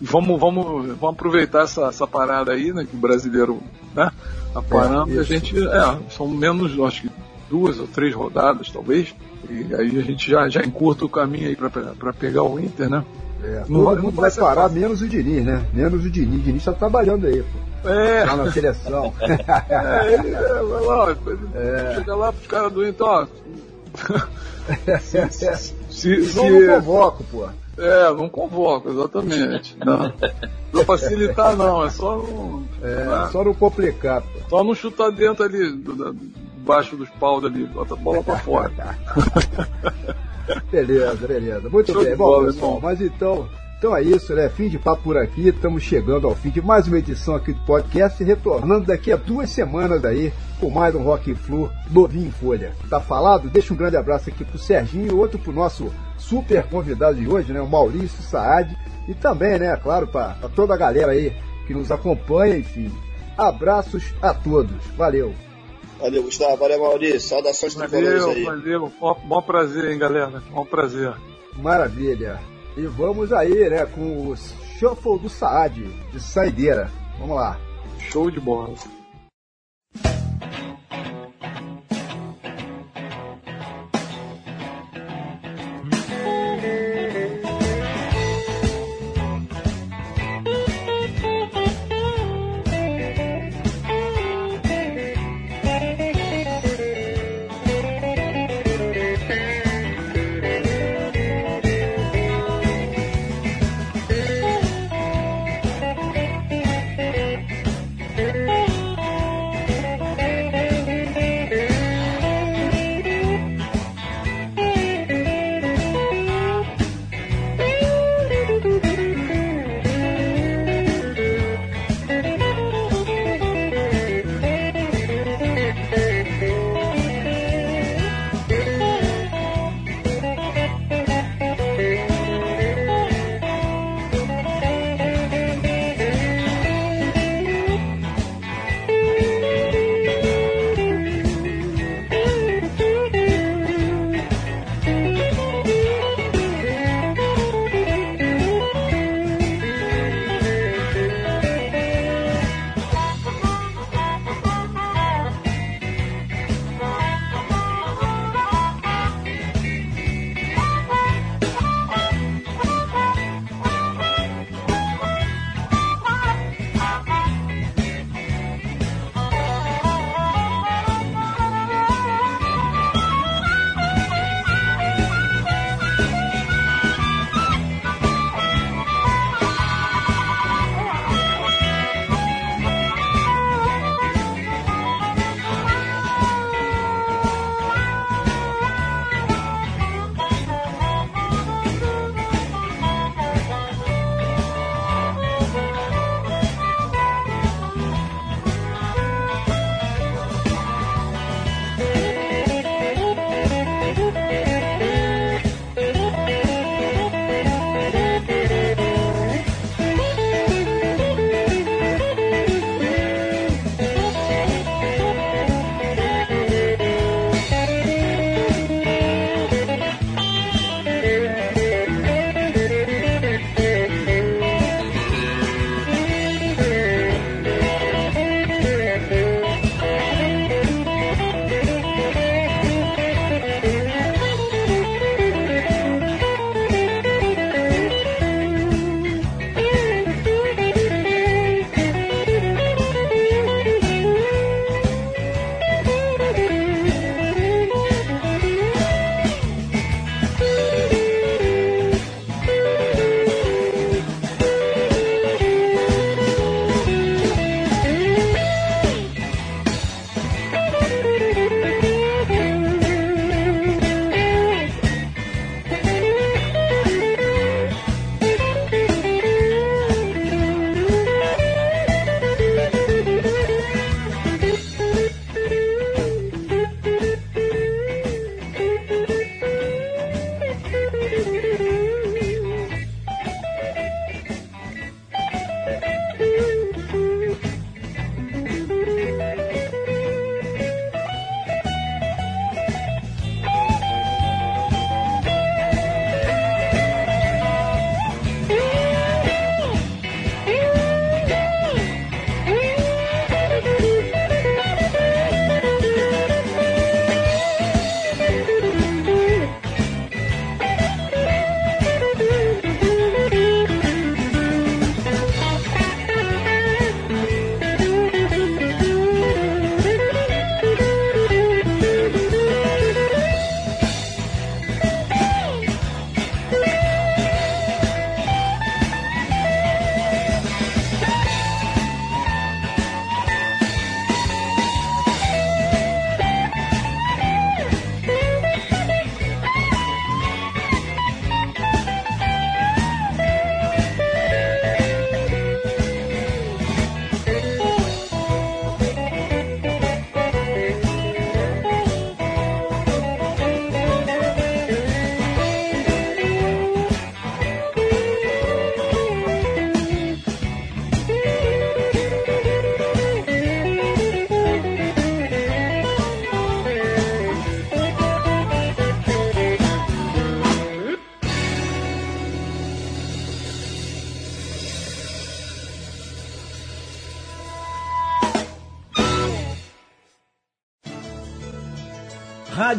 Vamos, 0.00 0.38
vamos, 0.38 0.86
vamos 0.98 1.14
aproveitar 1.14 1.64
essa, 1.64 1.86
essa 1.86 2.06
parada 2.06 2.52
aí, 2.52 2.72
né, 2.72 2.86
que 2.88 2.94
o 2.94 2.98
brasileiro 2.98 3.62
né, 3.94 4.10
tá 4.52 4.62
parando, 4.62 5.12
é, 5.12 5.14
e 5.14 5.18
a 5.18 5.22
gente, 5.22 5.56
é, 5.56 5.98
são 6.10 6.28
menos, 6.28 6.78
acho 6.80 7.02
que 7.02 7.10
duas 7.48 7.78
ou 7.78 7.86
três 7.86 8.14
rodadas, 8.14 8.70
talvez, 8.70 9.14
e 9.50 9.74
aí 9.74 9.98
a 9.98 10.02
gente 10.02 10.30
já, 10.30 10.48
já 10.48 10.62
encurta 10.62 11.04
o 11.04 11.08
caminho 11.08 11.48
aí 11.48 11.56
para 11.56 12.12
pegar 12.12 12.42
o 12.42 12.58
Inter, 12.58 12.88
né? 12.88 13.04
É, 13.42 13.60
todo 13.60 13.70
não, 13.70 13.96
mundo 13.96 14.20
vai 14.20 14.30
parar, 14.30 14.62
fácil. 14.62 14.80
menos 14.80 15.02
o 15.02 15.08
Diniz, 15.08 15.44
né? 15.44 15.64
Menos 15.72 16.04
o 16.04 16.10
Diniz. 16.10 16.40
O 16.40 16.42
Diniz 16.42 16.64
tá 16.64 16.72
trabalhando 16.72 17.26
aí, 17.26 17.42
pô. 17.42 17.88
É. 17.88 18.24
Lá 18.24 18.36
na 18.36 18.50
seleção. 18.50 19.12
é, 19.20 20.14
ele, 20.14 20.34
é, 20.34 20.62
vai 20.62 20.82
lá, 20.82 21.16
é. 21.54 21.94
chega 21.94 22.14
lá 22.16 22.32
pros 22.32 22.46
caras 22.46 22.72
do 22.72 22.86
Inter, 22.86 23.06
ó. 23.06 23.26
se, 25.00 25.28
se, 25.30 25.56
se, 25.90 26.24
se, 26.24 26.36
não 26.36 26.76
convoco, 26.80 27.24
pô. 27.24 27.48
É, 27.78 28.10
não 28.14 28.28
convoco, 28.28 28.90
exatamente. 28.90 29.76
Não. 29.84 30.12
Pra 30.72 30.84
facilitar, 30.84 31.54
não, 31.56 31.84
é 31.84 31.90
só 31.90 32.16
não. 32.16 32.64
É, 32.82 33.30
só 33.30 33.44
não 33.44 33.54
complicar, 33.54 34.22
pô. 34.22 34.28
Só 34.48 34.64
não 34.64 34.74
chutar 34.74 35.10
dentro 35.10 35.44
ali, 35.44 35.70
do, 35.72 36.16
debaixo 36.66 36.96
dos 36.96 37.08
paus 37.10 37.44
ali, 37.44 37.64
bota 37.64 37.94
a 37.94 37.96
bola 37.96 38.24
pra 38.24 38.38
fora. 38.38 38.72
beleza, 40.68 41.28
beleza. 41.28 41.68
Muito 41.68 41.92
Show 41.92 42.02
bem. 42.02 42.16
Bom, 42.16 42.24
bola, 42.24 42.46
pessoal, 42.46 42.80
mas 42.82 43.00
então, 43.00 43.48
então 43.78 43.96
é 43.96 44.02
isso, 44.02 44.34
né? 44.34 44.48
Fim 44.48 44.68
de 44.68 44.76
papo 44.76 45.04
por 45.04 45.16
aqui. 45.16 45.46
Estamos 45.46 45.84
chegando 45.84 46.26
ao 46.26 46.34
fim 46.34 46.50
de 46.50 46.60
mais 46.60 46.88
uma 46.88 46.98
edição 46.98 47.36
aqui 47.36 47.52
do 47.52 47.60
podcast, 47.60 48.22
retornando 48.24 48.86
daqui 48.86 49.12
a 49.12 49.16
duas 49.16 49.48
semanas 49.50 50.04
aí 50.04 50.32
com 50.58 50.68
mais 50.68 50.92
um 50.96 51.04
Rock 51.04 51.36
Flu 51.36 51.70
novinho 51.88 52.26
em 52.26 52.32
folha. 52.32 52.72
Tá 52.90 52.98
falado? 52.98 53.48
Deixa 53.48 53.72
um 53.72 53.76
grande 53.76 53.96
abraço 53.96 54.28
aqui 54.28 54.44
pro 54.44 54.58
Serginho 54.58 55.06
e 55.06 55.14
outro 55.14 55.38
pro 55.38 55.52
nosso 55.52 55.92
super 56.18 56.64
convidado 56.64 57.14
de 57.14 57.28
hoje, 57.28 57.52
né? 57.52 57.60
O 57.60 57.68
Maurício 57.68 58.24
Saad. 58.24 58.76
E 59.06 59.14
também, 59.14 59.56
né, 59.56 59.76
claro, 59.76 60.08
para 60.08 60.34
toda 60.56 60.74
a 60.74 60.76
galera 60.76 61.12
aí 61.12 61.32
que 61.64 61.72
nos 61.72 61.92
acompanha, 61.92 62.58
enfim. 62.58 62.90
Abraços 63.38 64.12
a 64.20 64.34
todos. 64.34 64.84
Valeu! 64.96 65.45
Valeu, 65.98 66.22
Gustavo. 66.22 66.56
Valeu, 66.56 66.80
Maurício. 66.80 67.20
Saudações 67.20 67.74
valeu, 67.74 68.30
aí. 68.30 68.44
Valeu, 68.44 68.92
bom 69.24 69.42
prazer, 69.42 69.90
hein, 69.90 69.98
galera. 69.98 70.42
Bom 70.50 70.64
prazer. 70.64 71.14
Maravilha. 71.54 72.40
E 72.76 72.82
vamos 72.82 73.32
aí, 73.32 73.70
né, 73.70 73.86
com 73.86 74.28
o 74.28 74.36
Shuffle 74.78 75.18
do 75.18 75.28
Saad, 75.28 75.82
de 76.12 76.20
saideira. 76.20 76.90
Vamos 77.18 77.36
lá. 77.36 77.58
Show 77.98 78.30
de 78.30 78.38
bola. 78.38 78.74